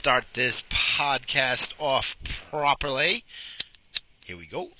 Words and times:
start 0.00 0.24
this 0.32 0.62
podcast 0.70 1.74
off 1.78 2.16
properly. 2.24 3.22
Here 4.24 4.34
we 4.34 4.46
go. 4.46 4.70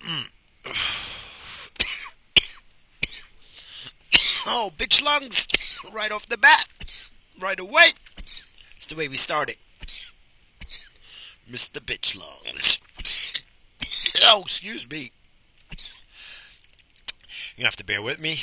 oh, 4.46 4.70
bitch 4.78 5.02
lungs! 5.02 5.48
Right 5.92 6.12
off 6.12 6.28
the 6.28 6.38
bat. 6.38 6.68
Right 7.40 7.58
away. 7.58 7.94
It's 8.76 8.86
the 8.86 8.94
way 8.94 9.08
we 9.08 9.16
started. 9.16 9.56
Mr. 11.50 11.80
Bitch 11.80 12.16
Lungs. 12.16 12.78
Oh, 14.22 14.42
excuse 14.42 14.88
me. 14.88 15.10
You 17.56 17.64
have 17.64 17.76
to 17.76 17.84
bear 17.84 18.00
with 18.00 18.20
me 18.20 18.42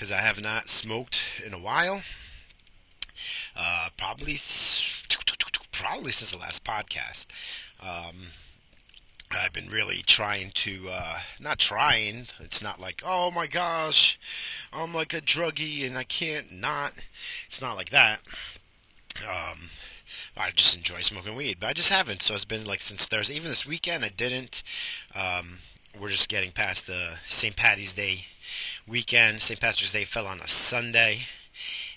because 0.00 0.10
I 0.10 0.22
have 0.22 0.40
not 0.40 0.70
smoked 0.70 1.20
in 1.44 1.52
a 1.52 1.58
while. 1.58 2.00
Uh, 3.54 3.90
probably, 3.98 4.38
probably 5.72 6.10
since 6.10 6.30
the 6.30 6.38
last 6.38 6.64
podcast. 6.64 7.26
Um, 7.82 8.28
I've 9.30 9.52
been 9.52 9.68
really 9.68 10.00
trying 10.06 10.52
to, 10.52 10.88
uh, 10.90 11.18
not 11.38 11.58
trying, 11.58 12.28
it's 12.38 12.62
not 12.62 12.80
like, 12.80 13.02
oh 13.04 13.30
my 13.30 13.46
gosh, 13.46 14.18
I'm 14.72 14.94
like 14.94 15.12
a 15.12 15.20
druggie 15.20 15.86
and 15.86 15.98
I 15.98 16.04
can't 16.04 16.50
not. 16.50 16.94
It's 17.46 17.60
not 17.60 17.76
like 17.76 17.90
that. 17.90 18.20
Um, 19.18 19.68
I 20.34 20.50
just 20.50 20.78
enjoy 20.78 21.02
smoking 21.02 21.36
weed, 21.36 21.58
but 21.60 21.66
I 21.68 21.72
just 21.74 21.92
haven't. 21.92 22.22
So 22.22 22.32
it's 22.32 22.46
been 22.46 22.64
like 22.64 22.80
since 22.80 23.04
Thursday. 23.04 23.34
Even 23.34 23.50
this 23.50 23.66
weekend, 23.66 24.02
I 24.02 24.08
didn't. 24.08 24.62
Um, 25.14 25.58
we're 26.00 26.08
just 26.08 26.30
getting 26.30 26.52
past 26.52 26.86
the 26.86 27.18
St. 27.28 27.54
Patty's 27.54 27.92
Day 27.92 28.24
weekend. 28.90 29.40
St. 29.40 29.60
Patrick's 29.60 29.92
Day 29.92 30.04
fell 30.04 30.26
on 30.26 30.40
a 30.40 30.48
Sunday, 30.48 31.20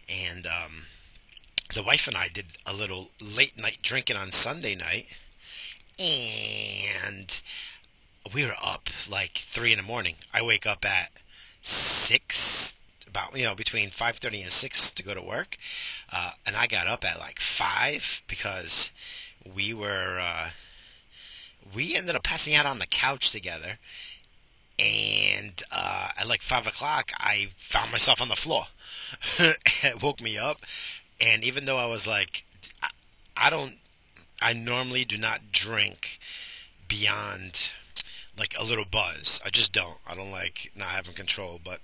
and 0.08 0.48
um, 0.48 0.84
the 1.74 1.84
wife 1.84 2.08
and 2.08 2.16
I 2.16 2.28
did 2.28 2.46
a 2.66 2.74
little 2.74 3.10
late 3.20 3.58
night 3.58 3.80
drinking 3.82 4.16
on 4.16 4.32
Sunday 4.32 4.76
night 4.76 5.08
and 6.00 7.42
we 8.34 8.46
were 8.46 8.56
up 8.62 8.90
like 9.10 9.38
three 9.38 9.72
in 9.72 9.78
the 9.78 9.84
morning. 9.84 10.16
I 10.34 10.42
wake 10.42 10.66
up 10.66 10.86
at 10.86 11.12
six, 11.62 12.74
about 13.08 13.38
you 13.38 13.46
know 13.46 13.56
between 13.56 13.90
five 13.90 14.18
thirty 14.18 14.42
and 14.42 14.52
six 14.52 14.92
to 14.92 15.04
go 15.04 15.14
to 15.14 15.22
work, 15.22 15.58
uh, 16.12 16.32
and 16.46 16.56
I 16.56 16.68
got 16.68 16.88
up 16.88 17.06
at 17.06 17.20
like 17.20 17.40
five 17.40 18.22
because 18.28 18.92
we 19.46 19.74
were 19.74 20.20
uh, 20.20 20.50
we 21.74 21.96
ended 21.96 22.16
up 22.16 22.24
passing 22.24 22.56
out 22.56 22.66
on 22.66 22.80
the 22.80 22.88
couch 22.88 23.32
together, 23.32 23.78
and 24.80 25.62
uh, 25.72 26.10
at 26.18 26.28
like 26.28 26.42
five 26.42 26.68
o'clock 26.68 27.12
I 27.18 27.50
found 27.58 27.92
myself 27.92 28.22
on 28.22 28.30
the 28.30 28.36
floor. 28.36 28.68
it 29.40 30.02
woke 30.02 30.22
me 30.22 30.38
up, 30.38 30.62
and 31.20 31.44
even 31.44 31.66
though 31.66 31.78
I 31.78 31.86
was 31.86 32.08
like, 32.08 32.46
I, 32.82 32.90
I 33.38 33.50
don't 33.50 33.78
I 34.42 34.52
normally 34.52 35.06
do 35.06 35.18
not 35.18 35.54
drink 35.54 36.20
beyond 36.90 37.72
like 38.38 38.54
a 38.58 38.64
little 38.64 38.86
buzz. 38.86 39.40
I 39.46 39.50
just 39.50 39.72
don't. 39.72 39.98
I 40.08 40.16
don't 40.16 40.32
like 40.32 40.72
not 40.76 40.90
having 40.90 41.14
control. 41.14 41.62
But 41.64 41.80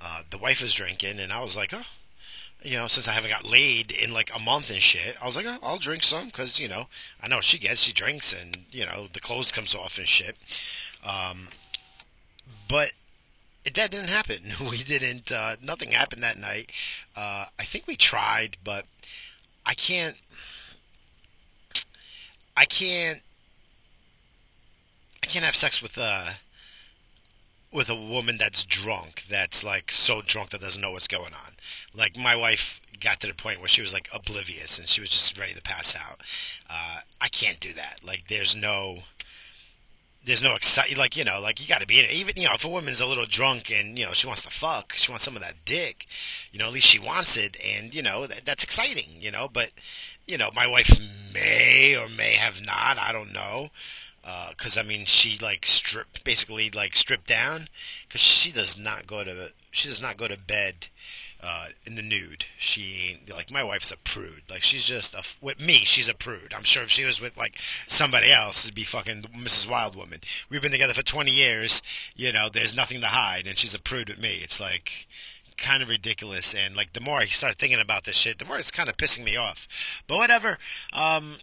uh, 0.00 0.22
the 0.30 0.38
wife 0.38 0.62
was 0.62 0.72
drinking, 0.72 1.18
and 1.18 1.32
I 1.32 1.42
was 1.42 1.56
like, 1.56 1.74
oh, 1.74 1.82
you 2.62 2.76
know, 2.76 2.88
since 2.88 3.06
I 3.06 3.12
haven't 3.12 3.30
got 3.30 3.44
laid 3.44 3.90
in 3.90 4.12
like 4.12 4.30
a 4.34 4.38
month 4.38 4.70
and 4.70 4.80
shit, 4.80 5.16
I 5.20 5.26
was 5.26 5.36
like, 5.36 5.46
oh, 5.46 5.58
I'll 5.62 5.78
drink 5.78 6.02
some 6.02 6.26
because 6.26 6.58
you 6.58 6.68
know 6.68 6.86
I 7.22 7.28
know 7.28 7.40
she 7.40 7.58
gets, 7.58 7.82
she 7.82 7.92
drinks, 7.92 8.32
and 8.32 8.64
you 8.70 8.86
know 8.86 9.08
the 9.12 9.20
clothes 9.20 9.52
comes 9.52 9.74
off 9.74 9.98
and 9.98 10.08
shit. 10.08 10.36
Um, 11.04 11.48
but 12.68 12.92
it, 13.64 13.74
that 13.74 13.90
didn't 13.90 14.10
happen. 14.10 14.52
We 14.70 14.82
didn't. 14.82 15.30
Uh, 15.32 15.56
nothing 15.62 15.92
happened 15.92 16.22
that 16.22 16.38
night. 16.38 16.70
Uh, 17.16 17.46
I 17.58 17.64
think 17.64 17.86
we 17.86 17.96
tried, 17.96 18.56
but 18.62 18.86
I 19.66 19.74
can't. 19.74 20.16
I 22.56 22.64
can't 22.64 23.22
I 25.22 25.26
can't 25.26 25.44
have 25.44 25.56
sex 25.56 25.82
with 25.82 25.96
a 25.98 26.36
with 27.72 27.88
a 27.88 27.94
woman 27.94 28.36
that's 28.36 28.64
drunk, 28.64 29.24
that's 29.28 29.62
like 29.62 29.92
so 29.92 30.22
drunk 30.22 30.50
that 30.50 30.60
doesn't 30.60 30.80
know 30.80 30.90
what's 30.90 31.06
going 31.06 31.32
on. 31.34 31.52
Like 31.94 32.16
my 32.16 32.34
wife 32.34 32.80
got 32.98 33.20
to 33.20 33.28
the 33.28 33.34
point 33.34 33.60
where 33.60 33.68
she 33.68 33.80
was 33.82 33.92
like 33.92 34.08
oblivious 34.12 34.78
and 34.78 34.88
she 34.88 35.00
was 35.00 35.10
just 35.10 35.38
ready 35.38 35.54
to 35.54 35.62
pass 35.62 35.94
out. 35.94 36.20
Uh, 36.68 37.00
I 37.20 37.28
can't 37.28 37.60
do 37.60 37.72
that. 37.74 38.00
Like 38.04 38.24
there's 38.28 38.56
no 38.56 39.00
there's 40.24 40.42
no 40.42 40.54
excite 40.54 40.96
like 40.96 41.16
you 41.16 41.24
know 41.24 41.40
like 41.40 41.60
you 41.60 41.66
got 41.66 41.80
to 41.80 41.86
be 41.86 41.98
in 41.98 42.04
it. 42.04 42.12
Even 42.12 42.34
you 42.36 42.44
know 42.44 42.54
if 42.54 42.64
a 42.64 42.68
woman's 42.68 43.00
a 43.00 43.06
little 43.06 43.26
drunk 43.26 43.70
and 43.70 43.98
you 43.98 44.04
know 44.04 44.12
she 44.12 44.26
wants 44.26 44.42
to 44.42 44.50
fuck 44.50 44.92
she 44.94 45.10
wants 45.10 45.24
some 45.24 45.36
of 45.36 45.42
that 45.42 45.64
dick 45.64 46.06
you 46.52 46.58
know 46.58 46.66
at 46.66 46.72
least 46.72 46.86
she 46.86 46.98
wants 46.98 47.36
it 47.36 47.56
and 47.64 47.94
you 47.94 48.02
know 48.02 48.26
that, 48.26 48.44
that's 48.44 48.62
exciting 48.62 49.08
you 49.18 49.30
know 49.30 49.48
but 49.52 49.70
you 50.26 50.36
know 50.36 50.50
my 50.54 50.66
wife 50.66 50.98
may 51.32 51.96
or 51.96 52.08
may 52.08 52.34
have 52.34 52.64
not 52.64 52.98
i 52.98 53.12
don't 53.12 53.32
know 53.32 53.70
because 54.50 54.76
uh, 54.76 54.80
i 54.80 54.82
mean 54.82 55.04
she 55.04 55.38
like 55.38 55.64
stripped 55.64 56.22
basically 56.24 56.70
like 56.70 56.94
stripped 56.94 57.26
down 57.26 57.68
because 58.06 58.20
she 58.20 58.52
does 58.52 58.76
not 58.78 59.06
go 59.06 59.24
to 59.24 59.52
she 59.70 59.88
does 59.88 60.00
not 60.02 60.16
go 60.16 60.28
to 60.28 60.36
bed 60.36 60.88
uh, 61.42 61.68
in 61.86 61.94
the 61.94 62.02
nude. 62.02 62.44
She 62.58 63.20
like 63.28 63.50
my 63.50 63.62
wife's 63.62 63.90
a 63.90 63.96
prude. 63.96 64.42
Like 64.48 64.62
she's 64.62 64.84
just 64.84 65.14
a 65.14 65.22
with 65.40 65.60
me. 65.60 65.78
She's 65.84 66.08
a 66.08 66.14
prude. 66.14 66.52
I'm 66.54 66.64
sure 66.64 66.82
if 66.82 66.90
she 66.90 67.04
was 67.04 67.20
with 67.20 67.36
like 67.36 67.58
somebody 67.88 68.30
else, 68.30 68.64
it'd 68.64 68.74
be 68.74 68.84
fucking 68.84 69.22
Mrs. 69.22 69.68
Wild 69.68 69.96
Woman. 69.96 70.20
We've 70.48 70.62
been 70.62 70.72
together 70.72 70.94
for 70.94 71.02
20 71.02 71.30
years. 71.30 71.82
You 72.14 72.32
know, 72.32 72.48
there's 72.48 72.76
nothing 72.76 73.00
to 73.00 73.08
hide, 73.08 73.46
and 73.46 73.58
she's 73.58 73.74
a 73.74 73.80
prude 73.80 74.08
with 74.08 74.18
me. 74.18 74.40
It's 74.42 74.60
like 74.60 75.06
kind 75.56 75.82
of 75.82 75.88
ridiculous. 75.88 76.54
And 76.54 76.76
like 76.76 76.92
the 76.92 77.00
more 77.00 77.18
I 77.18 77.26
start 77.26 77.58
thinking 77.58 77.80
about 77.80 78.04
this 78.04 78.16
shit, 78.16 78.38
the 78.38 78.44
more 78.44 78.58
it's 78.58 78.70
kind 78.70 78.88
of 78.88 78.96
pissing 78.96 79.24
me 79.24 79.36
off. 79.36 79.68
But 80.06 80.16
whatever. 80.18 80.58
Um, 80.92 81.36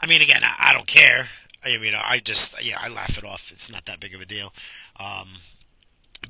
I 0.00 0.06
mean, 0.06 0.22
again, 0.22 0.42
I, 0.44 0.70
I 0.70 0.72
don't 0.72 0.86
care. 0.86 1.28
I 1.64 1.78
mean, 1.78 1.94
I 1.94 2.20
just 2.20 2.62
yeah, 2.62 2.78
I 2.80 2.88
laugh 2.88 3.18
it 3.18 3.24
off. 3.24 3.50
It's 3.52 3.70
not 3.70 3.86
that 3.86 3.98
big 3.98 4.14
of 4.14 4.20
a 4.20 4.26
deal. 4.26 4.52
Um, 5.00 5.38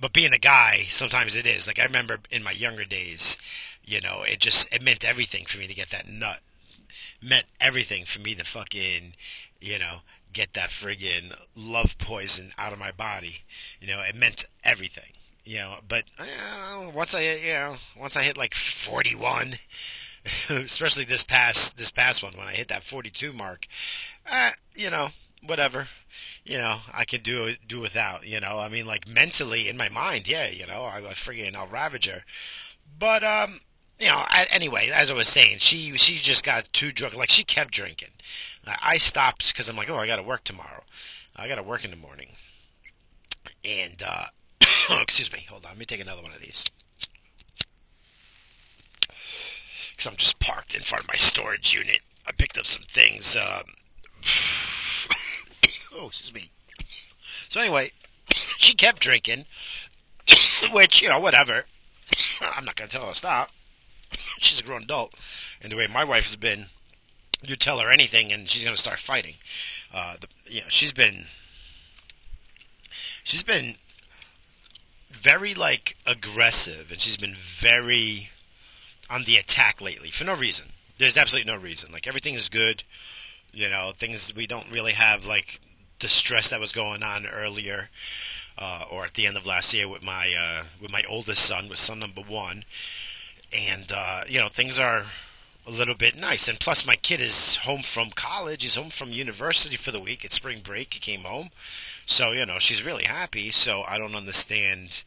but 0.00 0.12
being 0.12 0.32
a 0.32 0.38
guy, 0.38 0.86
sometimes 0.90 1.36
it 1.36 1.46
is. 1.46 1.66
Like 1.66 1.78
I 1.78 1.84
remember 1.84 2.18
in 2.30 2.42
my 2.42 2.50
younger 2.52 2.84
days, 2.84 3.36
you 3.84 4.00
know, 4.00 4.22
it 4.22 4.40
just 4.40 4.72
it 4.74 4.82
meant 4.82 5.04
everything 5.04 5.46
for 5.46 5.58
me 5.58 5.66
to 5.66 5.74
get 5.74 5.90
that 5.90 6.08
nut. 6.08 6.40
Meant 7.22 7.46
everything 7.60 8.04
for 8.04 8.20
me 8.20 8.34
to 8.34 8.44
fucking, 8.44 9.14
you 9.60 9.78
know, 9.78 9.98
get 10.32 10.52
that 10.52 10.70
friggin' 10.70 11.34
love 11.54 11.96
poison 11.98 12.52
out 12.58 12.72
of 12.72 12.78
my 12.78 12.90
body. 12.90 13.42
You 13.80 13.88
know, 13.88 14.00
it 14.00 14.14
meant 14.14 14.44
everything. 14.62 15.12
You 15.44 15.58
know, 15.58 15.76
but 15.86 16.04
uh, 16.18 16.90
once 16.92 17.14
I, 17.14 17.20
you 17.20 17.52
know, 17.52 17.76
once 17.96 18.16
I 18.16 18.24
hit 18.24 18.36
like 18.36 18.54
41, 18.54 19.54
especially 20.50 21.04
this 21.04 21.22
past 21.22 21.78
this 21.78 21.92
past 21.92 22.22
one 22.22 22.36
when 22.36 22.48
I 22.48 22.52
hit 22.52 22.68
that 22.68 22.82
42 22.82 23.32
mark, 23.32 23.66
uh, 24.30 24.50
you 24.74 24.90
know, 24.90 25.10
whatever 25.46 25.88
you 26.46 26.58
know, 26.58 26.78
I 26.92 27.04
can 27.04 27.22
do 27.22 27.56
do 27.66 27.80
without. 27.80 28.26
You 28.26 28.40
know, 28.40 28.58
I 28.60 28.68
mean, 28.68 28.86
like 28.86 29.06
mentally 29.08 29.68
in 29.68 29.76
my 29.76 29.88
mind, 29.88 30.28
yeah, 30.28 30.46
you 30.46 30.66
know, 30.66 30.82
I, 30.84 30.98
I 30.98 31.12
friggin' 31.12 31.56
I'll 31.56 31.66
ravage 31.66 32.06
her. 32.06 32.22
But 32.98 33.24
um, 33.24 33.60
you 33.98 34.06
know, 34.06 34.24
I, 34.28 34.46
anyway, 34.50 34.90
as 34.94 35.10
I 35.10 35.14
was 35.14 35.28
saying, 35.28 35.58
she 35.58 35.96
she 35.96 36.16
just 36.16 36.44
got 36.44 36.72
too 36.72 36.92
drunk. 36.92 37.14
Like 37.14 37.30
she 37.30 37.44
kept 37.44 37.72
drinking. 37.72 38.10
I 38.66 38.98
stopped 38.98 39.48
because 39.48 39.68
I'm 39.68 39.76
like, 39.76 39.90
oh, 39.90 39.96
I 39.96 40.06
got 40.06 40.16
to 40.16 40.22
work 40.22 40.44
tomorrow. 40.44 40.82
I 41.36 41.46
got 41.46 41.56
to 41.56 41.62
work 41.62 41.84
in 41.84 41.90
the 41.90 41.96
morning. 41.96 42.30
And 43.64 44.02
uh, 44.04 44.26
excuse 45.00 45.32
me, 45.32 45.46
hold 45.48 45.64
on, 45.64 45.72
let 45.72 45.78
me 45.78 45.84
take 45.84 46.00
another 46.00 46.22
one 46.22 46.32
of 46.32 46.40
these. 46.40 46.64
Because 49.90 50.06
I'm 50.06 50.16
just 50.16 50.40
parked 50.40 50.74
in 50.74 50.82
front 50.82 51.04
of 51.04 51.08
my 51.08 51.16
storage 51.16 51.74
unit. 51.74 52.00
I 52.26 52.32
picked 52.32 52.58
up 52.58 52.66
some 52.66 52.82
things. 52.88 53.36
Um, 53.36 53.62
Oh, 55.98 56.08
excuse 56.08 56.34
me. 56.34 56.50
So 57.48 57.60
anyway, 57.60 57.92
she 58.34 58.74
kept 58.74 59.00
drinking, 59.00 59.46
which, 60.72 61.00
you 61.00 61.08
know, 61.08 61.20
whatever. 61.20 61.64
I'm 62.42 62.64
not 62.64 62.76
going 62.76 62.88
to 62.88 62.96
tell 62.96 63.06
her 63.06 63.12
to 63.12 63.18
stop. 63.18 63.50
She's 64.38 64.60
a 64.60 64.62
grown 64.62 64.82
adult. 64.82 65.14
And 65.62 65.72
the 65.72 65.76
way 65.76 65.86
my 65.86 66.04
wife 66.04 66.24
has 66.24 66.36
been, 66.36 66.66
you 67.42 67.56
tell 67.56 67.80
her 67.80 67.90
anything 67.90 68.32
and 68.32 68.48
she's 68.48 68.62
going 68.62 68.74
to 68.74 68.80
start 68.80 68.98
fighting. 68.98 69.34
Uh, 69.92 70.16
the, 70.20 70.28
you 70.46 70.60
know, 70.60 70.66
she's 70.68 70.92
been, 70.92 71.26
she's 73.24 73.42
been 73.42 73.76
very, 75.10 75.54
like, 75.54 75.96
aggressive 76.06 76.90
and 76.90 77.00
she's 77.00 77.16
been 77.16 77.34
very 77.34 78.30
on 79.08 79.24
the 79.24 79.36
attack 79.36 79.80
lately 79.80 80.10
for 80.10 80.24
no 80.24 80.34
reason. 80.34 80.66
There's 80.98 81.16
absolutely 81.16 81.50
no 81.50 81.58
reason. 81.58 81.92
Like, 81.92 82.06
everything 82.06 82.34
is 82.34 82.48
good. 82.48 82.84
You 83.52 83.68
know, 83.68 83.92
things 83.96 84.34
we 84.34 84.46
don't 84.46 84.70
really 84.70 84.92
have, 84.92 85.24
like, 85.26 85.60
the 86.00 86.08
stress 86.08 86.48
that 86.48 86.60
was 86.60 86.72
going 86.72 87.02
on 87.02 87.26
earlier, 87.26 87.90
uh, 88.58 88.84
or 88.90 89.04
at 89.04 89.14
the 89.14 89.26
end 89.26 89.36
of 89.36 89.46
last 89.46 89.72
year 89.74 89.88
with 89.88 90.02
my 90.02 90.34
uh, 90.38 90.64
with 90.80 90.90
my 90.90 91.02
oldest 91.08 91.44
son, 91.44 91.68
with 91.68 91.78
son 91.78 91.98
number 91.98 92.22
one, 92.22 92.64
and 93.52 93.92
uh, 93.92 94.22
you 94.28 94.40
know 94.40 94.48
things 94.48 94.78
are 94.78 95.06
a 95.66 95.70
little 95.70 95.94
bit 95.94 96.18
nice. 96.18 96.48
And 96.48 96.60
plus, 96.60 96.86
my 96.86 96.96
kid 96.96 97.20
is 97.20 97.56
home 97.56 97.82
from 97.82 98.10
college. 98.10 98.62
He's 98.62 98.76
home 98.76 98.90
from 98.90 99.10
university 99.10 99.76
for 99.76 99.90
the 99.90 100.00
week. 100.00 100.24
It's 100.24 100.36
spring 100.36 100.60
break. 100.62 100.94
He 100.94 101.00
came 101.00 101.22
home. 101.22 101.50
So, 102.06 102.30
you 102.30 102.46
know, 102.46 102.58
she's 102.60 102.84
really 102.86 103.04
happy. 103.04 103.50
So 103.50 103.82
I 103.82 103.98
don't 103.98 104.14
understand 104.14 105.02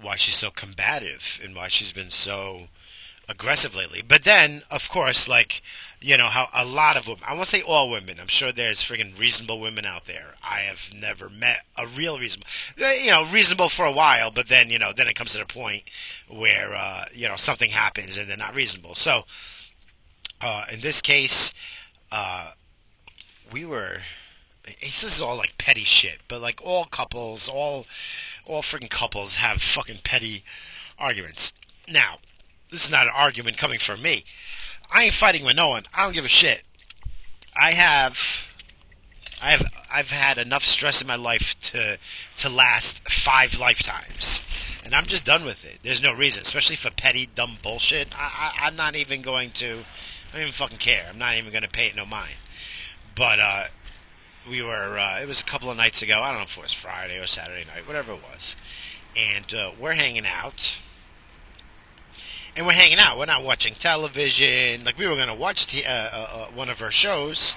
why 0.00 0.16
she's 0.16 0.36
so 0.36 0.50
combative 0.50 1.40
and 1.42 1.54
why 1.56 1.68
she's 1.68 1.92
been 1.92 2.10
so 2.10 2.68
aggressive 3.30 3.74
lately. 3.74 4.02
But 4.06 4.24
then, 4.24 4.62
of 4.70 4.90
course, 4.90 5.28
like, 5.28 5.62
you 6.00 6.16
know, 6.16 6.26
how 6.26 6.48
a 6.52 6.64
lot 6.64 6.96
of 6.96 7.06
women, 7.06 7.22
I 7.26 7.34
won't 7.34 7.46
say 7.46 7.62
all 7.62 7.88
women, 7.88 8.18
I'm 8.20 8.26
sure 8.26 8.52
there's 8.52 8.82
friggin' 8.82 9.18
reasonable 9.18 9.60
women 9.60 9.86
out 9.86 10.06
there. 10.06 10.34
I 10.42 10.60
have 10.60 10.90
never 10.94 11.28
met 11.28 11.60
a 11.76 11.86
real 11.86 12.18
reasonable, 12.18 12.48
you 12.76 13.10
know, 13.10 13.24
reasonable 13.24 13.68
for 13.68 13.84
a 13.84 13.92
while, 13.92 14.30
but 14.30 14.48
then, 14.48 14.68
you 14.68 14.78
know, 14.78 14.92
then 14.92 15.06
it 15.06 15.14
comes 15.14 15.32
to 15.32 15.38
the 15.38 15.46
point 15.46 15.84
where, 16.28 16.74
uh, 16.74 17.04
you 17.14 17.28
know, 17.28 17.36
something 17.36 17.70
happens 17.70 18.18
and 18.18 18.28
they're 18.28 18.36
not 18.36 18.54
reasonable. 18.54 18.94
So, 18.94 19.24
uh, 20.40 20.64
in 20.72 20.80
this 20.80 21.00
case, 21.00 21.52
uh, 22.10 22.52
we 23.52 23.64
were, 23.64 23.98
this 24.82 25.04
is 25.04 25.20
all 25.20 25.36
like 25.36 25.56
petty 25.56 25.84
shit, 25.84 26.18
but 26.26 26.40
like 26.40 26.60
all 26.64 26.84
couples, 26.86 27.48
all, 27.48 27.86
all 28.44 28.62
friggin' 28.62 28.90
couples 28.90 29.36
have 29.36 29.62
fucking 29.62 30.00
petty 30.02 30.42
arguments. 30.98 31.52
Now, 31.86 32.18
this 32.70 32.84
is 32.84 32.90
not 32.90 33.06
an 33.06 33.12
argument 33.14 33.58
coming 33.58 33.78
from 33.78 34.02
me. 34.02 34.24
I 34.90 35.04
ain't 35.04 35.14
fighting 35.14 35.44
with 35.44 35.56
no 35.56 35.68
one. 35.68 35.84
I 35.94 36.04
don't 36.04 36.14
give 36.14 36.24
a 36.24 36.28
shit. 36.28 36.62
I 37.60 37.72
have 37.72 38.46
I 39.42 39.50
have 39.52 39.64
I've 39.92 40.10
had 40.10 40.38
enough 40.38 40.64
stress 40.64 41.00
in 41.00 41.08
my 41.08 41.16
life 41.16 41.58
to 41.62 41.98
to 42.36 42.48
last 42.48 43.08
five 43.08 43.58
lifetimes, 43.58 44.42
and 44.84 44.94
I'm 44.94 45.06
just 45.06 45.24
done 45.24 45.44
with 45.44 45.64
it. 45.64 45.80
There's 45.82 46.02
no 46.02 46.12
reason, 46.12 46.42
especially 46.42 46.76
for 46.76 46.90
petty 46.90 47.28
dumb 47.34 47.58
bullshit. 47.62 48.08
I, 48.16 48.52
I 48.60 48.66
I'm 48.66 48.76
not 48.76 48.96
even 48.96 49.22
going 49.22 49.50
to. 49.52 49.84
I 50.30 50.34
don't 50.34 50.42
even 50.42 50.52
fucking 50.52 50.78
care. 50.78 51.06
I'm 51.08 51.18
not 51.18 51.36
even 51.36 51.50
going 51.50 51.64
to 51.64 51.68
pay 51.68 51.88
it 51.88 51.96
no 51.96 52.06
mind. 52.06 52.34
But 53.16 53.40
uh, 53.40 53.64
we 54.48 54.62
were. 54.62 54.98
Uh, 54.98 55.20
it 55.20 55.26
was 55.26 55.40
a 55.40 55.44
couple 55.44 55.70
of 55.70 55.76
nights 55.76 56.02
ago. 56.02 56.20
I 56.22 56.28
don't 56.28 56.38
know 56.38 56.44
if 56.44 56.56
it 56.56 56.62
was 56.62 56.72
Friday 56.72 57.18
or 57.18 57.26
Saturday 57.26 57.64
night, 57.64 57.86
whatever 57.86 58.12
it 58.12 58.20
was, 58.32 58.56
and 59.16 59.52
uh, 59.52 59.72
we're 59.78 59.94
hanging 59.94 60.26
out 60.26 60.76
and 62.56 62.66
we're 62.66 62.72
hanging 62.72 62.98
out. 62.98 63.18
We're 63.18 63.26
not 63.26 63.44
watching 63.44 63.74
television. 63.74 64.84
Like 64.84 64.98
we 64.98 65.06
were 65.06 65.16
going 65.16 65.28
to 65.28 65.34
watch 65.34 65.66
t- 65.66 65.84
uh, 65.84 65.90
uh, 65.90 66.28
uh, 66.32 66.46
one 66.54 66.68
of 66.68 66.78
her 66.80 66.90
shows 66.90 67.56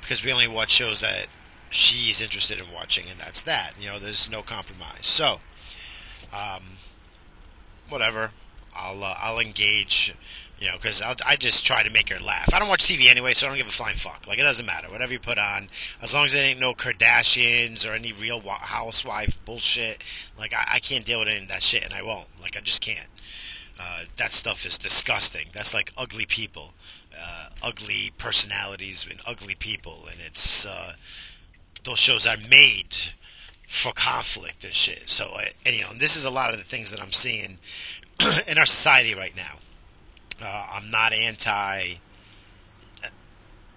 because 0.00 0.24
we 0.24 0.32
only 0.32 0.48
watch 0.48 0.70
shows 0.70 1.00
that 1.00 1.26
she's 1.70 2.20
interested 2.20 2.58
in 2.58 2.66
watching, 2.74 3.06
and 3.08 3.18
that's 3.20 3.42
that. 3.42 3.74
You 3.80 3.88
know, 3.88 3.98
there's 3.98 4.30
no 4.30 4.42
compromise. 4.42 5.06
So, 5.06 5.40
um, 6.32 6.62
whatever. 7.88 8.32
I'll 8.74 9.02
uh, 9.02 9.14
I'll 9.18 9.38
engage. 9.38 10.14
You 10.58 10.66
know, 10.66 10.76
because 10.76 11.00
I 11.00 11.36
just 11.36 11.64
try 11.64 11.82
to 11.82 11.88
make 11.88 12.10
her 12.10 12.20
laugh. 12.20 12.52
I 12.52 12.58
don't 12.58 12.68
watch 12.68 12.86
TV 12.86 13.06
anyway, 13.06 13.32
so 13.32 13.46
I 13.46 13.48
don't 13.48 13.56
give 13.56 13.66
a 13.66 13.70
flying 13.70 13.96
fuck. 13.96 14.26
Like 14.28 14.38
it 14.38 14.42
doesn't 14.42 14.66
matter. 14.66 14.90
Whatever 14.90 15.14
you 15.14 15.18
put 15.18 15.38
on, 15.38 15.70
as 16.02 16.12
long 16.12 16.26
as 16.26 16.34
it 16.34 16.38
ain't 16.38 16.60
no 16.60 16.74
Kardashians 16.74 17.88
or 17.88 17.94
any 17.94 18.12
Real 18.12 18.42
Housewife 18.42 19.42
bullshit. 19.46 20.02
Like 20.38 20.52
I, 20.52 20.72
I 20.74 20.78
can't 20.80 21.06
deal 21.06 21.20
with 21.20 21.28
any 21.28 21.44
of 21.44 21.48
that 21.48 21.62
shit, 21.62 21.82
and 21.82 21.94
I 21.94 22.02
won't. 22.02 22.26
Like 22.42 22.58
I 22.58 22.60
just 22.60 22.82
can't. 22.82 23.06
Uh, 23.80 24.04
that 24.18 24.32
stuff 24.32 24.66
is 24.66 24.76
disgusting. 24.76 25.46
That's 25.54 25.72
like 25.72 25.90
ugly 25.96 26.26
people, 26.26 26.74
uh, 27.18 27.48
ugly 27.62 28.12
personalities 28.18 29.06
and 29.10 29.20
ugly 29.24 29.54
people, 29.54 30.04
and 30.10 30.20
it's 30.26 30.66
uh, 30.66 30.94
those 31.84 31.98
shows 31.98 32.26
are 32.26 32.36
made 32.36 32.94
for 33.66 33.92
conflict 33.92 34.64
and 34.64 34.74
shit. 34.74 35.08
So, 35.08 35.38
and, 35.64 35.74
you 35.74 35.82
know, 35.82 35.92
this 35.98 36.14
is 36.14 36.24
a 36.24 36.30
lot 36.30 36.52
of 36.52 36.58
the 36.58 36.64
things 36.64 36.90
that 36.90 37.00
I'm 37.00 37.12
seeing 37.12 37.56
in 38.46 38.58
our 38.58 38.66
society 38.66 39.14
right 39.14 39.34
now. 39.34 39.56
Uh, 40.42 40.66
I'm 40.74 40.90
not 40.90 41.14
anti. 41.14 41.94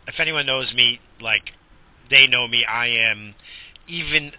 If 0.06 0.20
anyone 0.20 0.46
knows 0.46 0.76
me, 0.76 1.00
like 1.22 1.54
they 2.10 2.28
know 2.28 2.46
me, 2.46 2.66
I 2.66 2.88
am 2.88 3.36
even 3.88 4.34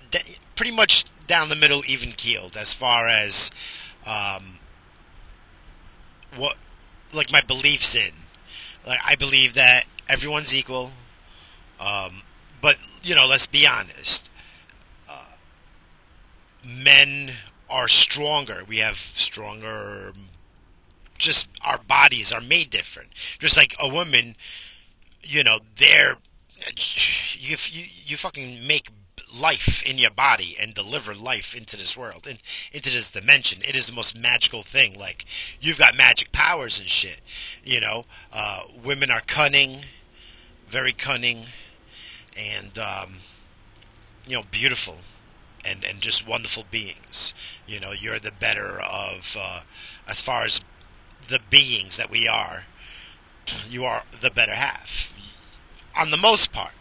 pretty 0.56 0.72
much 0.72 1.06
down 1.26 1.49
the 1.49 1.55
middle, 1.55 1.82
even 1.87 2.12
keeled 2.12 2.55
as 2.55 2.75
far 2.75 3.08
as. 3.08 3.50
Um, 4.05 4.54
what 6.36 6.56
like 7.12 7.31
my 7.31 7.40
beliefs 7.40 7.94
in. 7.94 8.12
Like 8.86 9.00
I 9.04 9.14
believe 9.14 9.54
that 9.54 9.84
everyone's 10.08 10.54
equal. 10.54 10.92
Um, 11.81 12.22
but 12.60 12.76
you 13.02 13.14
know, 13.14 13.26
let's 13.26 13.46
be 13.46 13.66
honest. 13.66 14.31
Uh, 15.08 15.36
men 16.64 17.32
are 17.69 17.88
stronger. 17.88 18.62
We 18.66 18.78
have 18.78 18.96
stronger. 18.96 20.12
Just 21.19 21.48
our 21.62 21.78
bodies 21.78 22.32
are 22.32 22.40
made 22.40 22.70
different. 22.70 23.10
Just 23.38 23.56
like 23.56 23.75
a 23.81 23.88
woman, 23.88 24.36
you 25.22 25.44
know, 25.44 25.60
they're 25.76 26.19
you 27.38 27.56
you, 27.70 27.84
you 28.04 28.16
fucking 28.16 28.66
make 28.66 28.90
life 29.34 29.84
in 29.84 29.98
your 29.98 30.10
body 30.10 30.56
and 30.60 30.75
deliver 30.75 31.14
life 31.14 31.54
into 31.54 31.76
this 31.76 31.96
world 31.96 32.26
and 32.28 32.38
into 32.72 32.90
this 32.90 33.10
dimension. 33.10 33.60
It 33.66 33.75
is 33.75 33.86
the 33.86 33.94
most 33.94 34.16
magical 34.16 34.62
thing. 34.62 34.98
Like 34.98 35.25
you've 35.60 35.78
got 35.78 35.96
magic 35.96 36.32
powers 36.32 36.78
and 36.78 36.88
shit. 36.88 37.20
You 37.64 37.81
know, 37.81 38.04
uh, 38.32 38.64
women 38.82 39.10
are 39.10 39.20
cunning, 39.20 39.82
very 40.69 40.92
cunning, 40.92 41.46
and 42.36 42.78
um, 42.78 43.16
you 44.26 44.36
know, 44.36 44.44
beautiful. 44.50 44.98
And, 45.67 45.82
and 45.82 46.03
just 46.03 46.29
wonderful 46.29 46.64
beings. 46.70 47.34
You 47.67 47.81
know, 47.81 47.93
you're 47.93 48.19
the 48.19 48.31
better 48.31 48.79
of, 48.79 49.34
uh, 49.41 49.60
as 50.06 50.20
far 50.20 50.43
as 50.43 50.60
the 51.29 51.41
beings 51.48 51.96
that 51.96 52.10
we 52.10 52.29
are, 52.29 52.64
you 53.70 53.86
are 53.86 54.03
the 54.20 54.31
better 54.31 54.53
half. 54.53 55.14
On 55.96 56.10
the 56.10 56.19
most 56.19 56.53
part. 56.53 56.74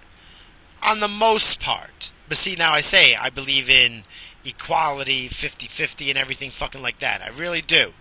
On 0.81 0.99
the 0.99 1.07
most 1.07 1.61
part. 1.61 2.11
But 2.27 2.37
see, 2.37 2.55
now 2.55 2.73
I 2.73 2.81
say 2.81 3.15
I 3.15 3.29
believe 3.29 3.69
in 3.69 4.03
equality, 4.45 5.29
50-50 5.29 6.09
and 6.09 6.17
everything 6.17 6.51
fucking 6.51 6.81
like 6.81 6.99
that. 6.99 7.21
I 7.21 7.29
really 7.29 7.61
do. 7.61 7.93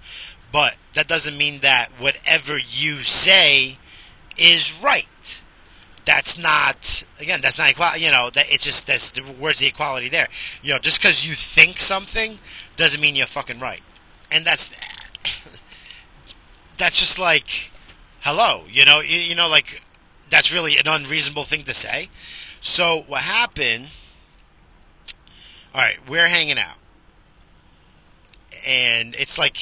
But 0.50 0.74
that 0.94 1.08
doesn't 1.08 1.36
mean 1.36 1.60
that 1.60 1.90
whatever 1.98 2.58
you 2.58 3.02
say 3.04 3.78
is 4.36 4.72
right. 4.82 5.06
That's 6.04 6.36
not 6.36 7.04
again. 7.20 7.40
That's 7.40 7.58
not 7.58 7.70
equality. 7.70 8.04
You 8.04 8.10
know, 8.10 8.28
that 8.30 8.46
it's 8.50 8.64
just 8.64 8.86
that's 8.86 9.12
the 9.12 9.22
where's 9.22 9.60
the 9.60 9.66
equality 9.66 10.08
there. 10.08 10.28
You 10.62 10.72
know, 10.72 10.78
just 10.78 10.98
because 11.00 11.24
you 11.24 11.34
think 11.34 11.78
something 11.78 12.40
doesn't 12.76 13.00
mean 13.00 13.14
you're 13.14 13.26
fucking 13.26 13.60
right. 13.60 13.82
And 14.30 14.44
that's 14.44 14.72
that's 16.76 16.98
just 16.98 17.18
like 17.20 17.70
hello. 18.22 18.64
You 18.68 18.84
know, 18.84 19.00
you, 19.00 19.16
you 19.16 19.34
know, 19.36 19.48
like 19.48 19.82
that's 20.28 20.52
really 20.52 20.76
an 20.76 20.88
unreasonable 20.88 21.44
thing 21.44 21.62
to 21.64 21.74
say. 21.74 22.08
So 22.60 23.04
what 23.06 23.22
happened? 23.22 23.88
All 25.74 25.80
right, 25.80 25.98
we're 26.08 26.28
hanging 26.28 26.58
out. 26.58 26.76
And 28.66 29.14
it's 29.16 29.38
like, 29.38 29.56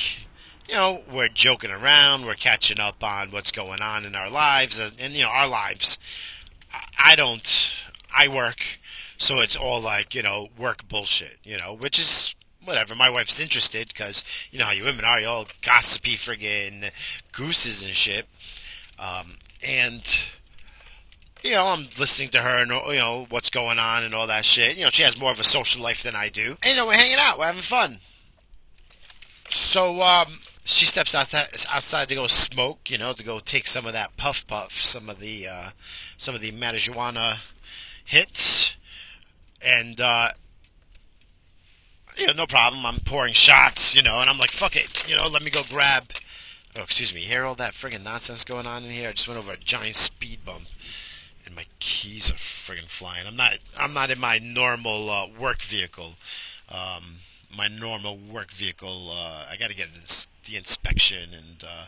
you 0.69 0.75
know, 0.75 1.03
we're 1.11 1.29
joking 1.29 1.71
around, 1.71 2.27
we're 2.27 2.35
catching 2.35 2.81
up 2.81 3.03
on 3.03 3.31
what's 3.31 3.53
going 3.53 3.81
on 3.81 4.05
in 4.05 4.15
our 4.15 4.29
lives, 4.29 4.79
and, 4.79 5.13
you 5.13 5.23
know, 5.23 5.31
our 5.31 5.49
lives. 5.49 5.99
I 6.99 7.17
don't, 7.17 7.73
I 8.15 8.29
work, 8.29 8.65
so 9.19 9.41
it's 9.41 9.57
all 9.57 9.81
like, 9.81 10.15
you 10.15 10.23
know, 10.23 10.49
work 10.59 10.89
bullshit, 10.89 11.39
you 11.43 11.57
know, 11.57 11.73
which 11.73 11.99
is 11.99 12.35
whatever. 12.65 12.95
My 12.95 13.11
wife's 13.11 13.41
interested 13.41 13.89
because, 13.89 14.25
you 14.51 14.59
know 14.59 14.67
how 14.67 14.73
you 14.73 14.85
women 14.85 15.05
are, 15.05 15.21
you 15.21 15.27
all 15.27 15.47
gossipy 15.63 16.17
friggin' 16.17 16.91
gooses 17.33 17.83
and 17.83 17.95
shit. 17.95 18.27
Um, 18.99 19.37
and 19.63 20.05
you 21.43 21.53
know, 21.53 21.67
I'm 21.67 21.89
listening 21.99 22.31
to 22.31 22.41
her 22.41 22.59
and 22.59 22.71
you 22.71 22.97
know 22.97 23.27
what's 23.29 23.51
going 23.51 23.79
on 23.79 24.05
and 24.05 24.15
all 24.15 24.27
that 24.27 24.45
shit. 24.45 24.77
You 24.77 24.85
know, 24.85 24.91
she 24.91 25.03
has 25.03 25.19
more 25.19 25.33
of 25.33 25.41
a 25.41 25.45
social 25.45 25.83
life 25.83 26.03
than 26.03 26.15
I 26.15 26.29
do. 26.29 26.57
And 26.63 26.73
you 26.73 26.77
know, 26.77 26.87
we're 26.87 26.95
hanging 26.95 27.19
out, 27.19 27.39
we're 27.39 27.47
having 27.47 27.63
fun. 27.63 27.99
So 29.51 30.03
um, 30.03 30.41
she 30.65 30.87
steps 30.87 31.15
outside, 31.15 31.49
outside 31.71 32.09
to 32.09 32.15
go 32.15 32.27
smoke. 32.27 32.91
You 32.91 32.99
know, 32.99 33.13
to 33.13 33.25
go 33.25 33.41
take 33.41 33.69
some 33.69 33.87
of 33.87 33.93
that 33.93 34.17
puff 34.17 34.47
puff, 34.47 34.81
some 34.81 35.09
of 35.09 35.19
the 35.19 35.49
uh, 35.49 35.71
some 36.19 36.35
of 36.35 36.41
the 36.41 36.53
marijuana 36.53 37.39
hits, 38.05 38.77
and 39.63 40.01
uh, 40.01 40.31
you 42.17 42.27
know, 42.27 42.35
no 42.35 42.47
problem. 42.47 42.85
I'm 42.85 43.01
pouring 43.01 43.35
shots, 43.35 43.95
you 43.95 44.03
know, 44.03 44.21
and 44.21 44.29
I'm 44.29 44.39
like, 44.39 44.51
fuck 44.51 44.77
it, 44.77 45.09
you 45.09 45.17
know, 45.17 45.27
let 45.27 45.43
me 45.43 45.51
go 45.51 45.63
grab. 45.69 46.05
Oh, 46.77 46.83
excuse 46.83 47.13
me. 47.13 47.23
Hear 47.23 47.45
all 47.45 47.57
that 47.57 47.73
friggin' 47.73 48.05
nonsense 48.05 48.45
going 48.45 48.65
on 48.65 48.85
in 48.85 48.91
here? 48.91 49.09
I 49.09 49.13
just 49.13 49.27
went 49.27 49.41
over 49.41 49.53
a 49.53 49.57
giant 49.57 49.97
speed 49.97 50.45
bump 50.45 50.69
and 51.51 51.57
my 51.57 51.67
keys 51.81 52.31
are 52.31 52.37
friggin' 52.37 52.89
flying. 52.89 53.27
I'm 53.27 53.37
not 53.37 53.59
I'm 53.77 53.93
not 53.93 54.11
in 54.11 54.21
my 54.21 54.39
normal 54.39 55.11
uh, 55.11 55.27
work 55.27 55.63
vehicle. 55.63 56.15
Um, 56.69 57.17
my 57.55 57.67
normal 57.67 58.17
work 58.17 58.53
vehicle. 58.53 59.11
Uh, 59.11 59.45
I 59.51 59.57
got 59.57 59.69
to 59.71 59.77
get 59.77 59.89
the 60.45 60.57
inspection, 60.57 61.35
and 61.35 61.65
uh, 61.65 61.87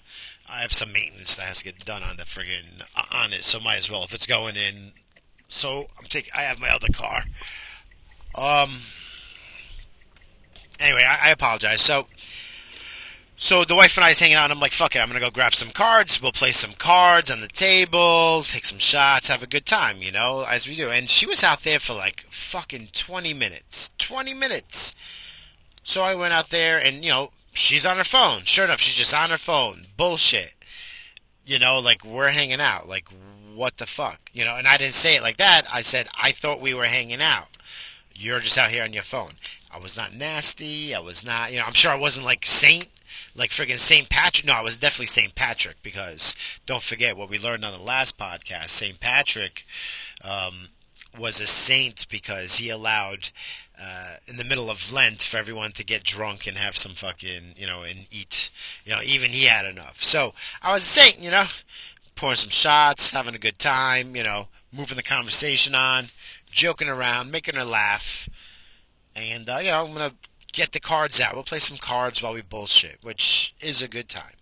I 0.49 0.63
have 0.63 0.73
some 0.73 0.93
maintenance 0.93 1.37
that 1.37 1.45
has 1.45 1.59
to 1.59 1.65
get 1.65 1.85
done 1.85 2.03
on 2.03 2.17
the 2.17 2.25
friggin' 2.25 2.83
uh, 2.97 3.05
on 3.13 3.33
it. 3.33 3.45
So 3.45 3.61
might 3.61 3.79
as 3.79 3.89
well 3.89 4.03
if 4.03 4.13
it's 4.13 4.27
going 4.27 4.57
in. 4.57 4.93
So 5.49 5.87
I'm 5.99 6.07
taking. 6.07 6.33
I 6.35 6.43
have 6.43 6.59
my 6.59 6.69
other 6.69 6.89
car. 6.93 7.25
Um. 8.35 8.81
Anyway, 10.81 11.07
I, 11.09 11.29
I 11.29 11.31
apologize. 11.31 11.81
So. 11.81 12.07
So 13.43 13.65
the 13.65 13.75
wife 13.75 13.97
and 13.97 14.05
I 14.05 14.11
is 14.11 14.21
hanging 14.21 14.37
out, 14.37 14.45
and 14.45 14.53
I'm 14.53 14.61
like, 14.61 14.73
fuck 14.73 14.95
it, 14.95 15.01
I'm 15.01 15.09
gonna 15.09 15.19
go 15.19 15.29
grab 15.29 15.53
some 15.53 15.73
cards. 15.73 16.23
We'll 16.23 16.31
play 16.31 16.53
some 16.53 16.75
cards 16.75 17.29
on 17.29 17.41
the 17.41 17.49
table, 17.49 18.45
take 18.45 18.65
some 18.65 18.79
shots, 18.79 19.27
have 19.27 19.43
a 19.43 19.49
good 19.49 19.67
time, 19.67 20.01
you 20.01 20.13
know, 20.13 20.47
as 20.49 20.69
we 20.69 20.77
do. 20.77 20.91
And 20.91 21.11
she 21.11 21.27
was 21.27 21.43
out 21.43 21.65
there 21.65 21.81
for 21.81 21.93
like 21.93 22.25
fucking 22.31 22.91
20 22.93 23.35
minutes. 23.35 23.91
20 23.99 24.33
minutes. 24.33 24.95
So 25.83 26.05
I 26.05 26.15
went 26.15 26.33
out 26.33 26.51
there, 26.51 26.79
and, 26.79 27.05
you 27.05 27.11
know, 27.11 27.33
she's 27.53 27.85
on 27.85 27.97
her 27.97 28.05
phone. 28.05 28.45
Sure 28.45 28.65
enough, 28.65 28.79
she's 28.79 28.95
just 28.95 29.13
on 29.13 29.31
her 29.31 29.39
phone. 29.39 29.89
Bullshit. 29.97 30.55
You 31.45 31.59
know, 31.59 31.81
like, 31.81 32.05
we're 32.05 32.29
hanging 32.29 32.61
out. 32.61 32.89
Like, 32.89 33.09
what 33.57 33.79
the 33.79 33.87
fuck? 33.87 34.31
You 34.33 34.45
know, 34.45 34.55
and 34.55 34.69
I 34.69 34.77
didn't 34.77 34.95
say 34.95 35.17
it 35.17 35.23
like 35.23 35.39
that. 35.39 35.67
I 35.73 35.83
said, 35.83 36.07
I 36.15 36.31
thought 36.31 36.61
we 36.61 36.75
were 36.75 36.85
hanging 36.85 37.21
out. 37.21 37.49
You're 38.15 38.39
just 38.39 38.57
out 38.57 38.71
here 38.71 38.85
on 38.85 38.93
your 38.93 39.03
phone. 39.03 39.33
I 39.69 39.81
was 39.81 39.97
not 39.97 40.15
nasty. 40.15 40.95
I 40.95 41.01
was 41.01 41.25
not, 41.25 41.51
you 41.51 41.59
know, 41.59 41.65
I'm 41.65 41.73
sure 41.73 41.91
I 41.91 41.97
wasn't 41.97 42.25
like 42.25 42.47
Saint 42.47 42.87
like 43.35 43.51
friggin' 43.51 43.79
St. 43.79 44.09
Patrick. 44.09 44.47
No, 44.47 44.59
it 44.61 44.65
was 44.65 44.77
definitely 44.77 45.07
St. 45.07 45.35
Patrick 45.35 45.83
because 45.83 46.35
don't 46.67 46.83
forget 46.83 47.17
what 47.17 47.29
we 47.31 47.39
learned 47.39 47.65
on 47.65 47.73
the 47.73 47.85
last 47.85 48.19
podcast. 48.19 48.69
St. 48.69 49.01
Patrick 49.01 49.65
um, 50.23 50.69
was 51.19 51.41
a 51.41 51.47
saint 51.47 52.07
because 52.09 52.57
he 52.57 52.69
allowed 52.69 53.31
uh, 53.81 54.17
in 54.27 54.37
the 54.37 54.45
middle 54.45 54.71
of 54.71 54.93
Lent 54.93 55.23
for 55.23 55.37
everyone 55.37 55.73
to 55.73 55.85
get 55.85 56.05
drunk 56.05 56.47
and 56.47 56.57
have 56.57 56.77
some 56.77 56.93
fucking, 56.93 57.55
you 57.57 57.67
know, 57.67 57.83
and 57.83 58.07
eat. 58.11 58.51
You 58.85 58.93
know, 58.93 59.03
even 59.03 59.31
he 59.31 59.45
had 59.45 59.67
enough. 59.67 60.03
So 60.03 60.35
I 60.63 60.75
was 60.75 60.85
a 60.85 60.87
saint, 60.87 61.21
you 61.21 61.31
know, 61.31 61.47
pouring 62.15 62.37
some 62.37 62.51
shots, 62.51 63.11
having 63.11 63.35
a 63.35 63.39
good 63.39 63.59
time, 63.59 64.15
you 64.15 64.23
know, 64.23 64.49
moving 64.73 64.97
the 64.97 65.03
conversation 65.03 65.75
on, 65.75 66.09
joking 66.51 66.89
around, 66.89 67.31
making 67.31 67.57
her 67.57 67.65
laugh. 67.65 68.29
And, 69.15 69.49
uh, 69.49 69.59
you 69.59 69.71
know, 69.71 69.85
I'm 69.85 69.95
going 69.95 70.11
to 70.11 70.17
get 70.53 70.73
the 70.73 70.81
cards 70.81 71.21
out. 71.21 71.35
We'll 71.35 71.43
play 71.43 71.59
some 71.59 71.79
cards 71.79 72.23
while 72.23 72.35
we 72.35 72.43
bullshit, 72.43 72.99
which 73.03 73.55
is 73.61 73.83
a 73.83 73.89
good 73.89 74.09
time. 74.09 74.37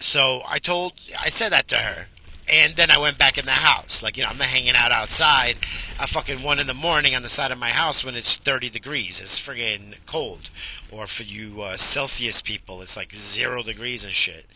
So 0.00 0.42
I 0.46 0.58
told, 0.58 0.94
I 1.18 1.28
said 1.28 1.52
that 1.52 1.68
to 1.68 1.76
her. 1.76 2.06
And 2.48 2.76
then 2.76 2.92
I 2.92 2.98
went 2.98 3.18
back 3.18 3.38
in 3.38 3.44
the 3.44 3.52
house. 3.52 4.04
Like, 4.04 4.16
you 4.16 4.22
know, 4.22 4.28
I'm 4.28 4.38
not 4.38 4.46
hanging 4.46 4.76
out 4.76 4.92
outside 4.92 5.56
at 5.98 6.08
fucking 6.08 6.42
1 6.42 6.60
in 6.60 6.68
the 6.68 6.74
morning 6.74 7.14
on 7.16 7.22
the 7.22 7.28
side 7.28 7.50
of 7.50 7.58
my 7.58 7.70
house 7.70 8.04
when 8.04 8.14
it's 8.14 8.36
30 8.36 8.70
degrees. 8.70 9.20
It's 9.20 9.38
friggin' 9.38 9.96
cold. 10.06 10.50
Or 10.92 11.08
for 11.08 11.24
you 11.24 11.62
uh, 11.62 11.76
Celsius 11.76 12.40
people, 12.40 12.82
it's 12.82 12.96
like 12.96 13.12
0 13.12 13.64
degrees 13.64 14.04
and 14.04 14.12
shit. 14.12 14.46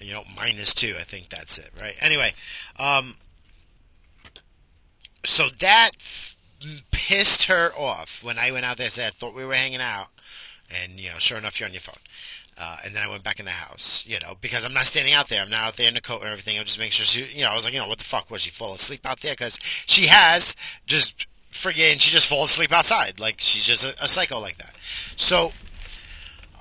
You 0.00 0.14
know, 0.14 0.24
minus 0.34 0.72
2, 0.72 0.96
I 0.98 1.04
think 1.04 1.28
that's 1.28 1.58
it, 1.58 1.70
right? 1.78 1.94
Anyway, 2.00 2.32
um, 2.78 3.16
so 5.24 5.48
that 5.60 5.90
pissed 6.90 7.44
her 7.44 7.72
off 7.76 8.22
when 8.22 8.38
I 8.38 8.50
went 8.50 8.64
out 8.64 8.76
there 8.76 8.90
said, 8.90 9.08
I 9.08 9.10
thought 9.10 9.34
we 9.34 9.44
were 9.44 9.54
hanging 9.54 9.80
out. 9.80 10.08
And, 10.70 10.98
you 10.98 11.10
know, 11.10 11.18
sure 11.18 11.38
enough, 11.38 11.60
you're 11.60 11.68
on 11.68 11.72
your 11.74 11.80
phone. 11.80 11.96
Uh, 12.56 12.78
and 12.84 12.94
then 12.94 13.02
I 13.02 13.08
went 13.08 13.24
back 13.24 13.40
in 13.40 13.46
the 13.46 13.50
house, 13.50 14.04
you 14.06 14.18
know, 14.20 14.36
because 14.40 14.64
I'm 14.64 14.72
not 14.72 14.86
standing 14.86 15.12
out 15.12 15.28
there. 15.28 15.42
I'm 15.42 15.50
not 15.50 15.64
out 15.64 15.76
there 15.76 15.88
in 15.88 15.94
the 15.94 16.00
coat 16.00 16.20
and 16.20 16.30
everything. 16.30 16.58
I'm 16.58 16.64
just 16.64 16.78
making 16.78 16.92
sure 16.92 17.04
she, 17.04 17.36
you 17.36 17.42
know, 17.42 17.50
I 17.50 17.56
was 17.56 17.64
like, 17.64 17.74
you 17.74 17.80
know, 17.80 17.88
what 17.88 17.98
the 17.98 18.04
fuck 18.04 18.30
was 18.30 18.42
she 18.42 18.50
fall 18.50 18.74
asleep 18.74 19.04
out 19.04 19.20
there? 19.20 19.32
Because 19.32 19.58
she 19.86 20.06
has 20.06 20.54
just 20.86 21.26
friggin', 21.52 22.00
she 22.00 22.10
just 22.10 22.26
falls 22.26 22.50
asleep 22.50 22.72
outside. 22.72 23.18
Like, 23.18 23.36
she's 23.38 23.64
just 23.64 23.84
a, 23.84 24.04
a 24.04 24.08
psycho 24.08 24.38
like 24.38 24.58
that. 24.58 24.74
So, 25.16 25.52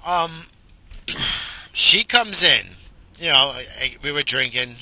um, 0.03 0.47
she 1.73 2.03
comes 2.03 2.43
in, 2.43 2.65
you 3.19 3.31
know, 3.31 3.53
I, 3.53 3.67
I, 3.79 3.95
we 4.01 4.11
were 4.11 4.23
drinking, 4.23 4.77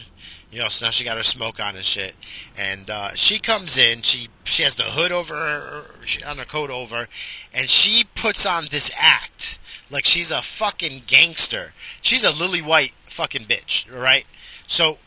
you 0.52 0.60
know, 0.60 0.68
so 0.68 0.86
now 0.86 0.92
she 0.92 1.04
got 1.06 1.18
her 1.18 1.24
smoke 1.24 1.60
on 1.60 1.76
and 1.76 1.86
shit. 1.86 2.14
And 2.58 2.90
uh, 2.90 3.16
she 3.16 3.40
comes 3.40 3.78
in. 3.78 4.02
She 4.02 4.28
she 4.44 4.64
has 4.64 4.76
the 4.76 4.84
hood 4.84 5.12
over 5.12 5.34
her, 5.34 5.84
she, 6.06 6.22
on 6.24 6.38
her 6.38 6.46
coat 6.46 6.70
over, 6.70 7.08
and 7.54 7.70
she 7.70 8.06
puts 8.16 8.46
on 8.46 8.68
this 8.70 8.92
act 8.98 9.60
like 9.90 10.06
she's 10.06 10.30
a 10.30 10.42
fucking 10.42 11.04
gangster. 11.08 11.74
She's 12.02 12.24
a 12.24 12.32
lily 12.32 12.62
white 12.62 12.94
fucking 13.08 13.46
bitch, 13.46 13.92
right? 13.94 14.26
So, 14.68 14.98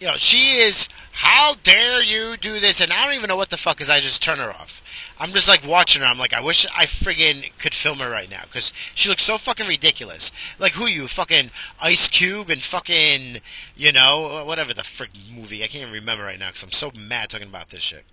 you 0.00 0.06
know, 0.06 0.14
she 0.16 0.56
is. 0.58 0.88
How 1.12 1.54
dare 1.62 2.02
you 2.02 2.36
do 2.36 2.60
this? 2.60 2.80
And 2.80 2.92
I 2.92 3.04
don't 3.04 3.14
even 3.14 3.28
know 3.28 3.36
what 3.36 3.50
the 3.50 3.56
fuck 3.56 3.80
is. 3.80 3.90
I 3.90 4.00
just 4.00 4.22
turn 4.22 4.38
her 4.38 4.50
off. 4.50 4.82
I'm 5.18 5.32
just 5.32 5.48
like 5.48 5.66
watching 5.66 6.02
her. 6.02 6.08
I'm 6.08 6.18
like, 6.18 6.32
I 6.32 6.40
wish 6.40 6.66
I 6.74 6.86
friggin' 6.86 7.50
could 7.58 7.74
film 7.74 7.98
her 7.98 8.10
right 8.10 8.30
now 8.30 8.42
because 8.44 8.72
she 8.94 9.08
looks 9.08 9.24
so 9.24 9.36
fucking 9.36 9.66
ridiculous. 9.66 10.30
Like, 10.58 10.72
who 10.72 10.86
you 10.86 11.08
fucking 11.08 11.50
Ice 11.80 12.08
Cube 12.08 12.50
and 12.50 12.62
fucking, 12.62 13.40
you 13.76 13.92
know, 13.92 14.44
whatever 14.44 14.72
the 14.72 14.84
frick 14.84 15.10
movie. 15.34 15.64
I 15.64 15.66
can't 15.66 15.82
even 15.82 15.94
remember 15.94 16.24
right 16.24 16.38
now 16.38 16.48
because 16.48 16.62
I'm 16.62 16.72
so 16.72 16.92
mad 16.94 17.30
talking 17.30 17.48
about 17.48 17.70
this 17.70 17.82
shit. 17.82 18.04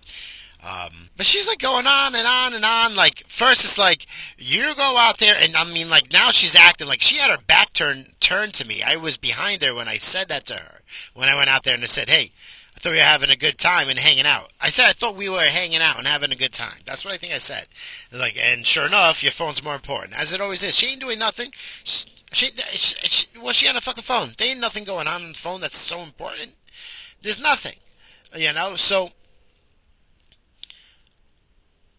Um, 0.64 1.10
but 1.16 1.26
she's 1.26 1.46
like 1.46 1.60
going 1.60 1.86
on 1.86 2.14
and 2.14 2.26
on 2.26 2.54
and 2.54 2.64
on. 2.64 2.96
Like 2.96 3.24
first, 3.28 3.62
it's 3.62 3.78
like 3.78 4.06
you 4.36 4.74
go 4.74 4.96
out 4.96 5.18
there, 5.18 5.36
and 5.40 5.56
I 5.56 5.64
mean, 5.64 5.88
like 5.88 6.12
now 6.12 6.30
she's 6.32 6.56
acting 6.56 6.88
like 6.88 7.02
she 7.02 7.18
had 7.18 7.30
her 7.30 7.44
back 7.46 7.72
turned 7.72 8.14
turned 8.20 8.54
to 8.54 8.66
me. 8.66 8.82
I 8.82 8.96
was 8.96 9.16
behind 9.16 9.62
her 9.62 9.74
when 9.74 9.86
I 9.86 9.98
said 9.98 10.28
that 10.28 10.46
to 10.46 10.54
her. 10.54 10.80
When 11.14 11.28
I 11.28 11.36
went 11.36 11.50
out 11.50 11.62
there 11.62 11.74
and 11.74 11.84
I 11.84 11.86
said, 11.86 12.08
"Hey, 12.08 12.32
I 12.76 12.78
thought 12.78 12.90
we 12.90 12.98
were 12.98 13.04
having 13.04 13.30
a 13.30 13.36
good 13.36 13.58
time 13.58 13.88
and 13.88 13.98
hanging 13.98 14.26
out. 14.26 14.52
I 14.60 14.68
said 14.68 14.86
I 14.86 14.92
thought 14.92 15.16
we 15.16 15.30
were 15.30 15.40
hanging 15.40 15.80
out 15.80 15.96
and 15.96 16.06
having 16.06 16.30
a 16.30 16.36
good 16.36 16.52
time. 16.52 16.80
That's 16.84 17.04
what 17.04 17.14
I 17.14 17.16
think 17.16 17.32
I 17.32 17.38
said. 17.38 17.68
Like, 18.12 18.36
and 18.38 18.66
sure 18.66 18.86
enough, 18.86 19.22
your 19.22 19.32
phone's 19.32 19.64
more 19.64 19.74
important, 19.74 20.12
as 20.14 20.32
it 20.32 20.42
always 20.42 20.62
is. 20.62 20.76
She 20.76 20.88
ain't 20.88 21.00
doing 21.00 21.18
nothing. 21.18 21.52
She, 21.84 22.06
she, 22.32 22.52
she, 22.74 23.26
what's 23.40 23.58
she 23.58 23.68
on 23.68 23.76
a 23.76 23.80
fucking 23.80 24.02
phone? 24.02 24.34
There 24.36 24.48
ain't 24.48 24.60
nothing 24.60 24.84
going 24.84 25.08
on 25.08 25.22
on 25.22 25.32
the 25.32 25.38
phone 25.38 25.62
that's 25.62 25.78
so 25.78 26.00
important. 26.00 26.54
There's 27.22 27.40
nothing, 27.40 27.76
you 28.34 28.52
know. 28.52 28.76
So 28.76 29.10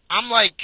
I'm 0.08 0.30
like 0.30 0.62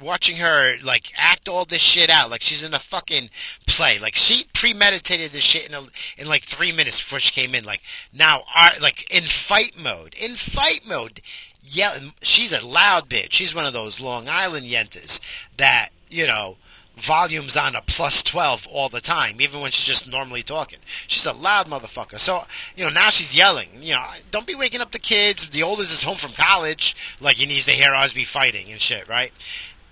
watching 0.00 0.36
her 0.36 0.76
like 0.82 1.12
act 1.16 1.48
all 1.48 1.64
this 1.64 1.80
shit 1.80 2.10
out 2.10 2.30
like 2.30 2.42
she's 2.42 2.62
in 2.62 2.74
a 2.74 2.78
fucking 2.78 3.30
play. 3.66 3.98
Like 3.98 4.14
she 4.14 4.46
premeditated 4.52 5.32
this 5.32 5.44
shit 5.44 5.68
in 5.68 5.74
a, 5.74 5.82
in 6.16 6.28
like 6.28 6.42
three 6.42 6.72
minutes 6.72 7.00
before 7.00 7.20
she 7.20 7.32
came 7.32 7.54
in. 7.54 7.64
Like 7.64 7.82
now, 8.12 8.42
like 8.80 9.10
in 9.10 9.24
fight 9.24 9.76
mode, 9.78 10.14
in 10.14 10.36
fight 10.36 10.86
mode, 10.86 11.20
yelling. 11.62 12.12
She's 12.22 12.52
a 12.52 12.64
loud 12.64 13.08
bitch. 13.08 13.32
She's 13.32 13.54
one 13.54 13.66
of 13.66 13.72
those 13.72 14.00
Long 14.00 14.28
Island 14.28 14.66
yentas 14.66 15.20
that 15.56 15.90
you 16.08 16.26
know 16.26 16.56
volumes 16.98 17.56
on 17.56 17.76
a 17.76 17.80
plus 17.82 18.22
12 18.22 18.66
all 18.70 18.88
the 18.88 19.00
time, 19.00 19.40
even 19.40 19.60
when 19.60 19.70
she's 19.70 19.86
just 19.86 20.08
normally 20.08 20.42
talking. 20.42 20.80
She's 21.06 21.26
a 21.26 21.32
loud 21.32 21.68
motherfucker. 21.68 22.18
So, 22.18 22.44
you 22.76 22.84
know, 22.84 22.90
now 22.90 23.10
she's 23.10 23.34
yelling. 23.34 23.68
You 23.80 23.94
know, 23.94 24.06
don't 24.30 24.46
be 24.46 24.54
waking 24.54 24.80
up 24.80 24.92
the 24.92 24.98
kids. 24.98 25.48
The 25.48 25.62
oldest 25.62 25.92
is 25.92 26.02
home 26.02 26.16
from 26.16 26.32
college. 26.32 26.96
Like, 27.20 27.36
he 27.36 27.46
needs 27.46 27.66
to 27.66 27.72
hear 27.72 27.94
us 27.94 28.12
be 28.12 28.24
fighting 28.24 28.70
and 28.70 28.80
shit, 28.80 29.08
right? 29.08 29.32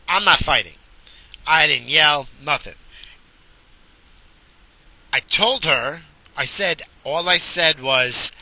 I'm 0.08 0.24
not 0.24 0.38
fighting. 0.38 0.74
I 1.46 1.66
didn't 1.66 1.88
yell, 1.88 2.28
nothing. 2.42 2.74
I 5.12 5.20
told 5.20 5.64
her, 5.64 6.02
I 6.36 6.44
said, 6.44 6.82
all 7.04 7.28
I 7.28 7.38
said 7.38 7.80
was, 7.80 8.32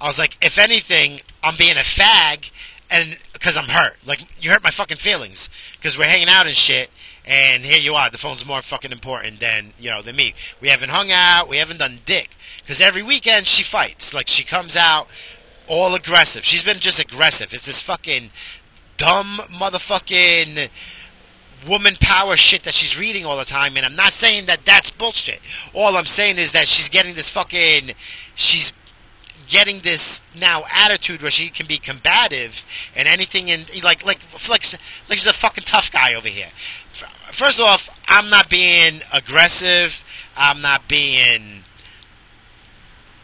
I 0.00 0.06
was 0.06 0.18
like, 0.18 0.36
if 0.44 0.58
anything, 0.58 1.20
I'm 1.42 1.56
being 1.56 1.76
a 1.76 1.80
fag 1.80 2.50
and 2.90 3.18
because 3.32 3.56
I'm 3.56 3.68
hurt. 3.68 3.96
Like 4.04 4.26
you 4.40 4.50
hurt 4.50 4.62
my 4.62 4.70
fucking 4.70 4.96
feelings 4.96 5.48
because 5.76 5.96
we're 5.96 6.04
hanging 6.04 6.28
out 6.28 6.46
and 6.46 6.56
shit, 6.56 6.90
and 7.24 7.64
here 7.64 7.78
you 7.78 7.94
are. 7.94 8.10
The 8.10 8.18
phone's 8.18 8.44
more 8.44 8.62
fucking 8.62 8.92
important 8.92 9.40
than 9.40 9.72
you 9.78 9.90
know 9.90 10.02
than 10.02 10.16
me. 10.16 10.34
We 10.60 10.68
haven't 10.68 10.90
hung 10.90 11.10
out. 11.10 11.48
We 11.48 11.58
haven't 11.58 11.78
done 11.78 12.00
dick 12.04 12.36
because 12.58 12.80
every 12.80 13.02
weekend 13.02 13.46
she 13.46 13.62
fights. 13.62 14.12
Like 14.12 14.28
she 14.28 14.44
comes 14.44 14.76
out 14.76 15.08
all 15.68 15.94
aggressive. 15.94 16.44
She's 16.44 16.64
been 16.64 16.80
just 16.80 16.98
aggressive. 16.98 17.54
It's 17.54 17.66
this 17.66 17.80
fucking 17.80 18.30
dumb 18.96 19.40
motherfucking 19.48 20.68
woman 21.66 21.96
power 22.00 22.36
shit 22.36 22.62
that 22.62 22.74
she's 22.74 22.98
reading 22.98 23.26
all 23.26 23.36
the 23.36 23.44
time 23.44 23.76
and 23.76 23.84
I'm 23.84 23.96
not 23.96 24.12
saying 24.12 24.46
that 24.46 24.64
that's 24.64 24.90
bullshit. 24.90 25.40
All 25.74 25.96
I'm 25.96 26.06
saying 26.06 26.38
is 26.38 26.52
that 26.52 26.68
she's 26.68 26.88
getting 26.88 27.14
this 27.14 27.28
fucking 27.28 27.92
she's 28.34 28.72
getting 29.48 29.80
this 29.80 30.22
now 30.34 30.64
attitude 30.72 31.20
where 31.20 31.30
she 31.30 31.50
can 31.50 31.66
be 31.66 31.76
combative 31.76 32.64
and 32.94 33.08
anything 33.08 33.48
in 33.48 33.66
like 33.82 34.04
like 34.06 34.20
like 34.48 34.64
like 35.08 35.18
she's 35.18 35.26
a 35.26 35.32
fucking 35.32 35.64
tough 35.64 35.90
guy 35.90 36.14
over 36.14 36.28
here. 36.28 36.50
First 37.32 37.60
off, 37.60 37.88
I'm 38.08 38.30
not 38.30 38.48
being 38.48 39.02
aggressive. 39.12 40.04
I'm 40.36 40.60
not 40.62 40.88
being 40.88 41.64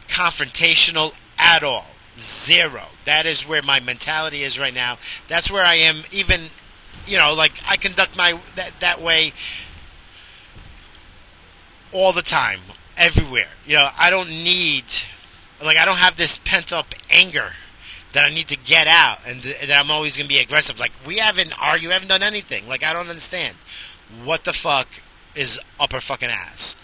confrontational 0.08 1.12
at 1.38 1.62
all. 1.62 1.86
Zero. 2.18 2.86
That 3.04 3.26
is 3.26 3.46
where 3.46 3.62
my 3.62 3.80
mentality 3.80 4.42
is 4.42 4.58
right 4.58 4.74
now. 4.74 4.98
That's 5.28 5.50
where 5.50 5.64
I 5.64 5.74
am. 5.74 6.04
Even, 6.10 6.50
you 7.06 7.16
know, 7.16 7.34
like 7.34 7.52
I 7.66 7.76
conduct 7.76 8.16
my 8.16 8.38
that 8.56 8.72
that 8.80 9.00
way 9.00 9.32
all 11.92 12.12
the 12.12 12.22
time, 12.22 12.60
everywhere. 12.96 13.48
You 13.66 13.76
know, 13.76 13.88
I 13.96 14.10
don't 14.10 14.28
need 14.28 14.84
like 15.62 15.76
I 15.76 15.84
don't 15.84 15.98
have 15.98 16.16
this 16.16 16.40
pent 16.44 16.72
up 16.72 16.94
anger 17.10 17.52
that 18.12 18.24
I 18.24 18.30
need 18.30 18.48
to 18.48 18.56
get 18.56 18.86
out, 18.86 19.18
and 19.26 19.42
th- 19.42 19.60
that 19.66 19.84
I'm 19.84 19.90
always 19.90 20.16
going 20.16 20.26
to 20.26 20.34
be 20.34 20.40
aggressive. 20.40 20.80
Like 20.80 20.92
we 21.06 21.18
haven't 21.18 21.52
argued, 21.60 21.92
haven't 21.92 22.08
done 22.08 22.22
anything. 22.22 22.68
Like 22.68 22.82
I 22.82 22.92
don't 22.92 23.08
understand 23.08 23.56
what 24.24 24.44
the 24.44 24.52
fuck 24.52 24.88
is 25.34 25.60
up 25.78 25.92
her 25.92 26.00
fucking 26.00 26.30
ass. 26.30 26.76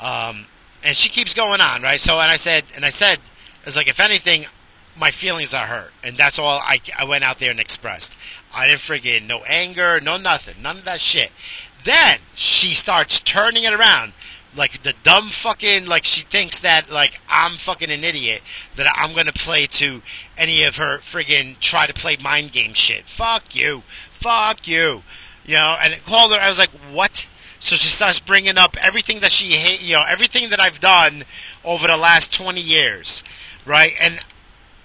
Um, 0.00 0.46
and 0.84 0.96
she 0.96 1.08
keeps 1.08 1.34
going 1.34 1.60
on, 1.60 1.82
right? 1.82 2.00
So, 2.00 2.20
and 2.20 2.30
I 2.30 2.36
said, 2.36 2.64
and 2.76 2.84
I 2.84 2.90
said, 2.90 3.18
it's 3.66 3.76
like 3.76 3.88
if 3.88 3.98
anything, 3.98 4.46
my 4.96 5.10
feelings 5.10 5.52
are 5.52 5.66
hurt, 5.66 5.92
and 6.02 6.16
that's 6.16 6.38
all 6.38 6.60
I, 6.60 6.80
I 6.96 7.04
went 7.04 7.24
out 7.24 7.38
there 7.38 7.50
and 7.50 7.60
expressed. 7.60 8.14
I 8.58 8.66
didn't 8.66 8.80
friggin' 8.80 9.26
no 9.26 9.44
anger, 9.44 10.00
no 10.00 10.16
nothing, 10.16 10.60
none 10.60 10.78
of 10.78 10.84
that 10.84 11.00
shit. 11.00 11.30
Then 11.84 12.18
she 12.34 12.74
starts 12.74 13.20
turning 13.20 13.62
it 13.62 13.72
around 13.72 14.12
like 14.56 14.82
the 14.82 14.94
dumb 15.04 15.28
fucking 15.28 15.86
like 15.86 16.04
she 16.04 16.22
thinks 16.22 16.58
that 16.60 16.90
like 16.90 17.20
I'm 17.28 17.52
fucking 17.52 17.90
an 17.90 18.02
idiot 18.02 18.42
that 18.74 18.92
I'm 18.96 19.14
gonna 19.14 19.32
play 19.32 19.66
to 19.66 20.02
any 20.36 20.64
of 20.64 20.76
her 20.76 20.98
friggin' 20.98 21.60
try 21.60 21.86
to 21.86 21.94
play 21.94 22.16
mind 22.16 22.50
game 22.50 22.74
shit. 22.74 23.08
Fuck 23.08 23.54
you, 23.54 23.84
fuck 24.10 24.66
you, 24.66 25.04
you 25.46 25.54
know. 25.54 25.76
And 25.80 25.92
it 25.92 26.04
called 26.04 26.32
her. 26.32 26.40
I 26.40 26.48
was 26.48 26.58
like, 26.58 26.70
what? 26.92 27.28
So 27.60 27.76
she 27.76 27.88
starts 27.88 28.18
bringing 28.18 28.58
up 28.58 28.76
everything 28.80 29.20
that 29.20 29.32
she 29.32 29.52
hate, 29.52 29.82
you 29.82 29.94
know, 29.94 30.04
everything 30.06 30.50
that 30.50 30.60
I've 30.60 30.80
done 30.80 31.24
over 31.64 31.86
the 31.86 31.96
last 31.96 32.32
20 32.32 32.60
years, 32.60 33.24
right? 33.64 33.94
And 34.00 34.20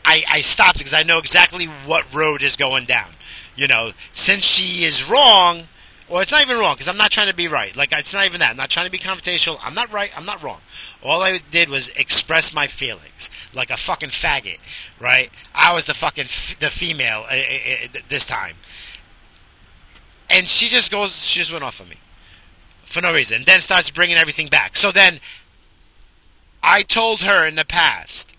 I, 0.06 0.24
I 0.30 0.42
stopped 0.42 0.80
because 0.80 0.94
I 0.94 1.04
know 1.04 1.20
exactly 1.20 1.66
what 1.66 2.12
road 2.14 2.44
is 2.44 2.56
going 2.56 2.86
down. 2.86 3.10
You 3.56 3.68
know, 3.68 3.92
since 4.14 4.46
she 4.46 4.84
is 4.84 5.08
wrong, 5.08 5.68
or 6.10 6.22
it's 6.22 6.32
not 6.32 6.42
even 6.42 6.58
wrong 6.58 6.76
because 6.76 6.88
I'm 6.88 6.98
not 6.98 7.12
trying 7.12 7.28
to 7.28 7.36
be 7.36 7.48
right. 7.48 7.76
Like 7.76 7.92
it's 7.92 8.14
not 8.14 8.26
even 8.26 8.40
that. 8.40 8.52
I'm 8.52 8.58
not 8.58 8.70
trying 8.70 8.86
to 8.86 8.92
be 8.92 8.98
confrontational. 8.98 9.60
I'm 9.62 9.76
not 9.76 9.92
right. 9.92 10.12
I'm 10.18 10.26
not 10.26 10.42
wrong. 10.42 10.62
All 11.04 11.22
I 11.22 11.40
did 11.52 11.70
was 11.70 11.90
express 11.90 12.54
my 12.54 12.68
feelings 12.68 13.30
like 13.54 13.70
a 13.70 13.78
fucking 13.78 14.10
faggot, 14.10 14.60
right? 15.00 15.30
I 15.54 15.74
was 15.74 15.86
the 15.86 15.94
fucking 15.94 16.26
f- 16.26 16.58
the 16.60 16.70
female 16.70 17.26
uh, 17.30 17.34
uh, 17.34 17.98
uh, 17.98 18.00
this 18.10 18.26
time, 18.26 18.56
and 20.30 20.48
she 20.48 20.68
just 20.68 20.90
goes. 20.90 21.24
She 21.26 21.40
just 21.40 21.52
went 21.52 21.64
off 21.64 21.80
on 21.80 21.90
me 21.90 21.98
for 22.94 23.02
no 23.02 23.14
reason. 23.14 23.38
And 23.38 23.46
then 23.46 23.60
starts 23.60 23.90
bringing 23.90 24.16
everything 24.16 24.48
back. 24.48 24.78
So 24.78 24.92
then 24.92 25.20
I 26.62 26.84
told 26.84 27.22
her 27.22 27.46
in 27.46 27.56
the 27.56 27.66
past, 27.66 28.34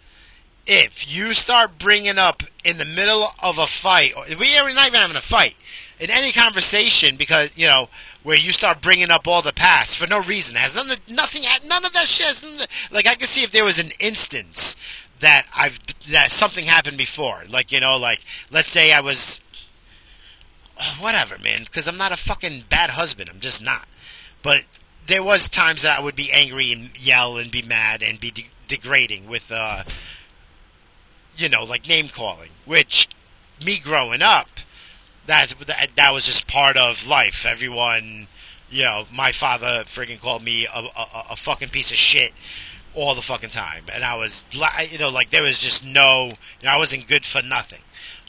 if 0.66 1.12
you 1.12 1.34
start 1.34 1.78
bringing 1.78 2.18
up 2.18 2.42
in 2.64 2.78
the 2.78 2.84
middle 2.84 3.28
of 3.42 3.58
a 3.58 3.66
fight, 3.66 4.14
or 4.16 4.24
we 4.36 4.56
are 4.56 4.72
not 4.72 4.88
even 4.88 5.00
having 5.00 5.16
a 5.16 5.20
fight, 5.20 5.56
in 6.00 6.10
any 6.10 6.32
conversation, 6.32 7.16
because 7.16 7.50
you 7.54 7.66
know 7.66 7.88
where 8.22 8.36
you 8.36 8.52
start 8.52 8.80
bringing 8.80 9.10
up 9.10 9.28
all 9.28 9.42
the 9.42 9.52
past 9.52 9.96
for 9.96 10.06
no 10.06 10.20
reason, 10.20 10.56
has 10.56 10.74
none, 10.74 10.96
nothing, 11.08 11.44
none 11.66 11.84
of 11.84 11.92
that 11.92 12.08
shit. 12.08 12.26
Has, 12.26 12.44
like 12.90 13.06
I 13.06 13.14
can 13.14 13.26
see 13.26 13.42
if 13.42 13.52
there 13.52 13.64
was 13.64 13.78
an 13.78 13.92
instance 14.00 14.76
that 15.20 15.46
I've 15.54 15.78
that 16.10 16.32
something 16.32 16.64
happened 16.64 16.98
before, 16.98 17.44
like 17.48 17.70
you 17.70 17.80
know, 17.80 17.96
like 17.96 18.20
let's 18.50 18.70
say 18.70 18.92
I 18.92 19.00
was, 19.00 19.40
whatever, 20.98 21.38
man, 21.38 21.64
because 21.64 21.86
I'm 21.86 21.98
not 21.98 22.12
a 22.12 22.16
fucking 22.16 22.64
bad 22.68 22.90
husband. 22.90 23.30
I'm 23.30 23.40
just 23.40 23.62
not. 23.62 23.86
But 24.42 24.64
there 25.06 25.22
was 25.22 25.48
times 25.48 25.82
that 25.82 25.98
I 25.98 26.02
would 26.02 26.16
be 26.16 26.32
angry 26.32 26.72
and 26.72 26.90
yell 26.98 27.36
and 27.36 27.50
be 27.50 27.62
mad 27.62 28.02
and 28.02 28.18
be 28.18 28.30
de- 28.30 28.50
degrading 28.68 29.28
with, 29.28 29.52
uh, 29.52 29.84
you 31.36 31.48
know, 31.48 31.64
like 31.64 31.88
name 31.88 32.08
calling. 32.08 32.50
Which 32.64 33.08
me 33.64 33.78
growing 33.78 34.22
up, 34.22 34.48
that, 35.26 35.54
that 35.96 36.12
was 36.12 36.26
just 36.26 36.46
part 36.46 36.76
of 36.76 37.06
life. 37.06 37.46
Everyone, 37.46 38.28
you 38.70 38.82
know, 38.82 39.06
my 39.12 39.32
father 39.32 39.84
friggin' 39.86 40.20
called 40.20 40.42
me 40.42 40.66
a, 40.66 40.78
a, 40.78 41.24
a 41.30 41.36
fucking 41.36 41.70
piece 41.70 41.90
of 41.90 41.96
shit 41.96 42.32
all 42.94 43.14
the 43.14 43.22
fucking 43.22 43.50
time, 43.50 43.84
and 43.92 44.04
I 44.04 44.14
was, 44.16 44.44
you 44.90 44.98
know, 44.98 45.08
like 45.08 45.30
there 45.30 45.42
was 45.42 45.58
just 45.58 45.84
no, 45.84 46.26
you 46.60 46.66
know, 46.66 46.70
I 46.70 46.78
wasn't 46.78 47.08
good 47.08 47.24
for 47.24 47.42
nothing. 47.42 47.80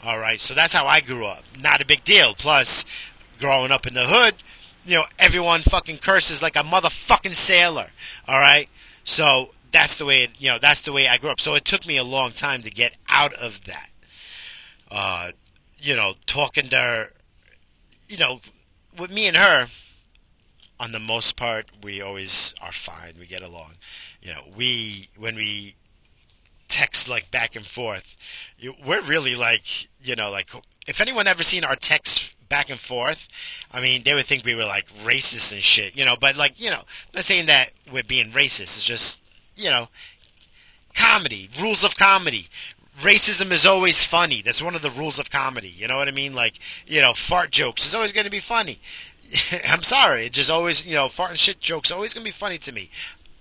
All 0.02 0.18
right, 0.18 0.40
so 0.40 0.54
that's 0.54 0.72
how 0.72 0.86
I 0.86 1.00
grew 1.00 1.24
up. 1.24 1.44
Not 1.58 1.80
a 1.80 1.86
big 1.86 2.04
deal. 2.04 2.34
Plus, 2.34 2.84
growing 3.40 3.70
up 3.70 3.86
in 3.86 3.94
the 3.94 4.06
hood, 4.06 4.34
you 4.84 4.96
know, 4.96 5.06
everyone 5.18 5.62
fucking 5.62 5.98
curses 5.98 6.42
like 6.42 6.56
a 6.56 6.60
motherfucking 6.60 7.34
sailor. 7.34 7.90
All 8.28 8.38
right, 8.38 8.68
so 9.04 9.50
that's 9.76 9.98
the 9.98 10.06
way 10.06 10.28
you 10.38 10.48
know 10.48 10.58
that's 10.58 10.80
the 10.80 10.92
way 10.92 11.06
I 11.06 11.18
grew 11.18 11.30
up. 11.30 11.38
So 11.38 11.54
it 11.54 11.66
took 11.66 11.86
me 11.86 11.98
a 11.98 12.04
long 12.04 12.32
time 12.32 12.62
to 12.62 12.70
get 12.70 12.96
out 13.10 13.34
of 13.34 13.64
that. 13.64 13.90
Uh, 14.90 15.32
you 15.78 15.94
know, 15.94 16.14
talking 16.24 16.68
to 16.70 16.76
her, 16.76 17.10
you 18.08 18.16
know, 18.16 18.40
with 18.96 19.10
me 19.10 19.26
and 19.26 19.36
her, 19.36 19.66
on 20.80 20.92
the 20.92 20.98
most 20.98 21.36
part, 21.36 21.66
we 21.82 22.00
always 22.00 22.54
are 22.62 22.72
fine. 22.72 23.14
We 23.18 23.26
get 23.26 23.42
along. 23.42 23.72
You 24.22 24.32
know, 24.32 24.44
we 24.56 25.10
when 25.18 25.36
we 25.36 25.74
text 26.68 27.06
like 27.06 27.30
back 27.30 27.54
and 27.54 27.66
forth, 27.66 28.16
we're 28.84 29.02
really 29.02 29.36
like 29.36 29.88
you 30.02 30.16
know 30.16 30.30
like 30.30 30.48
if 30.86 31.02
anyone 31.02 31.26
ever 31.26 31.42
seen 31.42 31.64
our 31.64 31.76
text 31.76 32.34
back 32.48 32.70
and 32.70 32.80
forth, 32.80 33.28
I 33.72 33.80
mean, 33.82 34.04
they 34.04 34.14
would 34.14 34.24
think 34.24 34.44
we 34.44 34.54
were 34.54 34.64
like 34.64 34.86
racist 35.04 35.52
and 35.52 35.62
shit, 35.62 35.96
you 35.96 36.04
know. 36.04 36.16
But 36.18 36.36
like, 36.36 36.60
you 36.60 36.70
know, 36.70 36.78
I'm 36.78 37.14
not 37.14 37.24
saying 37.24 37.46
that 37.46 37.72
we're 37.92 38.04
being 38.04 38.30
racist. 38.30 38.62
It's 38.62 38.82
just, 38.84 39.20
you 39.56 39.70
know, 39.70 39.88
comedy, 40.94 41.50
rules 41.60 41.84
of 41.84 41.96
comedy. 41.96 42.48
Racism 43.00 43.52
is 43.52 43.66
always 43.66 44.04
funny. 44.04 44.40
That's 44.40 44.62
one 44.62 44.74
of 44.74 44.82
the 44.82 44.90
rules 44.90 45.18
of 45.18 45.30
comedy. 45.30 45.68
You 45.68 45.88
know 45.88 45.98
what 45.98 46.08
I 46.08 46.12
mean? 46.12 46.34
Like, 46.34 46.58
you 46.86 47.00
know, 47.00 47.12
fart 47.12 47.50
jokes 47.50 47.84
is 47.84 47.94
always 47.94 48.12
going 48.12 48.24
to 48.24 48.30
be 48.30 48.40
funny. 48.40 48.80
I'm 49.68 49.82
sorry, 49.82 50.26
it's 50.26 50.36
just 50.36 50.50
always, 50.50 50.86
you 50.86 50.94
know, 50.94 51.08
fart 51.08 51.30
and 51.30 51.38
shit 51.38 51.60
jokes 51.60 51.90
always 51.90 52.14
going 52.14 52.24
to 52.24 52.28
be 52.28 52.32
funny 52.32 52.58
to 52.58 52.72
me. 52.72 52.90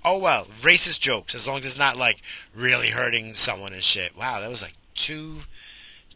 Oh 0.03 0.17
well, 0.17 0.45
racist 0.61 0.99
jokes 0.99 1.33
as 1.33 1.47
long 1.47 1.59
as 1.59 1.65
it's 1.65 1.77
not 1.77 1.97
like 1.97 2.21
really 2.53 2.89
hurting 2.89 3.33
someone 3.33 3.73
and 3.73 3.83
shit. 3.83 4.15
Wow, 4.15 4.39
that 4.39 4.51
was 4.51 4.61
like 4.61 4.75
two 4.93 5.41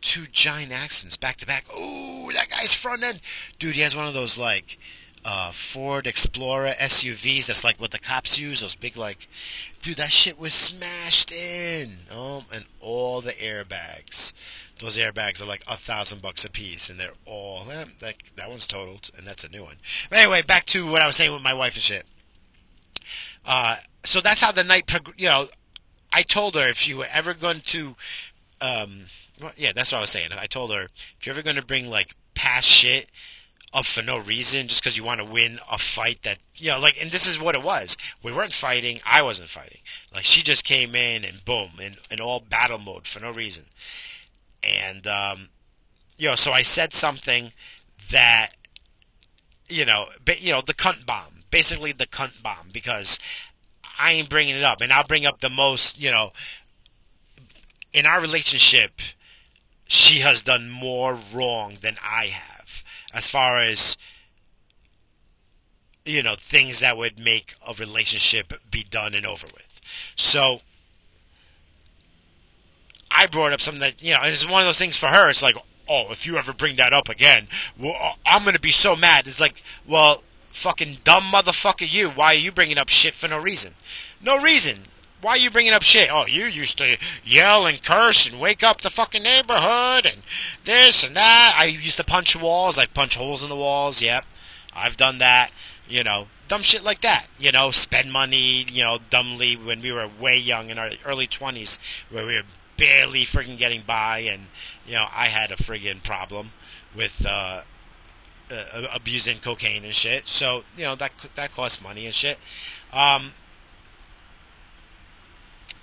two 0.01 0.27
giant 0.27 0.71
accidents 0.71 1.17
back 1.17 1.37
to 1.37 1.47
back. 1.47 1.65
Oh, 1.73 2.31
that 2.33 2.49
guy's 2.49 2.73
front 2.73 3.03
end, 3.03 3.19
dude. 3.57 3.75
He 3.75 3.81
has 3.81 3.95
one 3.95 4.07
of 4.07 4.13
those 4.13 4.37
like 4.37 4.77
uh, 5.25 5.51
Ford 5.51 6.07
Explorer 6.07 6.73
SUVs. 6.79 7.47
That's 7.47 7.63
like 7.63 7.79
what 7.79 7.91
the 7.91 7.99
cops 7.99 8.39
use. 8.39 8.61
Those 8.61 8.75
big 8.75 8.97
like, 8.97 9.27
dude. 9.81 9.97
That 9.97 10.11
shit 10.11 10.39
was 10.39 10.53
smashed 10.53 11.31
in. 11.31 11.99
Oh, 12.11 12.45
and 12.53 12.65
all 12.79 13.21
the 13.21 13.33
airbags. 13.33 14.33
Those 14.79 14.97
airbags 14.97 15.41
are 15.41 15.45
like 15.45 15.63
a 15.67 15.75
thousand 15.75 16.21
bucks 16.21 16.45
a 16.45 16.49
piece, 16.49 16.89
and 16.89 16.99
they're 16.99 17.11
all 17.25 17.67
eh, 17.69 17.85
that 17.99 18.15
that 18.35 18.49
one's 18.49 18.67
totaled, 18.67 19.09
and 19.17 19.27
that's 19.27 19.43
a 19.43 19.49
new 19.49 19.63
one. 19.63 19.75
But 20.09 20.19
anyway, 20.19 20.41
back 20.41 20.65
to 20.67 20.89
what 20.89 21.01
I 21.01 21.07
was 21.07 21.15
saying 21.15 21.33
with 21.33 21.41
my 21.41 21.53
wife 21.53 21.75
and 21.75 21.83
shit. 21.83 22.05
Uh, 23.45 23.77
so 24.05 24.21
that's 24.21 24.41
how 24.41 24.51
the 24.51 24.63
night, 24.63 24.87
prog- 24.87 25.15
you 25.17 25.27
know, 25.27 25.47
I 26.13 26.21
told 26.21 26.55
her 26.55 26.67
if 26.67 26.87
you 26.87 26.97
were 26.97 27.07
ever 27.11 27.33
going 27.33 27.61
to 27.67 27.95
um, 28.61 29.05
well, 29.41 29.51
yeah, 29.57 29.71
that's 29.73 29.91
what 29.91 29.99
I 29.99 30.01
was 30.01 30.09
saying. 30.09 30.29
I 30.37 30.47
told 30.47 30.73
her 30.73 30.89
if 31.19 31.25
you're 31.25 31.33
ever 31.33 31.41
going 31.41 31.55
to 31.55 31.65
bring 31.65 31.89
like 31.89 32.15
past 32.33 32.67
shit 32.67 33.09
up 33.73 33.85
for 33.85 34.01
no 34.01 34.17
reason, 34.17 34.67
just 34.67 34.81
because 34.81 34.97
you 34.97 35.03
want 35.03 35.19
to 35.19 35.25
win 35.25 35.59
a 35.71 35.77
fight 35.77 36.23
that 36.23 36.39
you 36.55 36.71
know, 36.71 36.79
like, 36.79 37.01
and 37.01 37.11
this 37.11 37.27
is 37.27 37.39
what 37.39 37.55
it 37.55 37.63
was. 37.63 37.97
We 38.23 38.31
weren't 38.31 38.53
fighting. 38.53 38.99
I 39.05 39.21
wasn't 39.21 39.49
fighting. 39.49 39.79
Like 40.13 40.25
she 40.25 40.41
just 40.41 40.63
came 40.63 40.95
in 40.95 41.23
and 41.23 41.43
boom, 41.45 41.71
in, 41.81 41.97
in 42.09 42.19
all 42.19 42.39
battle 42.39 42.79
mode 42.79 43.07
for 43.07 43.19
no 43.19 43.31
reason. 43.31 43.65
And 44.63 45.05
um, 45.07 45.49
you 46.17 46.29
know, 46.29 46.35
so 46.35 46.51
I 46.51 46.63
said 46.63 46.93
something 46.93 47.53
that 48.11 48.51
you 49.69 49.85
know, 49.85 50.07
but 50.23 50.41
you 50.41 50.51
know, 50.51 50.61
the 50.61 50.73
cunt 50.73 51.05
bomb, 51.05 51.43
basically 51.51 51.91
the 51.91 52.07
cunt 52.07 52.41
bomb, 52.41 52.69
because 52.71 53.19
I 53.99 54.13
ain't 54.13 54.29
bringing 54.29 54.55
it 54.55 54.63
up, 54.63 54.81
and 54.81 54.91
I'll 54.91 55.03
bring 55.03 55.25
up 55.25 55.41
the 55.41 55.49
most, 55.49 55.99
you 55.99 56.09
know, 56.09 56.31
in 57.93 58.05
our 58.05 58.21
relationship, 58.21 59.01
she 59.87 60.19
has 60.19 60.41
done 60.41 60.69
more 60.69 61.17
wrong 61.33 61.77
than 61.81 61.97
I 62.03 62.27
have, 62.27 62.58
as 63.13 63.29
far 63.29 63.61
as 63.61 63.97
you 66.05 66.23
know 66.23 66.35
things 66.37 66.79
that 66.79 66.97
would 66.97 67.19
make 67.19 67.55
a 67.67 67.73
relationship 67.73 68.53
be 68.69 68.83
done 68.83 69.13
and 69.13 69.25
over 69.25 69.47
with. 69.47 69.79
So 70.15 70.61
I 73.11 73.27
brought 73.27 73.53
up 73.53 73.61
something 73.61 73.81
that 73.81 74.01
you 74.01 74.13
know, 74.13 74.21
it's 74.23 74.47
one 74.47 74.61
of 74.61 74.67
those 74.67 74.79
things 74.79 74.95
for 74.95 75.07
her. 75.07 75.29
It's 75.29 75.41
like, 75.41 75.55
oh, 75.87 76.11
if 76.11 76.25
you 76.25 76.37
ever 76.37 76.53
bring 76.53 76.75
that 76.77 76.93
up 76.93 77.09
again, 77.09 77.47
well, 77.77 77.95
uh, 77.99 78.13
I'm 78.25 78.43
gonna 78.45 78.59
be 78.59 78.71
so 78.71 78.95
mad. 78.95 79.27
It's 79.27 79.39
like, 79.39 79.63
well, 79.87 80.23
fucking 80.51 80.99
dumb 81.03 81.23
motherfucker, 81.23 81.91
you. 81.91 82.09
Why 82.09 82.27
are 82.27 82.37
you 82.37 82.51
bringing 82.51 82.77
up 82.77 82.89
shit 82.89 83.13
for 83.13 83.27
no 83.27 83.37
reason? 83.37 83.75
No 84.21 84.39
reason. 84.39 84.83
Why 85.21 85.31
are 85.31 85.37
you 85.37 85.51
bringing 85.51 85.73
up 85.73 85.83
shit? 85.83 86.09
Oh, 86.11 86.25
you 86.25 86.45
used 86.45 86.77
to 86.77 86.97
yell 87.25 87.65
and 87.65 87.83
curse 87.83 88.29
and 88.29 88.39
wake 88.39 88.63
up 88.63 88.81
the 88.81 88.89
fucking 88.89 89.23
neighborhood 89.23 90.05
and 90.05 90.23
this 90.63 91.03
and 91.03 91.15
that. 91.15 91.55
I 91.57 91.65
used 91.65 91.97
to 91.97 92.05
punch 92.05 92.35
walls, 92.35 92.77
like 92.77 92.93
punch 92.93 93.15
holes 93.15 93.43
in 93.43 93.49
the 93.49 93.55
walls. 93.55 94.01
Yep, 94.01 94.25
I've 94.73 94.95
done 94.97 95.17
that. 95.17 95.51
You 95.89 96.03
know, 96.03 96.27
dumb 96.47 96.61
shit 96.61 96.83
like 96.83 97.01
that. 97.01 97.27
You 97.37 97.51
know, 97.51 97.71
spend 97.71 98.13
money. 98.13 98.65
You 98.71 98.83
know, 98.83 98.99
dumbly 99.09 99.55
when 99.57 99.81
we 99.81 99.91
were 99.91 100.07
way 100.07 100.37
young 100.37 100.69
in 100.69 100.79
our 100.79 100.91
early 101.05 101.27
twenties, 101.27 101.79
where 102.09 102.25
we 102.25 102.35
were 102.35 102.47
barely 102.77 103.25
freaking 103.25 103.57
getting 103.57 103.83
by, 103.85 104.19
and 104.19 104.47
you 104.87 104.93
know, 104.93 105.07
I 105.13 105.27
had 105.27 105.51
a 105.51 105.55
friggin' 105.55 106.01
problem 106.03 106.51
with. 106.95 107.25
Uh, 107.25 107.63
uh, 108.51 108.87
abusing 108.91 109.37
cocaine 109.37 109.85
and 109.85 109.93
shit, 109.93 110.27
so 110.27 110.63
you 110.75 110.83
know 110.83 110.95
that 110.95 111.11
that 111.35 111.53
costs 111.53 111.83
money 111.83 112.07
and 112.07 112.15
shit. 112.15 112.39
Um, 112.91 113.33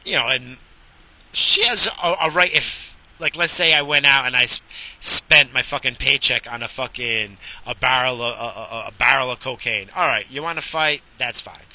you 0.06 0.14
know, 0.14 0.28
and 0.28 0.56
she 1.32 1.64
has 1.64 1.86
a, 2.02 2.14
a, 2.22 2.30
right 2.30 2.54
if, 2.54 2.96
like, 3.18 3.36
let's 3.36 3.52
say 3.52 3.74
I 3.74 3.82
went 3.82 4.06
out 4.06 4.26
and 4.26 4.36
I 4.36 4.46
spent 5.00 5.52
my 5.52 5.62
fucking 5.62 5.96
paycheck 5.96 6.50
on 6.50 6.62
a 6.62 6.68
fucking 6.68 7.38
a 7.66 7.74
barrel 7.74 8.22
of, 8.22 8.38
a, 8.38 8.88
a 8.88 8.92
barrel 8.96 9.30
of 9.30 9.40
cocaine. 9.40 9.88
All 9.96 10.06
right, 10.06 10.30
you 10.30 10.42
want 10.42 10.58
to 10.58 10.64
fight? 10.64 11.02
That's 11.18 11.40
fine. 11.40 11.66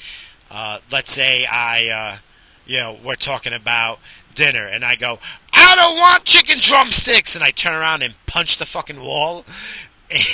Uh, 0.50 0.78
let's 0.90 1.12
say 1.12 1.44
I, 1.44 1.88
uh, 1.88 2.18
you 2.66 2.78
know, 2.78 2.98
we're 3.04 3.16
talking 3.16 3.52
about 3.52 3.98
dinner, 4.34 4.66
and 4.66 4.84
I 4.84 4.96
go, 4.96 5.18
I 5.52 5.76
don't 5.76 5.96
want 5.96 6.24
chicken 6.24 6.58
drumsticks, 6.60 7.34
and 7.34 7.44
I 7.44 7.50
turn 7.50 7.74
around 7.74 8.02
and 8.02 8.14
punch 8.26 8.58
the 8.58 8.66
fucking 8.66 9.00
wall, 9.00 9.44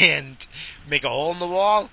and 0.01 0.47
make 0.89 1.05
a 1.05 1.09
hole 1.09 1.33
in 1.33 1.39
the 1.39 1.47
wall. 1.47 1.91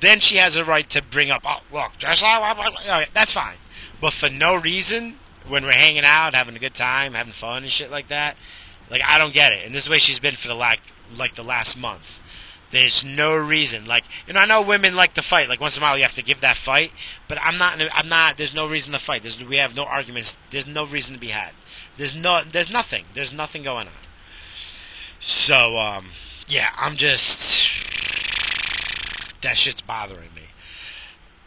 then 0.00 0.20
she 0.20 0.36
has 0.36 0.56
a 0.56 0.64
right 0.64 0.88
to 0.90 1.02
bring 1.02 1.30
up, 1.30 1.42
oh, 1.44 1.60
look, 1.72 1.92
that's 2.00 3.32
fine. 3.32 3.56
But 4.00 4.12
for 4.12 4.28
no 4.28 4.54
reason, 4.54 5.18
when 5.48 5.64
we're 5.64 5.72
hanging 5.72 6.04
out, 6.04 6.34
having 6.34 6.56
a 6.56 6.58
good 6.58 6.74
time, 6.74 7.14
having 7.14 7.32
fun 7.32 7.62
and 7.62 7.72
shit 7.72 7.90
like 7.90 8.08
that, 8.08 8.36
like 8.90 9.02
I 9.04 9.18
don't 9.18 9.34
get 9.34 9.52
it. 9.52 9.64
And 9.66 9.74
this 9.74 9.82
is 9.82 9.88
the 9.88 9.92
way 9.92 9.98
she's 9.98 10.18
been 10.18 10.34
for 10.34 10.48
the 10.48 10.54
like 10.54 10.80
like 11.16 11.34
the 11.34 11.42
last 11.42 11.78
month. 11.78 12.20
There's 12.72 13.04
no 13.04 13.36
reason. 13.36 13.86
Like 13.86 14.04
you 14.26 14.34
know, 14.34 14.40
I 14.40 14.46
know 14.46 14.60
women 14.62 14.96
like 14.96 15.14
to 15.14 15.22
fight. 15.22 15.48
Like 15.48 15.60
once 15.60 15.76
in 15.76 15.82
a 15.82 15.86
while, 15.86 15.96
you 15.96 16.02
have 16.02 16.14
to 16.14 16.22
give 16.22 16.40
that 16.40 16.56
fight. 16.56 16.92
But 17.28 17.38
I'm 17.40 17.58
not. 17.58 17.80
I'm 17.92 18.08
not. 18.08 18.36
There's 18.36 18.54
no 18.54 18.68
reason 18.68 18.92
to 18.92 18.98
fight. 18.98 19.22
There's, 19.22 19.42
we 19.42 19.56
have 19.56 19.74
no 19.74 19.84
arguments. 19.84 20.36
There's 20.50 20.66
no 20.66 20.84
reason 20.84 21.14
to 21.14 21.20
be 21.20 21.28
had. 21.28 21.52
There's 21.96 22.16
no. 22.16 22.42
There's 22.42 22.70
nothing. 22.70 23.04
There's 23.14 23.32
nothing 23.32 23.62
going 23.62 23.86
on. 23.86 23.92
So 25.20 25.78
um, 25.78 26.06
yeah, 26.48 26.70
I'm 26.76 26.96
just. 26.96 27.84
That 29.42 29.56
shit's 29.56 29.82
bothering 29.82 30.34
me. 30.34 30.42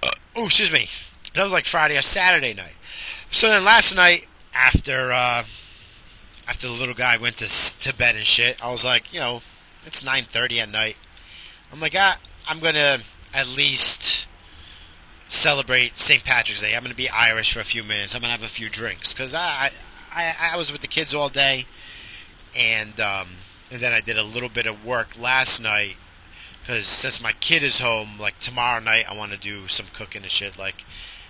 Uh, 0.02 0.12
oh, 0.36 0.46
excuse 0.46 0.72
me. 0.72 0.88
That 1.34 1.44
was 1.44 1.52
like 1.52 1.66
Friday 1.66 1.98
or 1.98 2.02
Saturday 2.02 2.54
night. 2.54 2.74
So 3.32 3.48
then 3.48 3.63
last 3.63 3.96
night, 3.96 4.28
after 4.54 5.12
uh, 5.12 5.44
after 6.48 6.68
the 6.68 6.74
little 6.74 6.96
guy 6.96 7.18
went 7.18 7.38
to 7.38 7.48
to 7.48 7.96
bed 7.96 8.15
and 8.15 8.26
shit, 8.26 8.63
I 8.63 8.72
was 8.72 8.84
like, 8.84 9.13
you 9.13 9.20
know, 9.20 9.42
it's 9.86 10.02
9:30 10.02 10.60
at 10.60 10.70
night. 10.70 10.98
I'm 11.72 11.80
like, 11.80 11.96
ah, 11.98 12.18
I'm 12.48 12.60
gonna 12.60 13.00
at 13.34 13.48
least 13.48 14.28
celebrate 15.28 16.00
St. 16.00 16.24
Patrick's 16.24 16.62
Day. 16.62 16.76
I'm 16.76 16.82
gonna 16.82 16.96
be 16.96 17.10
Irish 17.10 17.54
for 17.54 17.60
a 17.60 17.65
few 17.65 17.84
minutes. 17.84 18.15
I'm 18.15 18.22
gonna 18.22 18.34
have 18.34 18.44
a 18.44 18.48
few 18.48 18.70
drinks 18.70 19.13
because 19.13 19.34
I, 19.34 19.72
I 20.12 20.36
I 20.54 20.58
was 20.58 20.72
with 20.72 20.82
the 20.82 20.88
kids 20.88 21.13
all 21.13 21.30
day, 21.30 21.65
and 22.56 23.00
um, 23.00 23.28
and 23.72 23.80
then 23.80 23.94
I 23.94 24.02
did 24.02 24.18
a 24.18 24.24
little 24.24 24.50
bit 24.50 24.65
of 24.65 24.84
work 24.84 25.10
last 25.20 25.62
night 25.62 25.98
because 26.62 26.86
since 26.88 27.22
my 27.22 27.32
kid 27.34 27.63
is 27.63 27.80
home, 27.80 28.20
like 28.20 28.39
tomorrow 28.39 28.80
night, 28.80 29.06
I 29.10 29.15
want 29.15 29.32
to 29.32 29.38
do 29.38 29.68
some 29.68 29.88
cooking 29.94 30.24
and 30.24 30.32
shit. 30.32 30.58
Like, 30.58 30.86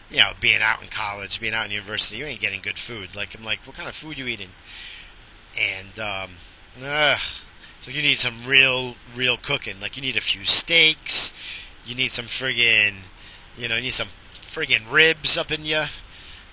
you 0.10 0.18
know, 0.18 0.32
being 0.40 0.62
out 0.62 0.82
in 0.82 0.90
college, 0.90 1.40
being 1.40 1.54
out 1.54 1.66
in 1.66 1.72
university, 1.72 2.18
you 2.18 2.26
ain't 2.26 2.42
getting 2.42 2.62
good 2.62 2.78
food. 2.78 3.16
Like, 3.16 3.36
I'm 3.36 3.44
like, 3.44 3.60
what 3.66 3.76
kind 3.76 3.88
of 3.88 3.96
food 3.96 4.18
you 4.18 4.26
eating? 4.26 4.50
And 5.58 6.00
um, 6.00 6.32
ugh, 6.84 7.20
so 7.82 7.92
you 7.92 8.02
need 8.02 8.18
some 8.18 8.46
real, 8.46 8.96
real 9.16 9.38
cooking. 9.38 9.80
Like 9.80 9.96
you 9.96 10.02
need 10.02 10.18
a 10.18 10.22
few 10.22 10.46
steaks. 10.46 11.34
You 11.86 11.96
need 11.96 12.12
some 12.12 12.26
friggin', 12.26 12.96
you 13.58 13.68
know, 13.68 13.76
you 13.76 13.82
need 13.82 13.94
some 13.94 14.10
friggin' 14.44 14.92
ribs 14.92 15.38
up 15.38 15.52
in 15.52 15.64
you. 15.64 15.86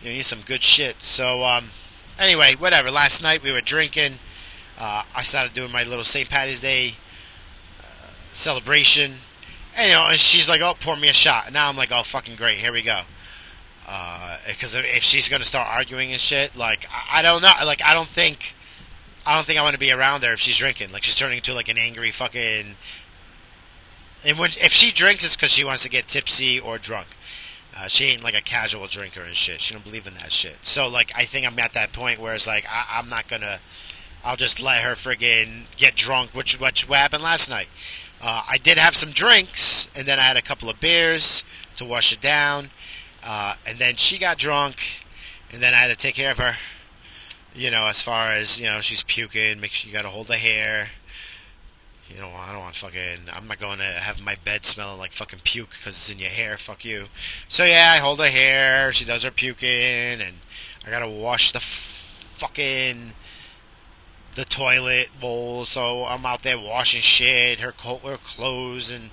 You, 0.01 0.05
know, 0.05 0.11
you 0.11 0.17
need 0.19 0.27
some 0.27 0.43
good 0.43 0.63
shit. 0.63 1.03
So, 1.03 1.45
um, 1.45 1.71
anyway, 2.19 2.55
whatever. 2.55 2.91
Last 2.91 3.23
night 3.23 3.43
we 3.43 3.53
were 3.53 3.61
drinking. 3.61 4.19
Uh, 4.79 5.03
I 5.15 5.23
started 5.23 5.55
doing 5.55 5.73
my 5.73 5.83
little 5.83 6.05
St. 6.05 6.29
Patty's 6.29 6.61
Day 6.61 6.97
uh, 7.81 8.11
celebration. 8.33 9.17
And, 9.75 9.89
you 9.89 9.95
know, 9.95 10.07
and 10.09 10.19
she's 10.19 10.49
like, 10.49 10.61
oh, 10.61 10.75
pour 10.79 10.97
me 10.97 11.09
a 11.09 11.15
shot. 11.15 11.47
And 11.47 11.55
now 11.55 11.69
I'm 11.69 11.77
like, 11.77 11.93
oh, 11.93 12.03
fucking 12.03 12.37
great. 12.37 12.59
Here 12.59 12.73
we 12.73 12.83
go. 12.83 13.03
Because 14.47 14.75
uh, 14.75 14.83
if 14.85 15.03
she's 15.03 15.29
going 15.29 15.41
to 15.41 15.47
start 15.47 15.69
arguing 15.69 16.13
and 16.13 16.21
shit, 16.21 16.57
like, 16.57 16.89
I, 16.91 17.21
I 17.21 17.23
don't 17.23 17.41
know. 17.41 17.53
Like, 17.65 17.83
I 17.83 17.95
don't 17.95 18.09
think 18.09 18.55
I 19.27 19.35
don't 19.35 19.45
think 19.45 19.59
I 19.59 19.63
want 19.63 19.75
to 19.75 19.81
be 19.81 19.91
around 19.91 20.23
her 20.23 20.33
if 20.33 20.41
she's 20.41 20.57
drinking. 20.57 20.93
Like 20.93 21.03
she's 21.03 21.17
turning 21.17 21.39
into 21.39 21.53
like 21.53 21.69
an 21.69 21.77
angry 21.77 22.13
fucking. 22.13 22.77
And 24.25 24.39
when 24.39 24.51
if 24.61 24.73
she 24.73 24.93
drinks, 24.93 25.25
it's 25.25 25.35
because 25.35 25.51
she 25.51 25.65
wants 25.65 25.83
to 25.83 25.89
get 25.89 26.07
tipsy 26.07 26.61
or 26.61 26.79
drunk. 26.79 27.09
Uh, 27.77 27.89
she 27.89 28.05
ain't 28.05 28.23
like 28.23 28.37
a 28.37 28.41
casual 28.41 28.87
drinker 28.87 29.23
and 29.23 29.35
shit. 29.35 29.61
She 29.61 29.75
don't 29.75 29.85
believe 29.85 30.07
in 30.07 30.15
that 30.15 30.33
shit. 30.33 30.59
So 30.63 30.89
like, 30.89 31.13
I 31.15 31.25
think 31.25 31.45
I'm 31.45 31.59
at 31.59 31.73
that 31.75 31.93
point 31.93 32.21
where 32.21 32.35
it's 32.35 32.47
like 32.47 32.67
I, 32.71 33.01
am 33.01 33.09
not 33.09 33.27
gonna. 33.27 33.59
I'll 34.25 34.37
just 34.37 34.61
let 34.61 34.83
her 34.83 34.95
friggin' 34.95 35.65
get 35.77 35.97
drunk, 35.97 36.31
which 36.33 36.61
which 36.61 36.89
what 36.89 37.01
happened 37.01 37.25
last 37.25 37.51
night. 37.51 37.69
Uh, 38.23 38.43
I 38.49 38.59
did 38.59 38.79
have 38.79 38.97
some 38.97 39.11
drinks, 39.11 39.89
and 39.95 40.07
then 40.07 40.21
I 40.21 40.23
had 40.23 40.37
a 40.37 40.43
couple 40.43 40.71
of 40.71 40.81
beers 40.81 41.43
to 41.77 41.85
wash 41.85 42.13
it 42.13 42.21
down, 42.21 42.71
uh, 43.27 43.55
and 43.67 43.79
then 43.79 43.97
she 43.97 44.19
got 44.19 44.39
drunk, 44.39 44.77
and 45.53 45.63
then 45.63 45.75
I 45.75 45.79
had 45.79 45.89
to 45.89 45.97
take 45.97 46.15
care 46.15 46.31
of 46.31 46.39
her 46.39 46.57
you 47.57 47.71
know, 47.71 47.87
as 47.87 48.03
far 48.03 48.29
as, 48.29 48.61
you 48.61 48.67
know, 48.67 48.81
she's 48.81 49.03
puking, 49.03 49.61
make 49.61 49.73
sure 49.73 49.89
you 49.89 49.95
gotta 49.95 50.09
hold 50.09 50.27
the 50.27 50.37
hair. 50.37 50.91
You 52.09 52.21
know, 52.21 52.29
I 52.29 52.53
don't 52.53 52.61
want 52.61 52.77
fucking, 52.77 53.31
I'm 53.33 53.49
not 53.49 53.59
going 53.59 53.79
to 53.79 53.85
have 53.85 54.23
my 54.23 54.37
bed 54.45 54.65
smelling 54.65 54.99
like 54.99 55.11
fucking 55.11 55.41
puke 55.43 55.71
because 55.71 55.97
it's 55.97 56.09
in 56.09 56.21
your 56.21 56.31
hair, 56.31 56.57
fuck 56.57 56.85
you. 56.85 57.07
So 57.49 57.65
yeah, 57.65 57.95
I 57.95 57.99
hold 57.99 58.21
her 58.21 58.29
hair, 58.29 58.93
she 58.93 59.05
does 59.05 59.25
her 59.25 59.33
puking, 59.33 59.69
and 60.21 60.35
I 60.87 60.91
gotta 60.91 61.09
wash 61.09 61.51
the 61.51 61.59
fucking, 61.59 63.15
the 64.37 64.45
toilet 64.45 65.09
bowl, 65.19 65.65
so 65.65 66.05
I'm 66.05 66.25
out 66.25 66.45
there 66.45 66.59
washing 66.59 67.01
shit, 67.01 67.59
her, 67.59 67.73
co- 67.73 67.99
her 68.05 68.19
clothes, 68.19 68.93
and 68.93 69.11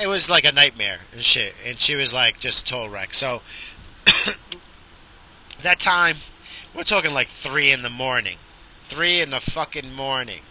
it 0.00 0.06
was 0.06 0.30
like 0.30 0.44
a 0.44 0.52
nightmare 0.52 1.00
and 1.12 1.22
shit. 1.22 1.54
And 1.64 1.78
she 1.78 1.94
was 1.94 2.12
like 2.12 2.40
just 2.40 2.66
a 2.66 2.70
total 2.70 2.88
wreck. 2.90 3.14
So, 3.14 3.42
that 5.62 5.80
time, 5.80 6.16
we're 6.74 6.84
talking 6.84 7.12
like 7.12 7.28
three 7.28 7.70
in 7.70 7.82
the 7.82 7.90
morning. 7.90 8.38
Three 8.84 9.20
in 9.20 9.30
the 9.30 9.40
fucking 9.40 9.92
morning. 9.92 10.42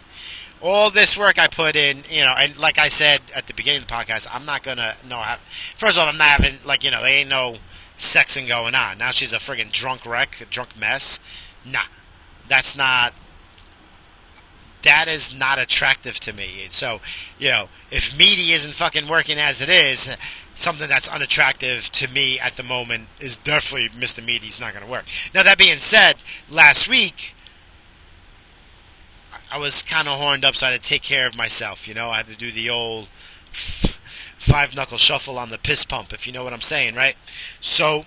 All 0.60 0.90
this 0.90 1.16
work 1.16 1.38
I 1.38 1.48
put 1.48 1.74
in, 1.74 2.04
you 2.08 2.20
know, 2.20 2.34
and 2.36 2.56
like 2.56 2.78
I 2.78 2.88
said 2.88 3.20
at 3.34 3.48
the 3.48 3.54
beginning 3.54 3.82
of 3.82 3.88
the 3.88 3.94
podcast, 3.94 4.28
I'm 4.32 4.44
not 4.44 4.62
gonna 4.62 4.94
know 5.08 5.18
how. 5.18 5.38
First 5.76 5.96
of 5.96 6.02
all, 6.02 6.08
I'm 6.08 6.18
not 6.18 6.28
having 6.28 6.58
like 6.64 6.84
you 6.84 6.90
know, 6.90 7.02
there 7.02 7.12
ain't 7.12 7.28
no 7.28 7.56
sexing 7.98 8.46
going 8.46 8.74
on. 8.74 8.98
Now 8.98 9.10
she's 9.10 9.32
a 9.32 9.36
friggin' 9.36 9.72
drunk 9.72 10.06
wreck, 10.06 10.40
a 10.40 10.44
drunk 10.44 10.76
mess. 10.78 11.18
Nah, 11.64 11.84
that's 12.48 12.76
not. 12.76 13.12
That 14.82 15.06
is 15.08 15.34
not 15.34 15.58
attractive 15.58 16.18
to 16.20 16.32
me. 16.32 16.66
So, 16.70 17.00
you 17.38 17.48
know, 17.48 17.68
if 17.90 18.16
meaty 18.16 18.52
isn't 18.52 18.74
fucking 18.74 19.08
working 19.08 19.38
as 19.38 19.60
it 19.60 19.68
is, 19.68 20.16
something 20.56 20.88
that's 20.88 21.08
unattractive 21.08 21.90
to 21.92 22.08
me 22.08 22.38
at 22.38 22.56
the 22.56 22.62
moment 22.62 23.08
is 23.20 23.36
definitely 23.36 23.88
Mr. 23.90 24.24
Meaty's 24.24 24.60
not 24.60 24.72
going 24.72 24.84
to 24.84 24.90
work. 24.90 25.04
Now, 25.34 25.42
that 25.44 25.58
being 25.58 25.78
said, 25.78 26.16
last 26.50 26.88
week, 26.88 27.34
I 29.50 29.58
was 29.58 29.82
kind 29.82 30.08
of 30.08 30.18
horned 30.18 30.44
up, 30.44 30.56
so 30.56 30.66
I 30.66 30.72
had 30.72 30.82
to 30.82 30.88
take 30.88 31.02
care 31.02 31.26
of 31.26 31.36
myself. 31.36 31.86
You 31.86 31.94
know, 31.94 32.10
I 32.10 32.18
had 32.18 32.26
to 32.28 32.36
do 32.36 32.50
the 32.50 32.70
old 32.70 33.08
five 34.38 34.74
knuckle 34.74 34.98
shuffle 34.98 35.38
on 35.38 35.50
the 35.50 35.58
piss 35.58 35.84
pump, 35.84 36.12
if 36.12 36.26
you 36.26 36.32
know 36.32 36.42
what 36.42 36.52
I'm 36.52 36.60
saying, 36.60 36.94
right? 36.94 37.16
So, 37.60 38.06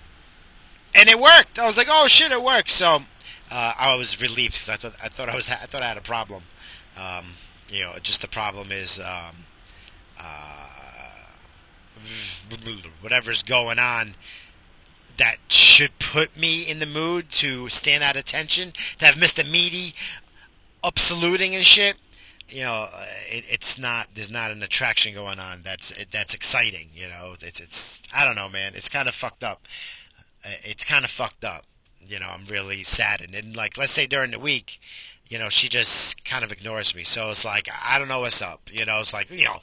and 0.94 1.08
it 1.08 1.20
worked. 1.20 1.58
I 1.58 1.66
was 1.66 1.76
like, 1.76 1.88
oh 1.88 2.08
shit, 2.08 2.32
it 2.32 2.42
worked. 2.42 2.70
So, 2.70 3.02
uh, 3.50 3.72
I 3.78 3.94
was 3.96 4.20
relieved 4.20 4.54
because 4.54 4.68
I 4.68 4.76
thought 4.76 4.94
I 5.02 5.08
thought 5.08 5.28
I 5.28 5.36
was 5.36 5.48
I 5.48 5.54
thought 5.54 5.82
I 5.82 5.88
had 5.88 5.96
a 5.96 6.02
problem. 6.02 6.42
Um, 6.96 7.34
you 7.68 7.80
know, 7.84 7.94
just 8.02 8.20
the 8.20 8.28
problem 8.28 8.72
is. 8.72 8.98
Um, 8.98 9.44
uh, 10.18 10.66
whatever's 13.00 13.42
going 13.42 13.78
on 13.78 14.14
that 15.16 15.36
should 15.48 15.98
put 15.98 16.36
me 16.36 16.62
in 16.68 16.78
the 16.78 16.86
mood 16.86 17.30
to 17.30 17.68
stand 17.68 18.04
at 18.04 18.16
attention, 18.16 18.72
to 18.98 19.06
have 19.06 19.14
Mr. 19.14 19.48
Meaty 19.48 19.94
up 20.84 20.98
saluting 20.98 21.54
and 21.54 21.64
shit. 21.64 21.96
You 22.48 22.62
know, 22.62 22.88
it, 23.28 23.44
it's 23.48 23.78
not. 23.78 24.08
There's 24.14 24.30
not 24.30 24.50
an 24.50 24.62
attraction 24.62 25.14
going 25.14 25.40
on. 25.40 25.62
That's 25.64 25.90
it, 25.92 26.08
that's 26.12 26.32
exciting. 26.32 26.90
You 26.94 27.08
know, 27.08 27.34
it's 27.40 27.58
it's. 27.58 28.02
I 28.14 28.24
don't 28.24 28.36
know, 28.36 28.48
man. 28.48 28.74
It's 28.76 28.88
kind 28.88 29.08
of 29.08 29.14
fucked 29.14 29.42
up. 29.42 29.66
Uh, 30.44 30.50
it's 30.62 30.84
kind 30.84 31.04
of 31.04 31.10
fucked 31.10 31.44
up. 31.44 31.64
You 32.06 32.20
know, 32.20 32.28
I'm 32.28 32.44
really 32.44 32.84
saddened. 32.84 33.34
And 33.34 33.56
like, 33.56 33.76
let's 33.76 33.92
say 33.92 34.06
during 34.06 34.30
the 34.30 34.38
week, 34.38 34.80
you 35.28 35.38
know, 35.38 35.48
she 35.48 35.68
just 35.68 36.24
kind 36.24 36.44
of 36.44 36.52
ignores 36.52 36.94
me. 36.94 37.04
So 37.04 37.30
it's 37.30 37.44
like, 37.44 37.68
I 37.84 37.98
don't 37.98 38.08
know 38.08 38.20
what's 38.20 38.42
up. 38.42 38.60
You 38.72 38.84
know, 38.84 39.00
it's 39.00 39.12
like, 39.12 39.30
you 39.30 39.44
know, 39.44 39.60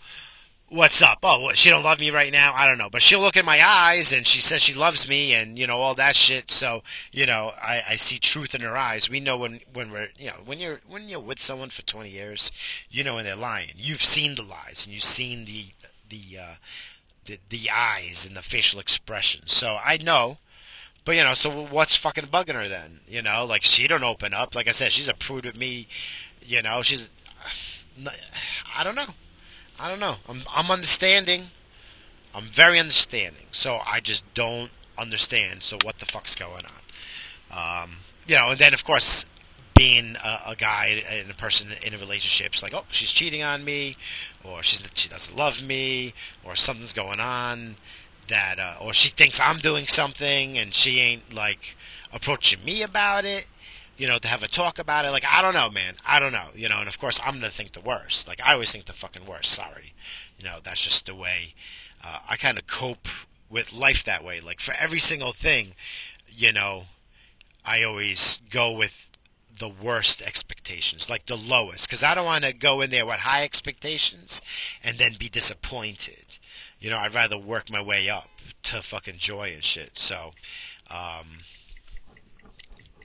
what's 0.73 1.01
up? 1.01 1.19
Oh, 1.21 1.51
she 1.53 1.69
don't 1.69 1.83
love 1.83 1.99
me 1.99 2.09
right 2.09 2.31
now. 2.31 2.53
I 2.53 2.65
don't 2.65 2.77
know, 2.77 2.89
but 2.89 3.01
she'll 3.01 3.21
look 3.21 3.37
in 3.37 3.45
my 3.45 3.63
eyes 3.63 4.11
and 4.11 4.25
she 4.25 4.39
says 4.39 4.61
she 4.61 4.73
loves 4.73 5.07
me 5.07 5.33
and 5.33 5.57
you 5.57 5.67
know 5.67 5.77
all 5.77 5.95
that 5.95 6.15
shit. 6.15 6.49
So 6.51 6.83
you 7.11 7.25
know, 7.25 7.53
I, 7.61 7.83
I 7.89 7.95
see 7.95 8.17
truth 8.17 8.55
in 8.55 8.61
her 8.61 8.75
eyes. 8.75 9.09
We 9.09 9.19
know 9.19 9.37
when 9.37 9.61
when 9.71 9.91
we're 9.91 10.09
you 10.17 10.27
know 10.27 10.37
when 10.45 10.59
you're 10.59 10.81
when 10.87 11.07
you're 11.07 11.19
with 11.19 11.39
someone 11.39 11.69
for 11.69 11.83
20 11.83 12.09
years, 12.09 12.51
you 12.89 13.03
know 13.03 13.15
when 13.15 13.25
they're 13.25 13.35
lying. 13.35 13.73
You've 13.77 14.03
seen 14.03 14.35
the 14.35 14.41
lies 14.41 14.85
and 14.85 14.93
you've 14.93 15.03
seen 15.03 15.45
the 15.45 15.65
the 16.09 16.39
uh, 16.39 16.55
the 17.25 17.39
the 17.49 17.69
eyes 17.69 18.25
and 18.25 18.35
the 18.35 18.41
facial 18.41 18.79
expression. 18.79 19.43
So 19.45 19.77
I 19.83 19.97
know. 19.97 20.37
But 21.05 21.15
you 21.15 21.23
know, 21.23 21.33
so 21.33 21.49
what's 21.49 21.95
fucking 21.95 22.27
bugging 22.27 22.55
her 22.55 22.67
then? 22.67 23.01
You 23.07 23.21
know, 23.21 23.45
like 23.45 23.63
she 23.63 23.87
don't 23.87 24.03
open 24.03 24.33
up. 24.33 24.55
Like 24.55 24.67
I 24.67 24.71
said, 24.71 24.91
she's 24.91 25.09
a 25.09 25.13
prude 25.13 25.45
with 25.45 25.57
me. 25.57 25.87
You 26.41 26.61
know, 26.61 26.81
she's. 26.81 27.09
I 28.75 28.83
don't 28.83 28.95
know. 28.95 29.13
I 29.79 29.89
don't 29.89 29.99
know. 29.99 30.15
I'm 30.27 30.43
I'm 30.51 30.71
understanding. 30.71 31.47
I'm 32.33 32.45
very 32.45 32.79
understanding. 32.79 33.47
So 33.51 33.79
I 33.85 33.99
just 33.99 34.23
don't 34.33 34.71
understand. 34.97 35.63
So 35.63 35.77
what 35.83 35.99
the 35.99 36.05
fuck's 36.05 36.35
going 36.35 36.63
on? 36.65 37.83
Um, 37.83 37.97
you 38.25 38.35
know, 38.35 38.51
and 38.51 38.59
then 38.59 38.73
of 38.73 38.83
course, 38.83 39.25
being 39.75 40.15
a, 40.23 40.51
a, 40.51 40.55
guy 40.55 41.03
and 41.09 41.29
a 41.29 41.33
person 41.33 41.69
in 41.83 41.93
a 41.93 41.97
relationship, 41.97 42.53
it's 42.53 42.63
like, 42.63 42.73
oh, 42.73 42.85
she's 42.89 43.11
cheating 43.11 43.43
on 43.43 43.63
me, 43.63 43.97
or 44.43 44.63
she's 44.63 44.81
she 44.93 45.09
doesn't 45.09 45.35
love 45.35 45.61
me, 45.61 46.13
or 46.43 46.55
something's 46.55 46.93
going 46.93 47.19
on 47.19 47.75
that, 48.27 48.59
uh, 48.59 48.75
or 48.81 48.93
she 48.93 49.09
thinks 49.09 49.39
I'm 49.39 49.59
doing 49.59 49.87
something 49.87 50.57
and 50.57 50.73
she 50.73 50.99
ain't 50.99 51.33
like 51.33 51.75
approaching 52.11 52.63
me 52.63 52.81
about 52.81 53.25
it. 53.25 53.47
you 53.97 54.07
know, 54.07 54.17
to 54.17 54.27
have 54.27 54.43
a 54.43 54.47
talk 54.47 54.79
about 54.79 55.05
it. 55.05 55.11
Like, 55.11 55.25
I 55.25 55.41
don't 55.41 55.53
know, 55.53 55.69
man. 55.69 55.95
I 56.05 56.19
don't 56.19 56.31
know, 56.31 56.47
you 56.55 56.67
know. 56.67 56.79
And 56.79 56.87
of 56.87 56.99
course, 56.99 57.19
I'm 57.23 57.35
gonna 57.35 57.49
think 57.49 57.73
the 57.73 57.81
worst. 57.81 58.27
Like, 58.27 58.41
I 58.43 58.53
always 58.53 58.71
think 58.71 58.85
the 58.85 58.93
fucking 58.93 59.25
worst. 59.25 59.51
Sorry, 59.51 59.93
you 60.37 60.43
know. 60.43 60.57
That's 60.63 60.81
just 60.81 61.05
the 61.05 61.15
way 61.15 61.53
uh, 62.03 62.19
I 62.27 62.35
kind 62.37 62.57
of 62.57 62.65
cope 62.67 63.07
with 63.49 63.71
life 63.73 64.03
that 64.05 64.23
way. 64.23 64.41
Like, 64.41 64.59
for 64.59 64.73
every 64.73 64.99
single 64.99 65.31
thing, 65.31 65.73
you 66.27 66.51
know, 66.51 66.85
I 67.65 67.83
always 67.83 68.39
go 68.49 68.71
with 68.71 69.09
the 69.59 69.69
worst 69.69 70.21
expectations, 70.23 71.09
like 71.09 71.27
the 71.27 71.37
lowest, 71.37 71.87
because 71.87 72.01
I 72.03 72.15
don't 72.15 72.25
want 72.25 72.43
to 72.43 72.53
go 72.53 72.81
in 72.81 72.89
there 72.89 73.05
with 73.05 73.19
high 73.19 73.43
expectations 73.43 74.41
and 74.83 74.97
then 74.97 75.15
be 75.19 75.29
disappointed. 75.29 76.22
You 76.83 76.89
know, 76.89 76.99
I'd 76.99 77.15
rather 77.15 77.37
work 77.37 77.71
my 77.71 77.81
way 77.81 78.09
up 78.09 78.27
to 78.63 78.81
fucking 78.81 79.15
joy 79.17 79.53
and 79.53 79.63
shit. 79.63 79.97
So, 79.97 80.31
um, 80.91 81.39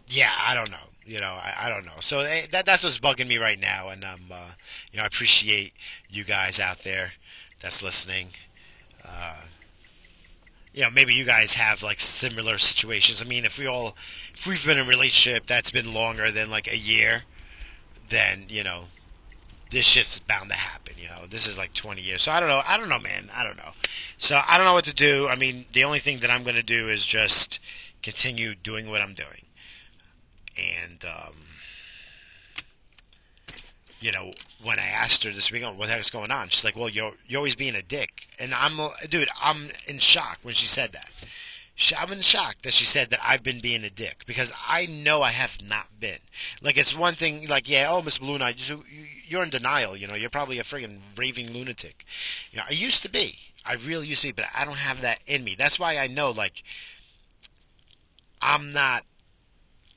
yeah, 0.08 0.32
I 0.36 0.52
don't 0.52 0.72
know. 0.72 0.88
You 1.06 1.20
know, 1.20 1.38
I, 1.40 1.54
I 1.56 1.68
don't 1.68 1.86
know. 1.86 2.00
So 2.00 2.20
eh, 2.20 2.46
that 2.50 2.66
that's 2.66 2.82
what's 2.82 2.98
bugging 2.98 3.28
me 3.28 3.38
right 3.38 3.58
now, 3.58 3.88
and 3.88 4.02
um, 4.02 4.20
uh, 4.32 4.50
you 4.90 4.96
know, 4.96 5.04
I 5.04 5.06
appreciate 5.06 5.74
you 6.10 6.24
guys 6.24 6.58
out 6.58 6.82
there 6.82 7.12
that's 7.62 7.80
listening. 7.80 8.30
Uh, 9.04 9.42
you 10.74 10.82
know, 10.82 10.90
maybe 10.90 11.14
you 11.14 11.24
guys 11.24 11.54
have 11.54 11.80
like 11.80 12.00
similar 12.00 12.58
situations. 12.58 13.22
I 13.22 13.26
mean, 13.26 13.44
if 13.44 13.58
we 13.58 13.66
all, 13.66 13.96
if 14.34 14.44
we've 14.44 14.66
been 14.66 14.78
in 14.78 14.86
a 14.86 14.88
relationship 14.88 15.46
that's 15.46 15.70
been 15.70 15.94
longer 15.94 16.32
than 16.32 16.50
like 16.50 16.66
a 16.66 16.76
year, 16.76 17.22
then 18.08 18.46
you 18.48 18.64
know, 18.64 18.86
this 19.70 19.84
shit's 19.84 20.18
bound 20.18 20.50
to 20.50 20.56
happen. 20.56 20.94
You 21.00 21.08
know, 21.08 21.26
this 21.28 21.46
is 21.46 21.58
like 21.58 21.74
20 21.74 22.00
years. 22.00 22.22
So 22.22 22.32
I 22.32 22.40
don't 22.40 22.48
know. 22.48 22.62
I 22.66 22.76
don't 22.78 22.88
know, 22.88 22.98
man. 22.98 23.28
I 23.34 23.44
don't 23.44 23.56
know. 23.56 23.72
So 24.18 24.40
I 24.46 24.56
don't 24.56 24.66
know 24.66 24.74
what 24.74 24.84
to 24.86 24.94
do. 24.94 25.28
I 25.28 25.36
mean, 25.36 25.66
the 25.72 25.84
only 25.84 25.98
thing 25.98 26.18
that 26.18 26.30
I'm 26.30 26.42
going 26.42 26.56
to 26.56 26.62
do 26.62 26.88
is 26.88 27.04
just 27.04 27.58
continue 28.02 28.54
doing 28.54 28.90
what 28.90 29.00
I'm 29.00 29.14
doing 29.14 29.42
and 30.58 31.04
um, 31.04 31.34
you 34.00 34.12
know, 34.12 34.32
when 34.62 34.78
I 34.78 34.86
asked 34.86 35.24
her 35.24 35.30
this 35.30 35.50
weekend 35.50 35.78
what 35.78 35.86
the 35.86 35.92
heck's 35.92 36.10
going 36.10 36.30
on, 36.30 36.48
she's 36.48 36.64
like, 36.64 36.76
"Well, 36.76 36.88
you're 36.88 37.14
you're 37.26 37.38
always 37.38 37.54
being 37.54 37.74
a 37.74 37.82
dick," 37.82 38.28
and 38.38 38.54
I'm, 38.54 38.78
dude, 39.08 39.28
I'm 39.40 39.70
in 39.86 39.98
shock 39.98 40.38
when 40.42 40.54
she 40.54 40.66
said 40.66 40.92
that. 40.92 41.10
I'm 41.96 42.12
in 42.12 42.22
shock 42.22 42.56
that 42.62 42.74
she 42.74 42.84
said 42.84 43.10
that 43.10 43.20
I've 43.22 43.44
been 43.44 43.60
being 43.60 43.84
a 43.84 43.90
dick 43.90 44.24
because 44.26 44.52
I 44.66 44.86
know 44.86 45.22
I 45.22 45.30
have 45.30 45.62
not 45.62 46.00
been. 46.00 46.18
Like 46.60 46.76
it's 46.76 46.96
one 46.96 47.14
thing, 47.14 47.46
like 47.46 47.68
yeah, 47.68 47.88
oh 47.90 48.02
Miss 48.02 48.18
Balloon, 48.18 48.42
you're 49.28 49.42
in 49.42 49.50
denial. 49.50 49.96
You 49.96 50.06
know, 50.06 50.14
you're 50.14 50.30
probably 50.30 50.58
a 50.58 50.64
friggin' 50.64 51.00
raving 51.16 51.52
lunatic. 51.52 52.04
You 52.50 52.58
know, 52.58 52.64
I 52.68 52.72
used 52.72 53.02
to 53.02 53.08
be. 53.08 53.38
I 53.64 53.74
really 53.74 54.06
used 54.06 54.22
to 54.22 54.28
be, 54.28 54.32
but 54.32 54.46
I 54.54 54.64
don't 54.64 54.78
have 54.78 55.00
that 55.02 55.20
in 55.26 55.44
me. 55.44 55.54
That's 55.56 55.78
why 55.78 55.98
I 55.98 56.06
know, 56.06 56.30
like, 56.30 56.62
I'm 58.40 58.72
not 58.72 59.04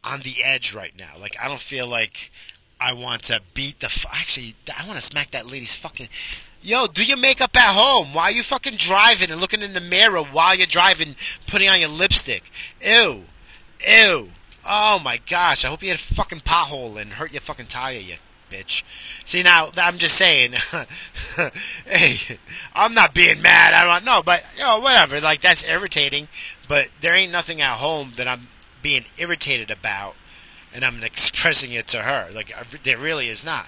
on 0.04 0.22
the 0.22 0.44
edge 0.44 0.74
right 0.74 0.94
now. 0.98 1.14
Like 1.20 1.36
I 1.42 1.48
don't 1.48 1.62
feel 1.62 1.88
like 1.88 2.32
I 2.80 2.94
want 2.94 3.24
to 3.24 3.42
beat 3.54 3.80
the. 3.80 3.88
F- 3.88 4.06
Actually, 4.12 4.56
I 4.78 4.86
want 4.88 5.00
to 5.00 5.06
smack 5.06 5.32
that 5.32 5.46
lady's 5.46 5.76
fucking. 5.76 6.10
Yo, 6.62 6.88
do 6.88 7.04
your 7.04 7.18
makeup 7.18 7.56
at 7.56 7.74
home. 7.74 8.14
Why 8.14 8.24
are 8.26 8.32
you 8.32 8.44
fucking 8.44 8.76
driving 8.78 9.32
and 9.32 9.42
looking 9.42 9.62
in 9.62 9.74
the 9.74 9.82
mirror 9.82 10.22
while 10.22 10.54
you're 10.54 10.68
driving, 10.68 11.16
putting 11.48 11.70
on 11.70 11.80
your 11.80 11.90
lipstick? 11.90 12.52
Ew, 12.84 13.24
ew. 13.88 14.30
Oh 14.64 15.00
my 15.00 15.18
gosh! 15.28 15.66
I 15.66 15.70
hope 15.70 15.82
you 15.82 15.90
had 15.90 15.98
a 15.98 16.02
fucking 16.02 16.42
pothole 16.42 17.02
and 17.02 17.14
hurt 17.14 17.32
your 17.32 17.42
fucking 17.42 17.68
tire, 17.68 17.98
you 17.98 18.16
bitch. 18.52 18.84
See 19.26 19.44
now, 19.44 19.72
I'm 19.78 19.98
just 19.98 20.18
saying. 20.18 20.54
hey, 21.86 22.38
I'm 22.74 22.94
not 22.94 23.14
being 23.14 23.42
mad. 23.42 23.74
I 23.74 23.86
don't 23.86 24.06
know, 24.06 24.22
but 24.22 24.44
you 24.58 24.64
know, 24.64 24.80
whatever. 24.80 25.22
Like 25.22 25.42
that's 25.42 25.64
irritating. 25.64 26.28
But 26.68 26.90
there 27.02 27.16
ain't 27.16 27.32
nothing 27.32 27.62
at 27.62 27.78
home 27.78 28.14
that 28.18 28.28
I'm 28.28 28.50
being 28.82 29.06
irritated 29.18 29.72
about, 29.72 30.16
and 30.74 30.84
I'm 30.84 31.04
expressing 31.04 31.72
it 31.72 31.88
to 31.90 32.04
her. 32.04 32.30
Like 32.32 32.54
uh, 32.58 32.64
there 32.84 32.98
really 32.98 33.30
is 33.30 33.46
not. 33.46 33.68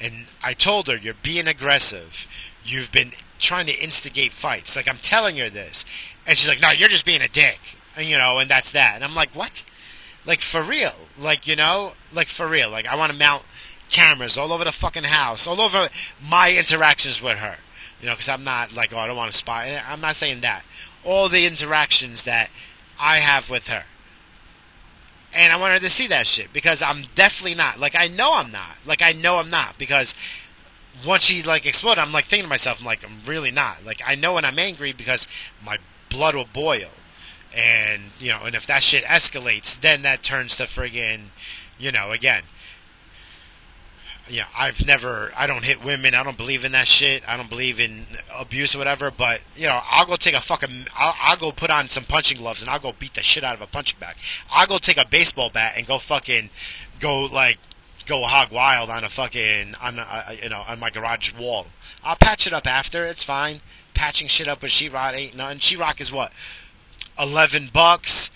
And 0.00 0.26
I 0.42 0.54
told 0.54 0.88
her, 0.88 0.96
"You're 0.96 1.14
being 1.14 1.46
aggressive. 1.46 2.26
You've 2.64 2.90
been 2.90 3.12
trying 3.38 3.66
to 3.66 3.78
instigate 3.78 4.32
fights. 4.32 4.76
Like 4.76 4.88
I'm 4.88 4.98
telling 4.98 5.36
her 5.38 5.50
this." 5.50 5.84
And 6.26 6.36
she's 6.36 6.48
like, 6.48 6.60
"No, 6.60 6.70
you're 6.70 6.88
just 6.88 7.06
being 7.06 7.22
a 7.22 7.28
dick." 7.28 7.60
And 7.96 8.08
you 8.08 8.18
know, 8.18 8.38
and 8.38 8.50
that's 8.50 8.72
that. 8.72 8.96
And 8.96 9.04
I'm 9.04 9.14
like, 9.14 9.34
"What?" 9.34 9.62
Like 10.26 10.40
for 10.40 10.62
real? 10.62 10.94
Like 11.18 11.46
you 11.46 11.56
know, 11.56 11.92
like 12.12 12.28
for 12.28 12.48
real? 12.48 12.70
Like 12.70 12.86
I 12.86 12.96
want 12.96 13.12
to 13.12 13.18
mount 13.18 13.42
cameras 13.90 14.36
all 14.36 14.52
over 14.52 14.64
the 14.64 14.72
fucking 14.72 15.04
house, 15.04 15.46
all 15.46 15.60
over 15.60 15.88
my 16.22 16.52
interactions 16.52 17.22
with 17.22 17.38
her. 17.38 17.56
You 18.00 18.06
know, 18.06 18.14
because 18.14 18.28
I'm 18.28 18.44
not 18.44 18.74
like, 18.74 18.92
oh, 18.92 18.98
I 18.98 19.06
don't 19.06 19.16
want 19.16 19.32
to 19.32 19.38
spy. 19.38 19.80
I'm 19.86 20.00
not 20.00 20.16
saying 20.16 20.40
that. 20.40 20.64
All 21.04 21.28
the 21.28 21.46
interactions 21.46 22.24
that 22.24 22.50
I 22.98 23.18
have 23.18 23.48
with 23.48 23.68
her 23.68 23.84
and 25.34 25.52
I 25.52 25.56
wanted 25.56 25.82
to 25.82 25.90
see 25.90 26.06
that 26.08 26.26
shit 26.26 26.52
because 26.52 26.80
I'm 26.80 27.04
definitely 27.14 27.56
not. 27.56 27.78
Like 27.78 27.96
I 27.98 28.08
know 28.08 28.34
I'm 28.34 28.52
not. 28.52 28.76
Like 28.86 29.02
I 29.02 29.12
know 29.12 29.38
I'm 29.38 29.50
not 29.50 29.76
because 29.78 30.14
once 31.04 31.24
she 31.24 31.42
like 31.42 31.66
exploded, 31.66 32.02
I'm 32.02 32.12
like 32.12 32.26
thinking 32.26 32.44
to 32.44 32.48
myself, 32.48 32.80
I'm 32.80 32.86
like 32.86 33.04
I'm 33.04 33.20
really 33.26 33.50
not. 33.50 33.84
Like 33.84 34.00
I 34.06 34.14
know 34.14 34.34
when 34.34 34.44
I'm 34.44 34.58
angry 34.58 34.92
because 34.92 35.26
my 35.62 35.78
blood 36.08 36.34
will 36.34 36.48
boil, 36.50 36.90
and 37.52 38.12
you 38.20 38.30
know, 38.30 38.42
and 38.44 38.54
if 38.54 38.66
that 38.66 38.82
shit 38.82 39.04
escalates, 39.04 39.78
then 39.78 40.02
that 40.02 40.22
turns 40.22 40.56
to 40.56 40.64
friggin', 40.64 41.26
you 41.78 41.90
know, 41.90 42.12
again, 42.12 42.44
yeah, 44.28 44.46
I've 44.56 44.86
never, 44.86 45.32
I 45.36 45.46
don't 45.46 45.64
hit 45.64 45.84
women. 45.84 46.14
I 46.14 46.22
don't 46.22 46.36
believe 46.36 46.64
in 46.64 46.72
that 46.72 46.88
shit. 46.88 47.22
I 47.28 47.36
don't 47.36 47.50
believe 47.50 47.78
in 47.78 48.06
abuse 48.34 48.74
or 48.74 48.78
whatever. 48.78 49.10
But 49.10 49.42
you 49.54 49.66
know, 49.68 49.80
I'll 49.90 50.06
go 50.06 50.16
take 50.16 50.34
a 50.34 50.40
fucking, 50.40 50.86
I'll, 50.96 51.14
I'll 51.20 51.36
go 51.36 51.52
put 51.52 51.70
on 51.70 51.88
some 51.88 52.04
punching 52.04 52.38
gloves 52.38 52.62
and 52.62 52.70
I'll 52.70 52.78
go 52.78 52.92
beat 52.98 53.14
the 53.14 53.22
shit 53.22 53.44
out 53.44 53.54
of 53.54 53.60
a 53.60 53.66
punching 53.66 53.98
bag. 53.98 54.16
I'll 54.50 54.66
go 54.66 54.78
take 54.78 54.96
a 54.96 55.06
baseball 55.06 55.50
bat 55.50 55.74
and 55.76 55.86
go 55.86 55.98
fucking, 55.98 56.50
go 57.00 57.24
like, 57.24 57.58
go 58.06 58.22
hog 58.22 58.50
wild 58.50 58.90
on 58.90 59.04
a 59.04 59.08
fucking, 59.08 59.74
on 59.80 59.98
a, 59.98 60.38
you 60.42 60.48
know, 60.48 60.64
on 60.66 60.78
my 60.78 60.90
garage 60.90 61.32
wall. 61.34 61.66
I'll 62.02 62.16
patch 62.16 62.46
it 62.46 62.52
up 62.52 62.66
after. 62.66 63.06
It's 63.06 63.22
fine. 63.22 63.60
Patching 63.94 64.28
shit 64.28 64.48
up 64.48 64.62
with 64.62 64.72
sheetrock 64.72 65.14
ain't 65.14 65.36
nothing. 65.36 65.58
Sheetrock 65.58 66.00
is 66.00 66.10
what, 66.10 66.32
eleven 67.18 67.70
bucks. 67.72 68.30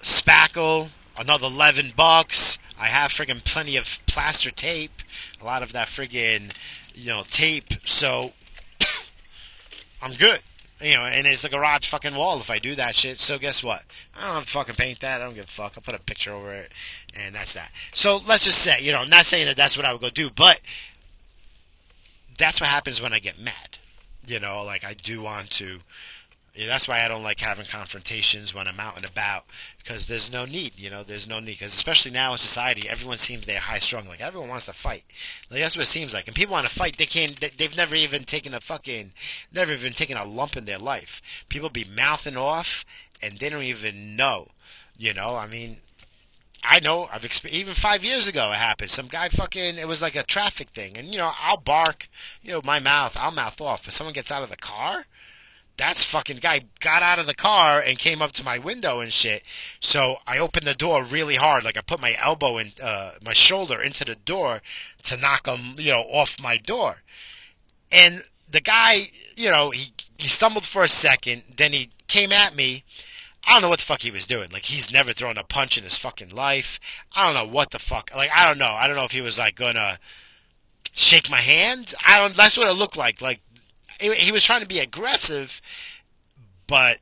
Spackle, 0.00 0.90
another 1.18 1.46
eleven 1.46 1.92
bucks. 1.96 2.58
I 2.80 2.86
have 2.86 3.10
friggin' 3.12 3.44
plenty 3.44 3.76
of 3.76 3.98
plaster 4.06 4.52
tape, 4.52 5.02
a 5.40 5.44
lot 5.44 5.62
of 5.62 5.72
that 5.72 5.88
friggin' 5.88 6.52
you 6.94 7.08
know 7.08 7.24
tape, 7.30 7.74
so 7.84 8.32
I'm 10.02 10.12
good. 10.12 10.40
You 10.80 10.94
know, 10.94 11.06
and 11.06 11.26
it's 11.26 11.42
the 11.42 11.48
garage 11.48 11.88
fucking 11.88 12.14
wall 12.14 12.38
if 12.38 12.50
I 12.50 12.60
do 12.60 12.76
that 12.76 12.94
shit. 12.94 13.18
So 13.18 13.36
guess 13.36 13.64
what? 13.64 13.82
I 14.16 14.26
don't 14.26 14.34
have 14.36 14.44
to 14.44 14.50
fucking 14.50 14.76
paint 14.76 15.00
that. 15.00 15.20
I 15.20 15.24
don't 15.24 15.34
give 15.34 15.46
a 15.46 15.48
fuck. 15.48 15.72
I'll 15.76 15.82
put 15.82 15.96
a 15.96 15.98
picture 15.98 16.32
over 16.32 16.52
it, 16.52 16.70
and 17.12 17.34
that's 17.34 17.52
that. 17.54 17.72
So 17.92 18.20
let's 18.24 18.44
just 18.44 18.58
say, 18.58 18.80
you 18.80 18.92
know, 18.92 19.00
I'm 19.00 19.10
not 19.10 19.26
saying 19.26 19.46
that 19.46 19.56
that's 19.56 19.76
what 19.76 19.84
I 19.84 19.92
would 19.92 20.00
go 20.00 20.10
do, 20.10 20.30
but 20.30 20.60
that's 22.38 22.60
what 22.60 22.70
happens 22.70 23.02
when 23.02 23.12
I 23.12 23.18
get 23.18 23.40
mad. 23.40 23.78
You 24.24 24.38
know, 24.38 24.62
like 24.62 24.84
I 24.84 24.94
do 24.94 25.22
want 25.22 25.50
to 25.52 25.80
that's 26.66 26.88
why 26.88 27.04
I 27.04 27.08
don't 27.08 27.22
like 27.22 27.40
having 27.40 27.66
confrontations 27.66 28.52
when 28.52 28.66
I'm 28.66 28.80
out 28.80 28.96
and 28.96 29.04
about 29.04 29.44
because 29.78 30.06
there's 30.06 30.32
no 30.32 30.44
need. 30.44 30.78
You 30.78 30.90
know, 30.90 31.02
there's 31.02 31.28
no 31.28 31.38
need 31.38 31.58
because 31.58 31.74
especially 31.74 32.10
now 32.10 32.32
in 32.32 32.38
society, 32.38 32.88
everyone 32.88 33.18
seems 33.18 33.46
they're 33.46 33.60
high 33.60 33.78
strung. 33.78 34.08
Like 34.08 34.20
everyone 34.20 34.48
wants 34.48 34.66
to 34.66 34.72
fight. 34.72 35.04
Like 35.50 35.60
that's 35.60 35.76
what 35.76 35.82
it 35.82 35.86
seems 35.86 36.12
like. 36.12 36.26
And 36.26 36.34
people 36.34 36.54
want 36.54 36.66
to 36.66 36.74
fight. 36.74 36.96
They 36.96 37.06
can't. 37.06 37.38
They've 37.56 37.76
never 37.76 37.94
even 37.94 38.24
taken 38.24 38.54
a 38.54 38.60
fucking, 38.60 39.12
never 39.52 39.72
even 39.72 39.92
taken 39.92 40.16
a 40.16 40.24
lump 40.24 40.56
in 40.56 40.64
their 40.64 40.78
life. 40.78 41.22
People 41.48 41.70
be 41.70 41.84
mouthing 41.84 42.36
off 42.36 42.84
and 43.22 43.38
they 43.38 43.48
don't 43.48 43.62
even 43.62 44.16
know. 44.16 44.48
You 44.96 45.14
know, 45.14 45.36
I 45.36 45.46
mean, 45.46 45.76
I 46.64 46.80
know 46.80 47.08
I've 47.12 47.24
experienced 47.24 47.60
even 47.60 47.74
five 47.74 48.04
years 48.04 48.26
ago 48.26 48.50
it 48.50 48.56
happened. 48.56 48.90
Some 48.90 49.06
guy 49.06 49.28
fucking 49.28 49.76
it 49.76 49.86
was 49.86 50.02
like 50.02 50.16
a 50.16 50.24
traffic 50.24 50.70
thing, 50.70 50.96
and 50.96 51.08
you 51.08 51.18
know 51.18 51.32
I'll 51.40 51.56
bark, 51.56 52.08
you 52.42 52.52
know 52.52 52.60
my 52.64 52.80
mouth, 52.80 53.16
I'll 53.18 53.30
mouth 53.30 53.60
off. 53.60 53.86
If 53.86 53.94
someone 53.94 54.14
gets 54.14 54.32
out 54.32 54.42
of 54.42 54.50
the 54.50 54.56
car, 54.56 55.06
that's 55.78 56.04
fucking 56.04 56.38
guy 56.38 56.62
got 56.80 57.02
out 57.02 57.18
of 57.18 57.26
the 57.26 57.34
car 57.34 57.80
and 57.80 57.98
came 57.98 58.20
up 58.20 58.32
to 58.32 58.44
my 58.44 58.58
window 58.58 59.00
and 59.00 59.12
shit. 59.12 59.42
So 59.80 60.16
I 60.26 60.38
opened 60.38 60.66
the 60.66 60.74
door 60.74 61.02
really 61.04 61.36
hard, 61.36 61.64
like 61.64 61.78
I 61.78 61.80
put 61.80 62.00
my 62.00 62.16
elbow 62.18 62.58
and 62.58 62.78
uh, 62.80 63.12
my 63.24 63.32
shoulder 63.32 63.80
into 63.80 64.04
the 64.04 64.16
door 64.16 64.60
to 65.04 65.16
knock 65.16 65.46
him, 65.46 65.76
you 65.78 65.92
know, 65.92 66.02
off 66.02 66.42
my 66.42 66.56
door. 66.56 66.98
And 67.90 68.24
the 68.50 68.60
guy, 68.60 69.10
you 69.36 69.50
know, 69.50 69.70
he 69.70 69.92
he 70.18 70.28
stumbled 70.28 70.66
for 70.66 70.82
a 70.82 70.88
second, 70.88 71.44
then 71.56 71.72
he 71.72 71.90
came 72.08 72.32
at 72.32 72.56
me. 72.56 72.84
I 73.44 73.52
don't 73.52 73.62
know 73.62 73.68
what 73.68 73.78
the 73.78 73.84
fuck 73.84 74.02
he 74.02 74.10
was 74.10 74.26
doing. 74.26 74.50
Like 74.50 74.64
he's 74.64 74.92
never 74.92 75.12
thrown 75.12 75.38
a 75.38 75.44
punch 75.44 75.78
in 75.78 75.84
his 75.84 75.96
fucking 75.96 76.30
life. 76.30 76.80
I 77.14 77.24
don't 77.24 77.34
know 77.34 77.50
what 77.50 77.70
the 77.70 77.78
fuck. 77.78 78.10
Like 78.14 78.30
I 78.34 78.44
don't 78.44 78.58
know. 78.58 78.72
I 78.72 78.86
don't 78.86 78.96
know 78.96 79.04
if 79.04 79.12
he 79.12 79.20
was 79.22 79.38
like 79.38 79.54
gonna 79.54 79.98
shake 80.92 81.30
my 81.30 81.40
hand. 81.40 81.94
I 82.04 82.18
don't. 82.18 82.36
That's 82.36 82.56
what 82.56 82.68
it 82.68 82.72
looked 82.72 82.96
like. 82.96 83.20
Like 83.20 83.40
he 83.98 84.32
was 84.32 84.44
trying 84.44 84.60
to 84.60 84.66
be 84.66 84.78
aggressive, 84.78 85.60
but 86.66 86.98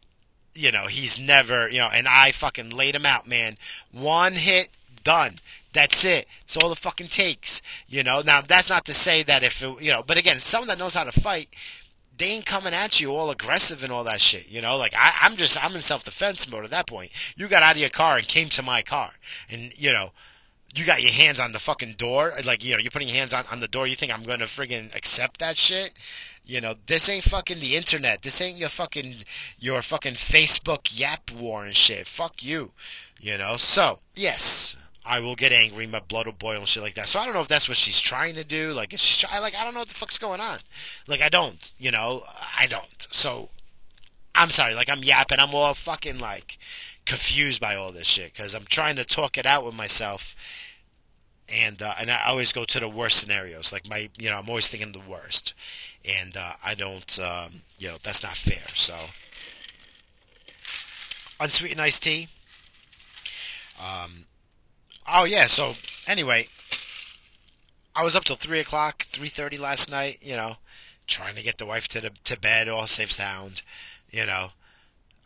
you 0.55 0.73
know 0.73 0.87
he's 0.87 1.19
never 1.19 1.69
you 1.69 1.79
know. 1.79 1.91
And 1.93 2.09
I 2.09 2.33
fucking 2.33 2.71
laid 2.71 2.95
him 2.95 3.07
out, 3.07 3.27
man. 3.27 3.57
One 3.93 4.35
hit, 4.35 4.71
done. 5.05 5.37
That's 5.73 6.05
it. 6.05 6.27
It's 6.45 6.57
all 6.57 6.71
the 6.71 6.77
fucking 6.77 7.09
takes. 7.09 7.61
You 7.89 8.03
know. 8.03 8.23
Now 8.23 8.41
that's 8.41 8.71
not 8.71 8.85
to 8.87 8.95
say 8.95 9.23
that 9.25 9.43
if 9.43 9.63
it, 9.63 9.81
you 9.83 9.93
know, 9.93 10.03
but 10.07 10.17
again, 10.17 10.39
someone 10.39 10.69
that 10.69 10.79
knows 10.79 10.95
how 10.95 11.05
to 11.05 11.13
fight, 11.13 11.51
they 12.17 12.27
ain't 12.27 12.47
coming 12.47 12.73
at 12.73 13.01
you 13.01 13.15
all 13.15 13.31
aggressive 13.31 13.83
and 13.83 13.93
all 13.93 14.05
that 14.05 14.21
shit. 14.21 14.49
You 14.49 14.63
know, 14.63 14.77
like 14.77 14.95
I, 14.97 15.13
I'm 15.23 15.37
just 15.37 15.63
I'm 15.63 15.75
in 15.75 15.83
self 15.83 16.05
defense 16.05 16.49
mode 16.49 16.65
at 16.65 16.71
that 16.71 16.87
point. 16.87 17.11
You 17.37 17.49
got 17.49 17.63
out 17.63 17.77
of 17.77 17.81
your 17.81 17.91
car 17.91 18.17
and 18.17 18.27
came 18.27 18.49
to 18.51 18.63
my 18.63 18.83
car, 18.83 19.13
and 19.51 19.73
you 19.77 19.93
know, 19.93 20.13
you 20.75 20.85
got 20.85 21.03
your 21.03 21.13
hands 21.13 21.41
on 21.41 21.53
the 21.53 21.59
fucking 21.59 21.95
door, 21.95 22.35
like 22.45 22.65
you 22.65 22.73
know, 22.73 22.79
you're 22.79 22.91
putting 22.91 23.09
your 23.09 23.17
hands 23.17 23.35
on 23.35 23.45
on 23.51 23.61
the 23.61 23.69
door. 23.69 23.87
You 23.87 23.97
think 23.97 24.13
I'm 24.13 24.25
gonna 24.25 24.45
friggin' 24.47 24.95
accept 24.95 25.41
that 25.41 25.57
shit? 25.57 25.95
You 26.47 26.61
know, 26.61 26.77
this 26.87 27.09
ain't 27.09 27.25
fucking 27.25 27.59
the 27.59 27.77
internet. 27.77 28.23
This 28.23 28.41
ain't 28.41 28.57
your 28.57 28.69
fucking 28.69 29.17
your 29.59 29.83
fucking 29.83 30.15
Facebook 30.15 30.97
yap 30.97 31.33
war 31.33 31.65
and 31.65 31.75
shit. 31.75 32.07
Fuck 32.07 32.43
you. 32.43 32.71
You 33.21 33.37
know. 33.37 33.57
So 33.57 33.99
yes, 34.15 34.77
I 35.05 35.19
will 35.19 35.35
get 35.35 35.53
angry. 35.53 35.89
My 35.89 35.99
blood 35.99 36.27
will 36.27 36.33
boil 36.33 36.61
and 36.61 36.69
shit 36.69 36.85
like 36.85 36.95
that. 36.95 37.09
So 37.09 37.19
I 37.19 37.25
don't 37.25 37.35
know 37.35 37.41
if 37.41 37.49
that's 37.49 37.69
what 37.69 37.77
she's 37.77 38.01
trying 38.01 38.37
to 38.37 38.45
do. 38.45 38.73
Like, 38.73 38.95
is 38.95 39.01
she 39.01 39.27
try, 39.27 39.41
like 39.41 39.57
I 39.57 39.65
don't 39.65 39.75
know 39.75 39.81
what 39.81 39.89
the 39.89 39.95
fuck's 39.95 40.19
going 40.19 40.41
on. 40.41 40.61
Like 41.09 41.21
I 41.21 41.29
don't. 41.29 41.73
You 41.79 41.91
know, 41.91 42.23
I 42.57 42.69
don't. 42.69 43.09
So 43.11 43.49
I'm 44.33 44.51
sorry. 44.51 44.75
Like 44.75 44.89
I'm 44.89 45.03
yapping. 45.03 45.41
I'm 45.41 45.53
all 45.53 45.75
fucking 45.75 46.21
like 46.21 46.59
confused 47.07 47.61
by 47.61 47.75
all 47.75 47.91
this 47.91 48.07
shit 48.07 48.33
because 48.33 48.55
I'm 48.55 48.67
trying 48.67 48.95
to 48.97 49.05
talk 49.05 49.37
it 49.37 49.47
out 49.47 49.65
with 49.65 49.75
myself 49.75 50.37
and 51.49 51.81
uh, 51.81 51.95
and 51.99 52.11
I 52.11 52.25
always 52.27 52.53
go 52.53 52.65
to 52.65 52.81
the 52.81 52.89
worst 52.89 53.19
scenarios. 53.19 53.73
Like 53.73 53.89
my, 53.89 54.11
you 54.19 54.31
know, 54.31 54.39
I'm 54.39 54.49
always 54.49 54.69
thinking 54.69 54.93
the 54.93 55.01
worst, 55.01 55.55
and 56.07 56.37
uh, 56.37 56.55
I 56.65 56.75
don't, 56.75 57.19
um, 57.19 57.63
you 57.79 57.89
know, 57.89 57.97
that's 58.03 58.23
not 58.23 58.37
fair. 58.37 58.63
So, 58.75 58.97
unsweetened 61.41 61.81
iced 61.81 62.03
tea. 62.03 62.29
Um, 63.81 64.27
oh 65.09 65.25
yeah. 65.25 65.47
So 65.47 65.75
anyway, 66.07 66.49
I 67.95 68.05
was 68.05 68.17
up 68.17 68.25
till 68.25 68.37
three 68.37 68.61
o'clock, 68.61 69.05
three 69.05 69.29
thirty 69.29 69.59
last 69.59 69.91
night. 69.91 70.19
You 70.23 70.37
know, 70.37 70.57
trying 71.07 71.35
to 71.35 71.43
get 71.43 71.59
the 71.59 71.67
wife 71.67 71.89
to 71.89 72.01
the 72.01 72.11
to 72.25 72.39
bed, 72.39 72.69
all 72.69 72.87
safe 72.87 73.13
sound. 73.13 73.63
You 74.11 74.27
know. 74.27 74.51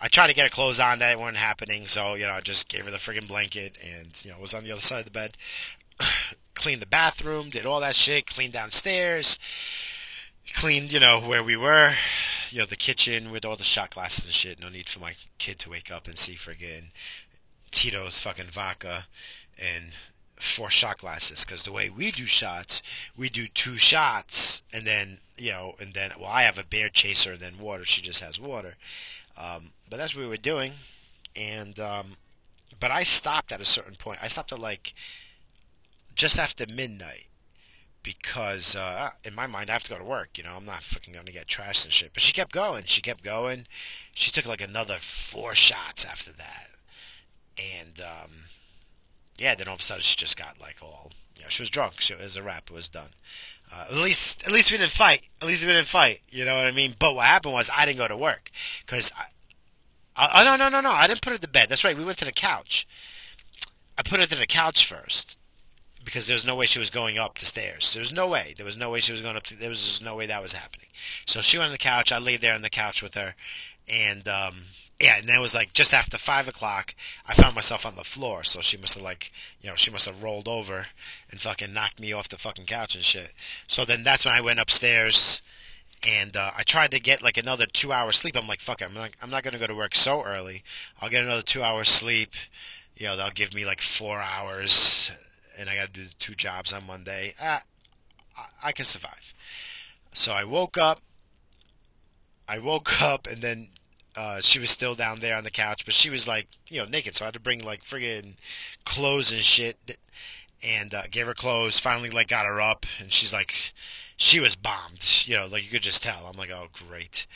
I 0.03 0.09
tried 0.09 0.29
to 0.29 0.35
get 0.35 0.45
her 0.45 0.49
clothes 0.49 0.81
on, 0.81 0.99
that 1.01 1.21
weren't 1.21 1.37
happening, 1.37 1.87
so, 1.87 2.15
you 2.15 2.25
know, 2.25 2.33
I 2.33 2.41
just 2.41 2.71
gave 2.71 2.87
her 2.87 2.91
the 2.91 2.97
friggin' 2.97 3.29
blanket 3.29 3.77
and, 3.85 4.19
you 4.25 4.31
know, 4.31 4.39
was 4.39 4.55
on 4.55 4.65
the 4.65 4.73
other 4.73 4.81
side 4.81 5.01
of 5.01 5.05
the 5.05 5.11
bed. 5.11 5.37
cleaned 6.55 6.81
the 6.83 6.87
bathroom, 6.87 7.51
did 7.51 7.67
all 7.67 7.81
that 7.81 7.97
shit, 7.97 8.27
cleaned 8.27 8.53
downstairs, 8.53 9.39
cleaned, 10.55 10.93
you 10.93 11.01
know, 11.01 11.21
where 11.21 11.43
we 11.43 11.57
were, 11.57 11.95
you 12.51 12.59
know, 12.59 12.67
the 12.67 12.77
kitchen 12.77 13.31
with 13.31 13.45
all 13.45 13.57
the 13.57 13.65
shot 13.65 13.95
glasses 13.95 14.27
and 14.27 14.35
shit. 14.35 14.61
No 14.61 14.69
need 14.69 14.89
for 14.89 15.01
my 15.01 15.15
kid 15.39 15.59
to 15.61 15.71
wake 15.71 15.91
up 15.91 16.07
and 16.07 16.19
see 16.19 16.35
friggin' 16.35 16.91
Tito's 17.71 18.21
fucking 18.21 18.47
vodka 18.47 19.07
and 19.59 19.93
four 20.37 20.71
shot 20.71 20.99
glasses. 20.99 21.45
Because 21.45 21.63
the 21.63 21.73
way 21.73 21.89
we 21.89 22.11
do 22.11 22.27
shots, 22.27 22.83
we 23.17 23.29
do 23.29 23.47
two 23.47 23.77
shots 23.77 24.63
and 24.73 24.87
then, 24.87 25.19
you 25.39 25.53
know, 25.53 25.75
and 25.81 25.95
then, 25.95 26.13
well, 26.19 26.31
I 26.31 26.43
have 26.43 26.59
a 26.59 26.65
bear 26.65 26.89
chaser 26.89 27.33
and 27.33 27.41
then 27.41 27.59
water. 27.59 27.85
She 27.85 28.03
just 28.03 28.23
has 28.23 28.39
water. 28.39 28.77
Um, 29.37 29.71
but 29.89 29.97
that's 29.97 30.15
what 30.15 30.23
we 30.23 30.29
were 30.29 30.37
doing. 30.37 30.73
And, 31.37 31.79
um, 31.79 32.17
but 32.79 32.91
I 32.91 33.05
stopped 33.05 33.53
at 33.53 33.61
a 33.61 33.65
certain 33.65 33.95
point. 33.95 34.19
I 34.23 34.29
stopped 34.29 34.53
at 34.53 34.59
like 34.59 34.95
just 36.15 36.39
after 36.39 36.67
midnight 36.67 37.27
because 38.03 38.75
uh, 38.75 39.11
in 39.25 39.35
my 39.35 39.47
mind 39.47 39.71
I 39.71 39.75
have 39.75 39.83
to 39.85 39.91
go 39.91 39.99
to 39.99 40.05
work. 40.05 40.39
You 40.39 40.45
know, 40.45 40.55
I'm 40.57 40.65
not 40.65 40.83
fucking 40.83 41.13
going 41.13 41.27
to 41.27 41.33
get 41.33 41.47
trashed 41.47 41.85
and 41.85 41.93
shit. 41.93 42.13
But 42.13 42.23
she 42.23 42.33
kept 42.33 42.53
going. 42.53 42.85
She 42.87 43.03
kept 43.03 43.23
going. 43.23 43.67
She 44.15 44.31
took 44.31 44.47
like 44.47 44.61
another 44.61 44.99
four 45.01 45.55
shots 45.55 46.05
after 46.05 46.33
that, 46.33 46.71
and 47.59 48.01
um, 48.01 48.31
yeah, 49.39 49.55
then 49.55 49.69
all 49.69 49.75
of 49.75 49.81
a 49.81 49.83
sudden 49.83 50.03
she 50.03 50.17
just 50.17 50.37
got 50.37 50.61
like 50.61 50.77
all. 50.83 51.13
You 51.37 51.45
know, 51.45 51.49
she 51.49 51.63
was 51.63 51.71
drunk. 51.71 52.01
She, 52.01 52.15
was 52.15 52.37
a 52.37 52.43
wrap. 52.43 52.71
It 52.71 52.75
was 52.75 52.89
done. 52.89 53.11
Uh, 53.73 53.87
at 53.89 53.95
least, 53.95 54.43
at 54.45 54.53
least 54.53 54.71
we 54.71 54.79
didn't 54.79 54.93
fight. 54.93 55.23
At 55.41 55.49
least 55.49 55.63
we 55.63 55.69
didn't 55.69 55.87
fight. 55.87 56.21
You 56.29 56.45
know 56.45 56.57
what 56.57 56.67
I 56.67 56.73
mean? 56.73 56.97
But 56.99 57.15
what 57.15 57.27
happened 57.27 57.55
was 57.55 57.71
I 57.75 57.87
didn't 57.87 57.99
go 57.99 58.09
to 58.09 58.17
work 58.17 58.51
because. 58.85 59.11
Oh 60.17 60.45
no 60.45 60.57
no 60.57 60.69
no 60.69 60.83
no! 60.83 60.91
I 60.91 61.07
didn't 61.07 61.23
put 61.23 61.33
her 61.33 61.39
to 61.39 61.49
bed. 61.49 61.69
That's 61.71 61.83
right. 61.83 61.97
We 61.97 62.05
went 62.05 62.19
to 62.19 62.27
the 62.27 62.33
couch. 62.33 62.87
I 63.97 64.03
put 64.03 64.21
her 64.21 64.27
to 64.27 64.35
the 64.35 64.47
couch 64.47 64.87
first, 64.87 65.39
because 66.05 66.27
there 66.27 66.35
was 66.35 66.45
no 66.45 66.55
way 66.55 66.67
she 66.67 66.79
was 66.79 66.91
going 66.91 67.19
up 67.19 67.39
the 67.39 67.45
stairs. 67.45 67.93
There 67.93 68.01
was 68.01 68.13
no 68.13 68.27
way. 68.27 68.55
There 68.57 68.67
was 68.67 68.77
no 68.77 68.91
way 68.91 69.01
she 69.01 69.13
was 69.13 69.21
going 69.21 69.37
up. 69.37 69.45
To, 69.45 69.57
there 69.57 69.69
was 69.69 69.81
just 69.81 70.03
no 70.03 70.17
way 70.17 70.27
that 70.27 70.43
was 70.43 70.53
happening. 70.53 70.89
So 71.27 71.41
she 71.41 71.59
went 71.59 71.67
on 71.67 71.73
the 71.73 71.79
couch. 71.79 72.13
I 72.13 72.19
laid 72.19 72.41
there 72.41 72.55
on 72.55 72.63
the 72.63 72.71
couch 72.71 73.03
with 73.03 73.15
her, 73.15 73.35
and 73.89 74.27
um, 74.29 74.63
yeah, 75.01 75.17
and 75.17 75.27
then 75.27 75.37
it 75.37 75.41
was 75.41 75.55
like 75.55 75.73
just 75.73 75.95
after 75.95 76.19
five 76.19 76.47
o'clock. 76.47 76.95
I 77.27 77.35
found 77.35 77.55
myself 77.55 77.87
on 77.87 77.97
the 77.97 78.05
floor. 78.05 78.45
So 78.45 78.61
she 78.61 78.77
must 78.77 78.95
have 78.95 79.03
like, 79.03 79.33
you 79.63 79.71
know, 79.71 79.77
she 79.77 79.91
must 79.91 80.07
have 80.07 80.23
rolled 80.23 80.47
over 80.47 80.89
and 81.31 81.41
fucking 81.41 81.73
knocked 81.73 81.99
me 81.99 82.13
off 82.13 82.29
the 82.29 82.37
fucking 82.37 82.67
couch 82.67 82.95
and 82.95 83.05
shit. 83.05 83.33
So 83.67 83.85
then 83.85 84.03
that's 84.03 84.25
when 84.27 84.35
I 84.35 84.43
went 84.43 84.61
upstairs. 84.61 85.41
And 86.07 86.37
uh, 86.37 86.53
I 86.57 86.63
tried 86.63 86.91
to 86.93 87.01
get 87.01 87.23
like 87.23 87.37
another 87.39 87.67
two 87.67 87.93
hours 87.93 88.19
sleep. 88.19 88.37
I'm 88.37 88.47
like, 88.47 88.61
fuck 88.61 88.83
it, 88.83 88.87
I'm 88.87 88.95
not, 88.95 89.11
I'm 89.23 89.31
not 89.31 89.43
gonna 89.43 89.59
go 89.59 89.67
to 89.67 89.75
work 89.75 89.95
so 89.95 90.23
early. 90.23 90.63
I'll 91.01 91.11
get 91.11 91.25
another 91.25 91.43
two 91.43 91.63
hours 91.63 91.91
sleep. 91.91 92.33
You 92.97 93.07
know, 93.07 93.17
they'll 93.17 93.31
give 93.31 93.55
me 93.55 93.65
like 93.65 93.81
four 93.81 94.21
hours 94.21 95.11
and 95.61 95.69
I 95.69 95.77
got 95.77 95.93
to 95.93 96.01
do 96.01 96.07
two 96.19 96.35
jobs 96.35 96.73
on 96.73 96.87
Monday, 96.87 97.35
ah, 97.41 97.63
I, 98.37 98.69
I 98.69 98.73
can 98.73 98.87
survive. 98.87 99.35
So 100.15 100.33
I 100.33 100.45
woke 100.45 100.79
up. 100.79 101.01
I 102.49 102.59
woke 102.59 103.01
up 103.03 103.27
and 103.27 103.43
then 103.43 103.69
uh, 104.17 104.41
she 104.41 104.59
was 104.59 104.71
still 104.71 104.95
down 104.95 105.21
there 105.21 105.37
on 105.37 105.45
the 105.45 105.51
couch, 105.51 105.85
but 105.85 105.95
she 105.95 106.11
was 106.11 106.27
like, 106.27 106.49
you 106.69 106.81
know, 106.81 106.87
naked. 106.89 107.17
So 107.17 107.25
I 107.25 107.27
had 107.27 107.35
to 107.35 107.41
bring 107.41 107.63
like 107.63 107.85
friggin' 107.85 108.35
clothes 108.85 109.31
and 109.31 109.43
shit, 109.43 109.99
and 110.63 110.93
uh, 110.93 111.03
gave 111.11 111.27
her 111.27 111.35
clothes. 111.35 111.79
Finally, 111.79 112.11
like, 112.11 112.29
got 112.29 112.45
her 112.45 112.61
up, 112.61 112.87
and 112.99 113.13
she's 113.13 113.33
like, 113.33 113.73
she 114.17 114.41
was 114.41 114.57
bombed. 114.57 115.05
You 115.27 115.37
know, 115.37 115.47
like 115.47 115.63
you 115.65 115.71
could 115.71 115.83
just 115.83 116.03
tell. 116.03 116.27
I'm 116.27 116.37
like, 116.37 116.51
oh 116.51 116.69
great. 116.73 117.27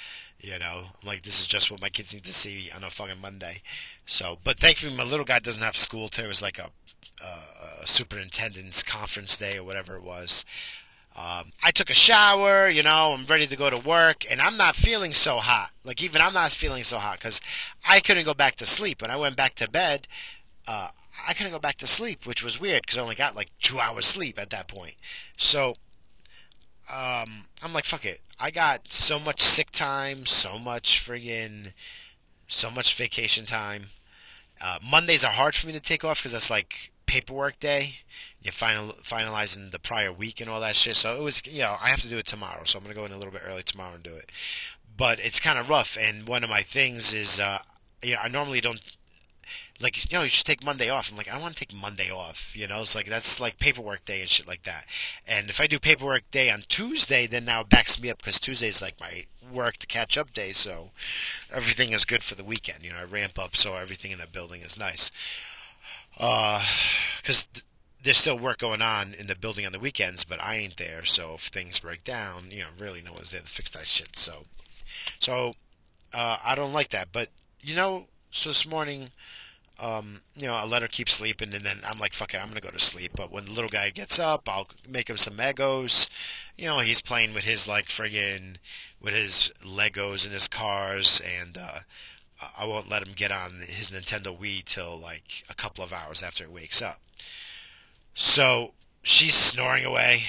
You 0.41 0.59
know, 0.59 0.83
I'm 1.01 1.09
like, 1.09 1.23
this 1.23 1.41
is 1.41 1.47
just 1.47 1.71
what 1.71 1.81
my 1.81 1.89
kids 1.89 2.13
need 2.13 2.25
to 2.25 2.33
see 2.33 2.71
on 2.75 2.85
a 2.85 2.91
fucking 2.91 3.21
Monday. 3.21 3.63
So, 4.05 4.39
but 4.45 4.59
thankfully, 4.59 4.95
my 4.95 5.05
little 5.05 5.25
guy 5.25 5.39
doesn't 5.39 5.63
have 5.63 5.77
school 5.77 6.09
today. 6.09 6.27
It 6.27 6.29
was 6.29 6.43
like 6.43 6.59
a 6.59 6.71
uh, 7.25 7.85
superintendent's 7.85 8.83
conference 8.83 9.37
day 9.37 9.59
or 9.59 9.65
whatever 9.65 9.97
it 9.97 10.03
was. 10.03 10.45
Um, 11.17 11.53
I 11.63 11.71
took 11.71 11.91
a 11.91 11.95
shower, 11.95 12.69
you 12.69 12.83
know, 12.83 13.15
I'm 13.15 13.25
ready 13.27 13.47
to 13.47 13.57
go 13.57 13.71
to 13.71 13.79
work, 13.79 14.25
and 14.29 14.41
I'm 14.43 14.57
not 14.57 14.75
feeling 14.75 15.15
so 15.15 15.37
hot. 15.37 15.71
Like, 15.85 16.03
even 16.03 16.21
I'm 16.21 16.35
not 16.35 16.51
feeling 16.51 16.83
so 16.83 16.99
hot 16.99 17.19
because 17.19 17.41
I 17.87 18.01
couldn't 18.01 18.25
go 18.25 18.35
back 18.35 18.57
to 18.57 18.67
sleep. 18.67 19.01
When 19.01 19.13
I 19.13 19.17
went 19.17 19.37
back 19.37 19.55
to 19.57 19.71
bed, 19.71 20.09
uh, 20.67 20.89
I 21.27 21.33
couldn't 21.33 21.53
go 21.53 21.61
back 21.61 21.77
to 21.79 21.87
sleep, 21.87 22.27
which 22.27 22.43
was 22.43 22.61
weird 22.61 22.83
because 22.83 22.99
I 22.99 23.03
only 23.03 23.15
got 23.15 23.37
like 23.37 23.51
two 23.63 23.79
hours 23.79 24.07
sleep 24.07 24.41
at 24.41 24.51
that 24.51 24.67
point. 24.67 24.97
So, 25.37 25.77
um, 26.93 27.45
I'm 27.63 27.73
like, 27.73 27.85
fuck 27.85 28.05
it. 28.05 28.21
I 28.41 28.51
got 28.51 28.93
so 28.93 29.21
much 29.21 29.41
sick 29.41 29.71
time, 29.71 30.27
so 30.27 30.59
much 30.59 31.01
friggin', 31.07 31.73
so 32.49 32.73
much 32.73 32.95
vacation 32.97 33.47
time. 33.47 33.87
Uh, 34.61 34.79
Mondays 34.83 35.25
are 35.25 35.33
hard 35.33 35.55
for 35.55 35.69
me 35.69 35.73
to 35.73 35.81
take 35.81 36.05
off 36.05 36.19
because 36.19 36.33
that's 36.33 36.51
like 36.51 36.91
paperwork 37.07 37.61
day. 37.61 37.97
You're 38.41 38.53
final, 38.53 38.95
finalizing 39.03 39.71
the 39.71 39.79
prior 39.79 40.13
week 40.13 40.41
and 40.41 40.51
all 40.51 40.61
that 40.61 40.77
shit. 40.77 40.97
So 40.97 41.17
it 41.17 41.23
was, 41.23 41.45
you 41.47 41.63
know, 41.63 41.77
I 41.81 41.89
have 41.89 42.01
to 42.03 42.09
do 42.09 42.19
it 42.19 42.27
tomorrow. 42.27 42.63
So 42.65 42.79
I'm 42.79 42.85
going 42.85 42.95
to 42.95 43.01
go 43.01 43.07
in 43.07 43.13
a 43.13 43.17
little 43.17 43.33
bit 43.33 43.43
early 43.47 43.63
tomorrow 43.63 43.95
and 43.95 44.03
do 44.03 44.15
it. 44.15 44.31
But 44.97 45.19
it's 45.21 45.41
kind 45.41 45.59
of 45.59 45.69
rough. 45.69 45.97
And 45.99 46.29
one 46.29 46.45
of 46.45 46.51
my 46.51 46.63
things 46.63 47.15
is, 47.15 47.41
uh, 47.41 47.61
you 48.03 48.15
know, 48.15 48.21
I 48.23 48.29
normally 48.29 48.61
don't 48.61 48.81
like 49.81 50.11
you 50.11 50.17
know 50.17 50.23
you 50.23 50.29
should 50.29 50.47
take 50.47 50.65
Monday 50.65 50.89
off. 50.89 51.11
I'm 51.11 51.17
like 51.17 51.29
I 51.29 51.33
don't 51.33 51.43
want 51.43 51.57
to 51.57 51.61
take 51.67 51.75
Monday 51.75 52.11
off. 52.11 52.57
You 52.57 52.67
know, 52.69 52.83
it's 52.83 52.95
like 52.95 53.09
that's 53.09 53.41
like 53.41 53.59
paperwork 53.59 54.05
day 54.05 54.21
and 54.21 54.31
shit 54.31 54.47
like 54.47 54.63
that. 54.65 54.87
And 55.27 55.51
if 55.51 55.61
I 55.61 55.67
do 55.67 55.79
paperwork 55.79 56.31
day 56.31 56.51
on 56.51 56.65
Tuesday, 56.69 57.27
then 57.27 57.45
now 57.45 57.63
it 57.63 57.69
backs 57.69 58.01
me 58.01 58.11
up 58.11 58.19
because 58.19 58.39
Tuesday 58.39 58.69
is 58.69 58.81
like 58.81 59.01
my 59.01 59.25
work 59.53 59.79
to 59.79 59.87
catch 59.87 60.17
up 60.17 60.33
day. 60.33 60.53
So 60.53 60.91
everything 61.53 61.93
is 61.93 62.05
good 62.05 62.23
for 62.23 62.35
the 62.35 62.45
weekend. 62.45 62.85
You 62.85 62.91
know, 62.91 62.99
I 62.99 63.05
ramp 63.05 63.39
up 63.39 63.57
so 63.57 63.75
everything 63.75 64.13
in 64.13 64.19
the 64.19 64.27
building 64.27 64.63
is 64.63 64.79
nice 64.79 65.11
because 66.17 67.43
uh, 67.45 67.47
th- 67.55 67.65
there's 68.03 68.19
still 68.19 68.39
work 68.39 68.59
going 68.59 68.83
on 68.83 69.15
in 69.15 69.27
the 69.27 69.35
building 69.35 69.67
on 69.67 69.73
the 69.73 69.79
weekends, 69.79 70.25
but 70.25 70.41
I 70.41 70.57
ain't 70.57 70.77
there. 70.77 71.05
So 71.05 71.35
if 71.35 71.43
things 71.47 71.79
break 71.79 72.05
down, 72.05 72.51
you 72.51 72.61
know, 72.61 72.69
really 72.79 73.01
no 73.01 73.13
one's 73.13 73.31
there 73.31 73.41
to 73.41 73.47
fix 73.47 73.71
that 73.71 73.87
shit. 73.87 74.17
So, 74.17 74.45
so 75.19 75.55
uh, 76.13 76.39
I 76.45 76.55
don't 76.55 76.73
like 76.73 76.91
that. 76.91 77.09
But 77.13 77.31
you 77.61 77.75
know, 77.75 78.07
so 78.31 78.51
this 78.51 78.69
morning, 78.69 79.11
um, 79.81 80.21
you 80.37 80.47
know, 80.47 80.55
I 80.55 80.65
let 80.65 80.83
her 80.83 80.89
keep 80.89 81.11
sleeping, 81.11 81.53
and 81.55 81.65
then 81.65 81.81
I'm 81.85 81.99
like, 81.99 82.13
fuck 82.13 82.35
it, 82.35 82.39
I'm 82.39 82.49
gonna 82.49 82.61
go 82.61 82.71
to 82.71 82.79
sleep. 82.79 83.13
But 83.17 83.33
when 83.33 83.47
the 83.47 83.51
little 83.53 83.71
guy 83.71 83.91
gets 83.91 84.19
up, 84.19 84.49
I'll 84.49 84.69
make 84.89 85.09
him 85.11 85.17
some 85.17 85.35
Legos. 85.35 86.09
You 86.57 86.67
know, 86.67 86.79
he's 86.81 87.01
playing 87.01 87.35
with 87.35 87.45
his 87.45 87.67
like 87.67 87.89
friggin' 87.89 88.57
with 89.01 89.15
his 89.15 89.51
Legos 89.65 90.25
and 90.25 90.33
his 90.33 90.47
cars, 90.47 91.21
and 91.41 91.59
uh, 91.59 91.81
I 92.57 92.65
won't 92.65 92.89
let 92.89 93.07
him 93.07 93.15
get 93.15 93.31
on 93.33 93.63
his 93.67 93.91
Nintendo 93.91 94.37
Wii 94.37 94.65
till 94.65 94.99
like 94.99 95.45
a 95.49 95.55
couple 95.55 95.85
of 95.85 95.93
hours 95.93 96.23
after 96.23 96.45
he 96.47 96.53
wakes 96.53 96.83
up. 96.83 97.01
So 98.15 98.73
she's 99.03 99.35
snoring 99.35 99.85
away. 99.85 100.25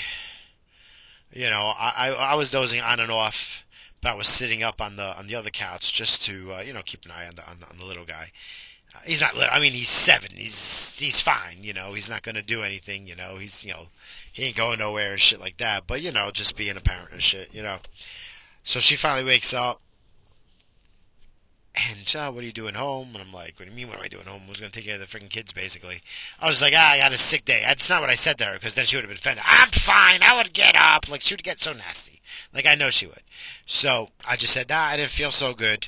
You 1.32 1.50
know, 1.50 1.74
I, 1.78 1.94
I, 1.96 2.10
I 2.12 2.36
was 2.36 2.52
dozing 2.52 2.82
on 2.82 3.00
and 3.00 3.12
off, 3.12 3.66
but 4.02 4.12
I 4.12 4.16
was 4.16 4.28
sitting 4.28 4.64
up 4.64 4.82
on 4.82 4.96
the 4.96 5.18
on 5.18 5.28
the 5.28 5.36
other 5.36 5.50
couch 5.50 5.94
just 5.94 6.22
to 6.24 6.54
uh, 6.54 6.62
you 6.62 6.74
know 6.74 6.82
keep 6.84 7.06
an 7.06 7.12
eye 7.12 7.28
on 7.28 7.36
the 7.36 7.50
on 7.50 7.60
the, 7.60 7.70
on 7.70 7.78
the 7.78 7.86
little 7.86 8.06
guy. 8.06 8.32
Uh, 8.96 9.00
he's 9.06 9.20
not 9.22 9.36
little. 9.36 9.50
I 9.52 9.60
mean, 9.60 9.74
he's 9.74 9.90
seven. 9.90 10.32
He's 10.36 10.98
he's 10.98 11.20
fine. 11.20 11.58
You 11.62 11.74
know, 11.74 11.94
he's 11.94 12.10
not 12.10 12.24
going 12.24 12.36
to 12.36 12.42
do 12.42 12.64
anything. 12.64 13.08
You 13.08 13.16
know, 13.16 13.38
he's 13.38 13.66
you 13.66 13.74
know 13.74 13.88
he 14.32 14.44
ain't 14.44 14.56
going 14.56 14.80
nowhere 14.80 15.18
shit 15.18 15.42
like 15.42 15.58
that. 15.58 15.88
But 15.88 16.02
you 16.02 16.12
know, 16.12 16.32
just 16.32 16.56
being 16.56 16.78
a 16.78 16.82
parent 16.82 17.10
and 17.12 17.24
shit. 17.24 17.54
You 17.54 17.64
know. 17.64 17.78
So 18.64 18.80
she 18.80 18.96
finally 18.96 19.26
wakes 19.26 19.54
up 19.54 19.82
And 21.78 22.16
uh, 22.16 22.32
what 22.32 22.44
are 22.44 22.48
you 22.48 22.54
doing 22.54 22.76
home? 22.76 23.10
And 23.14 23.22
I'm 23.22 23.34
like, 23.34 23.60
what 23.60 23.66
do 23.66 23.72
you 23.72 23.76
mean? 23.76 23.90
What 23.90 23.98
am 23.98 24.06
I 24.06 24.08
doing 24.08 24.26
home? 24.26 24.44
I 24.46 24.50
was 24.50 24.60
going 24.60 24.72
to 24.72 24.80
take 24.80 24.86
care 24.86 24.96
of 24.96 25.02
the 25.02 25.08
freaking 25.08 25.30
kids, 25.30 25.52
basically. 25.52 26.02
I 26.40 26.48
was 26.48 26.62
like, 26.62 26.74
ah, 26.76 26.92
I 26.92 26.98
got 27.00 27.12
a 27.12 27.18
sick 27.18 27.44
day. 27.44 27.62
That's 27.66 27.90
not 27.90 28.02
what 28.02 28.10
I 28.10 28.16
said 28.16 28.38
to 28.38 28.46
her, 28.46 28.54
because 28.54 28.76
then 28.76 28.86
she 28.86 28.96
would 28.96 29.04
have 29.04 29.10
been 29.10 29.18
offended. 29.18 29.44
I'm 29.46 29.70
fine. 29.70 30.24
I 30.24 30.38
would 30.38 30.54
get 30.54 30.76
up. 30.76 31.10
Like 31.10 31.22
she 31.22 31.34
would 31.34 31.44
get 31.44 31.62
so 31.62 31.74
nasty. 31.74 32.22
Like 32.54 32.66
I 32.66 32.76
know 32.76 32.90
she 32.90 33.08
would. 33.08 33.24
So 33.66 34.10
I 34.26 34.36
just 34.38 34.54
said, 34.54 34.70
nah, 34.70 34.80
I 34.86 34.98
didn't 34.98 35.12
feel 35.12 35.32
so 35.32 35.54
good. 35.54 35.88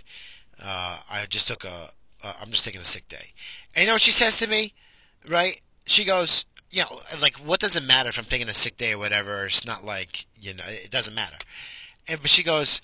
Uh, 0.62 0.98
I 1.10 1.26
just 1.26 1.48
took 1.48 1.64
a. 1.64 1.92
I'm 2.24 2.52
just 2.52 2.66
taking 2.66 2.82
a 2.82 2.86
sick 2.86 3.08
day. 3.08 3.34
And 3.74 3.84
you 3.84 3.88
know 3.88 3.94
what 3.94 4.02
she 4.02 4.12
says 4.12 4.38
to 4.40 4.48
me, 4.48 4.74
right? 5.28 5.62
She 5.86 6.04
goes, 6.04 6.46
you 6.72 6.82
know, 6.82 7.00
like 7.22 7.38
what 7.38 7.60
does 7.60 7.76
it 7.76 7.84
matter 7.84 8.10
if 8.10 8.18
I'm 8.18 8.26
taking 8.26 8.50
a 8.50 8.54
sick 8.54 8.76
day 8.76 8.94
or 8.94 8.98
whatever? 8.98 9.46
It's 9.46 9.66
not 9.66 9.86
like 9.86 10.26
you 10.40 10.54
know, 10.54 10.64
it 10.68 10.92
doesn't 10.92 11.14
matter. 11.14 11.38
And 12.08 12.22
but 12.22 12.30
she 12.30 12.44
goes, 12.44 12.82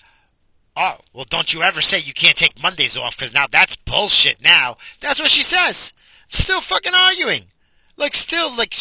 oh, 0.76 0.98
well, 1.12 1.26
don't 1.28 1.52
you 1.52 1.62
ever 1.62 1.80
say 1.80 1.98
you 1.98 2.12
can't 2.12 2.36
take 2.36 2.62
Mondays 2.62 2.96
off 2.96 3.16
because 3.16 3.32
now 3.32 3.46
that's 3.50 3.76
bullshit. 3.76 4.42
Now 4.42 4.76
that's 5.00 5.20
what 5.20 5.30
she 5.30 5.42
says. 5.42 5.92
Still 6.28 6.60
fucking 6.60 6.94
arguing, 6.94 7.44
like 7.96 8.14
still 8.14 8.54
like. 8.54 8.74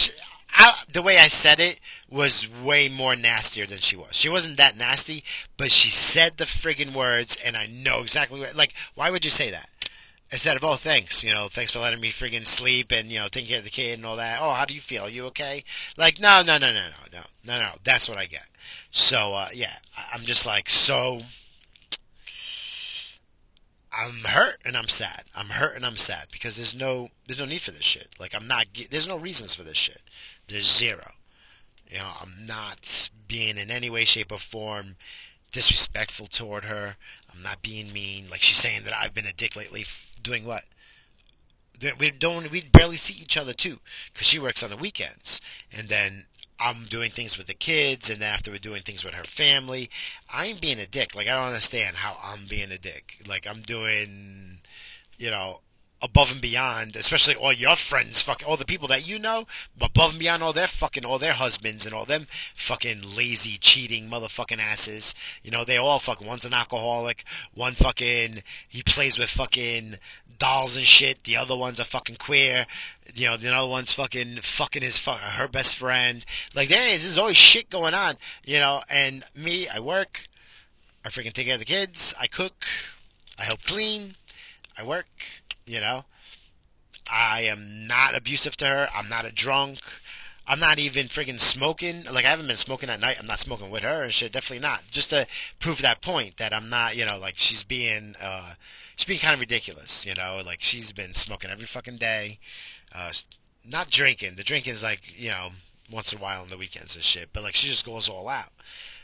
I, 0.55 0.75
the 0.91 1.01
way 1.01 1.17
I 1.17 1.29
said 1.29 1.59
it 1.59 1.79
was 2.07 2.47
way 2.47 2.87
more 2.87 3.15
nastier 3.15 3.65
than 3.65 3.79
she 3.79 3.95
was. 3.95 4.15
She 4.15 4.29
wasn't 4.29 4.57
that 4.57 4.77
nasty, 4.77 5.23
but 5.57 5.71
she 5.71 5.89
said 5.89 6.37
the 6.37 6.43
friggin' 6.43 6.93
words, 6.93 7.35
and 7.43 7.57
I 7.57 7.65
know 7.65 8.01
exactly 8.01 8.39
what. 8.39 8.55
Like, 8.55 8.75
why 8.93 9.09
would 9.09 9.25
you 9.25 9.31
say 9.31 9.49
that? 9.49 9.67
Instead 10.31 10.55
of, 10.55 10.63
oh, 10.63 10.75
thanks, 10.75 11.23
you 11.23 11.33
know, 11.33 11.47
thanks 11.47 11.71
for 11.71 11.79
letting 11.79 11.99
me 11.99 12.11
friggin' 12.11 12.47
sleep 12.47 12.91
and, 12.91 13.11
you 13.11 13.19
know, 13.19 13.27
taking 13.27 13.49
care 13.49 13.59
of 13.59 13.63
the 13.63 13.69
kid 13.69 13.99
and 13.99 14.05
all 14.05 14.15
that. 14.15 14.39
Oh, 14.41 14.53
how 14.53 14.65
do 14.65 14.73
you 14.73 14.81
feel? 14.81 15.03
Are 15.03 15.09
you 15.09 15.25
okay? 15.27 15.63
Like, 15.97 16.19
no, 16.19 16.41
no, 16.41 16.57
no, 16.57 16.71
no, 16.71 16.85
no, 16.87 17.19
no, 17.19 17.21
no, 17.45 17.59
no. 17.59 17.71
That's 17.83 18.07
what 18.07 18.17
I 18.17 18.25
get. 18.25 18.47
So, 18.91 19.33
uh, 19.33 19.49
yeah, 19.53 19.73
I'm 20.11 20.21
just 20.21 20.45
like, 20.45 20.69
so. 20.69 21.21
I'm 23.95 24.23
hurt 24.23 24.59
and 24.65 24.75
I'm 24.75 24.89
sad. 24.89 25.25
I'm 25.35 25.49
hurt 25.49 25.75
and 25.75 25.85
I'm 25.85 25.97
sad 25.97 26.27
because 26.31 26.55
there's 26.55 26.73
no 26.73 27.09
there's 27.27 27.39
no 27.39 27.45
need 27.45 27.61
for 27.61 27.71
this 27.71 27.85
shit. 27.85 28.15
Like 28.19 28.33
I'm 28.35 28.47
not 28.47 28.65
there's 28.89 29.07
no 29.07 29.17
reasons 29.17 29.53
for 29.53 29.63
this 29.63 29.77
shit. 29.77 30.01
There's 30.47 30.71
zero. 30.71 31.11
You 31.89 31.99
know, 31.99 32.11
I'm 32.19 32.45
not 32.45 33.11
being 33.27 33.57
in 33.57 33.69
any 33.69 33.89
way, 33.89 34.05
shape, 34.05 34.31
or 34.31 34.39
form 34.39 34.95
disrespectful 35.51 36.25
toward 36.25 36.65
her. 36.65 36.95
I'm 37.31 37.43
not 37.43 37.61
being 37.61 37.93
mean. 37.93 38.29
Like 38.29 38.41
she's 38.41 38.57
saying 38.57 38.83
that 38.85 38.97
I've 38.97 39.13
been 39.13 39.27
a 39.27 39.33
dick 39.33 39.55
lately. 39.55 39.85
Doing 40.21 40.45
what? 40.45 40.63
We 41.99 42.11
don't. 42.11 42.49
We 42.49 42.61
barely 42.61 42.97
see 42.97 43.13
each 43.13 43.37
other 43.37 43.53
too, 43.53 43.79
because 44.11 44.25
she 44.25 44.39
works 44.39 44.63
on 44.63 44.69
the 44.69 44.77
weekends, 44.77 45.41
and 45.71 45.89
then 45.89 46.25
I'm 46.59 46.85
doing 46.85 47.11
things 47.11 47.37
with 47.37 47.47
the 47.47 47.53
kids, 47.53 48.09
and 48.09 48.23
after 48.23 48.51
we're 48.51 48.57
doing 48.57 48.81
things 48.81 49.03
with 49.03 49.13
her 49.13 49.23
family, 49.23 49.89
I'm 50.31 50.57
being 50.57 50.79
a 50.79 50.87
dick. 50.87 51.15
Like 51.15 51.27
I 51.27 51.31
don't 51.31 51.47
understand 51.47 51.97
how 51.97 52.17
I'm 52.23 52.45
being 52.47 52.71
a 52.71 52.77
dick. 52.77 53.19
Like 53.27 53.47
I'm 53.47 53.61
doing, 53.61 54.59
you 55.17 55.31
know, 55.31 55.59
above 56.03 56.33
and 56.33 56.41
beyond, 56.41 56.97
especially 56.97 57.33
all 57.33 57.53
your 57.53 57.77
friends, 57.77 58.21
fuck 58.21 58.43
all 58.45 58.57
the 58.57 58.65
people 58.65 58.89
that 58.89 59.07
you 59.07 59.17
know, 59.17 59.47
above 59.79 60.11
and 60.11 60.19
beyond 60.19 60.43
all 60.43 60.51
their 60.51 60.67
fucking 60.67 61.05
all 61.05 61.17
their 61.17 61.33
husbands 61.33 61.85
and 61.85 61.95
all 61.95 62.05
them 62.05 62.27
fucking 62.53 63.01
lazy, 63.15 63.57
cheating 63.57 64.09
motherfucking 64.09 64.59
asses. 64.59 65.15
You 65.41 65.49
know, 65.49 65.63
they 65.63 65.77
all 65.77 65.99
fucking 65.99 66.27
one's 66.27 66.43
an 66.43 66.53
alcoholic, 66.53 67.23
one 67.53 67.73
fucking 67.73 68.43
he 68.67 68.83
plays 68.83 69.17
with 69.17 69.29
fucking 69.29 69.97
dolls 70.37 70.75
and 70.75 70.85
shit. 70.85 71.23
The 71.23 71.37
other 71.37 71.55
one's 71.55 71.79
a 71.79 71.85
fucking 71.85 72.17
queer. 72.17 72.65
You 73.15 73.27
know, 73.27 73.37
the 73.37 73.55
other 73.55 73.69
one's 73.69 73.93
fucking 73.93 74.39
fucking 74.41 74.81
his 74.81 74.97
fuck 74.97 75.19
her 75.19 75.47
best 75.47 75.77
friend. 75.77 76.25
Like, 76.53 76.67
hey, 76.67 76.97
there's 76.97 77.17
always 77.17 77.37
shit 77.37 77.69
going 77.69 77.93
on. 77.93 78.15
You 78.43 78.59
know, 78.59 78.81
and 78.89 79.23
me, 79.33 79.69
I 79.69 79.79
work. 79.79 80.27
I 81.05 81.09
freaking 81.09 81.31
take 81.31 81.45
care 81.45 81.55
of 81.55 81.59
the 81.59 81.65
kids. 81.65 82.13
I 82.19 82.27
cook. 82.27 82.65
I 83.39 83.43
help 83.43 83.63
clean. 83.63 84.15
I 84.77 84.83
work. 84.83 85.07
You 85.65 85.79
know, 85.79 86.05
I 87.09 87.41
am 87.41 87.87
not 87.87 88.15
abusive 88.15 88.57
to 88.57 88.67
her. 88.67 88.89
I'm 88.93 89.09
not 89.09 89.25
a 89.25 89.31
drunk. 89.31 89.79
I'm 90.45 90.59
not 90.59 90.77
even 90.77 91.07
friggin' 91.07 91.39
smoking. 91.39 92.03
Like 92.03 92.25
I 92.25 92.29
haven't 92.29 92.47
been 92.47 92.57
smoking 92.57 92.89
at 92.89 92.99
night. 92.99 93.17
I'm 93.19 93.27
not 93.27 93.39
smoking 93.39 93.69
with 93.69 93.83
her 93.83 94.03
and 94.03 94.13
shit. 94.13 94.33
Definitely 94.33 94.67
not. 94.67 94.83
Just 94.91 95.09
to 95.11 95.25
prove 95.59 95.81
that 95.81 96.01
point 96.01 96.37
that 96.37 96.53
I'm 96.53 96.69
not. 96.69 96.97
You 96.97 97.05
know, 97.05 97.17
like 97.17 97.35
she's 97.37 97.63
being, 97.63 98.15
uh, 98.21 98.55
she's 98.95 99.05
being 99.05 99.21
kind 99.21 99.33
of 99.33 99.39
ridiculous. 99.39 100.05
You 100.05 100.15
know, 100.15 100.41
like 100.45 100.61
she's 100.61 100.91
been 100.91 101.13
smoking 101.13 101.49
every 101.49 101.65
fucking 101.65 101.97
day. 101.97 102.39
Uh, 102.93 103.13
not 103.65 103.89
drinking. 103.89 104.35
The 104.35 104.43
drinking 104.43 104.73
is 104.73 104.83
like 104.83 105.17
you 105.17 105.29
know 105.29 105.49
once 105.89 106.11
in 106.11 106.19
a 106.19 106.21
while 106.21 106.41
on 106.41 106.49
the 106.49 106.57
weekends 106.57 106.95
and 106.95 107.05
shit. 107.05 107.29
But 107.31 107.43
like 107.43 107.55
she 107.55 107.69
just 107.69 107.85
goes 107.85 108.09
all 108.09 108.27
out. 108.27 108.51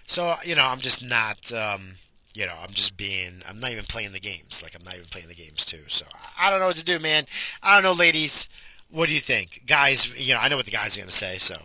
So 0.08 0.36
you 0.44 0.56
know, 0.56 0.66
I'm 0.66 0.82
just 0.82 1.04
not. 1.04 1.54
Um, 1.54 1.96
you 2.34 2.46
know, 2.46 2.54
I'm 2.62 2.74
just 2.74 2.96
being, 2.96 3.42
I'm 3.48 3.60
not 3.60 3.72
even 3.72 3.86
playing 3.86 4.12
the 4.12 4.20
games. 4.20 4.62
Like, 4.62 4.76
I'm 4.76 4.84
not 4.84 4.96
even 4.96 5.08
playing 5.08 5.28
the 5.28 5.36
games, 5.36 5.66
too. 5.66 5.84
So, 5.88 6.06
I 6.40 6.50
don't 6.50 6.60
know 6.60 6.68
what 6.68 6.76
to 6.78 6.84
do, 6.84 7.00
man. 7.00 7.26
I 7.64 7.74
don't 7.74 7.84
know, 7.84 7.94
ladies. 7.94 8.48
What 8.92 9.08
do 9.08 9.14
you 9.14 9.20
think? 9.20 9.64
Guys, 9.68 10.12
you 10.18 10.34
know, 10.34 10.40
I 10.40 10.48
know 10.48 10.58
what 10.58 10.66
the 10.66 10.72
guys 10.72 10.96
are 10.96 11.02
going 11.02 11.10
to 11.10 11.16
say, 11.16 11.38
so, 11.38 11.56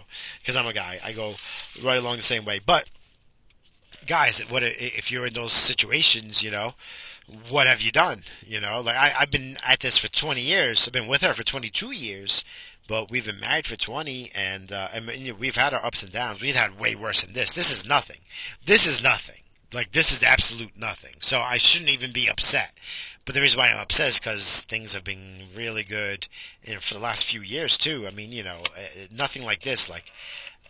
because 0.41 0.57
I'm 0.57 0.67
a 0.67 0.73
guy. 0.73 1.01
I 1.05 1.13
go 1.13 1.35
right 1.83 1.99
along 1.99 2.17
the 2.17 2.23
same 2.23 2.45
way. 2.45 2.61
But, 2.65 2.89
guys, 4.07 4.41
what 4.41 4.63
if 4.63 5.11
you're 5.11 5.27
in 5.27 5.35
those 5.35 5.53
situations, 5.53 6.43
you 6.43 6.51
know, 6.51 6.75
what 7.49 7.67
have 7.67 7.81
you 7.81 7.91
done? 7.91 8.25
You 8.47 8.61
know, 8.61 8.81
like, 8.81 8.97
I, 8.97 9.15
I've 9.19 9.31
been 9.31 9.57
at 9.67 9.81
this 9.81 9.97
for 9.97 10.09
20 10.09 10.41
years. 10.41 10.87
I've 10.87 10.93
been 10.93 11.09
with 11.09 11.23
her 11.23 11.35
for 11.35 11.45
22 11.45 11.93
years 11.93 12.45
but 12.87 13.11
we've 13.11 13.25
been 13.25 13.41
married 13.41 13.67
for 13.67 13.77
20 13.77 14.31
and, 14.35 14.71
uh, 14.71 14.89
and 14.93 15.11
you 15.17 15.33
know, 15.33 15.39
we've 15.39 15.57
had 15.57 15.73
our 15.73 15.85
ups 15.85 16.03
and 16.03 16.13
downs. 16.13 16.43
We've 16.43 16.55
had 16.55 16.79
way 16.79 16.95
worse 16.95 17.23
than 17.23 17.33
this. 17.33 17.53
This 17.53 17.71
is 17.71 17.87
nothing. 17.87 18.19
This 18.67 18.87
is 18.87 19.03
nothing. 19.03 19.41
Like 19.75 19.93
this 19.93 20.13
is 20.13 20.23
absolute 20.23 20.77
nothing. 20.77 21.15
So 21.21 21.41
I 21.41 21.59
shouldn't 21.59 21.91
even 21.91 22.13
be 22.13 22.29
upset. 22.29 22.73
But 23.25 23.35
the 23.35 23.41
reason 23.41 23.59
why 23.59 23.69
I'm 23.69 23.79
upset 23.79 24.09
is 24.09 24.19
because 24.19 24.61
things 24.63 24.93
have 24.93 25.05
been 25.05 25.49
really 25.57 25.83
good 25.83 26.29
for 26.81 26.95
the 26.95 27.01
last 27.01 27.25
few 27.25 27.41
years 27.41 27.79
too. 27.79 28.07
I 28.07 28.11
mean, 28.11 28.33
you 28.33 28.43
know, 28.43 28.59
uh, 28.77 29.07
nothing 29.11 29.45
like 29.45 29.63
this. 29.63 29.89
Like, 29.89 30.13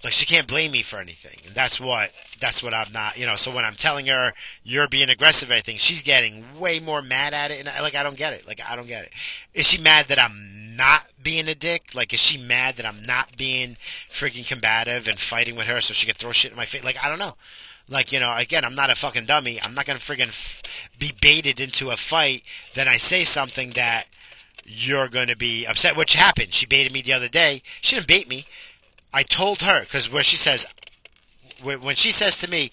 like 0.05 0.12
she 0.12 0.24
can't 0.24 0.46
blame 0.46 0.70
me 0.70 0.82
for 0.82 0.98
anything, 0.98 1.38
and 1.46 1.55
that's 1.55 1.80
what 1.80 2.12
that's 2.38 2.62
what 2.62 2.72
I'm 2.72 2.92
not. 2.92 3.18
You 3.18 3.26
know, 3.26 3.36
so 3.36 3.50
when 3.50 3.64
I'm 3.64 3.74
telling 3.74 4.07
her 4.07 4.34
you're 4.62 4.88
being 4.88 5.09
aggressive, 5.09 5.50
I 5.50 5.61
think 5.61 5.80
she's 5.80 6.02
getting 6.02 6.44
way 6.59 6.78
more 6.78 7.02
mad 7.02 7.34
at 7.34 7.50
it, 7.50 7.59
and 7.61 7.68
I, 7.68 7.80
like 7.80 7.94
I 7.94 8.02
don't 8.02 8.16
get 8.16 8.34
it. 8.34 8.46
Like 8.46 8.61
I 8.66 8.76
don't 8.76 8.86
get 8.86 9.05
it. 9.05 9.12
Is 9.52 9.66
she 9.66 9.80
mad 9.80 10.07
that 10.09 10.18
I'm 10.18 10.76
not 10.76 11.07
being 11.22 11.48
a 11.48 11.55
dick? 11.55 11.90
Like, 11.94 12.12
is 12.12 12.20
she 12.20 12.38
mad 12.38 12.76
that 12.76 12.86
I'm 12.86 13.02
not 13.02 13.36
being 13.36 13.76
freaking 14.11 14.46
combative 14.46 15.09
and 15.09 15.18
fighting 15.18 15.57
with 15.57 15.66
her 15.66 15.80
so 15.80 15.94
she 15.94 16.07
can 16.07 16.14
throw 16.14 16.32
shit 16.32 16.50
in 16.50 16.57
my 16.57 16.66
face? 16.66 16.84
Like, 16.84 17.02
I 17.02 17.09
don't 17.09 17.18
know. 17.18 17.34
Like, 17.89 18.12
you 18.12 18.20
know, 18.20 18.35
again, 18.35 18.64
I'm 18.64 18.74
not 18.74 18.91
a 18.91 18.95
fucking 18.95 19.26
dummy. 19.26 19.61
I'm 19.62 19.74
not 19.74 19.85
going 19.87 19.99
to 19.99 20.05
friggin' 20.05 20.28
f- 20.28 20.62
be 20.99 21.12
baited 21.20 21.61
into 21.61 21.91
a 21.91 21.97
fight. 21.97 22.43
Then 22.74 22.89
I 22.89 22.97
say 22.97 23.24
something 23.24 23.70
that 23.70 24.07
you're 24.64 25.09
going 25.09 25.28
to 25.28 25.37
be 25.37 25.66
upset, 25.66 25.97
which 25.97 26.14
happened. 26.14 26.55
She 26.55 26.66
baited 26.66 26.93
me 26.93 27.03
the 27.03 27.12
other 27.12 27.28
day. 27.28 27.62
She 27.82 27.97
didn't 27.97 28.09
bait 28.09 28.28
me. 28.28 28.47
I 29.12 29.22
told 29.22 29.61
her, 29.61 29.80
because 29.82 30.11
where 30.11 30.22
she 30.22 30.37
says, 30.37 30.66
when 31.62 31.97
she 31.97 32.11
says 32.11 32.37
to 32.37 32.51
me, 32.51 32.70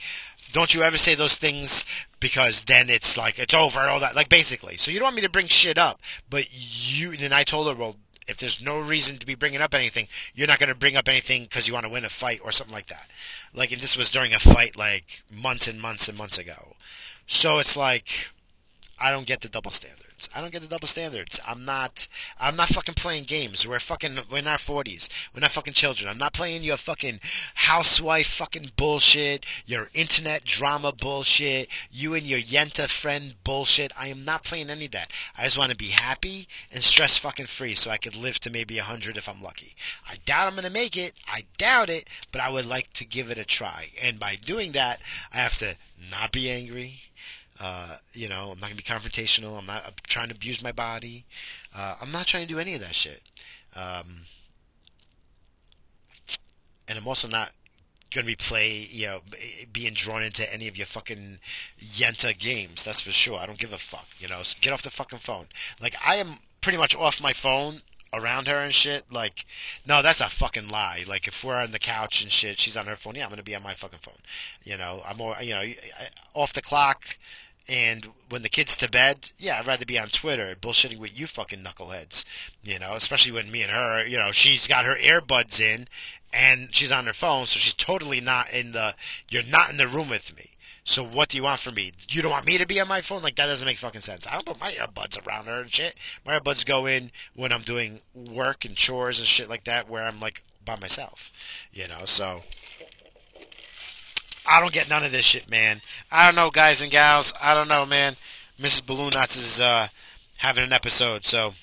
don't 0.54 0.74
you 0.74 0.82
ever 0.82 0.98
say 0.98 1.16
those 1.16 1.36
things 1.36 1.84
because 2.20 2.62
then 2.62 2.90
it's 2.90 3.18
like, 3.18 3.40
it's 3.40 3.54
over 3.54 3.82
all 3.82 4.00
that. 4.00 4.16
Like, 4.16 4.30
basically. 4.30 4.78
So 4.78 4.92
you 4.92 5.00
don't 5.00 5.08
want 5.08 5.16
me 5.18 5.22
to 5.24 5.30
bring 5.30 5.48
shit 5.48 5.78
up. 5.78 6.00
But 6.30 6.48
you, 6.52 7.12
and 7.12 7.34
I 7.34 7.44
told 7.44 7.68
her, 7.68 7.76
well, 7.76 7.98
if 8.28 8.38
there's 8.38 8.62
no 8.62 8.80
reason 8.80 9.18
to 9.18 9.26
be 9.26 9.36
bringing 9.36 9.62
up 9.62 9.74
anything, 9.74 10.08
you're 10.34 10.48
not 10.48 10.60
going 10.60 10.70
to 10.70 10.76
bring 10.76 10.96
up 10.96 11.08
anything 11.08 11.44
because 11.44 11.68
you 11.68 11.74
want 11.74 11.86
to 11.86 11.92
win 11.92 12.06
a 12.06 12.10
fight 12.10 12.40
or 12.44 12.52
something 12.52 12.74
like 12.74 12.88
that. 12.88 13.10
Like, 13.54 13.72
and 13.72 13.82
this 13.82 13.98
was 13.98 14.10
during 14.10 14.34
a 14.34 14.40
fight 14.40 14.78
like 14.78 15.24
months 15.30 15.68
and 15.68 15.82
months 15.82 16.08
and 16.08 16.18
months 16.18 16.38
ago. 16.38 16.76
So 17.28 17.60
it's 17.60 17.76
like, 17.76 18.30
I 19.00 19.12
don't 19.12 19.28
get 19.28 19.42
the 19.42 19.50
double 19.50 19.72
standard. 19.72 20.11
I 20.34 20.42
don't 20.42 20.52
get 20.52 20.62
the 20.62 20.68
double 20.68 20.88
standards. 20.88 21.40
I'm 21.48 21.66
not. 21.66 22.08
I'm 22.40 22.56
not 22.56 22.70
fucking 22.70 22.96
playing 22.96 23.26
games. 23.26 23.68
We're 23.68 23.80
fucking. 23.80 24.18
We're 24.30 24.40
in 24.40 24.48
our 24.48 24.58
forties. 24.58 25.10
We're 25.34 25.42
not 25.42 25.52
fucking 25.52 25.74
children. 25.74 26.10
I'm 26.10 26.18
not 26.18 26.34
playing 26.34 26.64
your 26.64 26.78
fucking 26.78 27.20
housewife 27.56 28.28
fucking 28.28 28.72
bullshit. 28.76 29.46
Your 29.66 29.90
internet 29.94 30.44
drama 30.44 30.92
bullshit. 30.92 31.70
You 31.92 32.14
and 32.14 32.26
your 32.26 32.40
Yenta 32.40 32.90
friend 32.90 33.36
bullshit. 33.44 33.92
I 33.98 34.08
am 34.08 34.26
not 34.26 34.44
playing 34.44 34.70
any 34.70 34.86
of 34.86 34.92
that. 34.92 35.12
I 35.38 35.44
just 35.44 35.58
want 35.58 35.72
to 35.72 35.78
be 35.78 35.90
happy 35.90 36.48
and 36.72 36.84
stress 36.84 37.18
fucking 37.18 37.48
free, 37.48 37.76
so 37.76 37.90
I 37.90 37.98
could 37.98 38.16
live 38.16 38.40
to 38.42 38.50
maybe 38.50 38.78
a 38.78 38.84
hundred 38.84 39.18
if 39.18 39.28
I'm 39.28 39.42
lucky. 39.42 39.76
I 40.10 40.18
doubt 40.26 40.48
I'm 40.48 40.56
gonna 40.56 40.70
make 40.70 40.98
it. 40.98 41.14
I 41.28 41.46
doubt 41.58 41.90
it, 41.90 42.08
but 42.32 42.42
I 42.42 42.50
would 42.50 42.66
like 42.66 42.94
to 42.94 43.06
give 43.06 43.30
it 43.30 43.38
a 43.38 43.46
try. 43.46 43.90
And 44.02 44.20
by 44.20 44.36
doing 44.36 44.72
that, 44.74 45.02
I 45.34 45.38
have 45.38 45.56
to 45.58 45.76
not 46.10 46.32
be 46.32 46.50
angry 46.50 47.04
uh, 47.62 47.98
you 48.14 48.28
know, 48.28 48.52
I'm 48.52 48.60
not 48.60 48.72
gonna 48.72 48.76
be 48.76 48.82
confrontational. 48.82 49.56
I'm 49.58 49.68
not 49.68 49.84
I'm 49.86 49.94
trying 50.08 50.30
to 50.30 50.36
abuse 50.36 50.64
my 50.64 50.72
body. 50.72 51.26
Uh, 51.76 51.96
I'm 52.02 52.12
not 52.12 52.26
trying 52.26 52.48
to 52.48 52.52
do 52.52 52.60
any 52.60 52.74
of 52.74 52.82
that 52.82 52.96
shit. 52.96 53.22
Um, 53.76 54.22
and 56.88 56.98
I'm 56.98 57.08
also 57.08 57.28
not 57.28 57.52
gonna 58.12 58.26
be 58.26 58.36
play, 58.36 58.88
you 58.90 59.06
know, 59.06 59.22
being 59.72 59.94
drawn 59.94 60.24
into 60.24 60.52
any 60.52 60.68
of 60.68 60.76
your 60.76 60.88
fucking 60.88 61.38
Yenta 61.80 62.38
games. 62.38 62.84
That's 62.84 63.00
for 63.00 63.12
sure. 63.12 63.38
I 63.38 63.46
don't 63.46 63.60
give 63.60 63.74
a 63.74 63.78
fuck. 63.78 64.08
You 64.18 64.28
know, 64.28 64.42
so 64.42 64.58
get 64.60 64.74
off 64.74 64.82
the 64.82 64.90
fucking 64.90 65.20
phone. 65.20 65.46
Like 65.80 65.96
I 66.04 66.16
am 66.16 66.38
pretty 66.62 66.80
much 66.80 66.96
off 66.96 67.22
my 67.22 67.32
phone 67.32 67.82
around 68.12 68.48
her 68.48 68.58
and 68.58 68.74
shit. 68.74 69.06
Like, 69.12 69.46
no, 69.86 70.02
that's 70.02 70.20
a 70.20 70.30
fucking 70.30 70.68
lie. 70.68 71.06
Like, 71.08 71.28
if 71.28 71.44
we're 71.44 71.56
on 71.56 71.72
the 71.72 71.80
couch 71.80 72.22
and 72.22 72.32
shit, 72.32 72.60
she's 72.60 72.76
on 72.76 72.88
her 72.88 72.96
phone. 72.96 73.16
Yeah, 73.16 73.24
I'm 73.24 73.30
gonna 73.30 73.44
be 73.44 73.56
on 73.56 73.64
my 73.64 73.74
fucking 73.74 74.00
phone. 74.02 74.16
You 74.64 74.78
know, 74.78 75.02
I'm 75.08 75.18
more, 75.18 75.38
you 75.42 75.54
know, 75.54 75.64
off 76.34 76.54
the 76.54 76.62
clock 76.62 77.18
And 77.68 78.10
when 78.30 78.42
the 78.42 78.50
kid's 78.50 78.76
to 78.78 78.90
bed, 78.90 79.32
yeah, 79.38 79.60
I'd 79.60 79.68
rather 79.68 79.86
be 79.86 80.00
on 80.00 80.10
Twitter 80.10 80.56
bullshitting 80.60 81.00
with 81.00 81.18
you 81.18 81.28
fucking 81.28 81.64
knuckleheads. 81.64 82.26
You 82.64 82.80
know, 82.80 82.94
especially 82.94 83.32
when 83.32 83.52
me 83.52 83.62
and 83.62 83.72
her, 83.72 84.06
you 84.06 84.18
know, 84.18 84.32
she's 84.32 84.68
got 84.68 84.86
her 84.86 84.96
earbuds 84.96 85.60
in 85.60 85.88
and 86.34 86.74
she's 86.74 86.92
on 86.92 87.06
her 87.06 87.14
phone, 87.14 87.46
so 87.46 87.60
she's 87.60 87.74
totally 87.74 88.22
not 88.22 88.52
in 88.52 88.72
the, 88.72 88.96
you're 89.30 89.44
not 89.44 89.70
in 89.70 89.78
the 89.78 89.88
room 89.88 90.10
with 90.10 90.36
me. 90.36 90.52
So 90.84 91.04
what 91.04 91.30
do 91.30 91.38
you 91.38 91.44
want 91.44 91.60
from 91.60 91.76
me? 91.76 91.92
You 92.10 92.22
don't 92.22 92.32
want 92.32 92.46
me 92.46 92.58
to 92.58 92.66
be 92.66 92.80
on 92.80 92.88
my 92.88 93.02
phone? 93.02 93.22
Like 93.22 93.36
that 93.36 93.46
doesn't 93.46 93.66
make 93.66 93.78
fucking 93.78 94.02
sense. 94.02 94.26
I 94.26 94.34
don't 94.34 94.46
put 94.46 94.60
my 94.60 94.72
earbuds 94.72 95.26
around 95.26 95.46
her 95.46 95.62
and 95.62 95.74
shit. 95.74 95.96
My 96.26 96.40
earbuds 96.40 96.66
go 96.66 96.86
in 96.86 97.12
when 97.36 97.52
I'm 97.52 97.62
doing 97.62 98.02
work 98.16 98.66
and 98.66 98.76
chores 98.76 99.20
and 99.20 99.28
shit 99.28 99.50
like 99.50 99.66
that, 99.66 99.90
where 99.90 100.04
I'm 100.04 100.20
like 100.20 100.44
by 100.66 100.76
myself. 100.76 101.32
You 101.72 101.88
know, 101.88 102.06
so 102.06 102.44
I 104.46 104.60
don't 104.60 104.74
get 104.74 104.90
none 104.90 105.04
of 105.04 105.12
this 105.12 105.26
shit, 105.26 105.50
man. 105.50 105.82
I 106.12 106.26
don't 106.26 106.36
know, 106.36 106.50
guys 106.50 106.82
and 106.82 106.92
gals. 106.92 107.34
I 107.42 107.54
don't 107.54 107.68
know, 107.68 107.86
man. 107.86 108.16
Mrs. 108.60 108.86
Balloon 108.86 109.12
Knots 109.14 109.36
is 109.36 109.60
uh, 109.60 109.88
having 110.38 110.64
an 110.64 110.74
episode, 110.74 111.26
so 111.26 111.54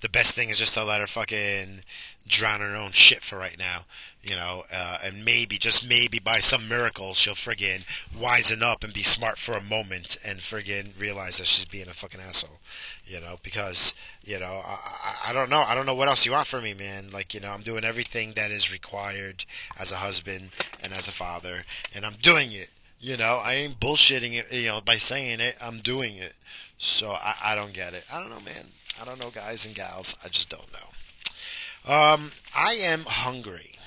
the 0.00 0.08
best 0.08 0.34
thing 0.34 0.48
is 0.48 0.58
just 0.58 0.74
to 0.74 0.84
let 0.84 1.00
her 1.00 1.06
fucking 1.06 1.80
drown 2.26 2.60
her 2.60 2.76
own 2.76 2.92
shit 2.92 3.22
for 3.22 3.38
right 3.38 3.58
now 3.58 3.84
you 4.22 4.34
know, 4.34 4.64
uh, 4.72 4.98
and 5.02 5.24
maybe, 5.24 5.58
just 5.58 5.88
maybe 5.88 6.18
by 6.18 6.40
some 6.40 6.68
miracle, 6.68 7.14
she'll 7.14 7.34
friggin' 7.34 7.84
wisen 8.16 8.62
up 8.62 8.82
and 8.82 8.92
be 8.92 9.02
smart 9.02 9.38
for 9.38 9.52
a 9.52 9.62
moment 9.62 10.16
and 10.24 10.40
friggin' 10.40 10.98
realize 10.98 11.38
that 11.38 11.46
she's 11.46 11.64
being 11.64 11.88
a 11.88 11.94
fucking 11.94 12.20
asshole, 12.20 12.58
you 13.06 13.20
know, 13.20 13.38
because, 13.42 13.94
you 14.24 14.38
know, 14.38 14.62
I, 14.66 14.78
I, 15.24 15.30
I 15.30 15.32
don't 15.32 15.48
know. 15.48 15.62
I 15.62 15.74
don't 15.74 15.86
know 15.86 15.94
what 15.94 16.08
else 16.08 16.26
you 16.26 16.32
want 16.32 16.48
from 16.48 16.64
me, 16.64 16.74
man. 16.74 17.08
Like, 17.12 17.32
you 17.32 17.40
know, 17.40 17.52
I'm 17.52 17.62
doing 17.62 17.84
everything 17.84 18.32
that 18.32 18.50
is 18.50 18.72
required 18.72 19.44
as 19.78 19.92
a 19.92 19.96
husband 19.96 20.50
and 20.82 20.92
as 20.92 21.06
a 21.06 21.12
father, 21.12 21.64
and 21.94 22.04
I'm 22.04 22.16
doing 22.20 22.52
it. 22.52 22.70
You 23.00 23.16
know, 23.16 23.36
I 23.36 23.52
ain't 23.52 23.78
bullshitting 23.78 24.34
it, 24.34 24.52
you 24.52 24.66
know, 24.66 24.80
by 24.80 24.96
saying 24.96 25.38
it. 25.38 25.56
I'm 25.60 25.78
doing 25.78 26.16
it. 26.16 26.34
So 26.78 27.12
I, 27.12 27.34
I 27.42 27.54
don't 27.54 27.72
get 27.72 27.94
it. 27.94 28.04
I 28.12 28.18
don't 28.18 28.30
know, 28.30 28.40
man. 28.40 28.72
I 29.00 29.04
don't 29.04 29.22
know, 29.22 29.30
guys 29.30 29.64
and 29.64 29.74
gals. 29.76 30.16
I 30.24 30.28
just 30.28 30.48
don't 30.48 30.66
know. 30.72 31.94
Um, 31.94 32.32
I 32.56 32.72
am 32.72 33.04
hungry 33.04 33.77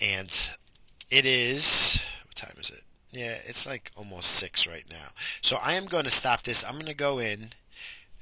and 0.00 0.50
it 1.10 1.26
is 1.26 1.98
what 2.26 2.36
time 2.36 2.56
is 2.60 2.70
it? 2.70 2.84
Yeah, 3.10 3.36
it's 3.46 3.66
like 3.66 3.90
almost 3.96 4.30
six 4.30 4.66
right 4.66 4.84
now. 4.90 5.08
So 5.40 5.56
I 5.56 5.74
am 5.74 5.86
going 5.86 6.04
to 6.04 6.10
stop 6.10 6.42
this. 6.42 6.64
I'm 6.64 6.74
going 6.74 6.86
to 6.86 6.94
go 6.94 7.18
in, 7.18 7.50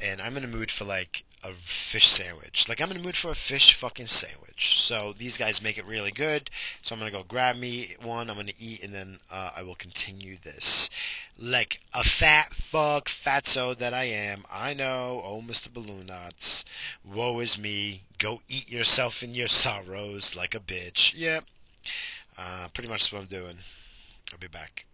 and 0.00 0.22
I'm 0.22 0.36
in 0.36 0.44
a 0.44 0.48
mood 0.48 0.70
for 0.70 0.84
like 0.84 1.24
a 1.42 1.52
fish 1.52 2.08
sandwich. 2.08 2.68
Like 2.68 2.80
I'm 2.80 2.90
in 2.90 2.98
a 2.98 3.02
mood 3.02 3.16
for 3.16 3.30
a 3.30 3.34
fish 3.34 3.74
fucking 3.74 4.06
sandwich. 4.06 4.80
So 4.80 5.14
these 5.16 5.36
guys 5.36 5.62
make 5.62 5.78
it 5.78 5.86
really 5.86 6.10
good. 6.10 6.50
So 6.82 6.94
I'm 6.94 6.98
gonna 6.98 7.10
go 7.10 7.22
grab 7.26 7.56
me 7.56 7.94
one. 8.02 8.30
I'm 8.30 8.36
gonna 8.36 8.52
eat, 8.58 8.82
and 8.82 8.92
then 8.94 9.18
uh, 9.30 9.50
I 9.56 9.62
will 9.62 9.74
continue 9.74 10.36
this. 10.42 10.90
Like 11.38 11.80
a 11.94 12.02
fat 12.02 12.54
fuck, 12.54 13.08
fatso 13.08 13.76
that 13.78 13.94
I 13.94 14.04
am. 14.04 14.44
I 14.50 14.74
know. 14.74 15.22
Oh, 15.24 15.42
Mr. 15.46 15.72
Balloon 15.72 16.06
Knots. 16.06 16.64
Woe 17.04 17.38
is 17.40 17.58
me. 17.58 18.02
Go 18.18 18.40
eat 18.48 18.70
yourself 18.70 19.22
in 19.22 19.34
your 19.34 19.48
sorrows 19.48 20.34
like 20.34 20.54
a 20.54 20.60
bitch. 20.60 21.12
Yep. 21.14 21.44
Uh, 22.38 22.68
pretty 22.72 22.88
much 22.88 23.12
what 23.12 23.22
I'm 23.22 23.28
doing. 23.28 23.58
I'll 24.32 24.38
be 24.38 24.48
back. 24.48 24.86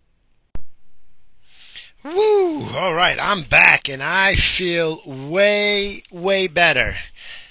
Woo! 2.05 2.69
All 2.77 2.95
right, 2.95 3.19
I'm 3.19 3.45
back 3.45 3.89
and 3.89 4.03
I 4.03 4.35
feel 4.35 5.01
way, 5.07 6.03
way 6.11 6.49
better. 6.49 6.97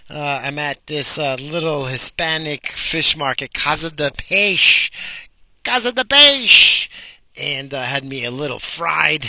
Uh, 0.10 0.42
I'm 0.44 0.60
at 0.60 0.86
this 0.88 1.18
uh, 1.18 1.36
little 1.36 1.86
Hispanic 1.86 2.74
fish 2.74 3.16
market, 3.16 3.54
Casa 3.54 3.90
de 3.90 4.12
Peixe, 4.12 4.92
Casa 5.64 5.94
de 5.94 6.04
Peixe, 6.04 6.90
and 7.38 7.74
uh, 7.74 7.84
had 7.84 8.04
me 8.04 8.26
a 8.26 8.32
little 8.32 8.60
fried, 8.60 9.26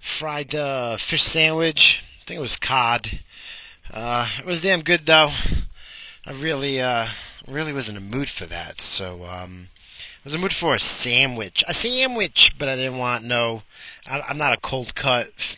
fried 0.00 0.56
uh, 0.56 0.96
fish 0.96 1.22
sandwich. 1.22 2.02
I 2.20 2.24
think 2.24 2.38
it 2.38 2.42
was 2.42 2.56
cod. 2.56 3.20
Uh, 3.92 4.28
it 4.40 4.44
was 4.44 4.62
damn 4.62 4.82
good 4.82 5.06
though. 5.06 5.30
I 6.26 6.32
really, 6.32 6.80
uh, 6.80 7.06
really 7.48 7.72
was 7.72 7.88
in 7.88 7.96
a 7.96 8.00
mood 8.00 8.28
for 8.28 8.46
that. 8.46 8.80
So 8.80 9.24
um, 9.24 9.68
I 9.98 10.20
was 10.24 10.34
in 10.34 10.40
a 10.40 10.42
mood 10.42 10.54
for 10.54 10.74
a 10.74 10.78
sandwich, 10.78 11.64
a 11.68 11.74
sandwich, 11.74 12.52
but 12.58 12.68
I 12.68 12.76
didn't 12.76 12.98
want 12.98 13.24
no. 13.24 13.62
I, 14.06 14.20
I'm 14.22 14.38
not 14.38 14.52
a 14.52 14.60
cold 14.60 14.94
cut 14.94 15.32
f- 15.38 15.56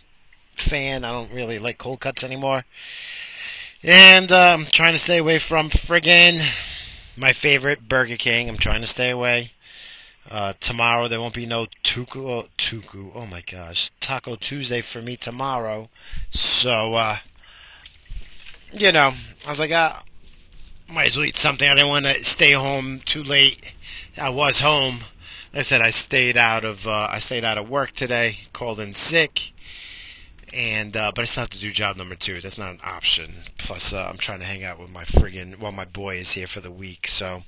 fan. 0.57 1.05
I 1.05 1.13
don't 1.13 1.33
really 1.33 1.59
like 1.59 1.79
cold 1.79 2.01
cuts 2.01 2.23
anymore. 2.23 2.65
And 3.83 4.33
I'm 4.33 4.61
um, 4.61 4.67
trying 4.67 4.93
to 4.93 4.99
stay 4.99 5.19
away 5.19 5.39
from 5.39 5.71
friggin' 5.71 6.43
my 7.17 7.33
favorite 7.33 7.89
Burger 7.89 8.17
King. 8.17 8.49
I'm 8.49 8.59
trying 8.59 8.81
to 8.81 8.87
stay 8.87 9.11
away. 9.11 9.53
Uh, 10.31 10.53
tomorrow 10.61 11.09
there 11.09 11.21
won't 11.21 11.35
be 11.35 11.47
no 11.47 11.67
tuku, 11.83 12.29
oh, 12.29 12.49
tuku. 12.59 13.13
Oh 13.15 13.25
my 13.25 13.41
gosh, 13.41 13.91
Taco 13.99 14.37
Tuesday 14.37 14.83
for 14.83 15.01
me 15.01 15.17
tomorrow. 15.17 15.89
So, 16.31 16.95
uh, 16.95 17.19
you 18.73 18.93
know, 18.93 19.15
I 19.47 19.49
was 19.49 19.59
like, 19.59 19.71
uh, 19.71 19.95
might 20.89 21.09
as 21.09 21.17
well 21.17 21.27
eat 21.27 21.37
something. 21.37 21.69
I 21.69 21.75
didn't 21.75 21.89
want 21.89 22.07
to 22.07 22.25
stay 22.25 22.53
home 22.53 23.01
too 23.05 23.23
late. 23.23 23.75
I 24.17 24.31
was 24.31 24.61
home. 24.61 25.05
Like 25.53 25.61
I 25.61 25.63
said 25.63 25.81
I 25.81 25.91
stayed 25.91 26.37
out 26.37 26.65
of 26.65 26.87
uh, 26.87 27.09
I 27.11 27.19
stayed 27.19 27.45
out 27.45 27.59
of 27.59 27.69
work 27.69 27.93
today. 27.93 28.41
Called 28.53 28.81
in 28.81 28.95
sick, 28.95 29.53
and 30.53 30.97
uh, 30.97 31.13
but 31.15 31.23
I 31.23 31.25
still 31.25 31.43
have 31.43 31.51
to 31.51 31.59
do 31.59 31.71
job 31.73 31.97
number 31.97 32.15
two. 32.15 32.41
That's 32.41 32.59
not 32.59 32.73
an 32.73 32.81
option. 32.83 33.35
Plus, 33.59 33.93
uh, 33.93 34.09
I'm 34.11 34.19
trying 34.19 34.41
to 34.41 34.45
hang 34.45 34.65
out 34.65 34.79
with 34.79 34.91
my 34.91 35.05
friggin' 35.05 35.59
well, 35.59 35.73
my 35.73 35.85
boy 35.85 36.17
is 36.17 36.33
here 36.33 36.47
for 36.47 36.61
the 36.61 36.71
week. 36.71 37.09
So, 37.09 37.45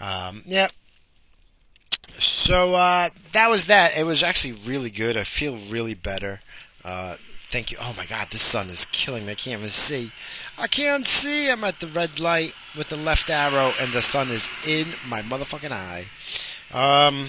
um, 0.00 0.42
yeah. 0.44 0.68
So 2.18 2.74
uh, 2.74 3.10
that 3.32 3.48
was 3.48 3.66
that. 3.66 3.96
It 3.96 4.04
was 4.04 4.22
actually 4.22 4.52
really 4.52 4.90
good. 4.90 5.16
I 5.16 5.24
feel 5.24 5.56
really 5.56 5.94
better. 5.94 6.40
Uh, 7.52 7.54
Thank 7.54 7.70
you. 7.70 7.76
Oh 7.80 7.94
my 7.96 8.06
God, 8.06 8.28
this 8.30 8.42
sun 8.42 8.70
is 8.70 8.86
killing 8.92 9.26
me. 9.26 9.32
I 9.32 9.34
can't 9.34 9.58
even 9.58 9.70
see. 9.70 10.10
I 10.56 10.66
can't 10.66 11.06
see. 11.06 11.50
I'm 11.50 11.64
at 11.64 11.80
the 11.80 11.86
red 11.86 12.18
light 12.18 12.54
with 12.76 12.88
the 12.88 12.96
left 12.96 13.28
arrow, 13.28 13.72
and 13.78 13.92
the 13.92 14.00
sun 14.02 14.30
is 14.30 14.48
in 14.66 14.94
my 15.06 15.20
motherfucking 15.20 15.70
eye. 15.70 16.06
Um, 16.72 17.28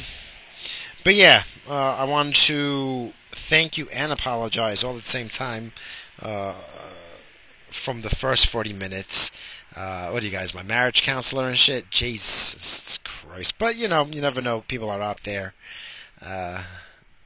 but 1.04 1.16
yeah, 1.16 1.44
uh, 1.70 1.96
I 1.96 2.06
wanted 2.06 2.36
to 2.36 3.12
thank 3.34 3.78
you 3.78 3.90
and 3.90 4.12
apologize 4.12 4.84
all 4.84 4.96
at 4.96 5.04
the 5.04 5.10
same 5.10 5.28
time 5.28 5.74
uh, 6.22 6.54
from 7.70 8.02
the 8.02 8.10
first 8.10 8.48
40 8.48 8.72
minutes. 8.72 9.30
Uh, 9.76 10.10
what 10.10 10.24
are 10.24 10.26
you 10.26 10.32
guys, 10.32 10.54
my 10.54 10.64
marriage 10.64 11.02
counselor 11.02 11.50
and 11.50 11.58
shit? 11.58 11.90
Jesus 11.90 12.98
Christ. 13.04 13.58
But, 13.58 13.76
you 13.76 13.90
know, 13.90 14.06
you 14.06 14.22
never 14.22 14.42
know. 14.42 14.62
People 14.62 14.90
are 14.90 15.02
out 15.02 15.24
there. 15.24 15.54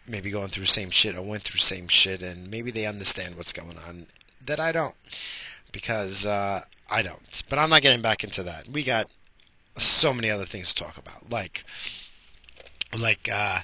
Maybe 0.07 0.31
going 0.31 0.49
through 0.49 0.63
the 0.63 0.69
same 0.69 0.89
shit 0.89 1.15
I 1.15 1.19
went 1.19 1.43
through 1.43 1.59
same 1.59 1.87
shit, 1.87 2.21
and 2.21 2.49
maybe 2.49 2.71
they 2.71 2.85
understand 2.85 3.35
what's 3.35 3.51
going 3.51 3.77
on 3.77 4.07
that 4.45 4.59
I 4.59 4.71
don't, 4.71 4.95
because 5.71 6.25
uh, 6.25 6.61
I 6.89 7.01
don't. 7.01 7.43
But 7.49 7.59
I'm 7.59 7.69
not 7.69 7.81
getting 7.81 8.01
back 8.01 8.23
into 8.23 8.43
that. 8.43 8.67
We 8.69 8.83
got 8.83 9.09
so 9.77 10.13
many 10.13 10.29
other 10.29 10.45
things 10.45 10.73
to 10.73 10.83
talk 10.83 10.97
about, 10.97 11.29
like, 11.29 11.63
like 12.97 13.29
uh, 13.31 13.59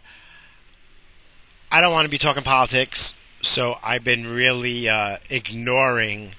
I 1.71 1.81
don't 1.81 1.93
want 1.93 2.05
to 2.05 2.11
be 2.11 2.17
talking 2.17 2.43
politics, 2.43 3.15
so 3.41 3.77
I've 3.83 4.03
been 4.03 4.27
really 4.27 4.87
uh, 4.87 5.17
ignoring. 5.29 6.33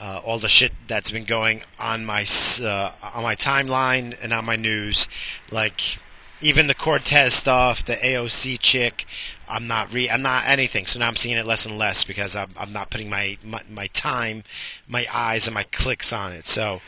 Uh, 0.00 0.20
all 0.24 0.40
the 0.40 0.48
shit 0.48 0.72
that's 0.88 1.12
been 1.12 1.24
going 1.24 1.62
on 1.78 2.04
my 2.04 2.26
uh, 2.60 2.90
on 3.14 3.22
my 3.22 3.36
timeline 3.36 4.14
and 4.20 4.32
on 4.32 4.44
my 4.44 4.56
news, 4.56 5.06
like 5.52 5.98
even 6.40 6.66
the 6.66 6.74
Cortez 6.74 7.34
stuff, 7.34 7.84
the 7.84 7.94
AOC 7.94 8.58
chick, 8.60 9.06
I'm 9.48 9.66
not 9.66 9.92
re 9.92 10.08
I'm 10.08 10.22
not 10.22 10.46
anything. 10.46 10.86
So 10.86 10.98
now 10.98 11.08
I'm 11.08 11.16
seeing 11.16 11.36
it 11.36 11.46
less 11.46 11.66
and 11.66 11.78
less 11.78 12.04
because 12.04 12.34
I'm 12.34 12.50
I'm 12.56 12.72
not 12.72 12.90
putting 12.90 13.10
my 13.10 13.38
my, 13.44 13.62
my 13.70 13.86
time, 13.88 14.44
my 14.88 15.06
eyes, 15.12 15.46
and 15.46 15.54
my 15.54 15.64
clicks 15.64 16.12
on 16.12 16.32
it. 16.32 16.46
So. 16.46 16.80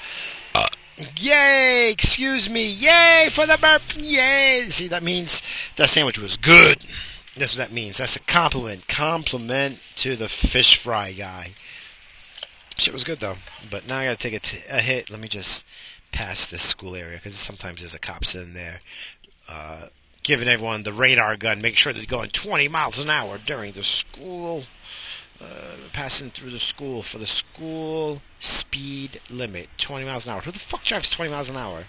Uh, 0.54 0.68
yay! 1.18 1.90
Excuse 1.90 2.48
me! 2.48 2.66
Yay 2.66 3.28
for 3.30 3.46
the 3.46 3.58
burp! 3.58 3.82
Yay! 3.94 4.66
See, 4.70 4.88
that 4.88 5.02
means 5.02 5.42
that 5.76 5.90
sandwich 5.90 6.18
was 6.18 6.36
good. 6.36 6.78
That's 7.36 7.52
what 7.52 7.68
that 7.68 7.74
means. 7.74 7.98
That's 7.98 8.16
a 8.16 8.20
compliment. 8.20 8.88
Compliment 8.88 9.80
to 9.96 10.16
the 10.16 10.28
fish 10.28 10.76
fry 10.76 11.12
guy. 11.12 11.50
Shit 12.78 12.94
was 12.94 13.04
good 13.04 13.20
though. 13.20 13.36
But 13.70 13.86
now 13.86 13.98
I 13.98 14.04
gotta 14.06 14.16
take 14.16 14.34
a, 14.34 14.38
t- 14.38 14.64
a 14.70 14.80
hit. 14.80 15.10
Let 15.10 15.20
me 15.20 15.28
just 15.28 15.66
pass 16.12 16.46
this 16.46 16.62
school 16.62 16.96
area 16.96 17.18
because 17.18 17.34
sometimes 17.34 17.80
there's 17.80 17.94
a 17.94 17.98
cop 17.98 18.24
sitting 18.24 18.54
there 18.54 18.80
uh, 19.48 19.86
giving 20.22 20.48
everyone 20.48 20.82
the 20.82 20.92
radar 20.92 21.36
gun, 21.36 21.60
make 21.60 21.76
sure 21.76 21.92
they're 21.92 22.04
going 22.04 22.30
20 22.30 22.68
miles 22.68 22.98
an 22.98 23.10
hour 23.10 23.38
during 23.38 23.72
the 23.72 23.82
school, 23.82 24.64
uh, 25.40 25.76
passing 25.92 26.30
through 26.30 26.50
the 26.50 26.58
school 26.58 27.02
for 27.02 27.18
the 27.18 27.26
school 27.26 28.22
speed 28.40 29.20
limit, 29.30 29.68
20 29.78 30.04
miles 30.04 30.26
an 30.26 30.32
hour. 30.32 30.40
Who 30.40 30.50
the 30.50 30.58
fuck 30.58 30.84
drives 30.84 31.10
20 31.10 31.30
miles 31.30 31.50
an 31.50 31.56
hour? 31.56 31.84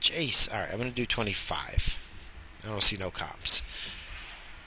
Jace. 0.00 0.52
All 0.52 0.60
right, 0.60 0.70
I'm 0.72 0.78
gonna 0.78 0.90
do 0.90 1.06
25. 1.06 1.98
I 2.64 2.68
don't 2.68 2.82
see 2.82 2.96
no 2.96 3.10
cops. 3.10 3.62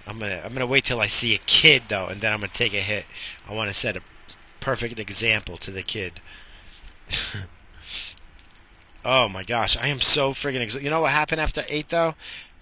I'm 0.05 0.19
gonna 0.19 0.41
I'm 0.43 0.53
gonna 0.53 0.67
wait 0.67 0.85
till 0.85 0.99
I 0.99 1.07
see 1.07 1.33
a 1.33 1.39
kid 1.39 1.83
though, 1.87 2.07
and 2.07 2.21
then 2.21 2.33
I'm 2.33 2.39
gonna 2.39 2.51
take 2.53 2.73
a 2.73 2.81
hit. 2.81 3.05
I 3.47 3.53
want 3.53 3.69
to 3.69 3.73
set 3.73 3.95
a 3.95 4.01
perfect 4.59 4.99
example 4.99 5.57
to 5.57 5.71
the 5.71 5.83
kid. 5.83 6.21
Oh 9.05 9.27
my 9.27 9.43
gosh, 9.43 9.77
I 9.77 9.87
am 9.87 10.01
so 10.01 10.31
friggin' 10.31 10.61
exhausted. 10.61 10.83
You 10.83 10.89
know 10.89 11.01
what 11.01 11.11
happened 11.11 11.41
after 11.41 11.63
eight 11.67 11.89
though? 11.89 12.15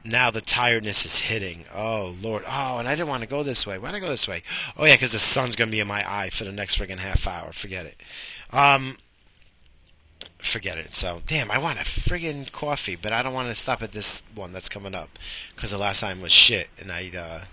now 0.03 0.31
the 0.31 0.41
tiredness 0.41 1.05
is 1.05 1.19
hitting. 1.19 1.65
Oh 1.73 2.15
Lord. 2.21 2.43
Oh, 2.47 2.77
and 2.77 2.87
I 2.87 2.95
didn't 2.95 3.09
want 3.09 3.21
to 3.21 3.29
go 3.29 3.43
this 3.43 3.67
way. 3.67 3.77
Why 3.77 3.91
did 3.91 3.97
I 3.97 3.99
go 3.99 4.09
this 4.09 4.27
way? 4.27 4.43
Oh 4.77 4.85
yeah, 4.85 4.95
because 4.95 5.11
the 5.11 5.19
sun's 5.19 5.55
gonna 5.55 5.71
be 5.71 5.79
in 5.79 5.87
my 5.87 6.09
eye 6.09 6.29
for 6.29 6.43
the 6.43 6.51
next 6.51 6.77
friggin' 6.77 6.97
half 6.97 7.27
hour. 7.27 7.53
Forget 7.53 7.85
it. 7.85 7.97
Um, 8.51 8.97
forget 10.39 10.77
it. 10.77 10.95
So 10.95 11.21
damn, 11.27 11.51
I 11.51 11.57
want 11.57 11.79
a 11.79 11.83
friggin' 11.83 12.51
coffee, 12.51 12.95
but 12.95 13.13
I 13.13 13.21
don't 13.21 13.33
want 13.33 13.49
to 13.49 13.55
stop 13.55 13.81
at 13.81 13.91
this 13.91 14.23
one 14.33 14.53
that's 14.53 14.69
coming 14.69 14.95
up 14.95 15.19
because 15.55 15.71
the 15.71 15.77
last 15.77 15.99
time 15.99 16.21
was 16.21 16.31
shit, 16.31 16.69
and 16.79 16.91
I 16.91 17.11
uh, 17.15 17.45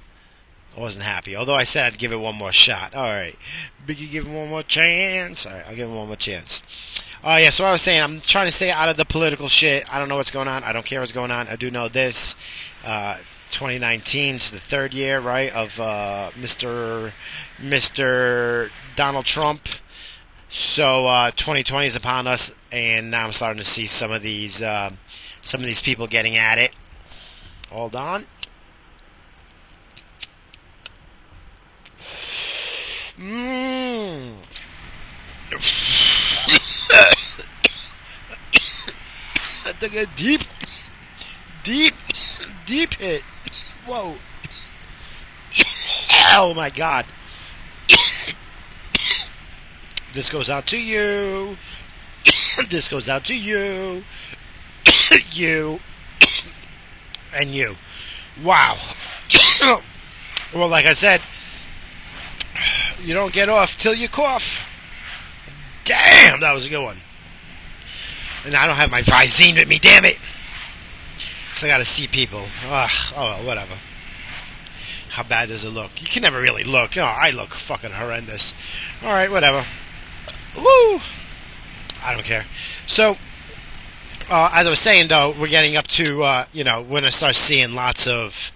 I 0.76 0.80
wasn't 0.80 1.04
happy. 1.04 1.36
Although 1.36 1.54
I 1.54 1.64
said 1.64 1.92
I'd 1.92 1.98
give 1.98 2.12
it 2.12 2.20
one 2.20 2.36
more 2.36 2.52
shot. 2.52 2.94
All 2.94 3.02
right, 3.02 3.36
Biggie, 3.86 4.10
give 4.10 4.24
him 4.24 4.34
one 4.34 4.48
more 4.48 4.62
chance. 4.62 5.44
All 5.44 5.52
right, 5.52 5.64
I'll 5.68 5.76
give 5.76 5.88
him 5.88 5.96
one 5.96 6.06
more 6.06 6.16
chance. 6.16 6.62
Oh, 7.24 7.32
uh, 7.32 7.36
yeah, 7.36 7.50
so 7.50 7.64
I 7.64 7.72
was 7.72 7.82
saying, 7.82 8.00
I'm 8.00 8.20
trying 8.20 8.46
to 8.46 8.52
stay 8.52 8.70
out 8.70 8.88
of 8.88 8.96
the 8.96 9.04
political 9.04 9.48
shit. 9.48 9.92
I 9.92 9.98
don't 9.98 10.08
know 10.08 10.16
what's 10.16 10.30
going 10.30 10.46
on. 10.46 10.62
I 10.62 10.72
don't 10.72 10.86
care 10.86 11.00
what's 11.00 11.10
going 11.10 11.32
on. 11.32 11.48
I 11.48 11.56
do 11.56 11.68
know 11.68 11.88
this. 11.88 12.36
Uh, 12.84 13.18
2019 13.50 14.36
is 14.36 14.50
the 14.52 14.60
third 14.60 14.94
year, 14.94 15.20
right, 15.20 15.52
of 15.52 15.80
uh, 15.80 16.30
Mr. 16.38 17.12
Mr. 17.58 18.70
Donald 18.94 19.24
Trump. 19.24 19.68
So 20.48 21.06
uh, 21.06 21.32
2020 21.32 21.88
is 21.88 21.96
upon 21.96 22.28
us, 22.28 22.52
and 22.70 23.10
now 23.10 23.24
I'm 23.24 23.32
starting 23.32 23.58
to 23.58 23.68
see 23.68 23.86
some 23.86 24.12
of 24.12 24.22
these 24.22 24.62
uh, 24.62 24.90
some 25.42 25.60
of 25.60 25.66
these 25.66 25.82
people 25.82 26.06
getting 26.06 26.36
at 26.36 26.58
it. 26.58 26.72
Hold 27.70 27.96
on. 27.96 28.26
Mmm. 33.18 34.34
I 39.78 39.80
took 39.80 39.94
a 39.94 40.06
deep, 40.16 40.40
deep, 41.62 41.94
deep 42.66 42.94
hit. 42.94 43.22
Whoa. 43.86 44.16
Oh 46.30 46.52
my 46.52 46.68
god. 46.68 47.06
This 50.14 50.30
goes 50.30 50.50
out 50.50 50.66
to 50.68 50.78
you. 50.78 51.56
this 52.70 52.88
goes 52.88 53.08
out 53.08 53.24
to 53.26 53.34
you. 53.34 54.02
you. 55.32 55.78
and 57.32 57.50
you. 57.50 57.76
Wow. 58.42 58.78
well, 60.52 60.68
like 60.68 60.86
I 60.86 60.94
said, 60.94 61.20
you 63.00 63.14
don't 63.14 63.32
get 63.32 63.48
off 63.48 63.78
till 63.78 63.94
you 63.94 64.08
cough. 64.08 64.66
Damn, 65.84 66.40
that 66.40 66.52
was 66.52 66.66
a 66.66 66.68
good 66.68 66.82
one. 66.82 67.00
And 68.44 68.54
I 68.54 68.66
don't 68.66 68.76
have 68.76 68.90
my 68.90 69.02
Visine 69.02 69.56
with 69.56 69.68
me, 69.68 69.78
damn 69.78 70.04
it. 70.04 70.16
So 71.56 71.66
I 71.66 71.70
gotta 71.70 71.84
see 71.84 72.06
people. 72.06 72.44
Ugh, 72.68 72.90
oh, 73.16 73.44
whatever. 73.44 73.74
How 75.10 75.22
bad 75.24 75.48
does 75.48 75.64
it 75.64 75.70
look? 75.70 76.00
You 76.00 76.06
can 76.06 76.22
never 76.22 76.40
really 76.40 76.62
look. 76.62 76.96
Oh, 76.96 77.02
I 77.02 77.30
look 77.30 77.54
fucking 77.54 77.90
horrendous. 77.90 78.54
Alright, 79.02 79.30
whatever. 79.30 79.66
Woo! 80.54 81.00
I 82.02 82.14
don't 82.14 82.24
care. 82.24 82.46
So, 82.86 83.16
uh, 84.30 84.50
as 84.52 84.66
I 84.66 84.70
was 84.70 84.78
saying, 84.78 85.08
though, 85.08 85.34
we're 85.38 85.48
getting 85.48 85.76
up 85.76 85.88
to, 85.88 86.22
uh, 86.22 86.44
you 86.52 86.62
know, 86.62 86.80
we're 86.82 87.00
going 87.00 87.02
to 87.04 87.12
start 87.12 87.34
seeing 87.34 87.74
lots 87.74 88.06
of 88.06 88.52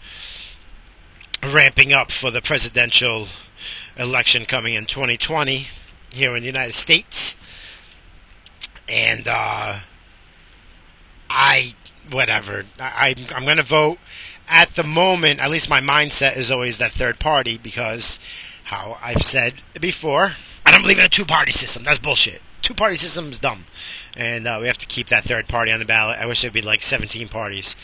ramping 1.42 1.92
up 1.92 2.12
for 2.12 2.30
the 2.30 2.40
presidential 2.40 3.26
election 3.96 4.44
coming 4.44 4.74
in 4.74 4.86
2020 4.86 5.66
here 6.12 6.36
in 6.36 6.42
the 6.42 6.46
United 6.46 6.74
States 6.74 7.34
and 8.92 9.26
uh, 9.26 9.80
I 11.30 11.74
whatever 12.10 12.66
I 12.78 13.14
I'm 13.34 13.44
going 13.44 13.56
to 13.56 13.62
vote 13.62 13.98
at 14.48 14.74
the 14.74 14.84
moment. 14.84 15.40
At 15.40 15.50
least 15.50 15.70
my 15.70 15.80
mindset 15.80 16.36
is 16.36 16.50
always 16.50 16.78
that 16.78 16.92
third 16.92 17.18
party 17.18 17.58
because 17.58 18.20
how 18.64 18.98
I've 19.02 19.22
said 19.22 19.54
before, 19.80 20.34
I 20.64 20.70
don't 20.70 20.82
believe 20.82 20.98
in 20.98 21.06
a 21.06 21.08
two 21.08 21.24
party 21.24 21.52
system. 21.52 21.82
That's 21.84 21.98
bullshit. 21.98 22.42
Two 22.60 22.74
party 22.74 22.96
system 22.96 23.32
is 23.32 23.40
dumb, 23.40 23.66
and 24.16 24.46
uh, 24.46 24.58
we 24.60 24.68
have 24.68 24.78
to 24.78 24.86
keep 24.86 25.08
that 25.08 25.24
third 25.24 25.48
party 25.48 25.72
on 25.72 25.80
the 25.80 25.84
ballot. 25.84 26.18
I 26.20 26.26
wish 26.26 26.42
there'd 26.42 26.52
be 26.52 26.62
like 26.62 26.82
17 26.82 27.28
parties. 27.28 27.74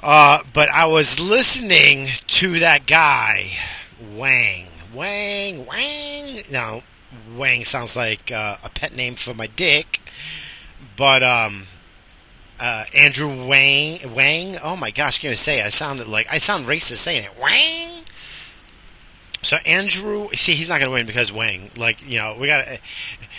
Uh, 0.00 0.44
but 0.52 0.68
I 0.68 0.86
was 0.86 1.18
listening 1.18 2.08
to 2.28 2.60
that 2.60 2.86
guy, 2.86 3.50
Wang, 4.14 4.68
Wang, 4.94 5.66
Wang. 5.66 6.42
No, 6.50 6.82
Wang 7.36 7.64
sounds 7.64 7.96
like 7.96 8.30
uh, 8.30 8.56
a 8.62 8.68
pet 8.68 8.94
name 8.94 9.14
for 9.14 9.34
my 9.34 9.46
dick, 9.46 10.00
but 10.96 11.22
um, 11.22 11.66
uh, 12.58 12.84
Andrew 12.94 13.46
Wang, 13.46 14.14
Wang. 14.14 14.58
Oh 14.58 14.76
my 14.76 14.90
gosh, 14.90 15.18
can 15.18 15.30
I 15.30 15.34
say? 15.34 15.60
It? 15.60 15.66
I 15.66 15.68
sounded 15.70 16.08
like 16.08 16.26
I 16.30 16.38
sound 16.38 16.66
racist 16.66 16.98
saying 16.98 17.24
it. 17.24 17.40
Wang. 17.40 18.04
So 19.42 19.56
Andrew, 19.64 20.28
see, 20.34 20.54
he's 20.54 20.68
not 20.68 20.80
going 20.80 20.90
to 20.90 20.94
win 20.94 21.06
because 21.06 21.32
Wang. 21.32 21.70
Like 21.76 22.06
you 22.06 22.18
know, 22.18 22.36
we 22.38 22.46
got. 22.46 22.66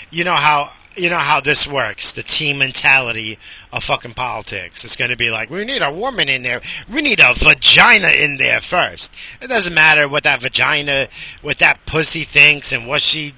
You 0.10 0.26
know 0.26 0.36
how 0.36 0.74
you 0.96 1.10
know 1.10 1.18
how 1.18 1.40
this 1.40 1.68
works. 1.68 2.12
The 2.12 2.24
team 2.24 2.58
mentality 2.58 3.40
of 3.72 3.84
fucking 3.84 4.14
politics. 4.14 4.84
It's 4.84 4.96
going 4.96 5.12
to 5.12 5.18
be 5.18 5.32
like, 5.32 5.50
we 5.50 5.64
need 5.64 5.82
a 5.82 5.92
woman 5.92 6.30
in 6.30 6.44
there. 6.44 6.62
We 6.90 7.02
need 7.02 7.20
a 7.20 7.34
vagina 7.34 8.10
in 8.10 8.38
there 8.38 8.62
first. 8.62 9.14
It 9.42 9.48
doesn't 9.48 9.74
matter 9.74 10.08
what 10.08 10.24
that 10.24 10.42
vagina, 10.42 11.08
what 11.42 11.60
that 11.60 11.86
pussy 11.86 12.24
thinks 12.24 12.72
and 12.72 12.88
what 12.88 13.02
she. 13.02 13.34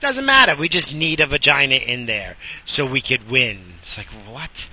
Doesn't 0.00 0.26
matter. 0.26 0.54
We 0.54 0.68
just 0.68 0.94
need 0.94 1.20
a 1.20 1.26
vagina 1.26 1.76
in 1.76 2.06
there 2.06 2.36
so 2.64 2.84
we 2.84 3.00
could 3.00 3.30
win. 3.30 3.74
It's 3.80 3.96
like 3.96 4.08
what? 4.08 4.68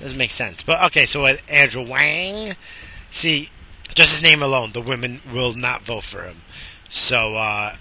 Doesn't 0.00 0.18
make 0.18 0.30
sense. 0.30 0.62
But 0.62 0.82
okay, 0.84 1.06
so 1.06 1.22
with 1.22 1.40
Andrew 1.48 1.88
Wang, 1.88 2.56
see, 3.10 3.50
just 3.94 4.12
his 4.12 4.22
name 4.22 4.42
alone, 4.42 4.72
the 4.72 4.82
women 4.82 5.22
will 5.32 5.54
not 5.54 5.82
vote 5.82 6.04
for 6.04 6.24
him. 6.24 6.42
So, 6.90 7.36
uh, 7.36 7.76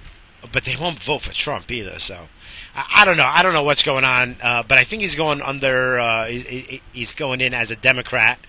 but 0.51 0.63
they 0.63 0.77
won't 0.77 0.99
vote 0.99 1.23
for 1.23 1.33
Trump 1.33 1.69
either. 1.69 1.99
So 1.99 2.27
I, 2.75 3.05
don't 3.05 3.15
know. 3.15 3.29
I 3.31 3.41
don't 3.41 3.53
know 3.53 3.63
what's 3.63 3.83
going 3.83 4.03
on, 4.03 4.35
uh, 4.41 4.63
but 4.63 4.77
I 4.77 4.83
think 4.83 5.01
he's 5.01 5.15
going 5.15 5.41
under. 5.41 5.97
Uh, 5.99 6.25
he, 6.25 6.81
he's 6.91 7.13
going 7.13 7.39
in 7.39 7.53
as 7.53 7.71
a 7.71 7.75
Democrat 7.75 8.39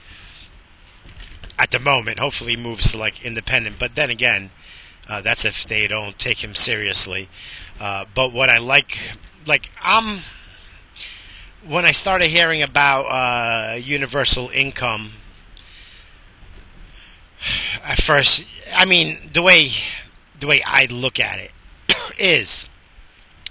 at 1.58 1.70
the 1.70 1.78
moment. 1.78 2.18
Hopefully, 2.18 2.52
he 2.52 2.56
moves 2.56 2.90
to 2.90 2.98
like 2.98 3.24
independent. 3.24 3.78
But 3.78 3.94
then 3.94 4.10
again, 4.10 4.50
uh, 5.08 5.20
that's 5.20 5.44
if 5.44 5.66
they 5.66 5.86
don't 5.86 6.18
take 6.18 6.42
him 6.42 6.54
seriously. 6.56 7.28
Uh, 7.78 8.04
but 8.14 8.32
what 8.32 8.50
I 8.50 8.58
like, 8.58 8.98
like 9.46 9.70
I'm, 9.80 10.20
when 11.64 11.84
I 11.84 11.92
started 11.92 12.28
hearing 12.28 12.62
about 12.62 13.02
uh, 13.02 13.76
universal 13.76 14.48
income, 14.48 15.12
at 17.84 18.00
first, 18.02 18.44
I 18.74 18.84
mean 18.86 19.30
the 19.32 19.42
way 19.42 19.70
the 20.38 20.46
way 20.46 20.62
I 20.66 20.86
look 20.86 21.20
at 21.20 21.38
it 21.38 21.52
is 22.18 22.66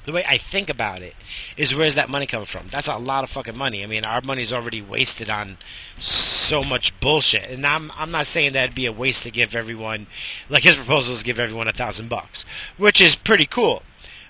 the 0.05 0.11
way 0.11 0.23
I 0.27 0.37
think 0.37 0.69
about 0.69 1.01
it 1.01 1.15
is 1.57 1.73
where's 1.73 1.95
that 1.95 2.09
money 2.09 2.25
coming 2.25 2.45
from? 2.45 2.67
That's 2.69 2.87
a 2.87 2.97
lot 2.97 3.23
of 3.23 3.29
fucking 3.29 3.57
money. 3.57 3.83
I 3.83 3.87
mean, 3.87 4.05
our 4.05 4.21
money's 4.21 4.53
already 4.53 4.81
wasted 4.81 5.29
on 5.29 5.57
so 5.99 6.63
much 6.63 6.97
bullshit. 6.99 7.49
And 7.49 7.65
I'm 7.65 7.91
I'm 7.95 8.11
not 8.11 8.27
saying 8.27 8.53
that 8.53 8.65
it'd 8.65 8.75
be 8.75 8.85
a 8.85 8.91
waste 8.91 9.23
to 9.23 9.31
give 9.31 9.55
everyone 9.55 10.07
like 10.49 10.63
his 10.63 10.75
proposal 10.75 11.13
is 11.13 11.23
give 11.23 11.39
everyone 11.39 11.67
a 11.67 11.73
thousand 11.73 12.09
bucks, 12.09 12.45
which 12.77 13.01
is 13.01 13.15
pretty 13.15 13.45
cool, 13.45 13.83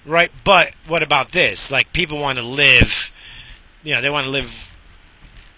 right? 0.05 0.31
But 0.43 0.73
what 0.87 1.03
about 1.03 1.31
this? 1.31 1.69
Like 1.69 1.93
people 1.93 2.19
want 2.19 2.37
to 2.37 2.43
live, 2.43 3.11
you 3.83 3.93
know, 3.93 4.01
they 4.01 4.09
want 4.09 4.25
to 4.25 4.31
live 4.31 4.71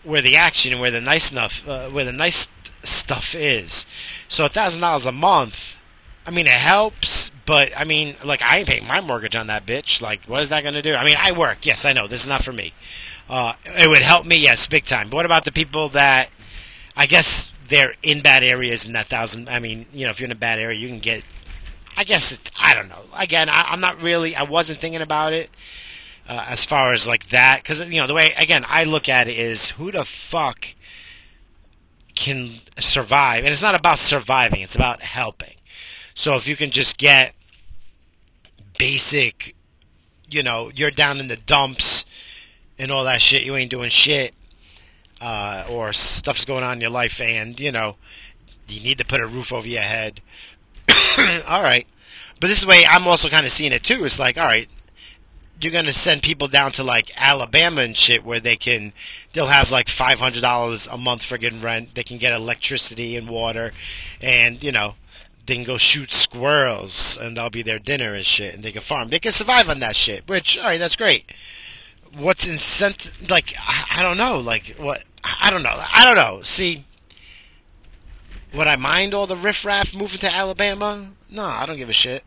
where 0.04 0.22
the 0.22 0.36
action 0.36 0.72
and 0.72 0.82
where 0.82 0.92
the 0.92 1.02
nice 1.02 1.32
enough, 1.32 1.68
uh, 1.68 1.90
where 1.90 2.06
the 2.06 2.14
nice 2.14 2.48
stuff 2.84 3.36
is. 3.36 3.86
So 4.28 4.46
a 4.46 4.50
thousand 4.50 4.82
dollars 4.82 5.06
a 5.06 5.12
month, 5.12 5.78
I 6.26 6.32
mean, 6.32 6.48
it 6.48 6.54
helps 6.54 7.27
but 7.48 7.72
I 7.76 7.86
mean, 7.86 8.18
like 8.24 8.44
I 8.44 8.58
ain't 8.58 8.68
paying 8.68 8.86
my 8.86 9.02
mortgage 9.02 9.36
on 9.36 9.48
that 9.48 9.66
bitch. 9.66 10.02
Like, 10.02 10.26
what 10.26 10.44
is 10.44 10.50
that 10.50 10.62
going 10.62 10.76
to 10.76 10.82
do? 10.82 10.94
I 10.94 11.06
mean, 11.06 11.16
I 11.18 11.32
work. 11.32 11.66
Yes, 11.66 11.86
I 11.86 11.94
know 11.94 12.06
this 12.06 12.22
is 12.22 12.28
not 12.28 12.44
for 12.44 12.52
me. 12.52 12.74
Uh, 13.30 13.54
it 13.66 13.88
would 13.88 14.02
help 14.02 14.26
me, 14.26 14.36
yes, 14.36 14.68
big 14.68 14.86
time. 14.86 15.10
But 15.10 15.16
what 15.16 15.26
about 15.26 15.46
the 15.46 15.52
people 15.52 15.90
that 15.90 16.30
I 16.96 17.08
guess 17.08 17.50
they're 17.70 17.96
in 18.04 18.22
bad 18.22 18.44
areas 18.44 18.86
in 18.86 18.94
that 18.94 19.08
thousand? 19.08 19.50
I 19.50 19.60
mean, 19.60 19.86
you 19.94 20.04
know, 20.04 20.12
if 20.12 20.20
you're 20.20 20.26
in 20.26 20.32
a 20.32 20.36
bad 20.36 20.60
area, 20.60 20.78
you 20.78 20.90
can 20.90 21.00
get. 21.00 21.24
I 21.96 22.04
guess 22.04 22.34
it, 22.34 22.52
I 22.60 22.76
don't 22.76 22.90
know. 22.90 23.06
Again, 23.18 23.50
I, 23.50 23.74
am 23.74 23.80
not 23.80 24.02
really. 24.02 24.36
I 24.36 24.44
wasn't 24.44 24.80
thinking 24.80 25.02
about 25.02 25.32
it 25.34 25.50
uh, 26.28 26.46
as 26.50 26.66
far 26.66 26.94
as 26.94 27.08
like 27.08 27.30
that 27.30 27.64
because 27.64 27.80
you 27.80 28.00
know 28.00 28.08
the 28.08 28.14
way 28.14 28.34
again 28.38 28.66
I 28.68 28.84
look 28.84 29.08
at 29.08 29.28
it 29.28 29.38
is 29.38 29.72
who 29.72 29.92
the 29.92 30.06
fuck 30.06 30.76
can 32.14 32.60
survive, 32.78 33.46
and 33.46 33.54
it's 33.54 33.62
not 33.62 33.74
about 33.74 34.00
surviving. 34.00 34.62
It's 34.62 34.76
about 34.76 35.02
helping. 35.02 35.56
So 36.14 36.36
if 36.36 36.48
you 36.48 36.56
can 36.56 36.72
just 36.72 36.98
get 36.98 37.34
basic, 38.78 39.56
you 40.30 40.44
know, 40.44 40.72
you're 40.76 40.92
down 40.92 41.20
in 41.20 41.28
the 41.28 41.38
dumps 41.38 42.06
and 42.78 42.92
all 42.92 43.04
that 43.06 43.22
shit. 43.22 43.46
You 43.46 43.56
ain't 43.56 43.72
doing 43.72 43.90
shit, 43.90 44.34
uh, 45.22 45.66
or 45.70 45.94
stuff's 45.94 46.46
going 46.46 46.64
on 46.64 46.74
in 46.74 46.82
your 46.82 46.90
life, 46.90 47.20
and 47.22 47.60
you 47.60 47.72
know, 47.72 47.96
you 48.68 48.82
need 48.82 48.98
to 48.98 49.06
put 49.06 49.22
a 49.22 49.28
roof 49.28 49.52
over 49.52 49.68
your 49.68 49.82
head. 49.82 50.22
all 51.48 51.64
right, 51.64 51.88
but 52.40 52.48
this 52.48 52.60
is 52.60 52.64
the 52.64 52.70
way, 52.70 52.86
I'm 52.86 53.08
also 53.08 53.30
kind 53.30 53.46
of 53.46 53.52
seeing 53.52 53.72
it 53.72 53.84
too. 53.84 54.06
It's 54.06 54.20
like, 54.20 54.38
all 54.38 54.46
right, 54.46 54.70
you're 55.60 55.72
gonna 55.72 55.94
send 55.94 56.22
people 56.22 56.48
down 56.48 56.72
to 56.74 56.84
like 56.84 57.12
Alabama 57.18 57.82
and 57.82 57.98
shit 57.98 58.24
where 58.24 58.40
they 58.40 58.56
can 58.56 58.94
they'll 59.34 59.48
have 59.48 59.72
like 59.72 59.90
five 59.90 60.20
hundred 60.20 60.42
dollars 60.42 60.88
a 60.88 60.98
month 60.98 61.22
friggin' 61.22 61.64
rent. 61.64 61.96
They 61.96 62.04
can 62.04 62.18
get 62.18 62.34
electricity 62.34 63.16
and 63.16 63.30
water, 63.30 63.74
and 64.22 64.64
you 64.64 64.72
know 64.72 64.96
they 65.48 65.56
can 65.56 65.64
go 65.64 65.78
shoot 65.78 66.12
squirrels 66.12 67.18
and 67.20 67.36
that'll 67.36 67.50
be 67.50 67.62
their 67.62 67.80
dinner 67.80 68.14
and 68.14 68.26
shit, 68.26 68.54
and 68.54 68.64
they 68.64 68.72
can 68.72 68.82
farm. 68.82 69.10
They 69.10 69.20
can 69.20 69.32
survive 69.32 69.70
on 69.70 69.80
that 69.80 69.96
shit. 69.96 70.28
Which 70.28 70.60
all 70.60 70.66
right, 70.66 70.78
that's 70.78 70.96
great. 70.96 71.32
What's 72.16 72.48
incentive? 72.48 73.30
Like 73.30 73.56
I, 73.58 74.00
I 74.00 74.04
don't 74.04 74.18
know. 74.18 74.40
Like 74.40 74.76
what? 74.78 75.04
I 75.24 75.50
don't 75.50 75.64
know. 75.64 75.84
I 75.94 76.06
don't 76.06 76.16
know. 76.16 76.44
See. 76.44 76.86
Would 78.54 78.68
I 78.68 78.78
mind 78.78 79.14
all 79.14 79.28
the 79.28 79.36
riffraff 79.36 79.94
moving 79.94 80.20
to 80.20 80.34
Alabama? 80.34 81.12
No, 81.30 81.44
I 81.44 81.66
don't 81.66 81.78
give 81.78 81.90
a 81.90 81.94
shit. 81.94 82.24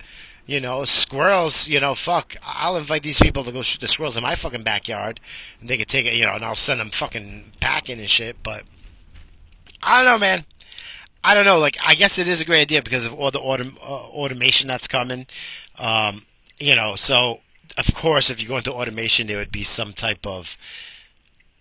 You 0.46 0.60
know, 0.60 0.84
squirrels, 0.84 1.66
you 1.66 1.80
know, 1.80 1.94
fuck. 1.94 2.36
I'll 2.42 2.76
invite 2.76 3.02
these 3.02 3.20
people 3.20 3.42
to 3.44 3.52
go 3.52 3.62
shoot 3.62 3.80
the 3.80 3.88
squirrels 3.88 4.16
in 4.16 4.22
my 4.22 4.34
fucking 4.34 4.62
backyard. 4.62 5.18
And 5.60 5.70
they 5.70 5.78
could 5.78 5.88
take 5.88 6.06
it, 6.06 6.14
you 6.14 6.24
know, 6.24 6.34
and 6.34 6.44
I'll 6.44 6.54
send 6.54 6.80
them 6.80 6.90
fucking 6.90 7.52
packing 7.60 7.98
and 7.98 8.08
shit. 8.08 8.42
But 8.42 8.64
I 9.82 9.96
don't 9.96 10.04
know, 10.04 10.18
man. 10.18 10.44
I 11.22 11.34
don't 11.34 11.44
know. 11.44 11.58
Like, 11.58 11.76
I 11.84 11.94
guess 11.94 12.18
it 12.18 12.28
is 12.28 12.40
a 12.40 12.44
great 12.44 12.62
idea 12.62 12.82
because 12.82 13.04
of 13.04 13.14
all 13.14 13.30
the 13.30 13.40
autom- 13.40 13.76
uh, 13.78 14.08
automation 14.10 14.68
that's 14.68 14.88
coming. 14.88 15.26
Um, 15.78 16.24
you 16.58 16.74
know, 16.74 16.96
so 16.96 17.40
of 17.76 17.94
course, 17.94 18.30
if 18.30 18.40
you 18.40 18.48
go 18.48 18.56
into 18.56 18.72
automation, 18.72 19.26
there 19.26 19.38
would 19.38 19.52
be 19.52 19.64
some 19.64 19.92
type 19.92 20.26
of 20.26 20.56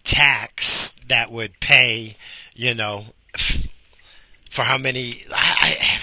tax 0.04 0.96
that 1.08 1.32
would 1.32 1.60
pay, 1.60 2.18
you 2.56 2.74
know, 2.74 3.06
for 4.50 4.64
how 4.64 4.78
many. 4.78 5.26
I, 5.32 5.78
I, 5.82 6.00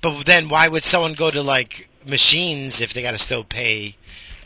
but 0.00 0.26
then 0.26 0.48
why 0.48 0.68
would 0.68 0.84
someone 0.84 1.14
go 1.14 1.30
to 1.30 1.42
like 1.42 1.88
machines 2.04 2.80
if 2.80 2.94
they 2.94 3.02
got 3.02 3.12
to 3.12 3.18
still 3.18 3.44
pay 3.44 3.96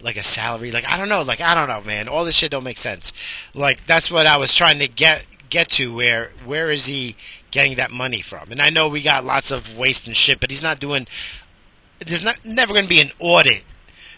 like 0.03 0.17
a 0.17 0.23
salary. 0.23 0.71
Like 0.71 0.89
I 0.89 0.97
don't 0.97 1.09
know. 1.09 1.23
Like 1.23 1.41
I 1.41 1.55
don't 1.55 1.69
know, 1.69 1.83
man. 1.83 2.09
All 2.09 2.25
this 2.25 2.35
shit 2.35 2.51
don't 2.51 2.65
make 2.65 2.79
sense. 2.79 3.13
Like 3.55 3.85
that's 3.87 4.11
what 4.11 4.27
I 4.27 4.37
was 4.37 4.55
trying 4.55 4.79
to 4.79 4.89
get 4.89 5.25
get 5.51 5.69
to. 5.71 5.95
Where 5.95 6.33
where 6.45 6.71
is 6.71 6.87
he 6.87 7.17
getting 7.51 7.77
that 7.77 7.91
money 7.91 8.23
from? 8.23 8.51
And 8.51 8.61
I 8.63 8.71
know 8.71 8.89
we 8.89 9.03
got 9.03 9.25
lots 9.25 9.51
of 9.51 9.77
waste 9.77 10.07
and 10.07 10.17
shit, 10.17 10.41
but 10.41 10.51
he's 10.51 10.63
not 10.63 10.81
doing. 10.81 11.07
There's 11.99 12.23
not 12.23 12.45
never 12.45 12.73
going 12.73 12.87
to 12.87 12.89
be 12.89 13.01
an 13.01 13.13
audit. 13.19 13.65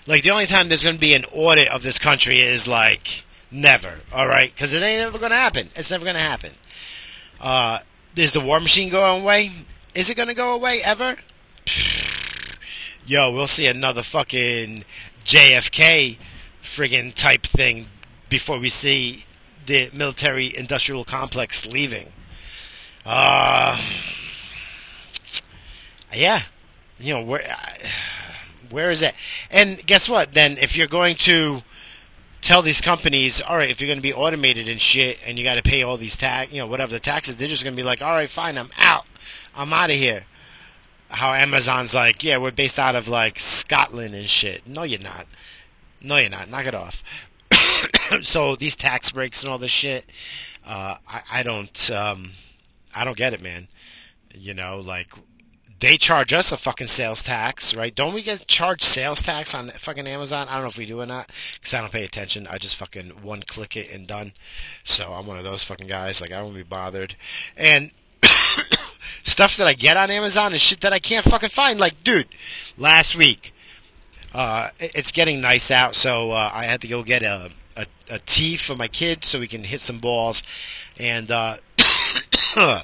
Like 0.06 0.22
the 0.22 0.30
only 0.30 0.46
time 0.46 0.68
there's 0.68 0.82
going 0.82 0.96
to 0.96 1.00
be 1.00 1.14
an 1.14 1.24
audit 1.32 1.68
of 1.68 1.82
this 1.82 1.98
country 1.98 2.40
is 2.40 2.68
like 2.68 3.24
never. 3.50 4.00
All 4.12 4.28
right, 4.28 4.52
because 4.54 4.72
it 4.72 4.82
ain't 4.82 5.06
ever 5.06 5.18
going 5.18 5.30
to 5.30 5.36
happen. 5.36 5.70
It's 5.74 5.90
never 5.90 6.04
going 6.04 6.16
to 6.16 6.22
happen. 6.22 6.52
Uh, 7.40 7.80
is 8.14 8.32
the 8.32 8.40
war 8.40 8.60
machine 8.60 8.88
going 8.88 9.22
away? 9.22 9.52
Is 9.94 10.10
it 10.10 10.16
going 10.16 10.28
to 10.28 10.34
go 10.34 10.54
away 10.54 10.80
ever? 10.82 11.16
yo, 13.06 13.30
we'll 13.30 13.46
see 13.46 13.66
another 13.66 14.02
fucking 14.02 14.84
JFK 15.24 16.18
friggin' 16.62 17.14
type 17.14 17.42
thing 17.42 17.88
before 18.28 18.58
we 18.58 18.70
see 18.70 19.24
the 19.66 19.90
military 19.92 20.56
industrial 20.56 21.04
complex 21.04 21.66
leaving. 21.66 22.08
Uh, 23.04 23.80
yeah, 26.12 26.42
you 26.98 27.14
know 27.14 27.22
where 27.22 27.56
where 28.70 28.90
is 28.90 29.02
it? 29.02 29.14
And 29.50 29.84
guess 29.86 30.08
what? 30.08 30.34
Then 30.34 30.58
if 30.58 30.76
you're 30.76 30.86
going 30.86 31.16
to 31.16 31.62
tell 32.40 32.62
these 32.62 32.80
companies, 32.80 33.42
all 33.42 33.56
right, 33.56 33.70
if 33.70 33.80
you're 33.80 33.88
going 33.88 33.98
to 33.98 34.02
be 34.02 34.14
automated 34.14 34.68
and 34.68 34.80
shit, 34.80 35.18
and 35.24 35.38
you 35.38 35.44
got 35.44 35.54
to 35.54 35.62
pay 35.62 35.82
all 35.82 35.96
these 35.96 36.16
tax, 36.16 36.52
you 36.52 36.58
know, 36.58 36.66
whatever 36.66 36.92
the 36.92 37.00
taxes, 37.00 37.36
they're 37.36 37.48
just 37.48 37.62
going 37.62 37.74
to 37.74 37.80
be 37.80 37.86
like, 37.86 38.02
all 38.02 38.12
right, 38.12 38.30
fine, 38.30 38.58
I'm 38.58 38.70
out, 38.78 39.06
I'm 39.54 39.72
out 39.72 39.90
of 39.90 39.96
here 39.96 40.24
how 41.12 41.32
Amazon's 41.34 41.94
like, 41.94 42.24
yeah, 42.24 42.38
we're 42.38 42.50
based 42.50 42.78
out 42.78 42.94
of 42.94 43.06
like 43.06 43.38
Scotland 43.38 44.14
and 44.14 44.28
shit. 44.28 44.66
No, 44.66 44.82
you're 44.82 45.00
not. 45.00 45.26
No, 46.00 46.16
you're 46.16 46.30
not. 46.30 46.48
Knock 46.48 46.66
it 46.66 46.74
off. 46.74 47.02
so 48.22 48.56
these 48.56 48.76
tax 48.76 49.12
breaks 49.12 49.42
and 49.42 49.52
all 49.52 49.58
this 49.58 49.70
shit, 49.70 50.06
uh, 50.66 50.96
I, 51.08 51.22
I 51.30 51.42
don't, 51.42 51.90
um, 51.90 52.32
I 52.94 53.04
don't 53.04 53.16
get 53.16 53.32
it, 53.32 53.42
man. 53.42 53.68
You 54.34 54.54
know, 54.54 54.78
like 54.80 55.12
they 55.82 55.96
charge 55.96 56.32
us 56.32 56.52
a 56.52 56.56
fucking 56.56 56.86
sales 56.86 57.24
tax, 57.24 57.74
right? 57.74 57.92
Don't 57.92 58.14
we 58.14 58.22
get 58.22 58.46
charged 58.46 58.84
sales 58.84 59.20
tax 59.20 59.52
on 59.52 59.70
fucking 59.70 60.06
Amazon? 60.06 60.46
I 60.48 60.54
don't 60.54 60.62
know 60.62 60.68
if 60.68 60.78
we 60.78 60.86
do 60.86 61.00
or 61.00 61.06
not, 61.06 61.30
because 61.54 61.74
I 61.74 61.80
don't 61.80 61.92
pay 61.92 62.04
attention. 62.04 62.46
I 62.46 62.58
just 62.58 62.76
fucking 62.76 63.22
one 63.22 63.42
click 63.42 63.76
it 63.76 63.90
and 63.90 64.06
done. 64.06 64.32
So 64.84 65.12
I'm 65.12 65.26
one 65.26 65.38
of 65.38 65.44
those 65.44 65.64
fucking 65.64 65.88
guys. 65.88 66.20
Like 66.20 66.30
I 66.30 66.36
don't 66.36 66.54
be 66.54 66.62
bothered. 66.62 67.16
And 67.56 67.90
stuff 69.24 69.56
that 69.56 69.66
I 69.66 69.72
get 69.72 69.96
on 69.96 70.08
Amazon 70.08 70.54
is 70.54 70.60
shit 70.60 70.82
that 70.82 70.92
I 70.92 71.00
can't 71.00 71.28
fucking 71.28 71.50
find. 71.50 71.80
Like, 71.80 72.04
dude, 72.04 72.28
last 72.78 73.16
week, 73.16 73.52
uh, 74.32 74.70
it's 74.78 75.10
getting 75.10 75.40
nice 75.40 75.70
out, 75.70 75.96
so 75.96 76.30
uh, 76.30 76.50
I 76.54 76.64
had 76.64 76.80
to 76.82 76.88
go 76.88 77.02
get 77.02 77.22
a, 77.22 77.50
a, 77.76 77.86
a 78.10 78.18
tee 78.20 78.56
for 78.56 78.74
my 78.76 78.88
kid 78.88 79.24
so 79.24 79.40
we 79.40 79.48
can 79.48 79.64
hit 79.64 79.80
some 79.80 79.98
balls, 79.98 80.42
and 80.98 81.30
uh, 81.30 81.56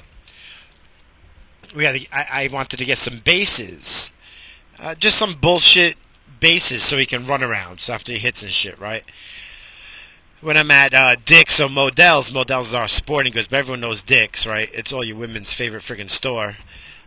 we 1.75 1.83
had. 1.83 1.95
I, 2.11 2.27
I, 2.31 2.49
wanted 2.51 2.77
to 2.77 2.85
get 2.85 2.97
some 2.97 3.19
bases, 3.19 4.11
uh, 4.79 4.95
just 4.95 5.17
some 5.17 5.35
bullshit 5.35 5.97
bases 6.39 6.83
so 6.83 6.97
he 6.97 7.05
can 7.05 7.25
run 7.27 7.43
around 7.43 7.85
after 7.89 8.11
he 8.11 8.19
hits 8.19 8.43
and 8.43 8.51
shit, 8.51 8.79
right? 8.79 9.03
when 10.41 10.57
I'm 10.57 10.71
at 10.71 10.93
uh, 10.93 11.15
Dick's 11.25 11.59
or 11.59 11.69
Modell's, 11.69 12.31
Modell's 12.31 12.69
is 12.69 12.73
our 12.73 12.87
sporting 12.87 13.33
goods, 13.33 13.47
but 13.47 13.57
everyone 13.57 13.81
knows 13.81 14.01
Dick's, 14.01 14.45
right? 14.45 14.69
It's 14.73 14.93
all 14.93 15.03
your 15.03 15.17
women's 15.17 15.53
favorite 15.53 15.83
freaking 15.83 16.09
store. 16.09 16.57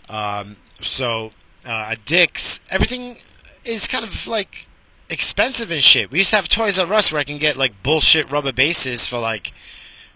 Um, 0.09 0.57
so 0.81 1.33
uh, 1.65 1.97
Dick's, 2.05 2.61
everything 2.71 3.19
is 3.65 3.87
kind 3.87 4.05
of 4.05 4.27
like 4.27 4.67
expensive 5.13 5.71
and 5.71 5.83
shit. 5.83 6.11
We 6.11 6.19
used 6.19 6.31
to 6.31 6.37
have 6.37 6.49
Toys 6.49 6.79
R 6.79 6.93
Us 6.93 7.13
where 7.13 7.21
I 7.21 7.25
can 7.25 7.39
get 7.39 7.57
like 7.57 7.83
bullshit 7.83 8.31
rubber 8.31 8.53
bases 8.53 9.07
for 9.07 9.19
like 9.19 9.53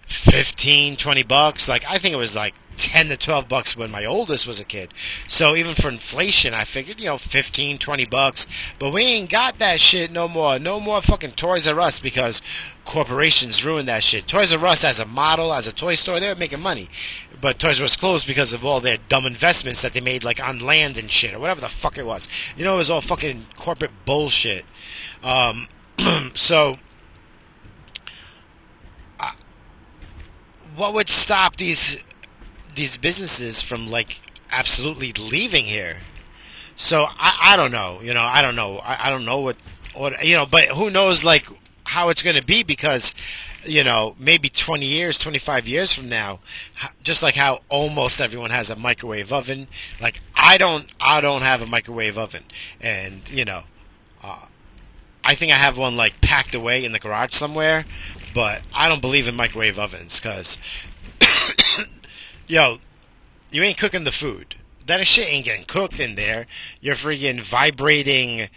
15, 0.07 0.97
20 0.97 1.23
bucks. 1.23 1.69
Like 1.69 1.85
I 1.89 1.99
think 1.99 2.15
it 2.15 2.19
was 2.19 2.35
like 2.35 2.55
10 2.79 3.09
to 3.09 3.17
12 3.17 3.49
bucks 3.49 3.77
when 3.77 3.91
my 3.91 4.05
oldest 4.05 4.47
was 4.47 4.61
a 4.61 4.65
kid. 4.65 4.93
So 5.29 5.55
even 5.55 5.75
for 5.75 5.89
inflation, 5.89 6.55
I 6.55 6.65
figured, 6.65 7.01
you 7.01 7.07
know, 7.07 7.19
15, 7.19 7.79
20 7.79 8.07
bucks. 8.07 8.47
But 8.79 8.93
we 8.93 9.05
ain't 9.05 9.31
got 9.31 9.59
that 9.59 9.81
shit 9.81 10.11
no 10.11 10.29
more. 10.29 10.59
No 10.59 10.81
more 10.81 11.03
fucking 11.03 11.33
Toys 11.33 11.67
R 11.67 11.81
Us 11.81 12.01
because 12.01 12.41
corporations 12.85 13.65
ruined 13.65 13.89
that 13.89 14.05
shit. 14.05 14.27
Toys 14.27 14.53
R 14.53 14.67
Us 14.67 14.85
as 14.85 15.01
a 15.01 15.07
model, 15.07 15.53
as 15.53 15.67
a 15.67 15.73
toy 15.73 15.95
store, 15.95 16.21
they 16.21 16.29
were 16.29 16.35
making 16.35 16.61
money. 16.61 16.89
But 17.47 17.61
Toys 17.61 17.79
R 17.79 17.85
Us 17.85 17.95
closed 17.95 18.27
because 18.27 18.53
of 18.53 18.65
all 18.65 18.81
their 18.81 18.99
dumb 19.09 19.25
investments 19.25 19.81
that 19.83 19.93
they 19.93 20.01
made, 20.01 20.25
like 20.25 20.43
on 20.43 20.59
land 20.59 20.99
and 20.99 21.09
shit, 21.09 21.33
or 21.33 21.39
whatever 21.39 21.61
the 21.61 21.69
fuck 21.69 21.97
it 21.97 22.05
was. 22.05 22.27
You 22.57 22.65
know, 22.65 22.75
it 22.75 22.79
was 22.79 22.91
all 22.91 23.01
fucking 23.01 23.47
corporate 23.57 23.93
bullshit. 24.05 24.65
Um, 25.23 25.69
so, 26.35 26.79
uh, 29.21 29.31
what 30.75 30.93
would 30.93 31.09
stop 31.09 31.55
these 31.55 31.99
these 32.75 32.97
businesses 32.97 33.63
from 33.63 33.87
like 33.87 34.19
absolutely 34.51 35.13
leaving 35.13 35.67
here. 35.67 35.99
So 36.75 37.07
I, 37.17 37.53
I 37.53 37.57
don't 37.57 37.71
know, 37.71 38.01
you 38.03 38.13
know, 38.13 38.25
I 38.25 38.43
don't 38.43 38.57
know, 38.57 38.79
I, 38.79 39.07
I 39.07 39.11
don't 39.11 39.25
know 39.25 39.39
what, 39.39 39.57
what, 39.95 40.27
you 40.27 40.35
know, 40.35 40.47
but 40.47 40.65
who 40.71 40.91
knows 40.91 41.23
like 41.23 41.47
how 41.97 42.11
it's 42.11 42.21
going 42.21 42.37
to 42.37 42.45
be 42.45 42.63
because, 42.63 43.15
you 43.65 43.83
know, 43.83 44.15
maybe 44.19 44.51
20 44.51 44.85
years, 44.85 45.17
25 45.17 45.67
years 45.67 45.95
from 45.95 46.11
now, 46.11 46.41
just 47.03 47.23
like 47.23 47.37
how 47.37 47.63
almost 47.71 48.21
everyone 48.21 48.51
has 48.51 48.69
a 48.69 48.77
microwave 48.77 49.33
oven, 49.33 49.67
like 49.99 50.21
I 50.35 50.59
don't, 50.59 50.89
I 51.01 51.23
don't 51.23 51.41
have 51.41 51.63
a 51.63 51.67
microwave 51.67 52.19
oven, 52.19 52.45
and 52.83 53.27
you 53.31 53.47
know, 53.47 53.63
uh, 54.23 54.45
I 55.25 55.35
think 55.35 55.53
I 55.53 55.57
have 55.57 55.79
one 55.79 55.97
like 55.97 56.21
packed 56.21 56.55
away 56.55 56.85
in 56.85 56.93
the 56.93 56.99
garage 56.99 57.33
somewhere, 57.33 57.87
but 58.35 58.61
I 58.75 58.91
don't 58.91 59.01
believe 59.01 59.27
in 59.27 59.35
microwave 59.35 59.79
ovens 59.79 60.21
because 60.21 60.59
yo, 62.47 62.77
you 63.51 63.63
ain't 63.63 63.79
cooking 63.79 64.05
the 64.05 64.13
food. 64.13 64.57
That 64.85 65.05
shit 65.07 65.33
ain't 65.33 65.47
getting 65.47 65.65
cooked 65.65 65.99
in 65.99 66.15
there. 66.15 66.47
You're 66.79 66.95
freaking 66.95 67.41
vibrating 67.41 68.51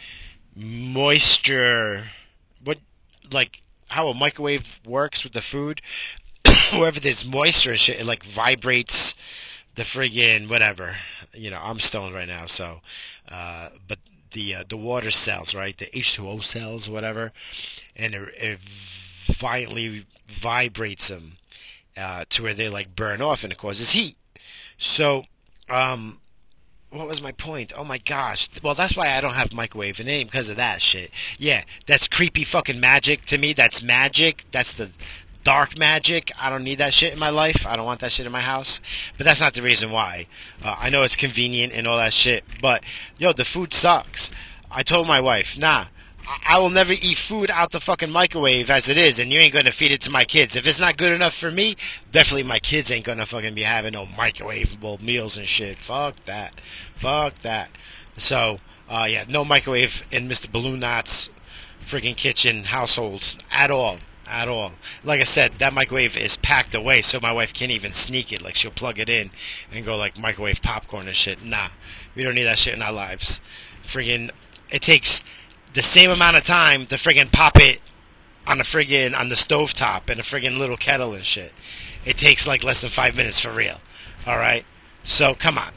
moisture. 0.57 2.09
Like, 3.31 3.61
how 3.89 4.07
a 4.09 4.13
microwave 4.13 4.79
works 4.85 5.23
with 5.23 5.33
the 5.33 5.41
food? 5.41 5.81
Wherever 6.73 6.99
there's 6.99 7.27
moisture 7.27 7.71
and 7.71 7.79
shit, 7.79 7.99
it 7.99 8.05
like 8.05 8.23
vibrates 8.23 9.13
the 9.75 9.83
friggin' 9.83 10.49
whatever. 10.49 10.97
You 11.33 11.51
know, 11.51 11.59
I'm 11.61 11.79
stoned 11.79 12.13
right 12.13 12.27
now, 12.27 12.45
so, 12.45 12.81
uh, 13.29 13.69
but 13.87 13.99
the 14.31 14.55
uh, 14.55 14.63
the 14.67 14.77
water 14.77 15.11
cells, 15.11 15.53
right? 15.53 15.77
The 15.77 15.87
H2O 15.87 16.43
cells, 16.43 16.89
whatever, 16.89 17.31
and 17.95 18.13
it, 18.13 18.33
it 18.37 18.59
violently 18.59 20.05
vibrates 20.27 21.07
them 21.07 21.37
uh, 21.97 22.25
to 22.29 22.43
where 22.43 22.53
they 22.53 22.69
like 22.69 22.95
burn 22.95 23.21
off 23.21 23.43
and 23.43 23.51
it 23.51 23.57
causes 23.57 23.91
heat. 23.91 24.17
So, 24.77 25.25
um, 25.69 26.19
what 26.91 27.07
was 27.07 27.21
my 27.21 27.31
point? 27.31 27.71
Oh 27.77 27.83
my 27.83 27.99
gosh. 27.99 28.49
Well, 28.63 28.73
that's 28.73 28.95
why 28.95 29.15
I 29.15 29.21
don't 29.21 29.33
have 29.33 29.53
microwave, 29.53 29.99
it 29.99 30.07
ain't 30.07 30.31
because 30.31 30.49
of 30.49 30.55
that 30.55 30.81
shit. 30.81 31.11
Yeah, 31.37 31.63
that's 31.85 32.07
creepy 32.07 32.43
fucking 32.43 32.79
magic 32.79 33.25
to 33.25 33.37
me. 33.37 33.53
That's 33.53 33.83
magic. 33.83 34.45
That's 34.51 34.73
the 34.73 34.91
dark 35.43 35.77
magic. 35.77 36.31
I 36.39 36.49
don't 36.49 36.63
need 36.63 36.79
that 36.79 36.93
shit 36.93 37.13
in 37.13 37.19
my 37.19 37.29
life. 37.29 37.65
I 37.67 37.75
don't 37.75 37.85
want 37.85 38.01
that 38.01 38.11
shit 38.11 38.25
in 38.25 38.31
my 38.31 38.41
house. 38.41 38.81
But 39.17 39.25
that's 39.25 39.39
not 39.39 39.53
the 39.53 39.61
reason 39.61 39.91
why. 39.91 40.27
Uh, 40.63 40.75
I 40.79 40.89
know 40.89 41.03
it's 41.03 41.15
convenient 41.15 41.73
and 41.73 41.87
all 41.87 41.97
that 41.97 42.13
shit, 42.13 42.43
but 42.61 42.83
yo, 43.17 43.33
the 43.33 43.45
food 43.45 43.73
sucks. 43.73 44.31
I 44.71 44.83
told 44.83 45.07
my 45.07 45.19
wife, 45.19 45.57
nah, 45.57 45.85
I 46.45 46.59
will 46.59 46.69
never 46.69 46.93
eat 46.93 47.17
food 47.17 47.49
out 47.49 47.71
the 47.71 47.79
fucking 47.79 48.11
microwave 48.11 48.69
as 48.69 48.87
it 48.87 48.97
is, 48.97 49.17
and 49.17 49.31
you 49.31 49.39
ain't 49.39 49.53
gonna 49.53 49.71
feed 49.71 49.91
it 49.91 50.01
to 50.01 50.11
my 50.11 50.25
kids. 50.25 50.55
If 50.55 50.67
it's 50.67 50.79
not 50.79 50.95
good 50.95 51.11
enough 51.11 51.33
for 51.33 51.49
me, 51.49 51.75
definitely 52.11 52.43
my 52.43 52.59
kids 52.59 52.91
ain't 52.91 53.05
gonna 53.05 53.25
fucking 53.25 53.55
be 53.55 53.63
having 53.63 53.93
no 53.93 54.05
microwavable 54.05 55.01
meals 55.01 55.37
and 55.37 55.47
shit. 55.47 55.79
Fuck 55.79 56.23
that. 56.25 56.61
Fuck 56.95 57.41
that. 57.41 57.71
So, 58.17 58.59
uh, 58.87 59.07
yeah, 59.09 59.25
no 59.27 59.43
microwave 59.43 60.03
in 60.11 60.29
Mr. 60.29 60.51
Balloon 60.51 60.79
Knot's 60.79 61.29
friggin' 61.83 62.15
kitchen 62.15 62.65
household 62.65 63.35
at 63.49 63.71
all. 63.71 63.97
At 64.27 64.47
all. 64.47 64.73
Like 65.03 65.21
I 65.21 65.23
said, 65.25 65.53
that 65.57 65.73
microwave 65.73 66.15
is 66.15 66.37
packed 66.37 66.75
away, 66.75 67.01
so 67.01 67.19
my 67.19 67.31
wife 67.31 67.55
can't 67.55 67.71
even 67.71 67.93
sneak 67.93 68.31
it. 68.31 68.43
Like 68.43 68.53
she'll 68.53 68.69
plug 68.69 68.99
it 68.99 69.09
in 69.09 69.31
and 69.71 69.83
go 69.83 69.97
like 69.97 70.19
microwave 70.19 70.61
popcorn 70.61 71.07
and 71.07 71.15
shit. 71.15 71.43
Nah, 71.43 71.69
we 72.15 72.21
don't 72.21 72.35
need 72.35 72.43
that 72.43 72.59
shit 72.59 72.75
in 72.75 72.83
our 72.83 72.93
lives. 72.93 73.41
Friggin', 73.83 74.29
it 74.69 74.83
takes 74.83 75.23
the 75.73 75.81
same 75.83 76.09
amount 76.09 76.37
of 76.37 76.43
time 76.43 76.85
to 76.87 76.95
friggin' 76.95 77.31
pop 77.31 77.57
it 77.57 77.79
on 78.47 78.57
the 78.57 78.63
friggin' 78.63 79.17
on 79.17 79.29
the 79.29 79.35
stove 79.35 79.73
top 79.73 80.09
in 80.09 80.19
a 80.19 80.23
friggin' 80.23 80.57
little 80.57 80.77
kettle 80.77 81.13
and 81.13 81.25
shit. 81.25 81.53
It 82.05 82.17
takes 82.17 82.47
like 82.47 82.63
less 82.63 82.81
than 82.81 82.89
five 82.89 83.15
minutes 83.15 83.39
for 83.39 83.51
real. 83.51 83.79
All 84.25 84.37
right, 84.37 84.65
so 85.03 85.33
come 85.33 85.57
on, 85.57 85.71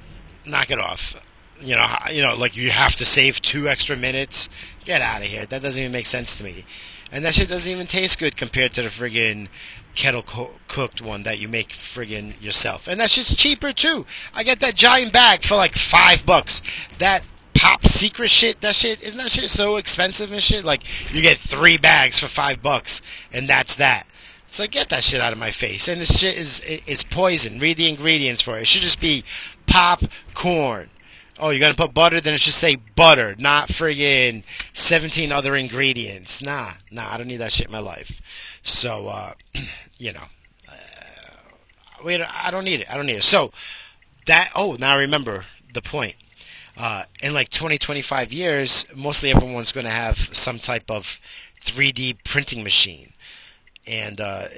knock 0.46 0.70
it 0.70 0.78
off. 0.78 1.16
You 1.60 1.76
know, 1.76 1.96
you 2.10 2.22
know, 2.22 2.34
like 2.34 2.56
you 2.56 2.70
have 2.70 2.96
to 2.96 3.04
save 3.04 3.40
two 3.40 3.68
extra 3.68 3.96
minutes. 3.96 4.48
Get 4.84 5.00
out 5.00 5.22
of 5.22 5.28
here. 5.28 5.46
That 5.46 5.62
doesn't 5.62 5.80
even 5.80 5.92
make 5.92 6.06
sense 6.06 6.36
to 6.38 6.44
me. 6.44 6.64
And 7.12 7.24
that 7.24 7.34
shit 7.34 7.48
doesn't 7.48 7.70
even 7.70 7.86
taste 7.86 8.18
good 8.18 8.36
compared 8.36 8.72
to 8.72 8.82
the 8.82 8.88
friggin' 8.88 9.48
kettle 9.94 10.22
co- 10.22 10.54
cooked 10.66 11.02
one 11.02 11.22
that 11.24 11.38
you 11.38 11.46
make 11.46 11.68
friggin' 11.68 12.40
yourself. 12.42 12.88
And 12.88 12.98
that's 12.98 13.14
just 13.14 13.38
cheaper 13.38 13.72
too. 13.72 14.06
I 14.34 14.42
get 14.42 14.60
that 14.60 14.74
giant 14.74 15.12
bag 15.12 15.44
for 15.44 15.56
like 15.56 15.76
five 15.76 16.24
bucks. 16.24 16.62
That 16.98 17.22
top 17.54 17.86
secret 17.86 18.30
shit, 18.30 18.60
that 18.60 18.74
shit, 18.74 19.02
isn't 19.02 19.18
that 19.18 19.30
shit 19.30 19.50
so 19.50 19.76
expensive 19.76 20.32
and 20.32 20.42
shit? 20.42 20.64
Like, 20.64 20.82
you 21.12 21.22
get 21.22 21.38
three 21.38 21.76
bags 21.76 22.18
for 22.18 22.26
five 22.26 22.62
bucks, 22.62 23.02
and 23.32 23.48
that's 23.48 23.74
that. 23.76 24.06
It's 24.46 24.58
like, 24.58 24.72
get 24.72 24.90
that 24.90 25.04
shit 25.04 25.20
out 25.20 25.32
of 25.32 25.38
my 25.38 25.50
face. 25.50 25.88
And 25.88 26.00
this 26.00 26.18
shit 26.18 26.36
is, 26.36 26.60
is 26.60 27.02
poison. 27.02 27.58
Read 27.58 27.78
the 27.78 27.88
ingredients 27.88 28.42
for 28.42 28.58
it. 28.58 28.62
It 28.62 28.66
should 28.66 28.82
just 28.82 29.00
be 29.00 29.24
popcorn. 29.66 30.90
Oh, 31.38 31.50
you're 31.50 31.60
gonna 31.60 31.74
put 31.74 31.94
butter? 31.94 32.20
Then 32.20 32.34
it 32.34 32.40
should 32.40 32.52
say 32.52 32.76
butter, 32.76 33.34
not 33.38 33.68
friggin' 33.68 34.44
17 34.74 35.32
other 35.32 35.56
ingredients. 35.56 36.42
Nah, 36.42 36.72
nah, 36.90 37.12
I 37.12 37.16
don't 37.16 37.28
need 37.28 37.38
that 37.38 37.52
shit 37.52 37.66
in 37.66 37.72
my 37.72 37.78
life. 37.78 38.20
So, 38.62 39.08
uh, 39.08 39.32
you 39.98 40.12
know, 40.12 40.24
uh, 40.68 40.72
wait, 42.04 42.20
I 42.20 42.50
don't 42.50 42.64
need 42.64 42.80
it. 42.80 42.90
I 42.90 42.96
don't 42.96 43.06
need 43.06 43.16
it. 43.16 43.24
So, 43.24 43.50
that, 44.26 44.52
oh, 44.54 44.76
now 44.78 44.94
I 44.94 45.00
remember 45.00 45.46
the 45.72 45.82
point. 45.82 46.14
Uh, 46.76 47.04
in 47.22 47.34
like 47.34 47.50
20, 47.50 47.78
25 47.78 48.32
years, 48.32 48.86
mostly 48.94 49.30
everyone's 49.30 49.72
going 49.72 49.84
to 49.84 49.90
have 49.90 50.18
some 50.34 50.58
type 50.58 50.90
of 50.90 51.20
3D 51.60 52.24
printing 52.24 52.62
machine. 52.62 53.12
And, 53.86 54.20
uh, 54.20 54.48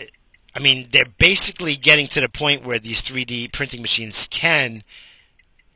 I 0.54 0.60
mean, 0.60 0.88
they're 0.92 1.04
basically 1.04 1.76
getting 1.76 2.06
to 2.08 2.20
the 2.20 2.28
point 2.28 2.64
where 2.64 2.78
these 2.78 3.02
3D 3.02 3.52
printing 3.52 3.82
machines 3.82 4.28
can 4.30 4.84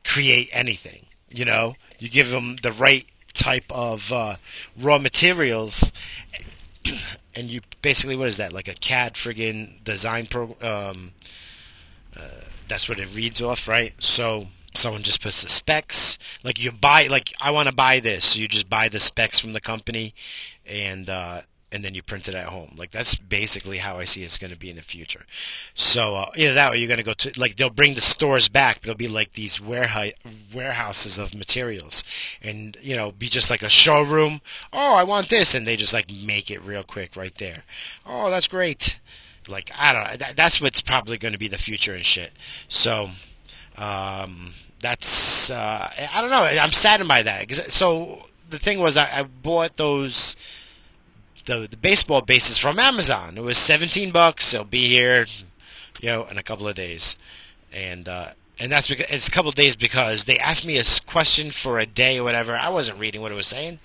create 0.05 0.49
anything. 0.53 1.07
You 1.29 1.45
know, 1.45 1.75
you 1.99 2.09
give 2.09 2.29
them 2.29 2.57
the 2.63 2.71
right 2.71 3.05
type 3.33 3.65
of 3.69 4.11
uh, 4.11 4.35
raw 4.77 4.97
materials, 4.97 5.91
and 7.35 7.47
you 7.47 7.61
basically 7.81 8.15
what 8.15 8.27
is 8.27 8.37
that 8.37 8.53
like 8.53 8.67
a 8.67 8.73
CAD 8.73 9.13
friggin' 9.13 9.83
design 9.83 10.25
pro? 10.25 10.55
Um, 10.61 11.11
uh, 12.15 12.41
that's 12.67 12.89
what 12.89 12.99
it 12.99 13.13
reads 13.13 13.41
off, 13.41 13.67
right? 13.67 13.93
So 13.99 14.47
someone 14.79 15.03
just 15.03 15.21
puts 15.21 15.43
the 15.43 15.49
specs. 15.49 16.17
Like 16.43 16.59
you 16.59 16.71
buy, 16.71 17.07
like 17.07 17.33
I 17.41 17.51
want 17.51 17.69
to 17.69 17.75
buy 17.75 17.99
this, 17.99 18.25
so 18.25 18.39
you 18.39 18.47
just 18.47 18.69
buy 18.69 18.89
the 18.89 18.99
specs 18.99 19.39
from 19.39 19.53
the 19.53 19.61
company, 19.61 20.13
and 20.65 21.09
uh, 21.09 21.41
and 21.71 21.83
then 21.83 21.93
you 21.93 22.01
print 22.01 22.27
it 22.27 22.35
at 22.35 22.47
home. 22.47 22.73
Like 22.77 22.91
that's 22.91 23.15
basically 23.15 23.77
how 23.77 23.97
I 23.97 24.03
see 24.03 24.23
it's 24.23 24.37
going 24.37 24.51
to 24.51 24.57
be 24.57 24.69
in 24.69 24.75
the 24.75 24.81
future. 24.81 25.25
So 25.75 26.15
uh, 26.15 26.31
either 26.35 26.53
that, 26.53 26.73
or 26.73 26.75
you're 26.75 26.87
going 26.87 26.97
to 26.97 27.03
go 27.03 27.13
to 27.13 27.39
like 27.39 27.57
they'll 27.57 27.69
bring 27.69 27.95
the 27.95 28.01
stores 28.01 28.47
back, 28.47 28.81
but 28.81 28.89
it'll 28.89 28.97
be 28.97 29.07
like 29.07 29.33
these 29.33 29.61
warehouse 29.61 30.13
warehouses 30.53 31.17
of 31.17 31.35
materials, 31.35 32.03
and 32.41 32.77
you 32.81 32.95
know, 32.95 33.11
be 33.11 33.29
just 33.29 33.49
like 33.49 33.61
a 33.61 33.69
showroom. 33.69 34.41
Oh, 34.73 34.95
I 34.95 35.03
want 35.03 35.29
this, 35.29 35.53
and 35.53 35.67
they 35.67 35.75
just 35.75 35.93
like 35.93 36.11
make 36.11 36.49
it 36.49 36.63
real 36.63 36.83
quick 36.83 37.15
right 37.15 37.35
there. 37.35 37.63
Oh, 38.05 38.29
that's 38.29 38.47
great. 38.47 38.99
Like 39.47 39.71
I 39.77 39.93
don't 39.93 40.03
know. 40.03 40.17
That, 40.17 40.35
that's 40.35 40.61
what's 40.61 40.81
probably 40.81 41.17
going 41.17 41.33
to 41.33 41.39
be 41.39 41.47
the 41.47 41.57
future 41.57 41.93
and 41.93 42.05
shit. 42.05 42.31
So. 42.67 43.09
Um, 43.77 44.55
that's 44.81 45.49
uh, 45.49 45.91
I 46.13 46.21
don't 46.21 46.29
know. 46.29 46.43
I'm 46.43 46.71
saddened 46.71 47.07
by 47.07 47.23
that. 47.23 47.71
So 47.71 48.25
the 48.49 48.59
thing 48.59 48.79
was, 48.79 48.97
I, 48.97 49.19
I 49.19 49.23
bought 49.23 49.77
those 49.77 50.35
the 51.45 51.67
the 51.69 51.77
baseball 51.77 52.21
bases 52.21 52.57
from 52.57 52.79
Amazon. 52.79 53.37
It 53.37 53.43
was 53.43 53.57
17 53.57 54.11
bucks. 54.11 54.53
It'll 54.53 54.65
be 54.65 54.87
here, 54.87 55.25
you 55.99 56.09
know, 56.09 56.25
in 56.25 56.37
a 56.37 56.43
couple 56.43 56.67
of 56.67 56.75
days, 56.75 57.15
and 57.73 58.07
uh, 58.07 58.29
and 58.59 58.71
that's 58.71 58.87
because 58.87 59.07
it's 59.09 59.27
a 59.27 59.31
couple 59.31 59.49
of 59.49 59.55
days 59.55 59.75
because 59.75 60.25
they 60.25 60.37
asked 60.37 60.65
me 60.65 60.77
a 60.77 60.83
question 61.05 61.51
for 61.51 61.79
a 61.79 61.85
day 61.85 62.19
or 62.19 62.23
whatever. 62.23 62.55
I 62.55 62.69
wasn't 62.69 62.99
reading 62.99 63.21
what 63.21 63.31
it 63.31 63.35
was 63.35 63.47
saying. 63.47 63.79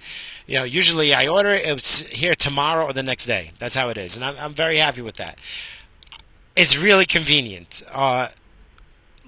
You 0.46 0.58
know, 0.58 0.64
usually 0.64 1.14
I 1.14 1.26
order 1.26 1.50
it, 1.50 1.64
it's 1.66 2.02
here 2.02 2.34
tomorrow 2.34 2.84
or 2.86 2.92
the 2.92 3.02
next 3.02 3.26
day. 3.26 3.52
That's 3.58 3.74
how 3.74 3.88
it 3.88 3.96
is, 3.96 4.16
and 4.16 4.24
I'm, 4.24 4.36
I'm 4.38 4.54
very 4.54 4.78
happy 4.78 5.00
with 5.00 5.16
that. 5.16 5.38
It's 6.56 6.76
really 6.76 7.06
convenient. 7.06 7.82
Uh, 7.90 8.28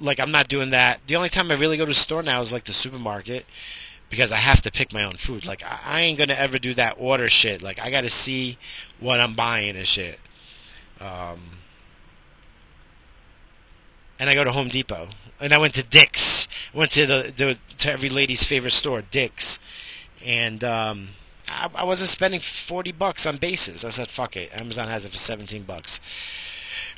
like 0.01 0.21
I'm 0.21 0.31
not 0.31 0.49
doing 0.49 0.71
that. 0.71 1.01
The 1.07 1.17
only 1.17 1.29
time 1.29 1.51
I 1.51 1.55
really 1.55 1.77
go 1.77 1.85
to 1.85 1.91
the 1.91 1.95
store 1.95 2.23
now 2.23 2.41
is 2.41 2.53
like 2.53 2.65
the 2.65 2.73
supermarket 2.73 3.47
because 4.11 4.33
I 4.33 4.37
have 4.37 4.63
to 4.63 4.71
pick 4.71 4.93
my 4.93 5.05
own 5.05 5.17
food. 5.17 5.45
Like 5.45 5.63
I, 5.63 5.79
I 5.85 6.01
ain't 6.03 6.19
gonna 6.19 6.35
ever 6.35 6.59
do 6.59 6.75
that 6.75 6.97
order 6.99 7.29
shit. 7.29 7.63
Like 7.63 7.81
I 7.81 7.91
gotta 7.91 8.11
see 8.11 8.59
what 9.01 9.21
I'm 9.21 9.35
buying 9.35 9.77
and 9.77 9.87
shit. 9.87 10.21
Um, 11.01 11.41
and 14.19 14.31
I 14.31 14.35
go 14.35 14.45
to 14.45 14.53
Home 14.53 14.69
Depot, 14.69 15.09
and 15.41 15.53
I 15.53 15.59
went 15.59 15.75
to 15.75 15.83
Dick's. 15.83 16.49
Went 16.73 16.93
to 16.93 17.07
the, 17.07 17.33
the 17.37 17.59
to 17.79 17.93
every 17.93 18.09
lady's 18.09 18.45
favorite 18.45 18.73
store, 18.73 19.03
Dick's, 19.03 19.61
and 20.25 20.65
um, 20.65 21.09
I, 21.49 21.69
I 21.75 21.85
wasn't 21.85 22.11
spending 22.11 22.41
forty 22.41 22.93
bucks 22.93 23.27
on 23.27 23.37
bases. 23.37 23.85
I 23.85 23.91
said, 23.91 24.09
"Fuck 24.09 24.37
it." 24.37 24.51
Amazon 24.59 24.89
has 24.89 25.05
it 25.05 25.13
for 25.13 25.19
seventeen 25.19 25.63
bucks. 25.65 26.01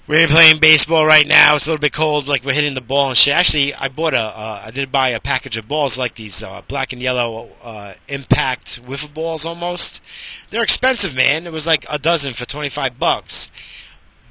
We're 0.08 0.26
playing 0.26 0.60
baseball 0.60 1.04
right 1.04 1.26
now. 1.26 1.56
It's 1.56 1.66
a 1.66 1.68
little 1.68 1.82
bit 1.82 1.92
cold, 1.92 2.28
like 2.28 2.42
we're 2.42 2.54
hitting 2.54 2.72
the 2.72 2.80
ball 2.80 3.10
and 3.10 3.18
shit. 3.18 3.34
Actually, 3.34 3.74
I 3.74 3.88
bought 3.88 4.14
a, 4.14 4.20
uh, 4.20 4.62
I 4.64 4.70
did 4.70 4.90
buy 4.90 5.10
a 5.10 5.20
package 5.20 5.58
of 5.58 5.68
balls 5.68 5.98
like 5.98 6.14
these 6.14 6.42
uh, 6.42 6.62
black 6.66 6.94
and 6.94 7.02
yellow 7.02 7.50
uh, 7.62 7.92
impact 8.08 8.82
wiffle 8.82 9.12
balls 9.12 9.44
almost. 9.44 10.00
They're 10.48 10.62
expensive, 10.62 11.14
man. 11.14 11.46
It 11.46 11.52
was 11.52 11.66
like 11.66 11.84
a 11.90 11.98
dozen 11.98 12.32
for 12.32 12.46
twenty 12.46 12.70
five 12.70 12.98
bucks. 12.98 13.50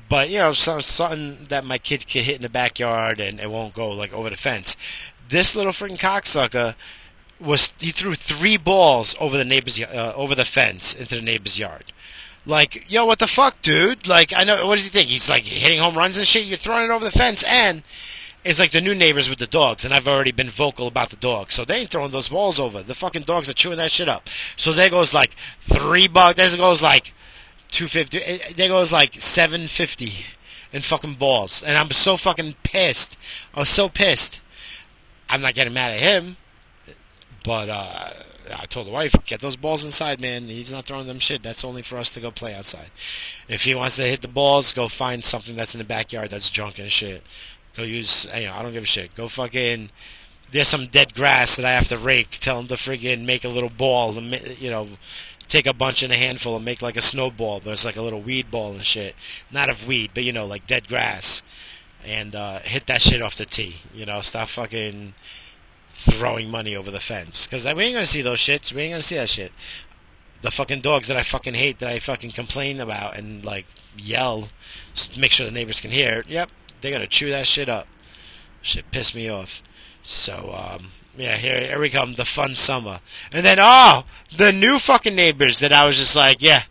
But 0.10 0.32
you 0.32 0.40
know, 0.40 0.54
some, 0.54 0.82
something 0.82 1.46
that 1.50 1.64
my 1.64 1.78
kid 1.78 2.08
can 2.08 2.24
hit 2.24 2.38
in 2.38 2.42
the 2.42 2.50
backyard 2.50 3.20
and 3.20 3.40
it 3.40 3.52
won't 3.52 3.76
go 3.76 3.92
like 3.92 4.12
over 4.14 4.32
the 4.32 4.36
fence. 4.36 4.76
This 5.30 5.56
little 5.56 5.74
freaking 5.74 6.00
cocksucker 6.00 6.74
was 7.40 7.72
he 7.78 7.92
threw 7.92 8.16
three 8.16 8.58
balls 8.58 9.14
over 9.20 9.38
the 9.38 9.46
neighbor's 9.46 9.80
uh, 9.80 10.14
over 10.16 10.34
the 10.34 10.44
fence 10.44 10.96
into 10.96 11.14
the 11.14 11.22
neighbor's 11.22 11.60
yard. 11.60 11.94
Like, 12.48 12.86
yo, 12.88 13.06
what 13.06 13.20
the 13.20 13.28
fuck, 13.28 13.62
dude? 13.62 14.08
Like, 14.08 14.32
I 14.34 14.46
know. 14.46 14.66
What 14.66 14.76
does 14.76 14.86
he 14.86 14.90
think? 14.90 15.10
He's 15.10 15.28
like 15.28 15.44
hitting 15.44 15.80
home 15.80 15.98
runs 15.98 16.18
and 16.18 16.26
shit. 16.26 16.46
You're 16.46 16.58
throwing 16.58 16.86
it 16.86 16.92
over 16.94 17.04
the 17.04 17.12
fence, 17.12 17.44
and 17.44 17.84
it's 18.46 18.58
like 18.58 18.72
the 18.72 18.80
new 18.80 18.96
neighbors 18.96 19.30
with 19.30 19.40
the 19.40 19.48
dogs. 19.48 19.84
And 19.84 19.94
I've 19.94 20.08
already 20.08 20.32
been 20.32 20.50
vocal 20.50 20.88
about 20.88 21.10
the 21.10 21.18
dogs, 21.18 21.56
so 21.56 21.66
they 21.66 21.80
ain't 21.80 21.90
throwing 21.90 22.12
those 22.12 22.30
balls 22.30 22.58
over. 22.58 22.82
The 22.82 22.96
fucking 22.96 23.24
dogs 23.24 23.50
are 23.50 23.54
chewing 23.54 23.78
that 23.78 23.92
shit 23.92 24.08
up. 24.08 24.30
So 24.56 24.72
there 24.72 24.90
goes 24.90 25.14
like 25.14 25.36
three 25.60 26.08
bucks. 26.08 26.38
There 26.38 26.50
goes 26.58 26.82
like 26.82 27.14
two 27.70 27.90
fifty. 27.90 28.20
Eh, 28.20 28.54
there 28.56 28.70
goes 28.70 28.94
like 28.94 29.16
seven 29.16 29.68
fifty 29.68 30.14
in 30.72 30.84
fucking 30.84 31.16
balls, 31.16 31.62
and 31.62 31.78
I'm 31.78 31.92
so 31.92 32.16
fucking 32.16 32.56
pissed. 32.64 33.18
I 33.54 33.60
was 33.60 33.70
so 33.70 33.90
pissed. 33.90 34.40
I'm 35.30 35.42
not 35.42 35.54
getting 35.54 35.74
mad 35.74 35.92
at 35.92 36.00
him, 36.00 36.38
but 37.44 37.68
uh, 37.68 38.10
I 38.54 38.66
told 38.66 38.88
the 38.88 38.92
wife, 38.92 39.14
get 39.26 39.42
those 39.42 39.56
balls 39.56 39.84
inside, 39.84 40.22
man. 40.22 40.48
He's 40.48 40.72
not 40.72 40.86
throwing 40.86 41.08
them 41.08 41.20
shit. 41.20 41.44
That's 41.44 41.64
only 41.64 41.82
for 41.82 41.98
us 41.98 42.12
to 42.12 42.20
go 42.20 42.32
play 42.32 42.54
outside. 42.54 42.90
If 43.48 43.64
he 43.64 43.76
wants 43.76 43.96
to 43.98 44.04
hit 44.04 44.22
the 44.22 44.28
balls, 44.28 44.74
go 44.74 44.88
find 44.88 45.24
something 45.24 45.56
that's 45.56 45.74
in 45.74 45.80
the 45.80 45.86
backyard 45.86 46.30
that's 46.30 46.50
junk 46.50 46.80
and 46.80 46.92
shit. 46.92 47.24
Go 47.76 47.84
use, 47.84 48.28
you 48.36 48.46
know, 48.46 48.54
I 48.54 48.64
don't 48.64 48.74
give 48.74 48.84
a 48.84 48.88
shit. 48.88 49.16
Go 49.16 49.28
fucking, 49.28 49.90
there's 50.52 50.68
some 50.68 50.88
dead 50.88 51.14
grass 51.14 51.56
that 51.56 51.66
I 51.66 51.72
have 51.72 51.90
to 51.90 51.98
rake. 51.98 52.38
Tell 52.40 52.60
him 52.60 52.68
to 52.68 52.76
friggin' 52.76 53.26
make 53.26 53.44
a 53.44 53.50
little 53.50 53.70
ball, 53.70 54.14
you 54.14 54.70
know, 54.70 54.90
take 55.48 55.66
a 55.66 55.74
bunch 55.74 56.04
and 56.04 56.12
a 56.12 56.18
handful 56.18 56.56
and 56.56 56.66
make 56.66 56.82
like 56.82 56.98
a 56.98 57.02
snowball, 57.02 57.62
but 57.64 57.72
it's 57.72 57.86
like 57.86 57.96
a 57.96 58.02
little 58.02 58.22
weed 58.22 58.52
ball 58.52 58.72
and 58.72 58.84
shit. 58.84 59.16
Not 59.52 59.70
of 59.70 59.88
weed, 59.88 60.12
but 60.14 60.24
you 60.24 60.34
know, 60.34 60.46
like 60.46 60.68
dead 60.68 60.88
grass. 60.88 61.44
And 62.06 62.36
uh, 62.36 62.60
hit 62.60 62.88
that 62.88 63.02
shit 63.02 63.22
off 63.22 63.36
the 63.36 63.46
tee. 63.46 63.78
You 63.94 64.06
know, 64.06 64.22
stop 64.22 64.48
fucking 64.50 65.14
throwing 65.98 66.52
money 66.52 66.76
over 66.76 66.92
the 66.92 67.00
fence. 67.00 67.48
Because 67.48 67.66
we 67.66 67.84
ain't 67.84 67.96
gonna 67.96 68.06
see 68.06 68.22
those 68.22 68.40
shits. 68.40 68.72
We 68.72 68.84
ain't 68.84 68.94
gonna 68.94 69.04
see 69.04 69.16
that 69.16 69.30
shit. 69.30 69.52
The 70.44 70.52
fucking 70.52 70.82
dogs 70.82 71.08
that 71.08 71.18
I 71.18 71.24
fucking 71.24 71.56
hate, 71.56 71.80
that 71.80 71.90
I 71.90 72.00
fucking 72.00 72.32
complain 72.32 72.80
about 72.80 73.18
and 73.18 73.44
like 73.44 73.66
yell, 73.98 74.50
make 75.18 75.32
sure 75.32 75.48
the 75.48 75.52
neighbors 75.52 75.82
can 75.82 75.90
hear. 75.90 76.24
Yep, 76.28 76.52
they're 76.82 76.92
gonna 76.92 77.08
chew 77.08 77.32
that 77.32 77.48
shit 77.48 77.68
up. 77.68 77.88
Shit 78.62 78.92
pissed 78.92 79.16
me 79.16 79.28
off. 79.28 79.64
So, 80.04 80.54
um, 80.54 80.92
yeah, 81.18 81.36
here, 81.38 81.60
here 81.62 81.80
we 81.80 81.90
come, 81.90 82.14
the 82.14 82.26
fun 82.26 82.54
summer. 82.54 83.00
And 83.32 83.44
then, 83.44 83.58
oh, 83.60 84.04
the 84.36 84.52
new 84.52 84.78
fucking 84.78 85.16
neighbors 85.16 85.60
that 85.60 85.74
I 85.74 85.88
was 85.88 85.98
just 85.98 86.16
like, 86.16 86.42
yeah. 86.42 86.64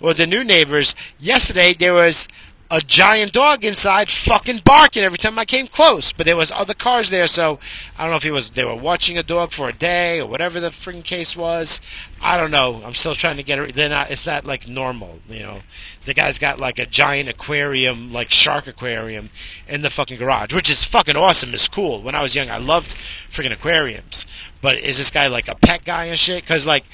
Well, 0.00 0.14
the 0.14 0.26
new 0.26 0.44
neighbors, 0.44 0.94
yesterday 1.18 1.74
there 1.74 1.94
was 1.94 2.28
a 2.70 2.80
giant 2.80 3.32
dog 3.32 3.64
inside 3.64 4.10
fucking 4.10 4.60
barking 4.64 5.02
every 5.02 5.16
time 5.16 5.38
I 5.38 5.44
came 5.44 5.66
close. 5.66 6.12
But 6.12 6.26
there 6.26 6.36
was 6.36 6.52
other 6.52 6.74
cars 6.74 7.08
there, 7.08 7.26
so 7.26 7.58
I 7.96 8.02
don't 8.02 8.10
know 8.10 8.16
if 8.16 8.22
he 8.22 8.30
was 8.30 8.50
they 8.50 8.64
were 8.64 8.74
watching 8.74 9.16
a 9.16 9.22
dog 9.22 9.52
for 9.52 9.68
a 9.68 9.72
day 9.72 10.20
or 10.20 10.26
whatever 10.26 10.60
the 10.60 10.68
freaking 10.68 11.04
case 11.04 11.34
was. 11.34 11.80
I 12.20 12.36
don't 12.36 12.50
know. 12.50 12.82
I'm 12.84 12.94
still 12.94 13.14
trying 13.14 13.38
to 13.38 13.42
get 13.42 13.58
it. 13.58 13.76
Not. 13.76 14.10
It's 14.10 14.26
not 14.26 14.44
like 14.44 14.68
normal, 14.68 15.20
you 15.28 15.40
know. 15.40 15.60
The 16.04 16.14
guy's 16.14 16.38
got 16.38 16.58
like 16.58 16.78
a 16.78 16.86
giant 16.86 17.28
aquarium, 17.28 18.12
like 18.12 18.30
shark 18.30 18.66
aquarium, 18.66 19.30
in 19.66 19.82
the 19.82 19.90
fucking 19.90 20.18
garage, 20.18 20.52
which 20.52 20.70
is 20.70 20.84
fucking 20.84 21.16
awesome. 21.16 21.54
It's 21.54 21.68
cool. 21.68 22.02
When 22.02 22.14
I 22.14 22.22
was 22.22 22.34
young, 22.34 22.50
I 22.50 22.58
loved 22.58 22.94
freaking 23.30 23.52
aquariums. 23.52 24.26
But 24.60 24.78
is 24.78 24.98
this 24.98 25.10
guy 25.10 25.28
like 25.28 25.48
a 25.48 25.54
pet 25.54 25.84
guy 25.84 26.06
and 26.06 26.18
shit? 26.18 26.42
Because 26.42 26.66
like 26.66 26.84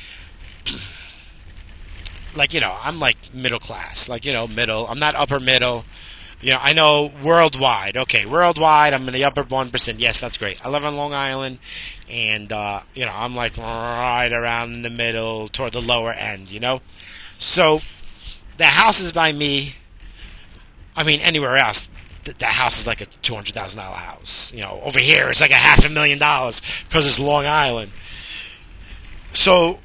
like 2.37 2.55
you 2.55 2.61
know 2.61 2.77
I'm 2.83 3.01
like 3.01 3.33
middle 3.33 3.59
class, 3.59 4.09
like 4.09 4.25
you 4.25 4.33
know 4.33 4.47
middle. 4.47 4.87
I'm 4.87 4.99
not 4.99 5.15
upper 5.15 5.41
middle. 5.41 5.85
You 6.41 6.51
know 6.51 6.59
I 6.61 6.73
know 6.73 7.13
worldwide. 7.23 7.97
Okay, 7.97 8.27
worldwide 8.27 8.93
I'm 8.93 9.07
in 9.09 9.15
the 9.15 9.25
upper 9.25 9.43
one 9.43 9.71
percent. 9.71 10.01
Yes, 10.01 10.21
that's 10.21 10.37
great. 10.37 10.65
I 10.65 10.69
live 10.69 10.85
on 10.85 10.97
Long 10.97 11.15
Island, 11.15 11.59
and 12.09 12.53
uh, 12.53 12.83
you 12.95 13.05
know 13.05 13.13
I'm 13.13 13.35
like 13.35 13.57
right 13.57 14.33
around 14.33 14.83
the 14.83 14.91
middle 14.91 15.49
toward 15.49 15.73
the 15.73 15.83
lower 15.83 16.13
end. 16.13 16.51
You 16.51 16.61
know, 16.61 16.81
so 17.39 17.81
the 18.59 18.67
house 18.67 19.01
is 19.01 19.13
by 19.13 19.33
me. 19.33 19.77
I 20.97 21.03
mean 21.03 21.21
anywhere 21.21 21.57
else. 21.57 21.89
That 22.25 22.43
house 22.43 22.81
is 22.81 22.87
like 22.87 23.03
a 23.03 23.07
two 23.23 23.35
hundred 23.35 23.55
thousand 23.55 23.79
dollar 23.79 23.97
house. 23.97 24.53
You 24.55 24.63
know, 24.63 24.81
over 24.83 24.99
here 24.99 25.29
it's 25.29 25.41
like 25.41 25.51
a 25.51 25.55
half 25.55 25.85
a 25.85 25.89
million 25.91 26.19
dollars 26.19 26.63
because 26.85 27.05
it's 27.05 27.19
Long 27.19 27.45
Island. 27.47 27.93
So 29.35 29.79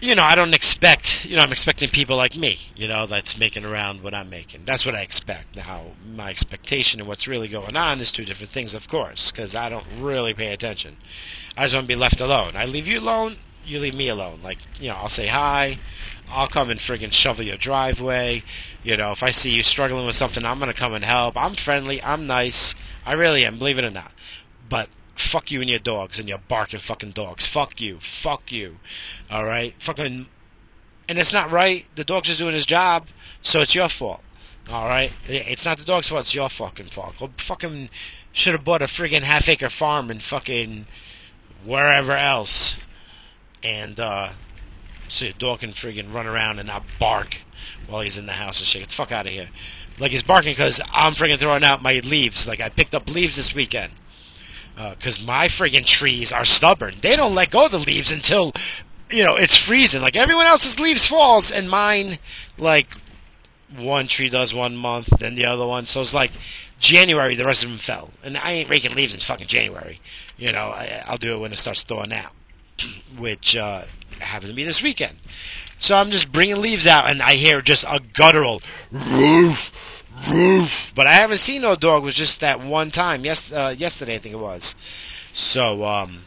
you 0.00 0.14
know, 0.14 0.22
I 0.22 0.34
don't 0.34 0.54
expect, 0.54 1.24
you 1.24 1.36
know, 1.36 1.42
I'm 1.42 1.52
expecting 1.52 1.88
people 1.88 2.16
like 2.16 2.36
me, 2.36 2.58
you 2.76 2.86
know, 2.86 3.06
that's 3.06 3.38
making 3.38 3.64
around 3.64 4.02
what 4.02 4.14
I'm 4.14 4.28
making. 4.28 4.64
That's 4.66 4.84
what 4.84 4.94
I 4.94 5.00
expect. 5.00 5.56
Now, 5.56 5.92
my 6.06 6.28
expectation 6.30 7.00
and 7.00 7.08
what's 7.08 7.26
really 7.26 7.48
going 7.48 7.76
on 7.76 8.00
is 8.00 8.12
two 8.12 8.26
different 8.26 8.52
things, 8.52 8.74
of 8.74 8.88
course, 8.88 9.30
because 9.30 9.54
I 9.54 9.70
don't 9.70 9.86
really 9.98 10.34
pay 10.34 10.52
attention. 10.52 10.98
I 11.56 11.64
just 11.64 11.74
want 11.74 11.84
to 11.84 11.88
be 11.88 11.96
left 11.96 12.20
alone. 12.20 12.52
I 12.56 12.66
leave 12.66 12.86
you 12.86 13.00
alone, 13.00 13.36
you 13.64 13.78
leave 13.78 13.94
me 13.94 14.08
alone. 14.08 14.40
Like, 14.42 14.58
you 14.78 14.90
know, 14.90 14.96
I'll 14.96 15.08
say 15.08 15.28
hi, 15.28 15.78
I'll 16.28 16.48
come 16.48 16.68
and 16.68 16.78
friggin' 16.78 17.12
shovel 17.12 17.44
your 17.44 17.56
driveway. 17.56 18.42
You 18.82 18.98
know, 18.98 19.12
if 19.12 19.22
I 19.22 19.30
see 19.30 19.50
you 19.50 19.62
struggling 19.62 20.06
with 20.06 20.16
something, 20.16 20.44
I'm 20.44 20.58
going 20.58 20.70
to 20.70 20.78
come 20.78 20.92
and 20.92 21.04
help. 21.04 21.38
I'm 21.38 21.54
friendly, 21.54 22.02
I'm 22.02 22.26
nice. 22.26 22.74
I 23.06 23.14
really 23.14 23.46
am, 23.46 23.58
believe 23.58 23.78
it 23.78 23.84
or 23.84 23.90
not. 23.90 24.12
But 24.68 24.90
fuck 25.16 25.50
you 25.50 25.60
and 25.60 25.70
your 25.70 25.78
dogs 25.78 26.18
and 26.18 26.28
your 26.28 26.38
barking 26.38 26.80
fucking 26.80 27.12
dogs. 27.12 27.46
Fuck 27.46 27.80
you. 27.80 27.98
Fuck 28.00 28.52
you. 28.52 28.76
All 29.30 29.44
right? 29.44 29.74
Fucking. 29.78 30.26
And 31.08 31.18
it's 31.18 31.32
not 31.32 31.50
right. 31.50 31.86
The 31.94 32.04
dog's 32.04 32.28
just 32.28 32.40
doing 32.40 32.54
his 32.54 32.66
job, 32.66 33.06
so 33.42 33.60
it's 33.60 33.74
your 33.74 33.88
fault. 33.88 34.20
All 34.68 34.86
right? 34.86 35.12
It's 35.26 35.64
not 35.64 35.78
the 35.78 35.84
dog's 35.84 36.08
fault. 36.08 36.22
It's 36.22 36.34
your 36.34 36.48
fucking 36.48 36.86
fault. 36.86 37.14
Go 37.18 37.30
fucking. 37.38 37.90
Should 38.32 38.52
have 38.52 38.64
bought 38.64 38.82
a 38.82 38.86
friggin' 38.86 39.22
half 39.22 39.48
acre 39.48 39.70
farm 39.70 40.10
and 40.10 40.22
fucking 40.22 40.86
wherever 41.64 42.12
else. 42.12 42.76
And, 43.62 43.98
uh. 43.98 44.30
So 45.08 45.26
your 45.26 45.34
dog 45.34 45.60
can 45.60 45.70
friggin' 45.70 46.12
run 46.12 46.26
around 46.26 46.58
and 46.58 46.66
not 46.66 46.84
bark 46.98 47.38
while 47.86 48.02
he's 48.02 48.18
in 48.18 48.26
the 48.26 48.32
house 48.32 48.58
and 48.58 48.66
shit. 48.66 48.82
Get 48.82 48.88
the 48.90 48.94
fuck 48.94 49.12
out 49.12 49.26
of 49.26 49.32
here. 49.32 49.48
Like 49.98 50.10
he's 50.10 50.24
barking 50.24 50.52
because 50.52 50.80
I'm 50.92 51.14
friggin' 51.14 51.38
throwing 51.38 51.64
out 51.64 51.80
my 51.80 52.00
leaves. 52.00 52.46
Like 52.46 52.60
I 52.60 52.68
picked 52.68 52.94
up 52.94 53.08
leaves 53.08 53.36
this 53.36 53.54
weekend 53.54 53.92
because 54.76 55.22
uh, 55.22 55.26
my 55.26 55.48
friggin' 55.48 55.86
trees 55.86 56.32
are 56.32 56.44
stubborn. 56.44 56.96
They 57.00 57.16
don't 57.16 57.34
let 57.34 57.50
go 57.50 57.66
of 57.66 57.72
the 57.72 57.78
leaves 57.78 58.12
until 58.12 58.52
you 59.10 59.24
know 59.24 59.34
it's 59.34 59.56
freezing. 59.56 60.02
Like 60.02 60.16
everyone 60.16 60.46
else's 60.46 60.78
leaves 60.78 61.06
falls, 61.06 61.50
and 61.50 61.70
mine 61.70 62.18
like 62.58 62.96
one 63.76 64.06
tree 64.06 64.28
does 64.28 64.54
one 64.54 64.76
month, 64.76 65.08
then 65.18 65.34
the 65.34 65.46
other 65.46 65.66
one. 65.66 65.86
So 65.86 66.00
it's 66.00 66.14
like 66.14 66.32
January, 66.78 67.34
the 67.34 67.44
rest 67.44 67.64
of 67.64 67.70
them 67.70 67.78
fell, 67.78 68.10
and 68.22 68.36
I 68.36 68.52
ain't 68.52 68.70
raking 68.70 68.94
leaves 68.94 69.14
in 69.14 69.20
fucking 69.20 69.48
January. 69.48 70.00
You 70.36 70.52
know, 70.52 70.68
I, 70.68 71.04
will 71.08 71.16
do 71.16 71.34
it 71.34 71.38
when 71.38 71.52
it 71.52 71.58
starts 71.58 71.82
thawing 71.82 72.12
out, 72.12 72.32
which 73.18 73.56
uh, 73.56 73.84
happened 74.20 74.50
to 74.50 74.56
be 74.56 74.64
this 74.64 74.82
weekend. 74.82 75.18
So 75.78 75.96
I'm 75.96 76.10
just 76.10 76.32
bringing 76.32 76.60
leaves 76.60 76.86
out, 76.86 77.08
and 77.08 77.22
I 77.22 77.34
hear 77.34 77.60
just 77.60 77.84
a 77.84 78.00
guttural 78.00 78.62
roof 78.90 79.95
roof. 80.30 80.92
But 80.94 81.06
I 81.06 81.14
haven't 81.14 81.38
seen 81.38 81.62
no 81.62 81.76
dog. 81.76 82.02
It 82.02 82.06
was 82.06 82.14
just 82.14 82.40
that 82.40 82.60
one 82.60 82.90
time. 82.90 83.24
Yes, 83.24 83.52
uh, 83.52 83.74
yesterday 83.76 84.16
I 84.16 84.18
think 84.18 84.34
it 84.34 84.38
was. 84.38 84.74
So, 85.32 85.84
um, 85.84 86.24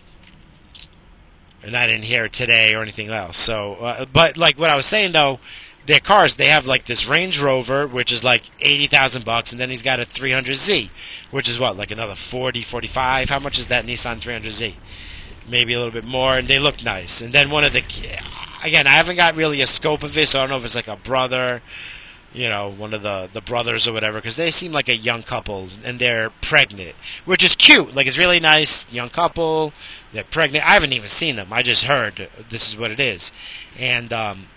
and 1.64 1.76
I 1.76 1.88
didn't 1.88 2.06
hear 2.06 2.26
it 2.26 2.34
today 2.34 2.76
or 2.76 2.82
anything 2.82 3.10
else. 3.10 3.38
So, 3.38 3.76
uh, 3.76 4.06
but 4.06 4.38
like 4.38 4.58
what 4.58 4.70
I 4.70 4.76
was 4.76 4.86
saying 4.86 5.12
though, 5.12 5.40
their 5.86 6.00
cars 6.00 6.36
they 6.36 6.48
have 6.48 6.68
like 6.68 6.86
this 6.86 7.08
Range 7.08 7.40
Rover, 7.40 7.88
which 7.88 8.12
is 8.12 8.24
like 8.24 8.44
eighty 8.60 8.88
thousand 8.88 9.26
bucks, 9.26 9.52
and 9.52 9.60
then 9.60 9.70
he's 9.70 9.84
got 9.84 10.00
a 10.00 10.04
300Z, 10.04 10.90
which 11.32 11.50
is 11.50 11.60
what 11.60 11.78
like 11.78 11.92
another 11.92 12.16
40, 12.16 12.62
45. 12.62 13.30
How 13.30 13.40
much 13.40 13.58
is 13.58 13.68
that 13.68 13.86
Nissan 13.86 14.22
300Z? 14.22 14.76
Maybe 15.48 15.74
a 15.74 15.78
little 15.78 15.92
bit 15.94 16.06
more, 16.06 16.38
and 16.38 16.48
they 16.48 16.60
look 16.60 16.84
nice. 16.84 17.22
And 17.22 17.34
then 17.34 17.50
one 17.50 17.64
of 17.64 17.74
the 17.74 17.84
again, 18.64 18.88
I 18.88 18.92
haven't 18.92 19.16
got 19.16 19.36
really 19.36 19.62
a 19.62 19.68
scope 19.68 20.04
of 20.04 20.14
this, 20.14 20.32
so 20.32 20.40
I 20.40 20.44
don't 20.44 20.52
know 20.52 20.58
if 20.58 20.66
it's 20.66 20.76
like 20.76 20.88
a 20.88 20.96
brother 20.96 21.62
you 22.34 22.48
know, 22.48 22.70
one 22.70 22.94
of 22.94 23.02
the, 23.02 23.30
the 23.32 23.42
brothers 23.42 23.88
or 23.88 23.94
whatever, 23.94 24.20
because 24.20 24.36
they 24.36 24.52
seem 24.52 24.72
like 24.72 24.90
a 24.90 24.96
young 24.96 25.24
couple 25.24 25.70
and 25.84 26.00
they're 26.00 26.30
pregnant, 26.30 26.96
which 27.26 27.44
is 27.44 27.56
cute. 27.56 27.96
Like, 27.96 28.08
it's 28.08 28.18
really 28.18 28.40
nice. 28.40 28.92
Young 28.92 29.10
couple, 29.10 29.74
they're 30.14 30.24
pregnant. 30.24 30.66
I 30.66 30.74
haven't 30.74 30.94
even 30.94 31.08
seen 31.08 31.36
them. 31.38 31.52
I 31.52 31.64
just 31.64 31.86
heard 31.86 32.30
this 32.50 32.70
is 32.70 32.78
what 32.78 32.92
it 32.92 33.00
is. 33.00 33.32
And, 33.78 34.14
um, 34.14 34.48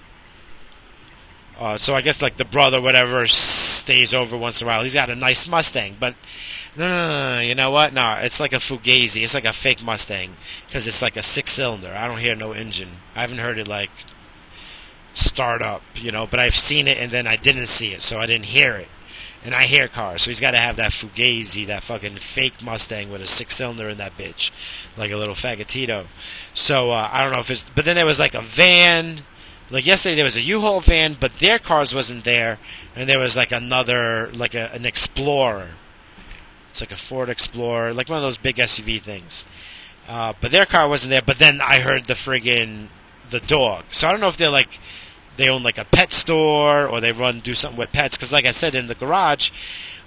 uh, 1.59 1.77
so 1.77 1.95
I 1.95 2.03
guess, 2.03 2.21
like, 2.21 2.37
the 2.37 2.45
brother, 2.45 2.81
whatever, 2.81 3.27
stays 3.27 4.13
over 4.13 4.37
once 4.37 4.61
in 4.61 4.67
a 4.67 4.71
while. 4.71 4.83
He's 4.83 4.95
got 4.95 5.11
a 5.11 5.15
nice 5.15 5.49
Mustang, 5.49 5.97
but 5.99 6.15
no, 6.77 6.89
no, 6.89 7.35
no, 7.37 7.41
you 7.41 7.55
know 7.55 7.71
what? 7.71 7.93
No, 7.93 8.15
it's 8.21 8.41
like 8.41 8.53
a 8.53 8.57
Fugazi. 8.57 9.23
It's 9.23 9.35
like 9.35 9.45
a 9.45 9.53
fake 9.53 9.85
Mustang 9.85 10.37
because 10.67 10.87
it's 10.87 11.03
like 11.03 11.17
a 11.17 11.23
six 11.23 11.53
cylinder. 11.53 11.93
I 11.95 12.09
don't 12.09 12.19
hear 12.19 12.35
no 12.35 12.53
engine. 12.53 12.89
I 13.15 13.21
haven't 13.21 13.39
heard 13.39 13.59
it 13.59 13.69
like 13.69 13.91
start 15.15 15.63
up, 15.63 15.83
you 15.95 16.13
know, 16.13 16.27
but 16.27 16.41
I've 16.41 16.57
seen 16.57 16.89
it 16.89 16.99
and 16.99 17.13
then 17.13 17.27
I 17.27 17.37
didn't 17.37 17.67
see 17.67 17.93
it, 17.93 18.03
so 18.03 18.19
I 18.19 18.27
didn't 18.27 18.47
hear 18.47 18.77
it. 18.77 18.89
And 19.45 19.57
I 19.57 19.65
hear 19.65 19.89
cars, 19.89 20.23
so 20.23 20.31
he's 20.31 20.39
got 20.39 20.53
to 20.53 20.59
have 20.59 20.77
that 20.77 20.93
Fugazi, 20.93 21.67
that 21.67 21.83
fucking 21.83 22.17
fake 22.17 22.63
Mustang 22.63 23.11
with 23.11 23.21
a 23.21 23.27
six 23.27 23.57
cylinder 23.57 23.89
in 23.89 23.99
that 23.99 24.17
bitch, 24.17 24.53
like 24.97 25.11
a 25.11 25.17
little 25.17 25.35
fagotito. 25.35 26.07
So 26.55 26.93
uh, 26.93 27.09
I 27.13 27.25
don't 27.25 27.33
know 27.33 27.41
if 27.41 27.51
it's, 27.51 27.69
but 27.75 27.85
then 27.85 27.97
there 27.97 28.07
was 28.07 28.21
like 28.21 28.35
a 28.35 28.41
van. 28.41 29.19
Like 29.69 29.85
yesterday, 29.85 30.15
there 30.15 30.25
was 30.25 30.37
a 30.37 30.43
U-Haul 30.43 30.81
van, 30.81 31.17
but 31.19 31.39
their 31.39 31.59
cars 31.59 31.93
wasn't 31.93 32.25
there, 32.25 32.61
and 32.95 33.09
there 33.09 33.19
was 33.19 33.35
like 33.35 33.51
another, 33.51 34.31
like 34.33 34.55
a, 34.55 34.71
an 34.75 34.87
Explorer. 34.87 35.71
It's 36.71 36.81
like 36.81 36.93
a 36.93 36.97
Ford 36.97 37.29
Explorer, 37.29 37.93
like 37.93 38.09
one 38.09 38.19
of 38.19 38.23
those 38.23 38.37
big 38.37 38.57
SUV 38.57 39.03
things. 39.03 39.45
Uh, 40.09 40.35
but 40.41 40.53
their 40.53 40.67
car 40.67 40.89
wasn't 40.89 41.11
there. 41.11 41.23
But 41.23 41.39
then 41.39 41.61
I 41.61 41.81
heard 41.81 42.05
the 42.05 42.15
friggin' 42.15 42.89
the 43.33 43.41
dog. 43.41 43.85
So 43.91 44.07
I 44.07 44.13
don't 44.13 44.21
know 44.21 44.29
if 44.29 44.37
they're 44.37 44.49
like 44.49 44.79
they 45.37 45.49
own 45.49 45.63
like 45.63 45.79
a 45.79 45.85
pet 45.85 46.13
store 46.13 46.87
or 46.87 47.01
they 47.01 47.13
run 47.13 47.41
do 47.41 47.55
something 47.55 47.79
with 47.79 47.91
pets. 47.93 48.17
Because 48.17 48.33
like 48.33 48.45
I 48.45 48.53
said 48.53 48.75
in 48.75 48.87
the 48.87 48.95
garage, 48.95 49.51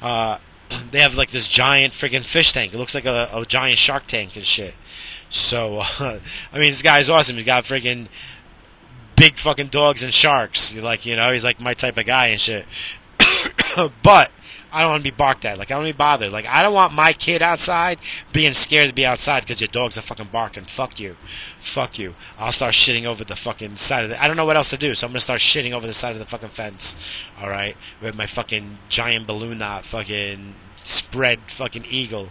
uh, 0.01 0.38
they 0.91 1.01
have 1.01 1.15
like 1.15 1.32
this 1.32 1.49
giant 1.49 1.93
friggin' 1.93 2.23
fish 2.23 2.53
tank. 2.53 2.73
It 2.73 2.78
looks 2.78 2.95
like 2.95 3.05
a, 3.05 3.30
a 3.34 3.45
giant 3.45 3.78
shark 3.78 4.07
tank 4.07 4.36
and 4.36 4.45
shit. 4.45 4.76
So 5.30 5.80
uh, 5.80 5.86
I 6.53 6.59
mean, 6.59 6.71
this 6.71 6.82
guy's 6.82 7.09
awesome. 7.09 7.36
He's 7.36 7.45
got 7.45 7.65
friggin' 7.65 8.07
big 9.15 9.38
fucking 9.38 9.67
dogs 9.67 10.03
and 10.03 10.13
sharks. 10.13 10.73
Like 10.73 11.05
you 11.05 11.15
know, 11.15 11.34
he's 11.34 11.43
like 11.43 11.59
my 11.59 11.73
type 11.73 11.97
of 11.97 12.05
guy 12.05 12.28
and 12.28 12.39
shit. 12.39 12.65
but 14.03 14.32
I 14.76 14.82
don't 14.82 14.91
want 14.91 15.05
to 15.05 15.09
be 15.09 15.15
barked 15.15 15.45
at. 15.45 15.57
Like, 15.57 15.71
I 15.71 15.76
don't 15.76 15.84
want 15.84 15.91
to 15.91 15.93
be 15.93 15.97
bothered. 15.97 16.32
Like, 16.34 16.47
I 16.47 16.61
don't 16.61 16.73
want 16.73 16.91
my 16.91 17.13
kid 17.13 17.41
outside 17.41 17.97
being 18.34 18.53
scared 18.53 18.89
to 18.89 18.93
be 18.93 19.05
outside 19.05 19.39
because 19.39 19.61
your 19.61 19.69
dogs 19.69 19.97
are 19.97 20.01
fucking 20.01 20.28
barking. 20.34 20.65
Fuck 20.65 20.99
you. 20.99 21.15
Fuck 21.61 21.97
you. 21.97 22.13
I'll 22.38 22.51
start 22.51 22.73
shitting 22.73 23.05
over 23.05 23.23
the 23.23 23.38
fucking 23.38 23.78
side 23.78 24.03
of 24.03 24.09
the... 24.09 24.21
I 24.21 24.28
don't 24.28 24.36
know 24.36 24.43
what 24.43 24.57
else 24.57 24.71
to 24.71 24.78
do, 24.78 24.93
so 24.93 25.07
I'm 25.07 25.13
going 25.13 25.19
to 25.19 25.21
start 25.21 25.39
shitting 25.39 25.71
over 25.71 25.88
the 25.88 25.93
side 25.93 26.11
of 26.11 26.19
the 26.19 26.26
fucking 26.26 26.49
fence. 26.49 26.97
Alright? 27.41 27.78
With 28.01 28.15
my 28.15 28.28
fucking 28.28 28.80
giant 28.89 29.28
balloon 29.28 29.59
knot 29.59 29.86
fucking 29.86 30.55
spread 30.84 31.39
fucking 31.47 31.86
eagle 31.89 32.28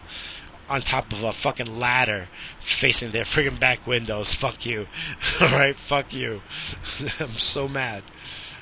on 0.68 0.82
top 0.82 1.12
of 1.12 1.22
a 1.22 1.32
fucking 1.32 1.78
ladder 1.78 2.28
facing 2.61 3.12
their 3.12 3.24
friggin' 3.24 3.59
back 3.59 3.86
windows. 3.86 4.34
Fuck 4.34 4.66
you. 4.66 4.86
Alright? 5.40 5.76
Fuck 5.76 6.12
you. 6.12 6.42
I'm 7.20 7.38
so 7.38 7.68
mad. 7.68 8.03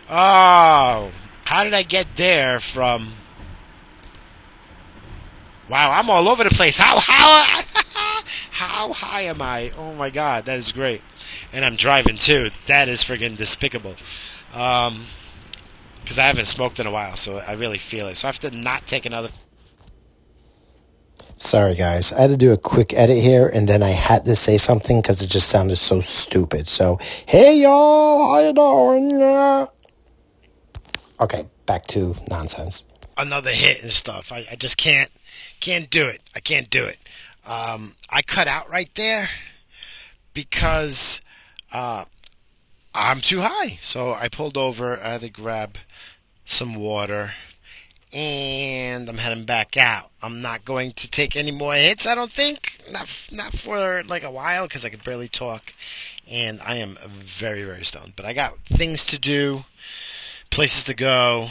Oh... 0.08 1.10
How 1.46 1.64
did 1.64 1.74
I 1.74 1.82
get 1.82 2.16
there 2.16 2.60
from 2.60 3.14
Wow, 5.72 5.90
I'm 5.90 6.10
all 6.10 6.28
over 6.28 6.44
the 6.44 6.50
place. 6.50 6.76
How 6.76 6.98
how 6.98 7.62
how 8.50 8.92
high 8.92 9.22
am 9.22 9.40
I? 9.40 9.70
Oh 9.78 9.94
my 9.94 10.10
god, 10.10 10.44
that 10.44 10.58
is 10.58 10.70
great. 10.70 11.00
And 11.50 11.64
I'm 11.64 11.76
driving 11.76 12.18
too. 12.18 12.50
That 12.66 12.90
is 12.90 13.02
friggin' 13.02 13.38
despicable. 13.38 13.94
Um, 14.52 15.06
because 16.02 16.18
I 16.18 16.26
haven't 16.26 16.44
smoked 16.44 16.78
in 16.78 16.86
a 16.86 16.90
while, 16.90 17.16
so 17.16 17.38
I 17.38 17.52
really 17.52 17.78
feel 17.78 18.06
it. 18.08 18.18
So 18.18 18.28
I 18.28 18.32
have 18.32 18.40
to 18.40 18.50
not 18.50 18.86
take 18.86 19.06
another 19.06 19.30
Sorry, 21.38 21.74
guys. 21.74 22.12
I 22.12 22.20
had 22.20 22.30
to 22.30 22.36
do 22.36 22.52
a 22.52 22.58
quick 22.58 22.92
edit 22.92 23.16
here, 23.16 23.48
and 23.48 23.66
then 23.66 23.82
I 23.82 23.88
had 23.88 24.26
to 24.26 24.36
say 24.36 24.58
something 24.58 25.00
because 25.00 25.22
it 25.22 25.30
just 25.30 25.48
sounded 25.48 25.76
so 25.76 26.02
stupid. 26.02 26.68
So, 26.68 26.98
hey, 27.24 27.62
y'all, 27.62 28.34
how 28.34 28.40
you 28.40 28.52
doing? 28.52 29.68
Okay, 31.18 31.46
back 31.64 31.86
to 31.86 32.14
nonsense. 32.28 32.84
Another 33.16 33.52
hit 33.52 33.82
and 33.82 33.90
stuff. 33.90 34.32
I, 34.32 34.46
I 34.50 34.56
just 34.56 34.76
can't 34.76 35.10
can't 35.62 35.88
do 35.90 36.08
it. 36.08 36.20
I 36.34 36.40
can't 36.40 36.68
do 36.68 36.86
it. 36.86 36.98
Um, 37.46 37.94
I 38.10 38.20
cut 38.20 38.48
out 38.48 38.68
right 38.68 38.90
there 38.96 39.30
because 40.34 41.22
uh, 41.72 42.04
I'm 42.92 43.20
too 43.20 43.42
high. 43.42 43.78
So 43.80 44.12
I 44.12 44.28
pulled 44.28 44.56
over. 44.56 45.00
I 45.00 45.10
had 45.10 45.20
to 45.20 45.30
grab 45.30 45.78
some 46.44 46.74
water 46.74 47.34
and 48.12 49.08
I'm 49.08 49.18
heading 49.18 49.44
back 49.44 49.76
out. 49.76 50.10
I'm 50.20 50.42
not 50.42 50.64
going 50.64 50.92
to 50.94 51.08
take 51.08 51.36
any 51.36 51.52
more 51.52 51.74
hits. 51.74 52.08
I 52.08 52.16
don't 52.16 52.32
think 52.32 52.80
not 52.90 53.08
not 53.30 53.52
for 53.52 54.02
like 54.02 54.24
a 54.24 54.30
while 54.32 54.66
because 54.66 54.84
I 54.84 54.90
could 54.90 55.04
barely 55.04 55.28
talk, 55.28 55.72
and 56.28 56.60
I 56.60 56.74
am 56.76 56.98
very 57.06 57.62
very 57.62 57.84
stoned. 57.84 58.14
But 58.16 58.26
I 58.26 58.34
got 58.34 58.58
things 58.66 59.04
to 59.06 59.18
do, 59.18 59.64
places 60.50 60.84
to 60.84 60.94
go, 60.94 61.50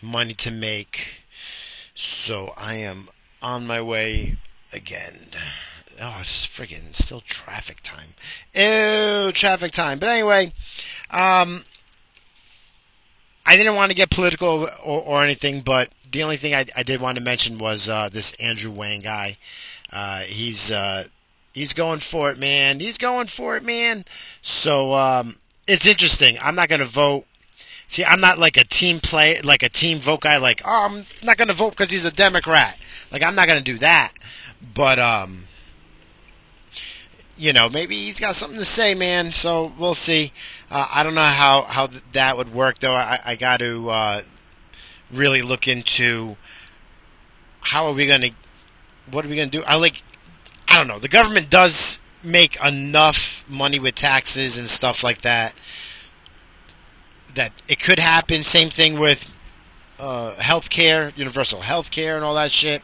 money 0.00 0.34
to 0.34 0.50
make, 0.50 1.22
so 1.94 2.52
I 2.56 2.74
am 2.76 3.08
on 3.42 3.66
my 3.66 3.80
way 3.80 4.36
again. 4.72 5.28
Oh, 6.00 6.18
it's 6.20 6.46
friggin' 6.46 6.96
still 6.96 7.20
traffic 7.20 7.80
time. 7.82 8.14
Ew, 8.54 9.30
traffic 9.32 9.72
time. 9.72 9.98
But 9.98 10.08
anyway, 10.08 10.52
um, 11.10 11.64
I 13.44 13.56
didn't 13.56 13.74
want 13.74 13.90
to 13.90 13.96
get 13.96 14.10
political 14.10 14.68
or, 14.82 15.02
or 15.02 15.22
anything, 15.22 15.60
but 15.60 15.90
the 16.10 16.22
only 16.22 16.36
thing 16.36 16.54
I, 16.54 16.66
I 16.76 16.82
did 16.82 17.00
want 17.00 17.18
to 17.18 17.24
mention 17.24 17.58
was 17.58 17.88
uh, 17.88 18.08
this 18.08 18.32
Andrew 18.34 18.70
Wang 18.70 19.00
guy. 19.00 19.36
Uh, 19.92 20.20
he's 20.20 20.70
uh, 20.70 21.04
he's 21.52 21.72
going 21.72 22.00
for 22.00 22.30
it, 22.30 22.38
man. 22.38 22.80
He's 22.80 22.98
going 22.98 23.26
for 23.26 23.56
it, 23.56 23.62
man. 23.62 24.04
So 24.40 24.94
um, 24.94 25.36
it's 25.66 25.86
interesting. 25.86 26.38
I'm 26.42 26.54
not 26.54 26.68
going 26.68 26.80
to 26.80 26.86
vote. 26.86 27.26
See, 27.88 28.04
I'm 28.04 28.20
not 28.20 28.38
like 28.38 28.56
a 28.56 28.64
team 28.64 29.00
play, 29.00 29.40
like 29.42 29.62
a 29.62 29.68
team 29.68 29.98
vote 29.98 30.22
guy. 30.22 30.38
Like, 30.38 30.62
oh, 30.64 30.86
I'm 30.86 31.04
not 31.22 31.36
going 31.36 31.48
to 31.48 31.54
vote 31.54 31.70
because 31.70 31.90
he's 31.90 32.06
a 32.06 32.10
Democrat. 32.10 32.78
Like, 33.12 33.22
I'm 33.22 33.34
not 33.34 33.46
going 33.46 33.62
to 33.62 33.72
do 33.72 33.78
that. 33.78 34.12
But 34.74 34.98
um, 34.98 35.48
you 37.36 37.52
know, 37.52 37.68
maybe 37.68 37.96
he's 37.96 38.20
got 38.20 38.36
something 38.36 38.58
to 38.58 38.64
say, 38.64 38.94
man. 38.94 39.32
So 39.32 39.72
we'll 39.78 39.94
see. 39.94 40.32
Uh, 40.70 40.86
I 40.90 41.02
don't 41.02 41.14
know 41.14 41.22
how 41.22 41.62
how 41.62 41.88
th- 41.88 42.02
that 42.12 42.36
would 42.36 42.54
work, 42.54 42.78
though. 42.78 42.94
I, 42.94 43.18
I 43.24 43.36
got 43.36 43.58
to 43.58 43.90
uh, 43.90 44.22
really 45.10 45.42
look 45.42 45.68
into 45.68 46.36
how 47.60 47.86
are 47.86 47.92
we 47.92 48.06
going 48.06 48.20
to, 48.22 48.30
what 49.10 49.24
are 49.24 49.28
we 49.28 49.36
going 49.36 49.50
to 49.50 49.58
do? 49.58 49.64
I 49.64 49.76
like, 49.76 50.02
I 50.68 50.76
don't 50.76 50.88
know. 50.88 50.98
The 50.98 51.08
government 51.08 51.50
does 51.50 51.98
make 52.22 52.62
enough 52.64 53.44
money 53.48 53.78
with 53.78 53.94
taxes 53.94 54.58
and 54.58 54.68
stuff 54.70 55.02
like 55.02 55.22
that 55.22 55.54
that 57.34 57.52
it 57.68 57.80
could 57.80 57.98
happen. 57.98 58.42
Same 58.42 58.70
thing 58.70 58.98
with 58.98 59.30
uh, 60.02 60.34
health 60.34 60.68
care, 60.68 61.12
universal 61.14 61.60
health 61.60 61.90
care, 61.90 62.16
and 62.16 62.24
all 62.24 62.34
that 62.34 62.50
shit. 62.50 62.82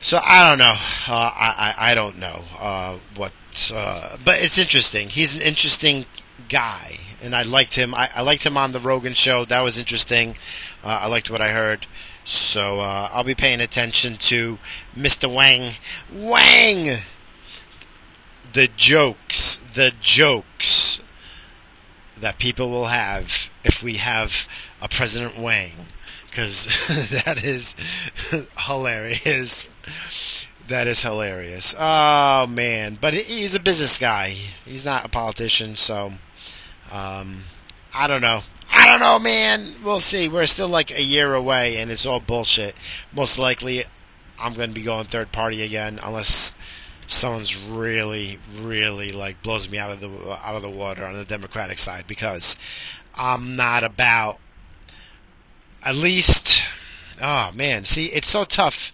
So 0.00 0.20
I 0.24 0.48
don't 0.48 0.58
know. 0.58 0.76
Uh, 1.08 1.30
I, 1.34 1.74
I, 1.76 1.90
I 1.90 1.94
don't 1.94 2.18
know 2.18 2.44
uh, 2.58 2.98
what, 3.16 3.32
uh, 3.74 4.16
but 4.24 4.40
it's 4.40 4.56
interesting. 4.56 5.08
He's 5.08 5.34
an 5.34 5.42
interesting 5.42 6.06
guy, 6.48 7.00
and 7.20 7.34
I 7.34 7.42
liked 7.42 7.74
him. 7.74 7.94
I, 7.94 8.08
I 8.14 8.22
liked 8.22 8.46
him 8.46 8.56
on 8.56 8.72
the 8.72 8.80
Rogan 8.80 9.14
show. 9.14 9.44
That 9.44 9.60
was 9.62 9.78
interesting. 9.78 10.36
Uh, 10.82 11.00
I 11.02 11.06
liked 11.08 11.28
what 11.28 11.42
I 11.42 11.50
heard. 11.50 11.86
So 12.24 12.80
uh, 12.80 13.10
I'll 13.12 13.24
be 13.24 13.34
paying 13.34 13.60
attention 13.60 14.16
to 14.18 14.58
Mr. 14.96 15.32
Wang. 15.32 15.72
Wang! 16.12 16.98
The 18.52 18.68
jokes, 18.76 19.58
the 19.74 19.92
jokes 20.00 21.00
that 22.16 22.38
people 22.38 22.70
will 22.70 22.86
have 22.86 23.50
if 23.64 23.82
we 23.82 23.96
have 23.96 24.48
a 24.80 24.88
President 24.88 25.38
Wang. 25.38 25.72
Because 26.28 26.66
that 27.24 27.42
is 27.42 27.74
hilarious. 28.58 29.68
That 30.68 30.86
is 30.86 31.00
hilarious. 31.00 31.74
Oh, 31.78 32.46
man. 32.46 32.98
But 33.00 33.14
he's 33.14 33.54
a 33.54 33.60
business 33.60 33.98
guy. 33.98 34.36
He's 34.64 34.84
not 34.84 35.04
a 35.04 35.08
politician, 35.08 35.74
so 35.74 36.12
um, 36.92 37.44
I 37.92 38.06
don't 38.06 38.20
know. 38.20 38.42
I 38.70 38.86
don't 38.86 39.00
know, 39.00 39.18
man. 39.18 39.74
We'll 39.84 40.00
see. 40.00 40.28
We're 40.28 40.46
still 40.46 40.68
like 40.68 40.90
a 40.90 41.02
year 41.02 41.34
away, 41.34 41.76
and 41.78 41.90
it's 41.90 42.06
all 42.06 42.20
bullshit. 42.20 42.74
Most 43.12 43.38
likely, 43.38 43.84
I'm 44.38 44.54
going 44.54 44.70
to 44.70 44.74
be 44.74 44.82
going 44.82 45.06
third 45.06 45.32
party 45.32 45.62
again, 45.62 45.98
unless 46.02 46.54
someone's 47.06 47.56
really, 47.56 48.38
really 48.60 49.10
like 49.10 49.42
blows 49.42 49.68
me 49.68 49.78
out 49.78 49.90
of 49.90 50.00
the 50.00 50.08
out 50.08 50.54
of 50.54 50.62
the 50.62 50.70
water 50.70 51.04
on 51.04 51.14
the 51.14 51.24
Democratic 51.24 51.78
side, 51.78 52.06
because 52.06 52.56
I'm 53.14 53.56
not 53.56 53.82
about. 53.82 54.38
At 55.82 55.96
least, 55.96 56.62
oh 57.20 57.50
man, 57.52 57.84
see, 57.84 58.06
it's 58.06 58.28
so 58.28 58.44
tough 58.44 58.92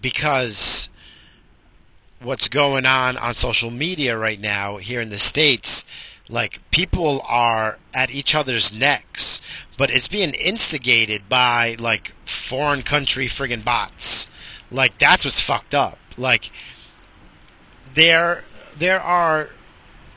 because 0.00 0.88
what's 2.20 2.48
going 2.48 2.84
on 2.86 3.16
on 3.16 3.34
social 3.34 3.70
media 3.70 4.16
right 4.16 4.40
now 4.40 4.76
here 4.76 5.00
in 5.00 5.10
the 5.10 5.18
states 5.18 5.84
like 6.28 6.60
people 6.70 7.22
are 7.28 7.78
at 7.94 8.10
each 8.10 8.34
other's 8.34 8.72
necks 8.72 9.40
but 9.78 9.90
it's 9.90 10.08
being 10.08 10.34
instigated 10.34 11.28
by 11.28 11.76
like 11.78 12.12
foreign 12.26 12.82
country 12.82 13.28
friggin' 13.28 13.64
bots. 13.64 14.26
Like 14.70 14.98
that's 14.98 15.24
what's 15.24 15.40
fucked 15.40 15.72
up. 15.72 15.98
Like 16.18 16.50
there 17.94 18.44
there 18.76 19.00
are 19.00 19.50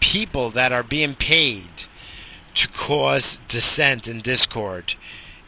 people 0.01 0.49
that 0.49 0.71
are 0.71 0.83
being 0.83 1.13
paid 1.13 1.69
to 2.55 2.67
cause 2.67 3.41
dissent 3.47 4.07
and 4.07 4.21
discord 4.23 4.95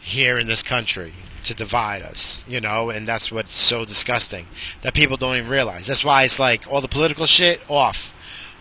here 0.02 0.38
in 0.38 0.48
this 0.48 0.64
country 0.64 1.14
to 1.44 1.54
divide 1.54 2.02
us, 2.02 2.44
you 2.48 2.62
know, 2.62 2.90
and 2.90 3.08
that's 3.08 3.32
what's 3.32 3.60
so 3.60 3.86
disgusting 3.86 4.48
that 4.82 4.94
people 4.94 5.18
don't 5.18 5.36
even 5.36 5.50
realize. 5.50 5.88
That's 5.88 6.04
why 6.04 6.24
it's 6.24 6.40
like 6.40 6.66
all 6.70 6.82
the 6.82 6.88
political 6.88 7.26
shit 7.26 7.62
off, 7.70 8.14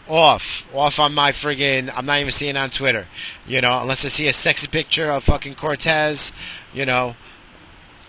off, 0.08 0.66
off 0.74 0.98
on 0.98 1.14
my 1.14 1.32
friggin'. 1.32 1.92
I'm 1.96 2.06
not 2.06 2.18
even 2.18 2.32
seeing 2.32 2.56
on 2.56 2.70
Twitter, 2.70 3.06
you 3.46 3.60
know, 3.60 3.80
unless 3.80 4.04
I 4.04 4.08
see 4.08 4.28
a 4.28 4.32
sexy 4.32 4.66
picture 4.66 5.10
of 5.10 5.24
fucking 5.24 5.54
Cortez, 5.54 6.32
you 6.72 6.84
know. 6.84 7.16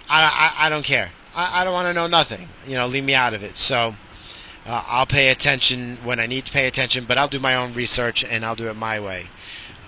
I 0.10 0.54
I, 0.58 0.68
I 0.68 0.70
don't 0.70 0.84
care. 0.84 1.12
I, 1.36 1.62
I 1.62 1.64
don't 1.64 1.74
want 1.74 1.88
to 1.88 1.94
know 1.94 2.08
nothing. 2.08 2.50
You 2.68 2.76
know, 2.76 2.88
leave 2.88 3.04
me 3.04 3.16
out 3.16 3.34
of 3.34 3.44
it. 3.44 3.58
So. 3.58 3.96
Uh, 4.66 4.82
I'll 4.88 5.06
pay 5.06 5.28
attention 5.28 5.98
when 6.06 6.22
I 6.22 6.26
need 6.26 6.46
to 6.46 6.52
pay 6.54 6.68
attention, 6.68 7.04
but 7.04 7.18
I'll 7.18 7.28
do 7.28 7.38
my 7.38 7.54
own 7.54 7.74
research 7.74 8.24
and 8.24 8.46
I'll 8.46 8.56
do 8.56 8.70
it 8.70 8.78
my 8.78 8.98
way. 8.98 9.28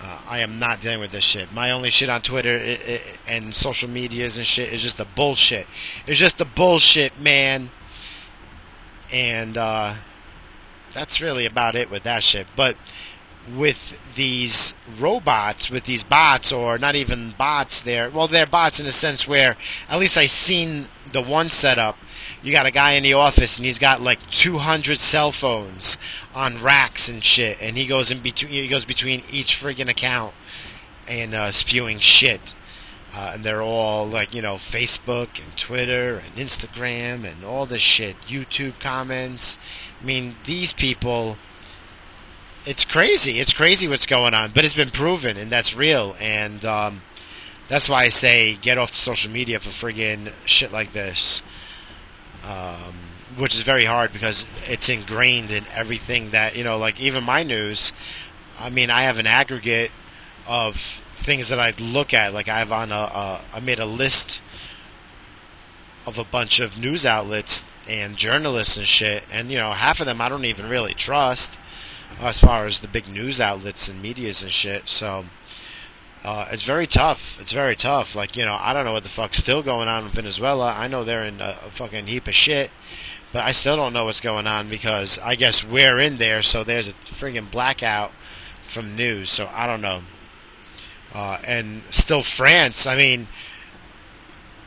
Uh, 0.02 0.18
I 0.26 0.40
am 0.40 0.58
not 0.58 0.80
dealing 0.80 1.00
with 1.00 1.10
this 1.10 1.24
shit. 1.24 1.52
My 1.52 1.70
only 1.70 1.90
shit 1.90 2.08
on 2.08 2.20
Twitter 2.20 2.54
it, 2.56 2.80
it, 2.88 3.02
and 3.26 3.54
social 3.54 3.88
medias 3.88 4.36
and 4.36 4.46
shit 4.46 4.72
is 4.72 4.82
just 4.82 4.98
the 4.98 5.06
bullshit. 5.06 5.66
It's 6.06 6.18
just 6.18 6.38
the 6.38 6.44
bullshit, 6.44 7.18
man. 7.18 7.70
And 9.10 9.56
uh, 9.56 9.94
that's 10.92 11.20
really 11.20 11.46
about 11.46 11.74
it 11.74 11.90
with 11.90 12.02
that 12.02 12.22
shit. 12.22 12.46
But 12.54 12.76
with 13.54 13.96
these 14.14 14.74
robots, 14.98 15.70
with 15.70 15.84
these 15.84 16.02
bots, 16.02 16.52
or 16.52 16.78
not 16.78 16.94
even 16.94 17.34
bots, 17.38 17.80
they're 17.80 18.10
well, 18.10 18.26
they're 18.26 18.46
bots 18.46 18.80
in 18.80 18.86
a 18.86 18.92
sense 18.92 19.26
where 19.26 19.56
at 19.88 19.98
least 19.98 20.16
I 20.16 20.26
seen 20.26 20.88
the 21.12 21.22
one 21.22 21.50
setup 21.50 21.96
you 22.46 22.52
got 22.52 22.64
a 22.64 22.70
guy 22.70 22.92
in 22.92 23.02
the 23.02 23.12
office 23.12 23.56
and 23.56 23.66
he's 23.66 23.80
got 23.80 24.00
like 24.00 24.20
200 24.30 25.00
cell 25.00 25.32
phones 25.32 25.98
on 26.32 26.62
racks 26.62 27.08
and 27.08 27.24
shit, 27.24 27.58
and 27.60 27.76
he 27.76 27.86
goes 27.86 28.12
in 28.12 28.20
between. 28.20 28.52
He 28.52 28.68
goes 28.68 28.84
between 28.84 29.24
each 29.28 29.60
friggin' 29.60 29.88
account 29.88 30.32
and 31.08 31.34
uh, 31.34 31.50
spewing 31.50 31.98
shit. 31.98 32.54
Uh, 33.12 33.32
and 33.34 33.44
they're 33.44 33.62
all 33.62 34.06
like 34.06 34.32
you 34.32 34.40
know 34.40 34.54
Facebook 34.56 35.42
and 35.42 35.56
Twitter 35.56 36.22
and 36.24 36.36
Instagram 36.36 37.24
and 37.24 37.44
all 37.44 37.66
this 37.66 37.82
shit, 37.82 38.14
YouTube 38.28 38.78
comments. 38.78 39.58
I 40.00 40.04
mean, 40.04 40.36
these 40.44 40.72
people. 40.72 41.38
It's 42.64 42.84
crazy. 42.84 43.40
It's 43.40 43.52
crazy 43.52 43.88
what's 43.88 44.06
going 44.06 44.34
on, 44.34 44.52
but 44.52 44.64
it's 44.64 44.74
been 44.74 44.90
proven, 44.90 45.36
and 45.36 45.50
that's 45.50 45.74
real. 45.74 46.14
And 46.20 46.64
um, 46.64 47.02
that's 47.66 47.88
why 47.88 48.02
I 48.02 48.08
say 48.08 48.54
get 48.54 48.78
off 48.78 48.92
social 48.92 49.32
media 49.32 49.58
for 49.58 49.70
friggin' 49.70 50.32
shit 50.44 50.70
like 50.70 50.92
this 50.92 51.42
um, 52.48 52.94
which 53.36 53.54
is 53.54 53.62
very 53.62 53.84
hard 53.84 54.12
because 54.12 54.46
it's 54.66 54.88
ingrained 54.88 55.50
in 55.50 55.64
everything 55.72 56.30
that 56.30 56.56
you 56.56 56.64
know. 56.64 56.78
Like 56.78 57.00
even 57.00 57.24
my 57.24 57.42
news, 57.42 57.92
I 58.58 58.70
mean, 58.70 58.90
I 58.90 59.02
have 59.02 59.18
an 59.18 59.26
aggregate 59.26 59.90
of 60.46 61.02
things 61.16 61.48
that 61.48 61.58
I 61.58 61.72
look 61.78 62.14
at. 62.14 62.32
Like 62.32 62.48
I 62.48 62.58
have 62.58 62.72
on 62.72 62.92
a, 62.92 62.94
a 62.94 63.40
I 63.54 63.60
made 63.60 63.78
a 63.78 63.86
list 63.86 64.40
of 66.06 66.18
a 66.18 66.24
bunch 66.24 66.60
of 66.60 66.78
news 66.78 67.04
outlets 67.04 67.66
and 67.88 68.16
journalists 68.16 68.76
and 68.76 68.86
shit, 68.86 69.24
and 69.30 69.50
you 69.50 69.58
know, 69.58 69.72
half 69.72 70.00
of 70.00 70.06
them 70.06 70.20
I 70.20 70.28
don't 70.28 70.44
even 70.44 70.68
really 70.68 70.94
trust 70.94 71.58
as 72.20 72.40
far 72.40 72.66
as 72.66 72.80
the 72.80 72.88
big 72.88 73.08
news 73.08 73.40
outlets 73.40 73.88
and 73.88 74.00
medias 74.00 74.42
and 74.42 74.52
shit. 74.52 74.88
So 74.88 75.26
Uh, 76.26 76.48
it's 76.50 76.64
very 76.64 76.88
tough. 76.88 77.40
It's 77.40 77.52
very 77.52 77.76
tough. 77.76 78.16
Like 78.16 78.36
you 78.36 78.44
know, 78.44 78.58
I 78.60 78.72
don't 78.72 78.84
know 78.84 78.92
what 78.92 79.04
the 79.04 79.08
fuck's 79.08 79.38
still 79.38 79.62
going 79.62 79.86
on 79.86 80.06
in 80.06 80.10
Venezuela. 80.10 80.74
I 80.76 80.88
know 80.88 81.04
they're 81.04 81.24
in 81.24 81.40
a, 81.40 81.54
fucking 81.70 82.08
heap 82.08 82.26
of 82.26 82.34
shit, 82.34 82.72
but 83.32 83.44
I 83.44 83.52
still 83.52 83.76
don't 83.76 83.92
know 83.92 84.06
what's 84.06 84.18
going 84.18 84.48
on 84.48 84.68
because 84.68 85.20
I 85.20 85.36
guess 85.36 85.64
we're 85.64 86.00
in 86.00 86.16
there, 86.16 86.42
so 86.42 86.64
there's 86.64 86.88
a 86.88 86.94
friggin' 86.94 87.48
blackout 87.48 88.10
from 88.64 88.96
news. 88.96 89.30
So 89.30 89.48
I 89.54 89.68
don't 89.68 89.80
know. 89.80 90.02
Uh, 91.14 91.38
and 91.44 91.84
still 91.90 92.24
France. 92.24 92.88
I 92.88 92.96
mean, 92.96 93.28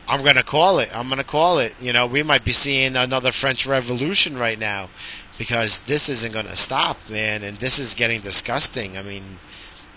I'm 0.08 0.24
gonna 0.24 0.42
call 0.42 0.78
it. 0.78 0.88
I'm 0.96 1.10
gonna 1.10 1.24
call 1.24 1.58
it. 1.58 1.74
You 1.78 1.92
know, 1.92 2.06
we 2.06 2.22
might 2.22 2.42
be 2.42 2.52
seeing 2.52 2.96
another 2.96 3.32
French 3.32 3.66
Revolution 3.66 4.38
right 4.38 4.58
now 4.58 4.88
because 5.36 5.80
this 5.80 6.08
isn't 6.08 6.32
gonna 6.32 6.56
stop, 6.56 6.96
man. 7.10 7.42
And 7.42 7.58
this 7.58 7.78
is 7.78 7.92
getting 7.92 8.22
disgusting. 8.22 8.96
I 8.96 9.02
mean, 9.02 9.40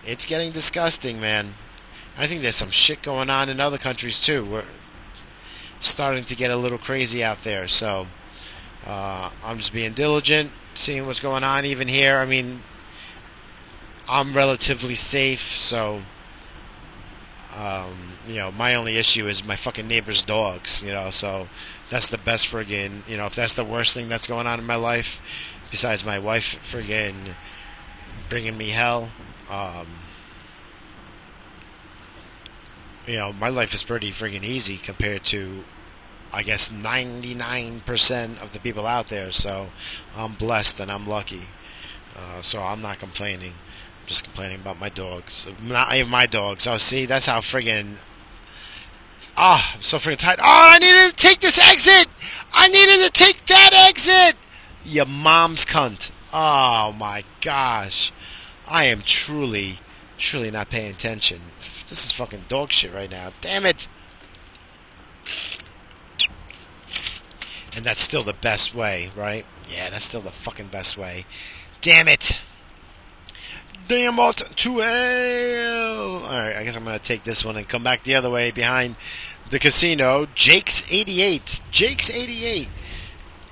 it's 0.05 0.25
getting 0.25 0.51
disgusting, 0.51 1.19
man. 1.19 1.55
I 2.17 2.27
think 2.27 2.41
there's 2.41 2.55
some 2.55 2.71
shit 2.71 3.01
going 3.01 3.29
on 3.29 3.49
in 3.49 3.59
other 3.59 3.77
countries 3.77 4.19
too. 4.19 4.45
We're 4.45 4.65
starting 5.79 6.23
to 6.25 6.35
get 6.35 6.51
a 6.51 6.55
little 6.55 6.77
crazy 6.77 7.23
out 7.23 7.43
there. 7.43 7.67
So 7.67 8.07
uh, 8.85 9.31
I'm 9.43 9.57
just 9.57 9.73
being 9.73 9.93
diligent, 9.93 10.51
seeing 10.75 11.05
what's 11.05 11.19
going 11.19 11.43
on 11.43 11.65
even 11.65 11.87
here. 11.87 12.17
I 12.17 12.25
mean, 12.25 12.61
I'm 14.07 14.35
relatively 14.35 14.95
safe, 14.95 15.41
so 15.41 16.01
um, 17.55 18.13
you 18.27 18.35
know, 18.35 18.51
my 18.51 18.75
only 18.75 18.97
issue 18.97 19.27
is 19.27 19.43
my 19.43 19.55
fucking 19.55 19.87
neighbor's 19.87 20.23
dogs. 20.23 20.81
You 20.81 20.91
know, 20.91 21.09
so 21.09 21.47
that's 21.89 22.07
the 22.07 22.17
best 22.17 22.47
friggin'. 22.47 23.07
You 23.07 23.17
know, 23.17 23.27
if 23.27 23.35
that's 23.35 23.53
the 23.53 23.65
worst 23.65 23.93
thing 23.93 24.09
that's 24.09 24.27
going 24.27 24.47
on 24.47 24.59
in 24.59 24.65
my 24.65 24.75
life, 24.75 25.21
besides 25.71 26.03
my 26.03 26.19
wife 26.19 26.59
friggin' 26.63 27.35
bringing 28.29 28.57
me 28.57 28.69
hell. 28.69 29.09
Um, 29.53 29.87
you 33.05 33.17
know, 33.17 33.33
my 33.33 33.49
life 33.49 33.73
is 33.73 33.83
pretty 33.83 34.11
friggin' 34.11 34.43
easy 34.43 34.77
compared 34.77 35.25
to, 35.25 35.63
I 36.31 36.41
guess, 36.41 36.69
99% 36.69 38.41
of 38.41 38.51
the 38.51 38.59
people 38.59 38.87
out 38.87 39.07
there. 39.07 39.31
So 39.31 39.69
I'm 40.15 40.33
blessed 40.33 40.79
and 40.79 40.91
I'm 40.91 41.05
lucky. 41.05 41.47
Uh, 42.15 42.41
so 42.41 42.61
I'm 42.61 42.81
not 42.81 42.99
complaining. 42.99 43.51
I'm 43.51 44.07
just 44.07 44.23
complaining 44.23 44.61
about 44.61 44.79
my 44.79 44.89
dogs. 44.89 45.47
Not 45.61 45.93
even 45.93 46.09
my 46.09 46.25
dogs. 46.25 46.65
Oh, 46.65 46.77
see, 46.77 47.05
that's 47.05 47.25
how 47.25 47.39
friggin' 47.39 47.97
Ah, 49.35 49.71
oh, 49.71 49.75
I'm 49.75 49.81
so 49.81 49.97
freaking 49.97 50.19
tired. 50.19 50.39
Oh, 50.39 50.45
I 50.45 50.77
needed 50.79 51.09
to 51.09 51.15
take 51.15 51.39
this 51.39 51.57
exit. 51.57 52.07
I 52.53 52.67
needed 52.67 53.03
to 53.03 53.09
take 53.11 53.45
that 53.47 53.71
exit. 53.73 54.35
Your 54.85 55.07
mom's 55.07 55.65
cunt. 55.65 56.11
Oh 56.31 56.93
my 56.93 57.23
gosh. 57.41 58.11
I 58.67 58.85
am 58.85 59.01
truly, 59.01 59.79
truly 60.17 60.51
not 60.51 60.69
paying 60.69 60.91
attention. 60.91 61.41
This 61.89 62.05
is 62.05 62.11
fucking 62.11 62.45
dog 62.47 62.71
shit 62.71 62.93
right 62.93 63.11
now. 63.11 63.31
Damn 63.41 63.65
it. 63.65 63.87
And 67.75 67.85
that's 67.85 68.01
still 68.01 68.23
the 68.23 68.33
best 68.33 68.73
way, 68.75 69.11
right? 69.15 69.45
Yeah, 69.71 69.89
that's 69.89 70.05
still 70.05 70.21
the 70.21 70.31
fucking 70.31 70.67
best 70.67 70.97
way. 70.97 71.25
Damn 71.81 72.07
it. 72.07 72.39
Damn 73.87 74.17
it 74.19 74.41
to 74.55 74.77
hell. 74.77 76.15
Alright, 76.23 76.55
I 76.55 76.63
guess 76.63 76.77
I'm 76.77 76.85
to 76.85 76.99
take 76.99 77.23
this 77.23 77.43
one 77.43 77.57
and 77.57 77.67
come 77.67 77.83
back 77.83 78.03
the 78.03 78.15
other 78.15 78.29
way 78.29 78.51
behind 78.51 78.95
the 79.49 79.59
casino. 79.59 80.27
Jake's 80.33 80.83
88. 80.89 81.61
Jake's 81.69 82.09
88. 82.09 82.69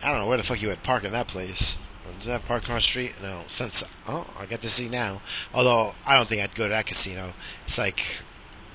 I 0.02 0.10
don't 0.10 0.20
know 0.20 0.28
where 0.28 0.38
the 0.38 0.44
fuck 0.44 0.62
you 0.62 0.70
would 0.70 0.84
park 0.84 1.04
in 1.04 1.12
that 1.12 1.28
place. 1.28 1.78
Does 2.22 2.28
that 2.28 2.46
park 2.46 2.70
on 2.70 2.76
the 2.76 2.82
street? 2.82 3.14
No. 3.20 3.46
Since 3.48 3.84
oh, 4.08 4.28
I 4.38 4.46
get 4.46 4.62
to 4.62 4.70
see 4.70 4.88
now. 4.88 5.24
Although 5.56 5.96
I 6.06 6.16
don't 6.16 6.30
think 6.30 6.44
I'd 6.44 6.54
go 6.54 6.66
to 6.66 6.70
that 6.70 6.86
casino. 6.86 7.34
It's 7.66 7.80
like 7.80 8.04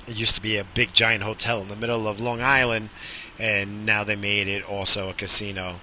it 0.05 0.17
used 0.17 0.35
to 0.35 0.41
be 0.41 0.57
a 0.57 0.65
big 0.65 0.93
giant 0.93 1.23
hotel 1.23 1.61
in 1.61 1.69
the 1.69 1.77
middle 1.77 2.09
of 2.09 2.19
Long 2.19 2.41
Island, 2.41 2.89
and 3.39 3.85
now 3.85 4.03
they 4.03 4.17
made 4.17 4.49
it 4.49 4.69
also 4.69 5.07
a 5.07 5.13
casino. 5.13 5.79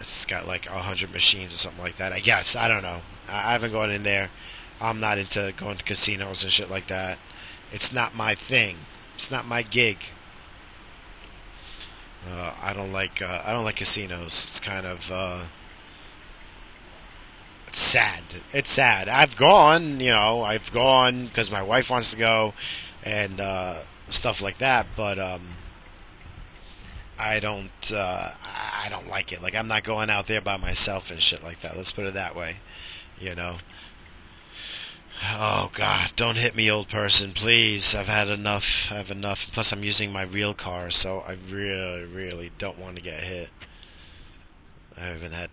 It's 0.00 0.26
got 0.26 0.48
like 0.48 0.66
a 0.66 0.80
hundred 0.80 1.12
machines 1.12 1.54
or 1.54 1.58
something 1.58 1.80
like 1.80 1.96
that. 1.98 2.12
I 2.12 2.18
guess 2.18 2.56
I 2.56 2.66
don't 2.66 2.82
know. 2.82 3.02
I 3.28 3.52
haven't 3.52 3.70
gone 3.70 3.92
in 3.92 4.02
there. 4.02 4.30
I'm 4.80 4.98
not 4.98 5.16
into 5.16 5.54
going 5.56 5.76
to 5.76 5.84
casinos 5.84 6.42
and 6.42 6.50
shit 6.50 6.72
like 6.72 6.88
that. 6.88 7.20
It's 7.70 7.92
not 7.92 8.16
my 8.16 8.34
thing. 8.34 8.78
It's 9.14 9.30
not 9.30 9.46
my 9.46 9.62
gig. 9.62 9.98
Uh, 12.28 12.52
I 12.60 12.72
don't 12.72 12.92
like 12.92 13.22
uh, 13.22 13.42
I 13.44 13.52
don't 13.52 13.64
like 13.64 13.76
casinos. 13.76 14.48
It's 14.48 14.58
kind 14.58 14.86
of 14.86 15.08
uh, 15.08 15.44
it's 17.70 17.78
sad. 17.78 18.24
It's 18.52 18.72
sad. 18.72 19.08
I've 19.08 19.36
gone, 19.36 20.00
you 20.00 20.10
know, 20.10 20.42
I've 20.42 20.72
gone 20.72 21.26
because 21.26 21.52
my 21.52 21.62
wife 21.62 21.88
wants 21.88 22.10
to 22.10 22.16
go, 22.16 22.52
and 23.04 23.40
uh, 23.40 23.82
stuff 24.08 24.42
like 24.42 24.58
that. 24.58 24.88
But 24.96 25.20
um, 25.20 25.42
I 27.16 27.38
don't 27.38 27.92
uh, 27.92 28.32
I 28.42 28.88
don't 28.90 29.08
like 29.08 29.32
it. 29.32 29.40
Like 29.40 29.54
I'm 29.54 29.68
not 29.68 29.84
going 29.84 30.10
out 30.10 30.26
there 30.26 30.40
by 30.40 30.56
myself 30.56 31.12
and 31.12 31.22
shit 31.22 31.44
like 31.44 31.60
that. 31.60 31.76
Let's 31.76 31.92
put 31.92 32.06
it 32.06 32.14
that 32.14 32.34
way. 32.34 32.56
You 33.20 33.36
know. 33.36 33.58
Oh 35.32 35.70
God, 35.72 36.10
don't 36.16 36.38
hit 36.38 36.56
me, 36.56 36.68
old 36.68 36.88
person, 36.88 37.32
please. 37.32 37.94
I've 37.94 38.08
had 38.08 38.28
enough. 38.28 38.90
I 38.90 38.96
have 38.96 39.12
enough. 39.12 39.48
Plus, 39.52 39.70
I'm 39.70 39.84
using 39.84 40.12
my 40.12 40.22
real 40.22 40.54
car, 40.54 40.90
so 40.90 41.20
I 41.20 41.36
really, 41.48 42.04
really 42.04 42.50
don't 42.58 42.80
want 42.80 42.96
to 42.96 43.02
get 43.02 43.20
hit. 43.22 43.50
I 44.96 45.02
haven't 45.02 45.32
had 45.32 45.50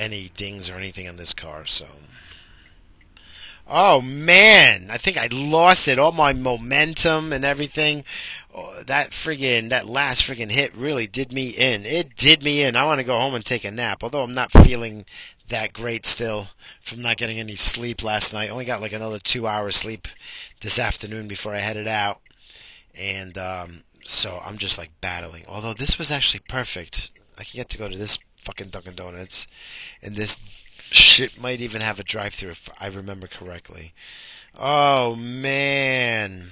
any 0.00 0.30
dings 0.36 0.68
or 0.70 0.74
anything 0.74 1.06
on 1.08 1.16
this 1.16 1.34
car, 1.34 1.66
so. 1.66 1.86
Oh 3.68 4.00
man, 4.00 4.88
I 4.90 4.98
think 4.98 5.16
I 5.16 5.28
lost 5.30 5.86
it. 5.86 5.98
All 5.98 6.10
my 6.10 6.32
momentum 6.32 7.32
and 7.32 7.44
everything. 7.44 8.04
Oh, 8.52 8.82
that 8.82 9.12
friggin' 9.12 9.68
that 9.68 9.86
last 9.86 10.24
friggin' 10.24 10.50
hit 10.50 10.74
really 10.74 11.06
did 11.06 11.32
me 11.32 11.50
in. 11.50 11.86
It 11.86 12.16
did 12.16 12.42
me 12.42 12.62
in. 12.62 12.74
I 12.74 12.84
want 12.84 12.98
to 12.98 13.04
go 13.04 13.20
home 13.20 13.34
and 13.34 13.44
take 13.44 13.64
a 13.64 13.70
nap. 13.70 14.02
Although 14.02 14.24
I'm 14.24 14.32
not 14.32 14.50
feeling 14.50 15.04
that 15.48 15.72
great 15.72 16.04
still 16.04 16.48
from 16.82 17.02
not 17.02 17.16
getting 17.16 17.38
any 17.38 17.54
sleep 17.54 18.02
last 18.02 18.32
night. 18.32 18.50
Only 18.50 18.64
got 18.64 18.80
like 18.80 18.92
another 18.92 19.18
two 19.20 19.46
hours 19.46 19.76
sleep 19.76 20.08
this 20.62 20.78
afternoon 20.78 21.28
before 21.28 21.54
I 21.54 21.58
headed 21.58 21.86
out, 21.86 22.20
and 22.98 23.38
um, 23.38 23.84
so 24.04 24.40
I'm 24.44 24.58
just 24.58 24.78
like 24.78 24.90
battling. 25.00 25.44
Although 25.46 25.74
this 25.74 25.98
was 25.98 26.10
actually 26.10 26.40
perfect. 26.48 27.12
I 27.38 27.44
can 27.44 27.56
get 27.56 27.68
to 27.70 27.78
go 27.78 27.88
to 27.88 27.96
this 27.96 28.18
fucking 28.42 28.68
Dunkin' 28.68 28.94
Donuts, 28.94 29.46
and 30.02 30.16
this 30.16 30.38
shit 30.90 31.40
might 31.40 31.60
even 31.60 31.80
have 31.80 32.00
a 32.00 32.04
drive-through 32.04 32.50
if 32.50 32.68
I 32.80 32.88
remember 32.88 33.26
correctly. 33.26 33.92
Oh 34.58 35.14
man, 35.16 36.50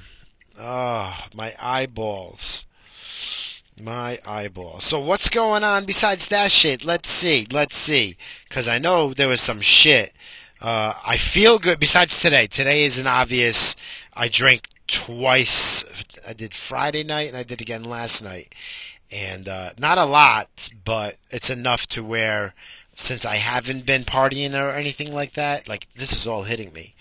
oh 0.59 1.27
my 1.35 1.55
eyeballs. 1.61 2.65
My 3.81 4.19
eyeball. 4.27 4.81
So 4.81 4.99
what's 4.99 5.29
going 5.29 5.63
on 5.63 5.85
besides 5.85 6.27
that 6.27 6.51
shit? 6.51 6.85
Let's 6.85 7.09
see. 7.09 7.47
Let's 7.49 7.77
see. 7.77 8.17
Because 8.49 8.67
I 8.67 8.79
know 8.79 9.15
there 9.15 9.29
was 9.29 9.41
some 9.41 9.61
shit. 9.61 10.13
Uh, 10.61 10.95
I 11.07 11.17
feel 11.17 11.61
good. 11.61 11.79
Besides 11.79 12.21
today. 12.21 12.49
Today 12.49 12.83
is 12.85 12.99
an 12.99 13.07
obvious. 13.07 13.77
I 14.15 14.27
drank 14.27 14.67
twice. 14.89 15.85
I 16.27 16.33
did 16.33 16.55
Friday 16.55 17.05
night 17.05 17.29
and 17.29 17.37
I 17.37 17.45
did 17.45 17.61
again 17.61 17.85
last 17.85 18.21
night. 18.21 18.53
And 19.11 19.49
uh, 19.49 19.71
not 19.79 19.99
a 19.99 20.05
lot, 20.05 20.69
but 20.85 21.17
it's 21.31 21.51
enough 21.51 21.87
to 21.89 22.05
where 22.05 22.55
since 22.95 23.25
I 23.25 23.37
haven't 23.37 23.87
been 23.87 24.05
partying 24.05 24.55
or 24.55 24.71
anything 24.71 25.15
like 25.15 25.33
that, 25.35 25.69
like 25.69 25.89
this 25.95 26.13
is 26.13 26.27
all 26.27 26.43
hitting 26.43 26.73
me. 26.73 26.95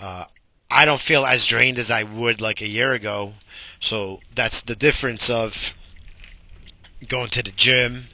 Uh, 0.00 0.24
I 0.70 0.84
don't 0.84 1.00
feel 1.00 1.24
as 1.24 1.46
drained 1.46 1.78
as 1.78 1.90
I 1.90 2.02
would 2.02 2.40
like 2.40 2.60
a 2.60 2.68
year 2.68 2.92
ago. 2.92 3.34
So 3.80 4.20
that's 4.34 4.62
the 4.62 4.76
difference 4.76 5.30
of 5.30 5.74
going 7.06 7.30
to 7.30 7.42
the 7.42 7.52
gym, 7.52 8.08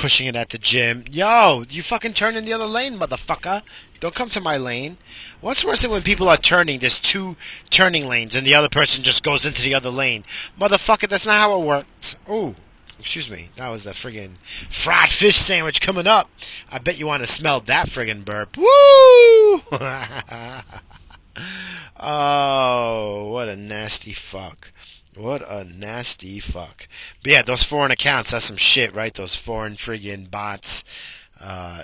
pushing 0.00 0.26
it 0.26 0.34
at 0.34 0.48
the 0.48 0.56
gym. 0.56 1.04
Yo, 1.10 1.62
you 1.68 1.82
fucking 1.82 2.14
turn 2.14 2.34
in 2.34 2.46
the 2.46 2.54
other 2.54 2.64
lane, 2.64 2.98
motherfucker. 2.98 3.60
Don't 4.00 4.14
come 4.14 4.30
to 4.30 4.40
my 4.40 4.56
lane. 4.56 4.96
What's 5.42 5.62
worse 5.62 5.82
than 5.82 5.90
when 5.90 6.00
people 6.00 6.30
are 6.30 6.38
turning? 6.38 6.80
There's 6.80 6.98
two 6.98 7.36
turning 7.68 8.08
lanes 8.08 8.34
and 8.34 8.46
the 8.46 8.54
other 8.54 8.70
person 8.70 9.04
just 9.04 9.22
goes 9.22 9.44
into 9.44 9.60
the 9.60 9.74
other 9.74 9.90
lane. 9.90 10.24
Motherfucker, 10.58 11.06
that's 11.06 11.26
not 11.26 11.34
how 11.34 11.60
it 11.60 11.66
works. 11.66 12.16
Ooh, 12.30 12.54
excuse 12.98 13.28
me. 13.28 13.50
That 13.56 13.68
was 13.68 13.84
the 13.84 13.90
friggin' 13.90 14.36
fried 14.70 15.10
fish 15.10 15.36
sandwich 15.36 15.82
coming 15.82 16.06
up. 16.06 16.30
I 16.72 16.78
bet 16.78 16.96
you 16.96 17.06
want 17.06 17.22
to 17.22 17.26
smell 17.26 17.60
that 17.60 17.88
friggin' 17.88 18.24
burp. 18.24 18.56
Woo! 18.56 18.64
oh, 22.00 23.28
what 23.32 23.50
a 23.50 23.56
nasty 23.56 24.14
fuck. 24.14 24.72
What 25.16 25.48
a 25.48 25.64
nasty 25.64 26.38
fuck. 26.40 26.86
But 27.22 27.32
yeah, 27.32 27.42
those 27.42 27.62
foreign 27.62 27.90
accounts, 27.90 28.30
that's 28.30 28.44
some 28.44 28.56
shit, 28.56 28.94
right? 28.94 29.12
Those 29.12 29.34
foreign 29.34 29.76
friggin' 29.76 30.30
bots. 30.30 30.84
Uh, 31.40 31.82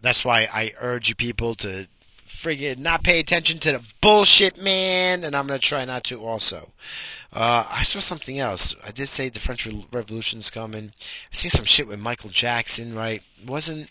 that's 0.00 0.24
why 0.24 0.48
I 0.52 0.74
urge 0.80 1.08
you 1.08 1.14
people 1.14 1.54
to 1.56 1.86
friggin' 2.26 2.78
not 2.78 3.04
pay 3.04 3.20
attention 3.20 3.58
to 3.60 3.72
the 3.72 3.82
bullshit, 4.00 4.60
man. 4.60 5.24
And 5.24 5.36
I'm 5.36 5.46
gonna 5.46 5.58
try 5.58 5.84
not 5.84 6.04
to 6.04 6.20
also. 6.20 6.70
Uh, 7.32 7.64
I 7.68 7.84
saw 7.84 8.00
something 8.00 8.38
else. 8.38 8.74
I 8.84 8.90
did 8.90 9.08
say 9.08 9.28
the 9.28 9.38
French 9.38 9.68
Revolution's 9.92 10.50
coming. 10.50 10.92
I 11.32 11.36
seen 11.36 11.50
some 11.50 11.64
shit 11.64 11.86
with 11.86 12.00
Michael 12.00 12.30
Jackson, 12.30 12.94
right? 12.94 13.22
Wasn't 13.46 13.90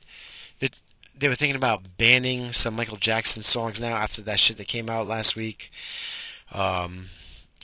that 0.59 0.75
they 1.17 1.27
were 1.27 1.35
thinking 1.35 1.55
about 1.55 1.97
banning 1.97 2.51
some 2.53 2.75
Michael 2.75 2.97
Jackson 2.97 3.43
songs 3.43 3.79
now 3.79 3.95
after 3.95 4.21
that 4.23 4.39
shit 4.39 4.57
that 4.57 4.67
came 4.67 4.89
out 4.89 5.07
last 5.07 5.35
week? 5.35 5.71
Um, 6.51 7.09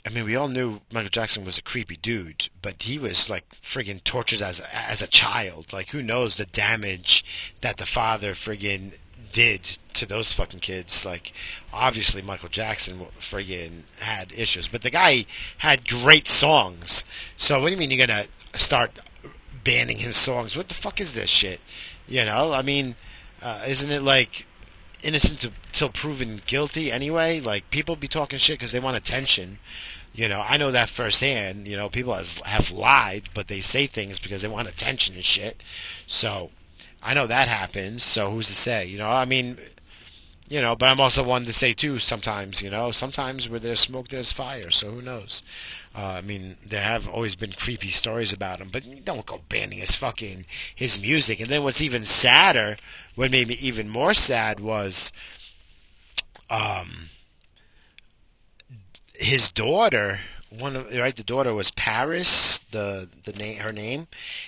I 0.06 0.10
mean, 0.10 0.24
we 0.26 0.36
all 0.36 0.48
knew 0.48 0.80
Michael 0.92 1.08
Jackson 1.08 1.46
was 1.46 1.56
a 1.56 1.62
creepy 1.62 1.96
dude, 1.96 2.50
but 2.60 2.82
he 2.82 2.98
was 2.98 3.30
like 3.30 3.44
friggin' 3.62 4.04
tortured 4.04 4.42
as 4.42 4.60
as 4.60 5.00
a 5.00 5.06
child. 5.06 5.72
Like, 5.72 5.90
who 5.90 6.02
knows 6.02 6.36
the 6.36 6.44
damage 6.44 7.24
that 7.62 7.78
the 7.78 7.86
father 7.86 8.34
friggin' 8.34 8.92
did 9.32 9.78
to 9.94 10.06
those 10.06 10.32
fucking 10.32 10.60
kids. 10.60 11.04
Like, 11.04 11.32
obviously 11.72 12.20
Michael 12.20 12.50
Jackson 12.50 13.06
friggin' 13.18 13.82
had 14.00 14.32
issues, 14.32 14.68
but 14.68 14.82
the 14.82 14.90
guy 14.90 15.24
had 15.58 15.88
great 15.88 16.28
songs. 16.28 17.04
So 17.38 17.60
what 17.60 17.66
do 17.66 17.72
you 17.72 17.78
mean 17.78 17.90
you're 17.90 18.06
gonna 18.06 18.26
start 18.56 18.92
banning 19.64 19.98
his 19.98 20.16
songs? 20.16 20.54
What 20.56 20.68
the 20.68 20.74
fuck 20.74 21.00
is 21.00 21.14
this 21.14 21.30
shit? 21.30 21.60
You 22.06 22.24
know, 22.24 22.52
I 22.52 22.60
mean, 22.60 22.96
uh, 23.40 23.64
isn't 23.66 23.90
it 23.90 24.02
like 24.02 24.46
innocent 25.02 25.44
until 25.44 25.88
proven 25.88 26.40
guilty 26.46 26.92
anyway? 26.92 27.40
Like 27.40 27.70
people 27.70 27.96
be 27.96 28.08
talking 28.08 28.38
shit 28.38 28.58
because 28.58 28.72
they 28.72 28.80
want 28.80 28.96
attention. 28.96 29.58
You 30.14 30.28
know, 30.28 30.44
I 30.46 30.56
know 30.56 30.70
that 30.70 30.90
firsthand. 30.90 31.66
You 31.66 31.76
know, 31.76 31.88
people 31.88 32.14
has, 32.14 32.38
have 32.44 32.70
lied, 32.70 33.30
but 33.34 33.48
they 33.48 33.60
say 33.60 33.86
things 33.86 34.18
because 34.18 34.42
they 34.42 34.48
want 34.48 34.68
attention 34.68 35.16
and 35.16 35.24
shit. 35.24 35.62
So, 36.06 36.50
I 37.02 37.14
know 37.14 37.26
that 37.26 37.48
happens. 37.48 38.02
So 38.04 38.30
who's 38.30 38.46
to 38.46 38.54
say? 38.54 38.86
You 38.86 38.98
know, 38.98 39.10
I 39.10 39.24
mean, 39.24 39.58
you 40.48 40.60
know, 40.60 40.76
but 40.76 40.88
I'm 40.88 41.00
also 41.00 41.22
one 41.22 41.46
to 41.46 41.52
say 41.52 41.72
too. 41.72 41.98
Sometimes, 41.98 42.62
you 42.62 42.70
know, 42.70 42.92
sometimes 42.92 43.48
where 43.48 43.58
there's 43.60 43.80
smoke, 43.80 44.08
there's 44.08 44.30
fire. 44.32 44.70
So 44.70 44.90
who 44.90 45.02
knows? 45.02 45.42
Uh, 45.94 46.14
I 46.18 46.20
mean, 46.20 46.58
there 46.64 46.82
have 46.82 47.08
always 47.08 47.34
been 47.34 47.52
creepy 47.52 47.90
stories 47.90 48.32
about 48.32 48.60
him, 48.60 48.68
but 48.72 49.04
don't 49.04 49.26
go 49.26 49.40
banning 49.48 49.78
his 49.78 49.96
fucking 49.96 50.46
his 50.74 50.98
music. 51.00 51.40
And 51.40 51.48
then 51.50 51.64
what's 51.64 51.80
even 51.80 52.04
sadder, 52.04 52.76
what 53.16 53.30
made 53.30 53.48
me 53.48 53.54
even 53.60 53.88
more 53.88 54.14
sad 54.14 54.60
was, 54.60 55.12
um, 56.50 57.10
his 59.14 59.50
daughter 59.50 60.20
one 60.58 60.76
of 60.76 60.92
right 60.94 61.16
the 61.16 61.24
daughter 61.24 61.52
was 61.52 61.70
Paris 61.72 62.58
the 62.70 63.08
the 63.24 63.32
name 63.32 63.58
her 63.58 63.72
name 63.72 64.06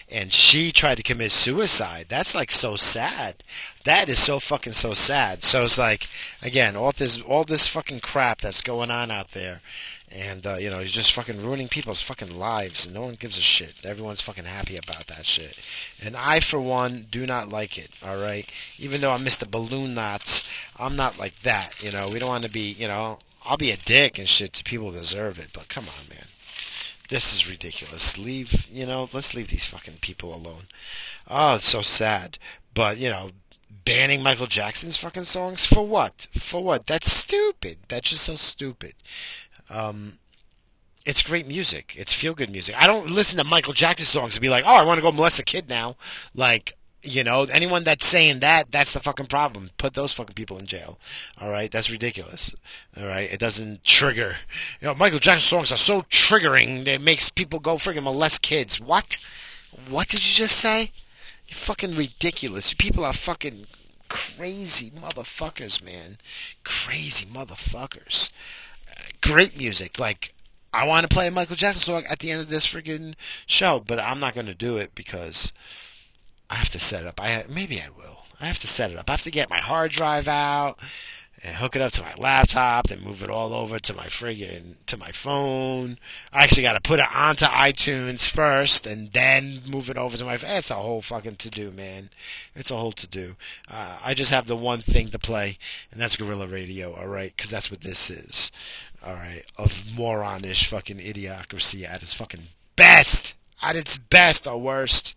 and 0.08 0.32
she 0.32 0.70
tried 0.70 0.96
to 0.96 1.02
commit 1.02 1.32
suicide. 1.32 2.06
That's 2.08 2.34
like 2.34 2.52
so 2.52 2.76
sad. 2.76 3.42
That 3.84 4.08
is 4.08 4.18
so 4.18 4.38
fucking 4.38 4.74
so 4.74 4.94
sad. 4.94 5.42
So 5.42 5.64
it's 5.64 5.78
like 5.78 6.08
again 6.42 6.76
all 6.76 6.92
this 6.92 7.20
all 7.22 7.44
this 7.44 7.66
fucking 7.66 8.00
crap 8.00 8.40
that's 8.40 8.60
going 8.60 8.90
on 8.90 9.10
out 9.10 9.32
there 9.32 9.60
and 10.10 10.46
uh, 10.46 10.54
you 10.54 10.70
know 10.70 10.78
he's 10.78 10.92
just 10.92 11.12
fucking 11.12 11.42
ruining 11.42 11.68
people's 11.68 12.00
fucking 12.00 12.38
lives 12.38 12.86
and 12.86 12.94
no 12.94 13.02
one 13.02 13.14
gives 13.14 13.38
a 13.38 13.42
shit. 13.42 13.74
Everyone's 13.84 14.20
fucking 14.20 14.44
happy 14.44 14.76
about 14.76 15.08
that 15.08 15.26
shit. 15.26 15.58
And 16.00 16.16
I 16.16 16.40
for 16.40 16.60
one 16.60 17.06
do 17.10 17.26
not 17.26 17.48
like 17.48 17.78
it 17.78 17.90
all 18.04 18.16
right? 18.16 18.50
Even 18.78 19.00
though 19.00 19.12
I'm 19.12 19.24
Mr. 19.24 19.50
Balloon 19.50 19.94
Knots 19.94 20.44
I'm 20.76 20.94
not 20.94 21.18
like 21.18 21.40
that 21.40 21.82
you 21.82 21.90
know? 21.90 22.08
We 22.08 22.20
don't 22.20 22.28
want 22.28 22.44
to 22.44 22.50
be 22.50 22.70
you 22.70 22.86
know 22.86 23.18
I'll 23.46 23.56
be 23.56 23.70
a 23.70 23.76
dick 23.76 24.18
and 24.18 24.28
shit 24.28 24.52
to 24.54 24.64
people 24.64 24.90
who 24.90 24.98
deserve 24.98 25.38
it, 25.38 25.50
but 25.52 25.68
come 25.68 25.84
on, 25.84 26.08
man. 26.08 26.26
This 27.08 27.32
is 27.32 27.48
ridiculous. 27.48 28.18
Leave, 28.18 28.66
you 28.68 28.84
know, 28.84 29.08
let's 29.12 29.34
leave 29.34 29.48
these 29.48 29.64
fucking 29.64 29.98
people 30.00 30.34
alone. 30.34 30.64
Oh, 31.28 31.54
it's 31.56 31.68
so 31.68 31.80
sad. 31.80 32.38
But, 32.74 32.98
you 32.98 33.08
know, 33.08 33.30
banning 33.84 34.22
Michael 34.22 34.48
Jackson's 34.48 34.96
fucking 34.96 35.24
songs 35.24 35.64
for 35.64 35.86
what? 35.86 36.26
For 36.36 36.62
what? 36.62 36.88
That's 36.88 37.12
stupid. 37.12 37.78
That's 37.88 38.10
just 38.10 38.24
so 38.24 38.34
stupid. 38.34 38.94
Um, 39.70 40.18
it's 41.04 41.22
great 41.22 41.46
music. 41.46 41.94
It's 41.96 42.12
feel 42.12 42.34
good 42.34 42.50
music. 42.50 42.74
I 42.76 42.88
don't 42.88 43.08
listen 43.08 43.38
to 43.38 43.44
Michael 43.44 43.72
Jackson 43.72 44.06
songs 44.06 44.34
and 44.34 44.42
be 44.42 44.48
like, 44.48 44.64
oh, 44.66 44.74
I 44.74 44.82
want 44.82 44.98
to 44.98 45.02
go 45.02 45.12
molest 45.12 45.38
a 45.38 45.44
kid 45.44 45.68
now. 45.68 45.96
Like, 46.34 46.76
you 47.06 47.24
know, 47.24 47.44
anyone 47.44 47.84
that's 47.84 48.06
saying 48.06 48.40
that, 48.40 48.70
that's 48.70 48.92
the 48.92 49.00
fucking 49.00 49.26
problem. 49.26 49.70
Put 49.78 49.94
those 49.94 50.12
fucking 50.12 50.34
people 50.34 50.58
in 50.58 50.66
jail. 50.66 50.98
All 51.40 51.50
right, 51.50 51.70
that's 51.70 51.90
ridiculous. 51.90 52.54
All 52.98 53.06
right, 53.06 53.30
it 53.30 53.40
doesn't 53.40 53.84
trigger. 53.84 54.36
You 54.80 54.88
know, 54.88 54.94
Michael 54.94 55.18
Jackson 55.18 55.48
songs 55.48 55.72
are 55.72 55.76
so 55.76 56.02
triggering 56.02 56.84
that 56.84 56.94
it 56.94 57.00
makes 57.00 57.30
people 57.30 57.60
go 57.60 57.76
friggin' 57.76 58.02
molest 58.02 58.42
kids. 58.42 58.80
What? 58.80 59.16
What 59.88 60.08
did 60.08 60.26
you 60.26 60.34
just 60.34 60.56
say? 60.56 60.92
You're 61.48 61.56
fucking 61.56 61.94
ridiculous. 61.94 62.74
People 62.74 63.04
are 63.04 63.12
fucking 63.12 63.66
crazy 64.08 64.90
motherfuckers, 64.90 65.82
man. 65.82 66.18
Crazy 66.64 67.26
motherfuckers. 67.26 68.30
Great 69.20 69.56
music. 69.56 69.98
Like, 69.98 70.34
I 70.72 70.86
want 70.86 71.08
to 71.08 71.14
play 71.14 71.26
a 71.26 71.30
Michael 71.30 71.56
Jackson 71.56 71.80
song 71.80 72.04
at 72.08 72.18
the 72.18 72.30
end 72.30 72.40
of 72.40 72.48
this 72.48 72.66
friggin' 72.66 73.14
show, 73.46 73.80
but 73.80 74.00
I'm 74.00 74.20
not 74.20 74.34
going 74.34 74.46
to 74.46 74.54
do 74.54 74.76
it 74.76 74.94
because 74.94 75.52
I 76.50 76.56
have 76.56 76.70
to 76.70 76.80
set 76.80 77.02
it 77.02 77.08
up. 77.08 77.20
I 77.20 77.44
maybe 77.48 77.80
I 77.80 77.88
will. 77.96 78.24
I 78.40 78.46
have 78.46 78.58
to 78.60 78.66
set 78.66 78.90
it 78.90 78.98
up. 78.98 79.08
I 79.08 79.14
have 79.14 79.22
to 79.22 79.30
get 79.30 79.50
my 79.50 79.58
hard 79.58 79.92
drive 79.92 80.28
out 80.28 80.78
and 81.42 81.56
hook 81.56 81.76
it 81.76 81.82
up 81.82 81.92
to 81.92 82.02
my 82.02 82.14
laptop, 82.16 82.88
then 82.88 83.00
move 83.02 83.22
it 83.22 83.30
all 83.30 83.52
over 83.52 83.78
to 83.78 83.94
my 83.94 84.06
friggin' 84.06 84.74
to 84.86 84.96
my 84.96 85.12
phone. 85.12 85.98
I 86.32 86.42
actually 86.42 86.62
got 86.62 86.72
to 86.72 86.80
put 86.80 86.98
it 86.98 87.06
onto 87.14 87.44
iTunes 87.44 88.28
first, 88.28 88.86
and 88.86 89.12
then 89.12 89.62
move 89.66 89.90
it 89.90 89.96
over 89.96 90.16
to 90.16 90.24
my. 90.24 90.38
It's 90.42 90.70
a 90.70 90.74
whole 90.74 91.02
fucking 91.02 91.36
to 91.36 91.50
do, 91.50 91.70
man. 91.70 92.10
It's 92.54 92.70
a 92.70 92.76
whole 92.76 92.92
to 92.92 93.06
do. 93.06 93.36
Uh, 93.70 93.98
I 94.02 94.14
just 94.14 94.32
have 94.32 94.46
the 94.46 94.56
one 94.56 94.82
thing 94.82 95.08
to 95.08 95.18
play, 95.18 95.58
and 95.92 96.00
that's 96.00 96.16
Guerrilla 96.16 96.46
Radio. 96.46 96.94
All 96.94 97.08
right, 97.08 97.32
because 97.36 97.50
that's 97.50 97.70
what 97.70 97.82
this 97.82 98.10
is. 98.10 98.50
All 99.04 99.14
right, 99.14 99.44
of 99.56 99.84
moronish 99.94 100.66
fucking 100.66 100.98
idiocracy 100.98 101.88
at 101.88 102.02
its 102.02 102.14
fucking 102.14 102.48
best, 102.76 103.34
at 103.62 103.76
its 103.76 103.98
best 103.98 104.46
or 104.46 104.58
worst 104.58 105.14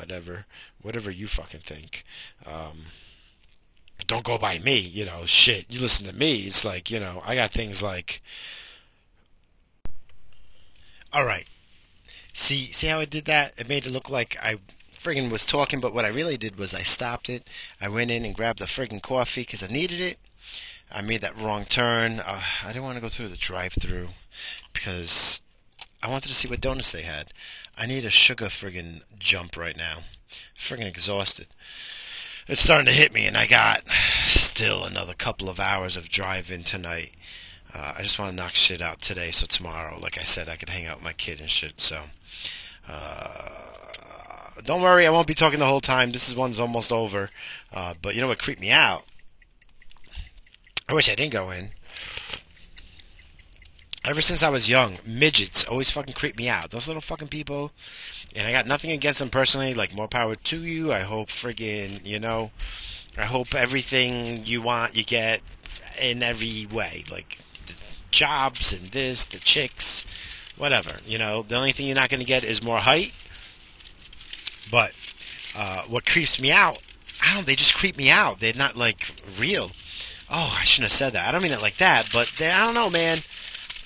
whatever, 0.00 0.46
whatever 0.80 1.10
you 1.10 1.26
fucking 1.26 1.60
think. 1.60 2.04
Um, 2.46 2.86
don't 4.06 4.24
go 4.24 4.38
by 4.38 4.58
me, 4.58 4.78
you 4.78 5.04
know, 5.04 5.26
shit. 5.26 5.66
You 5.68 5.80
listen 5.80 6.06
to 6.06 6.12
me. 6.12 6.40
It's 6.40 6.64
like, 6.64 6.90
you 6.90 6.98
know, 6.98 7.22
I 7.24 7.34
got 7.34 7.52
things 7.52 7.82
like, 7.82 8.22
all 11.12 11.24
right. 11.24 11.46
See, 12.32 12.72
see 12.72 12.86
how 12.86 13.00
I 13.00 13.04
did 13.04 13.26
that? 13.26 13.54
It 13.58 13.68
made 13.68 13.86
it 13.86 13.92
look 13.92 14.08
like 14.08 14.36
I 14.42 14.56
friggin' 14.98 15.30
was 15.30 15.44
talking, 15.44 15.80
but 15.80 15.92
what 15.92 16.04
I 16.04 16.08
really 16.08 16.36
did 16.36 16.56
was 16.56 16.74
I 16.74 16.82
stopped 16.82 17.28
it. 17.28 17.46
I 17.80 17.88
went 17.88 18.10
in 18.10 18.24
and 18.24 18.34
grabbed 18.34 18.60
a 18.60 18.66
friggin' 18.66 19.02
coffee 19.02 19.42
because 19.42 19.62
I 19.62 19.66
needed 19.66 20.00
it. 20.00 20.18
I 20.90 21.02
made 21.02 21.20
that 21.20 21.38
wrong 21.38 21.66
turn. 21.66 22.20
Uh, 22.20 22.42
I 22.64 22.68
didn't 22.68 22.84
want 22.84 22.96
to 22.96 23.02
go 23.02 23.08
through 23.08 23.28
the 23.28 23.36
drive-through 23.36 24.08
because 24.72 25.39
I 26.02 26.08
wanted 26.08 26.28
to 26.28 26.34
see 26.34 26.48
what 26.48 26.60
donuts 26.60 26.92
they 26.92 27.02
had. 27.02 27.32
I 27.76 27.86
need 27.86 28.04
a 28.04 28.10
sugar 28.10 28.46
friggin' 28.46 29.02
jump 29.18 29.56
right 29.56 29.76
now. 29.76 30.04
Friggin' 30.58 30.86
exhausted. 30.86 31.46
It's 32.48 32.62
starting 32.62 32.86
to 32.86 32.92
hit 32.92 33.12
me, 33.12 33.26
and 33.26 33.36
I 33.36 33.46
got 33.46 33.82
still 34.26 34.84
another 34.84 35.14
couple 35.14 35.48
of 35.48 35.60
hours 35.60 35.96
of 35.96 36.08
driving 36.08 36.64
tonight. 36.64 37.12
Uh, 37.72 37.94
I 37.98 38.02
just 38.02 38.18
want 38.18 38.32
to 38.32 38.36
knock 38.36 38.54
shit 38.54 38.80
out 38.80 39.00
today, 39.00 39.30
so 39.30 39.46
tomorrow, 39.46 39.98
like 40.00 40.18
I 40.18 40.24
said, 40.24 40.48
I 40.48 40.56
could 40.56 40.70
hang 40.70 40.86
out 40.86 40.96
with 40.96 41.04
my 41.04 41.12
kid 41.12 41.40
and 41.40 41.50
shit. 41.50 41.80
So, 41.80 42.02
uh, 42.88 43.50
don't 44.64 44.82
worry, 44.82 45.06
I 45.06 45.10
won't 45.10 45.26
be 45.26 45.34
talking 45.34 45.58
the 45.58 45.66
whole 45.66 45.80
time. 45.80 46.12
This 46.12 46.28
is 46.28 46.34
one's 46.34 46.58
almost 46.58 46.92
over. 46.92 47.30
Uh, 47.72 47.94
but 48.00 48.14
you 48.14 48.20
know 48.20 48.28
what 48.28 48.38
creeped 48.38 48.60
me 48.60 48.70
out? 48.70 49.04
I 50.88 50.94
wish 50.94 51.08
I 51.08 51.14
didn't 51.14 51.32
go 51.32 51.50
in. 51.50 51.70
Ever 54.02 54.22
since 54.22 54.42
I 54.42 54.48
was 54.48 54.70
young, 54.70 54.96
midgets 55.04 55.66
always 55.66 55.90
fucking 55.90 56.14
creep 56.14 56.38
me 56.38 56.48
out. 56.48 56.70
Those 56.70 56.86
little 56.86 57.02
fucking 57.02 57.28
people. 57.28 57.70
And 58.34 58.46
I 58.46 58.52
got 58.52 58.66
nothing 58.66 58.90
against 58.92 59.18
them 59.18 59.28
personally. 59.28 59.74
Like, 59.74 59.94
more 59.94 60.08
power 60.08 60.36
to 60.36 60.62
you. 60.64 60.90
I 60.90 61.00
hope 61.00 61.28
friggin', 61.28 62.04
you 62.06 62.18
know, 62.18 62.50
I 63.18 63.24
hope 63.24 63.54
everything 63.54 64.46
you 64.46 64.62
want 64.62 64.96
you 64.96 65.04
get 65.04 65.42
in 66.00 66.22
every 66.22 66.66
way. 66.66 67.04
Like, 67.10 67.40
jobs 68.10 68.72
and 68.72 68.86
this, 68.86 69.26
the 69.26 69.38
chicks, 69.38 70.06
whatever. 70.56 71.00
You 71.06 71.18
know, 71.18 71.42
the 71.42 71.56
only 71.56 71.72
thing 71.72 71.86
you're 71.86 71.94
not 71.94 72.08
going 72.08 72.20
to 72.20 72.26
get 72.26 72.42
is 72.42 72.62
more 72.62 72.78
height. 72.78 73.12
But 74.70 74.92
uh, 75.54 75.82
what 75.82 76.06
creeps 76.06 76.40
me 76.40 76.50
out, 76.50 76.78
I 77.22 77.34
don't. 77.34 77.44
They 77.44 77.54
just 77.54 77.74
creep 77.74 77.98
me 77.98 78.08
out. 78.08 78.40
They're 78.40 78.54
not 78.54 78.76
like 78.76 79.12
real. 79.38 79.72
Oh, 80.30 80.56
I 80.58 80.64
shouldn't 80.64 80.90
have 80.90 80.96
said 80.96 81.12
that. 81.12 81.28
I 81.28 81.32
don't 81.32 81.42
mean 81.42 81.52
it 81.52 81.60
like 81.60 81.76
that, 81.78 82.08
but 82.14 82.32
they, 82.38 82.50
I 82.50 82.64
don't 82.64 82.74
know, 82.74 82.88
man 82.88 83.18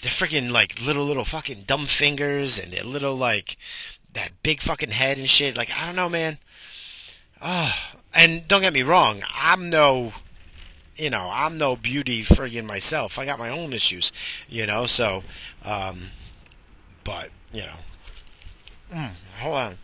they're 0.04 0.12
freaking 0.12 0.50
like 0.50 0.84
little 0.84 1.06
little 1.06 1.24
fucking 1.24 1.64
dumb 1.66 1.86
fingers 1.86 2.58
and 2.58 2.70
they're 2.70 2.84
little 2.84 3.16
like 3.16 3.56
that 4.12 4.32
big 4.42 4.60
fucking 4.60 4.90
head 4.90 5.16
and 5.16 5.30
shit. 5.30 5.56
Like 5.56 5.70
I 5.74 5.86
don't 5.86 5.96
know, 5.96 6.10
man. 6.10 6.36
Oh, 7.40 7.74
and 8.12 8.46
don't 8.46 8.60
get 8.60 8.74
me 8.74 8.82
wrong, 8.82 9.22
I'm 9.34 9.70
no, 9.70 10.12
you 10.94 11.08
know, 11.08 11.30
I'm 11.32 11.56
no 11.56 11.74
beauty 11.74 12.22
friggin' 12.22 12.66
myself. 12.66 13.18
I 13.18 13.24
got 13.24 13.38
my 13.38 13.48
own 13.48 13.72
issues, 13.72 14.12
you 14.46 14.66
know. 14.66 14.84
So, 14.84 15.24
um, 15.64 16.10
but 17.02 17.30
you 17.50 17.62
know, 17.62 17.78
mm, 18.92 19.10
hold 19.38 19.54
on. 19.54 19.78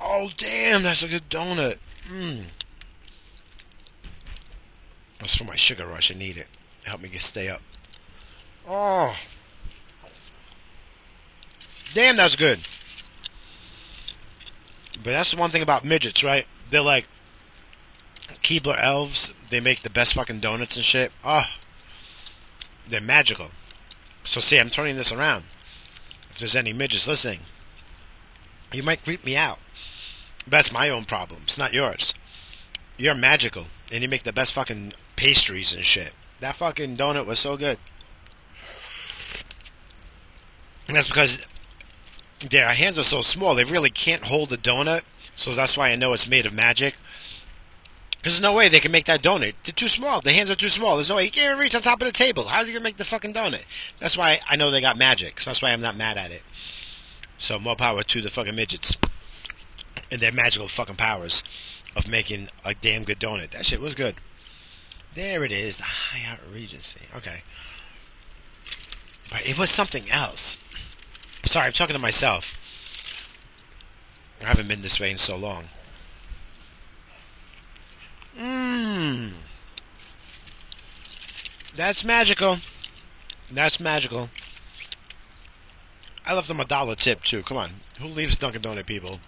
Oh 0.00 0.30
damn, 0.36 0.82
that's 0.82 1.04
a 1.04 1.08
good 1.08 1.30
donut. 1.30 1.78
Mm. 2.12 2.46
That's 5.20 5.36
for 5.36 5.44
my 5.44 5.54
sugar 5.54 5.86
rush. 5.86 6.10
I 6.10 6.14
need 6.14 6.36
it 6.38 6.48
help 6.84 7.00
me 7.00 7.08
get 7.08 7.22
stay 7.22 7.48
up. 7.48 7.62
Oh, 8.66 9.14
damn, 11.92 12.16
that's 12.16 12.36
good. 12.36 12.60
But 14.96 15.10
that's 15.10 15.32
the 15.32 15.36
one 15.36 15.50
thing 15.50 15.62
about 15.62 15.84
midgets, 15.84 16.24
right? 16.24 16.46
They're 16.70 16.80
like 16.80 17.08
Keebler 18.42 18.80
elves. 18.80 19.32
They 19.50 19.60
make 19.60 19.82
the 19.82 19.90
best 19.90 20.14
fucking 20.14 20.40
donuts 20.40 20.76
and 20.76 20.84
shit. 20.84 21.12
Oh, 21.24 21.46
They're 22.88 23.00
magical. 23.00 23.50
So 24.24 24.40
see, 24.40 24.58
I'm 24.58 24.70
turning 24.70 24.96
this 24.96 25.12
around. 25.12 25.44
If 26.30 26.38
there's 26.38 26.56
any 26.56 26.72
midgets 26.72 27.06
listening, 27.06 27.40
you 28.72 28.82
might 28.82 29.04
creep 29.04 29.24
me 29.24 29.36
out. 29.36 29.58
That's 30.46 30.72
my 30.72 30.88
own 30.88 31.04
problem. 31.04 31.42
It's 31.44 31.58
not 31.58 31.72
yours. 31.72 32.14
You're 32.96 33.14
magical, 33.14 33.66
and 33.92 34.02
you 34.02 34.08
make 34.08 34.22
the 34.22 34.32
best 34.32 34.52
fucking 34.52 34.94
pastries 35.16 35.74
and 35.74 35.84
shit. 35.84 36.12
That 36.44 36.56
fucking 36.56 36.98
donut 36.98 37.24
was 37.24 37.38
so 37.38 37.56
good. 37.56 37.78
And 40.86 40.94
that's 40.94 41.06
because 41.06 41.40
their 42.50 42.68
hands 42.68 42.98
are 42.98 43.02
so 43.02 43.22
small, 43.22 43.54
they 43.54 43.64
really 43.64 43.88
can't 43.88 44.24
hold 44.24 44.52
a 44.52 44.58
donut. 44.58 45.04
So 45.36 45.54
that's 45.54 45.74
why 45.74 45.88
I 45.88 45.96
know 45.96 46.12
it's 46.12 46.28
made 46.28 46.44
of 46.44 46.52
magic. 46.52 46.96
There's 48.22 48.42
no 48.42 48.52
way 48.52 48.68
they 48.68 48.80
can 48.80 48.92
make 48.92 49.06
that 49.06 49.22
donut. 49.22 49.54
They're 49.64 49.72
too 49.72 49.88
small. 49.88 50.20
The 50.20 50.34
hands 50.34 50.50
are 50.50 50.54
too 50.54 50.68
small. 50.68 50.96
There's 50.96 51.08
no 51.08 51.16
way. 51.16 51.24
You 51.24 51.30
can't 51.30 51.46
even 51.46 51.58
reach 51.58 51.74
on 51.74 51.80
top 51.80 52.02
of 52.02 52.06
the 52.06 52.12
table. 52.12 52.44
How's 52.44 52.66
he 52.66 52.74
going 52.74 52.82
to 52.82 52.84
make 52.84 52.98
the 52.98 53.04
fucking 53.04 53.32
donut? 53.32 53.64
That's 53.98 54.18
why 54.18 54.40
I 54.46 54.56
know 54.56 54.70
they 54.70 54.82
got 54.82 54.98
magic. 54.98 55.40
So 55.40 55.48
that's 55.48 55.62
why 55.62 55.70
I'm 55.70 55.80
not 55.80 55.96
mad 55.96 56.18
at 56.18 56.30
it. 56.30 56.42
So 57.38 57.58
more 57.58 57.74
power 57.74 58.02
to 58.02 58.20
the 58.20 58.28
fucking 58.28 58.54
midgets. 58.54 58.98
And 60.10 60.20
their 60.20 60.30
magical 60.30 60.68
fucking 60.68 60.96
powers 60.96 61.42
of 61.96 62.06
making 62.06 62.48
a 62.66 62.74
damn 62.74 63.04
good 63.04 63.18
donut. 63.18 63.52
That 63.52 63.64
shit 63.64 63.80
was 63.80 63.94
good. 63.94 64.16
There 65.14 65.44
it 65.44 65.52
is. 65.52 65.76
The 65.76 65.84
Hyatt 65.84 66.40
Regency. 66.52 67.00
Okay. 67.16 67.42
But 69.30 69.46
it 69.46 69.56
was 69.56 69.70
something 69.70 70.10
else. 70.10 70.58
Sorry, 71.44 71.66
I'm 71.66 71.72
talking 71.72 71.94
to 71.94 72.00
myself. 72.00 72.58
I 74.42 74.48
haven't 74.48 74.68
been 74.68 74.82
this 74.82 74.98
way 74.98 75.10
in 75.10 75.18
so 75.18 75.36
long. 75.36 75.64
Mmm. 78.38 79.32
That's 81.76 82.04
magical. 82.04 82.58
That's 83.50 83.78
magical. 83.78 84.30
I 86.26 86.34
left 86.34 86.48
them 86.48 86.60
a 86.60 86.64
dollar 86.64 86.94
tip 86.94 87.22
too. 87.22 87.42
Come 87.42 87.56
on. 87.56 87.70
Who 88.00 88.08
leaves 88.08 88.36
Dunkin' 88.36 88.62
Donut 88.62 88.86
people? 88.86 89.20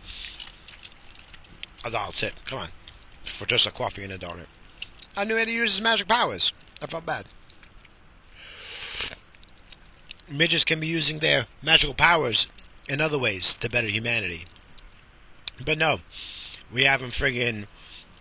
A 1.85 1.91
dollar 1.91 2.13
tip. 2.13 2.35
Come 2.45 2.59
on. 2.59 2.69
For 3.25 3.47
just 3.47 3.67
a 3.67 3.71
coffee 3.71 4.03
and 4.03 4.13
a 4.13 4.19
donut. 4.19 4.47
I 5.17 5.25
knew 5.25 5.37
how 5.37 5.45
to 5.45 5.51
use 5.51 5.75
his 5.75 5.83
magic 5.83 6.09
powers. 6.09 6.53
I 6.83 6.87
felt 6.87 7.07
bad. 7.07 7.27
Midgets 10.29 10.65
can 10.65 10.81
be 10.81 10.87
using 10.87 11.21
their 11.21 11.47
magical 11.63 11.95
powers 11.95 12.47
in 12.89 13.01
other 13.01 13.19
ways 13.19 13.55
to 13.55 13.69
better 13.69 13.89
humanity. 13.89 14.47
But 15.65 15.79
no, 15.79 16.01
we 16.73 16.85
have 16.85 17.01
them 17.01 17.11
friggin' 17.11 17.67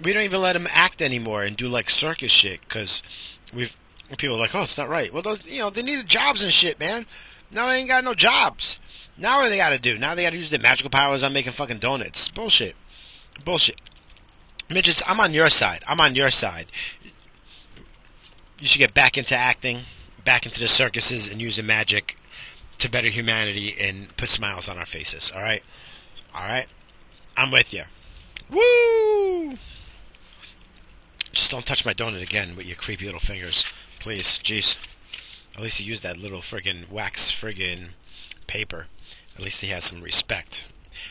we 0.02 0.14
don't 0.14 0.24
even 0.24 0.42
let 0.42 0.54
them 0.54 0.68
act 0.72 1.02
anymore 1.02 1.44
and 1.44 1.56
do 1.56 1.68
like 1.70 1.90
circus 1.90 2.32
shit 2.32 2.62
because 2.62 3.02
we've 3.54 3.76
people 4.18 4.36
are 4.36 4.40
like, 4.40 4.54
oh, 4.54 4.64
it's 4.64 4.78
not 4.78 4.90
right. 4.90 5.12
Well, 5.12 5.22
those 5.22 5.44
you 5.46 5.60
know 5.60 5.70
they 5.70 5.82
needed 5.82 6.08
jobs 6.08 6.44
and 6.44 6.52
shit, 6.52 6.80
man. 6.80 7.06
Now 7.52 7.68
they 7.68 7.78
ain't 7.78 7.90
got 7.90 8.04
no 8.04 8.14
jobs. 8.14 8.80
Now 9.18 9.40
what 9.40 9.50
they 9.50 9.58
got 9.58 9.70
to 9.70 9.80
do? 9.80 9.98
Now 9.98 10.16
they 10.16 10.24
got 10.24 10.32
to 10.32 10.38
use 10.38 10.50
their 10.50 10.60
magical 10.60 10.90
powers 10.90 11.24
on 11.24 11.34
making 11.34 11.54
fucking 11.54 11.78
donuts. 11.78 12.28
Bullshit. 12.28 12.76
Bullshit. 13.44 13.80
Midgets, 14.70 15.04
I'm 15.06 15.20
on 15.20 15.34
your 15.34 15.50
side. 15.50 15.84
I'm 15.88 16.00
on 16.00 16.16
your 16.16 16.32
side. 16.32 16.68
You 18.60 18.68
should 18.68 18.80
get 18.80 18.94
back 18.94 19.18
into 19.18 19.36
acting, 19.36 19.82
back 20.24 20.46
into 20.46 20.60
the 20.60 20.68
circuses, 20.68 21.28
and 21.28 21.42
using 21.42 21.66
magic 21.66 22.18
to 22.80 22.90
better 22.90 23.10
humanity 23.10 23.76
and 23.80 24.16
put 24.18 24.30
smiles 24.30 24.68
on 24.68 24.78
our 24.78 24.86
faces. 24.86 25.32
All 25.36 25.42
right, 25.42 25.64
all 26.34 26.44
right. 26.44 26.68
I'm 27.38 27.52
with 27.52 27.74
you. 27.74 27.84
Woo! 28.50 29.58
Just 31.32 31.52
don't 31.52 31.66
touch 31.66 31.86
my 31.86 31.94
donut 31.94 32.22
again 32.22 32.56
with 32.56 32.66
your 32.66 32.78
creepy 32.78 33.06
little 33.06 33.20
fingers. 33.20 33.72
Please. 34.00 34.40
Jeez. 34.42 34.78
At 35.56 35.62
least 35.62 35.80
he 35.80 35.84
used 35.84 36.04
that 36.04 36.18
little 36.18 36.40
friggin' 36.40 36.90
wax 36.90 37.30
friggin' 37.32 37.90
paper. 38.48 38.88
At 39.36 39.44
least 39.44 39.62
he 39.62 39.68
has 39.68 39.84
some 39.84 40.02
respect. 40.02 40.66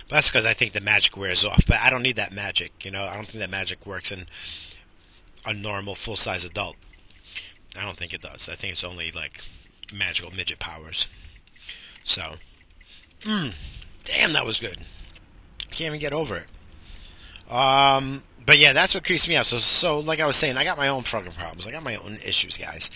But 0.09 0.17
that's 0.17 0.29
because 0.29 0.47
I 0.47 0.55
think 0.55 0.73
the 0.73 0.81
magic 0.81 1.17
wears 1.17 1.45
off. 1.45 1.65
But 1.67 1.81
I 1.81 1.91
don't 1.91 2.03
need 2.03 2.17
that 2.17 2.33
magic, 2.33 2.85
you 2.85 2.91
know? 2.91 3.05
I 3.05 3.15
don't 3.15 3.27
think 3.27 3.39
that 3.39 3.51
magic 3.51 3.87
works 3.87 4.11
in 4.11 4.27
a 5.47 5.53
normal 5.53 5.95
full 5.95 6.17
size 6.17 6.45
adult. 6.45 6.77
I 7.79 7.85
don't 7.85 7.97
think 7.97 8.13
it 8.13 8.23
does. 8.23 8.49
I 8.49 8.55
think 8.55 8.73
it's 8.73 8.85
only 8.85 9.11
like 9.11 9.41
magical 9.93 10.31
midget 10.31 10.59
powers. 10.59 11.07
So, 12.05 12.35
mm, 13.23 13.55
damn, 14.05 14.33
that 14.35 14.47
was 14.47 14.59
good. 14.61 14.79
Can't 15.71 15.89
even 15.89 16.01
get 16.01 16.13
over 16.13 16.37
it. 16.37 17.53
Um, 17.53 18.23
but 18.47 18.59
yeah, 18.59 18.73
that's 18.73 18.95
what 18.95 19.05
creeps 19.05 19.27
me 19.27 19.37
out. 19.37 19.47
So, 19.47 19.59
so 19.59 19.99
like 19.99 20.21
I 20.21 20.27
was 20.27 20.37
saying, 20.37 20.57
I 20.57 20.65
got 20.65 20.77
my 20.77 20.89
own 20.89 21.03
fucking 21.03 21.33
problems. 21.33 21.67
I 21.67 21.71
got 21.71 21.83
my 21.83 21.97
own 21.97 22.19
issues, 22.25 22.57
guys. 22.57 22.91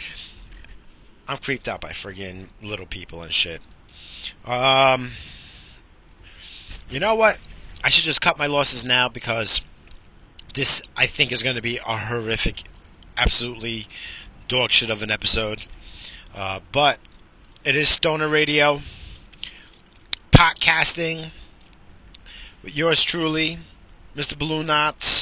I'm 1.26 1.38
creeped 1.38 1.68
out 1.68 1.80
by 1.80 1.90
friggin' 1.90 2.48
little 2.62 2.86
people 2.86 3.22
and 3.22 3.32
shit. 3.32 3.60
Um, 4.46 5.12
you 6.90 7.00
know 7.00 7.14
what? 7.14 7.38
I 7.84 7.90
should 7.90 8.04
just 8.04 8.20
cut 8.20 8.38
my 8.38 8.46
losses 8.46 8.84
now 8.84 9.08
because 9.08 9.60
this, 10.54 10.82
I 10.96 11.06
think, 11.06 11.32
is 11.32 11.42
going 11.42 11.56
to 11.56 11.62
be 11.62 11.78
a 11.78 11.96
horrific, 11.96 12.64
absolutely 13.16 13.86
dog 14.48 14.70
shit 14.70 14.90
of 14.90 15.02
an 15.02 15.10
episode. 15.10 15.64
Uh, 16.34 16.60
but 16.72 16.98
it 17.64 17.76
is 17.76 17.88
Stoner 17.88 18.28
Radio, 18.28 18.80
podcasting 20.32 21.30
with 22.62 22.76
yours 22.76 23.02
truly, 23.02 23.58
Mr. 24.16 24.38
Balloon 24.38 24.66
Knots. 24.66 25.17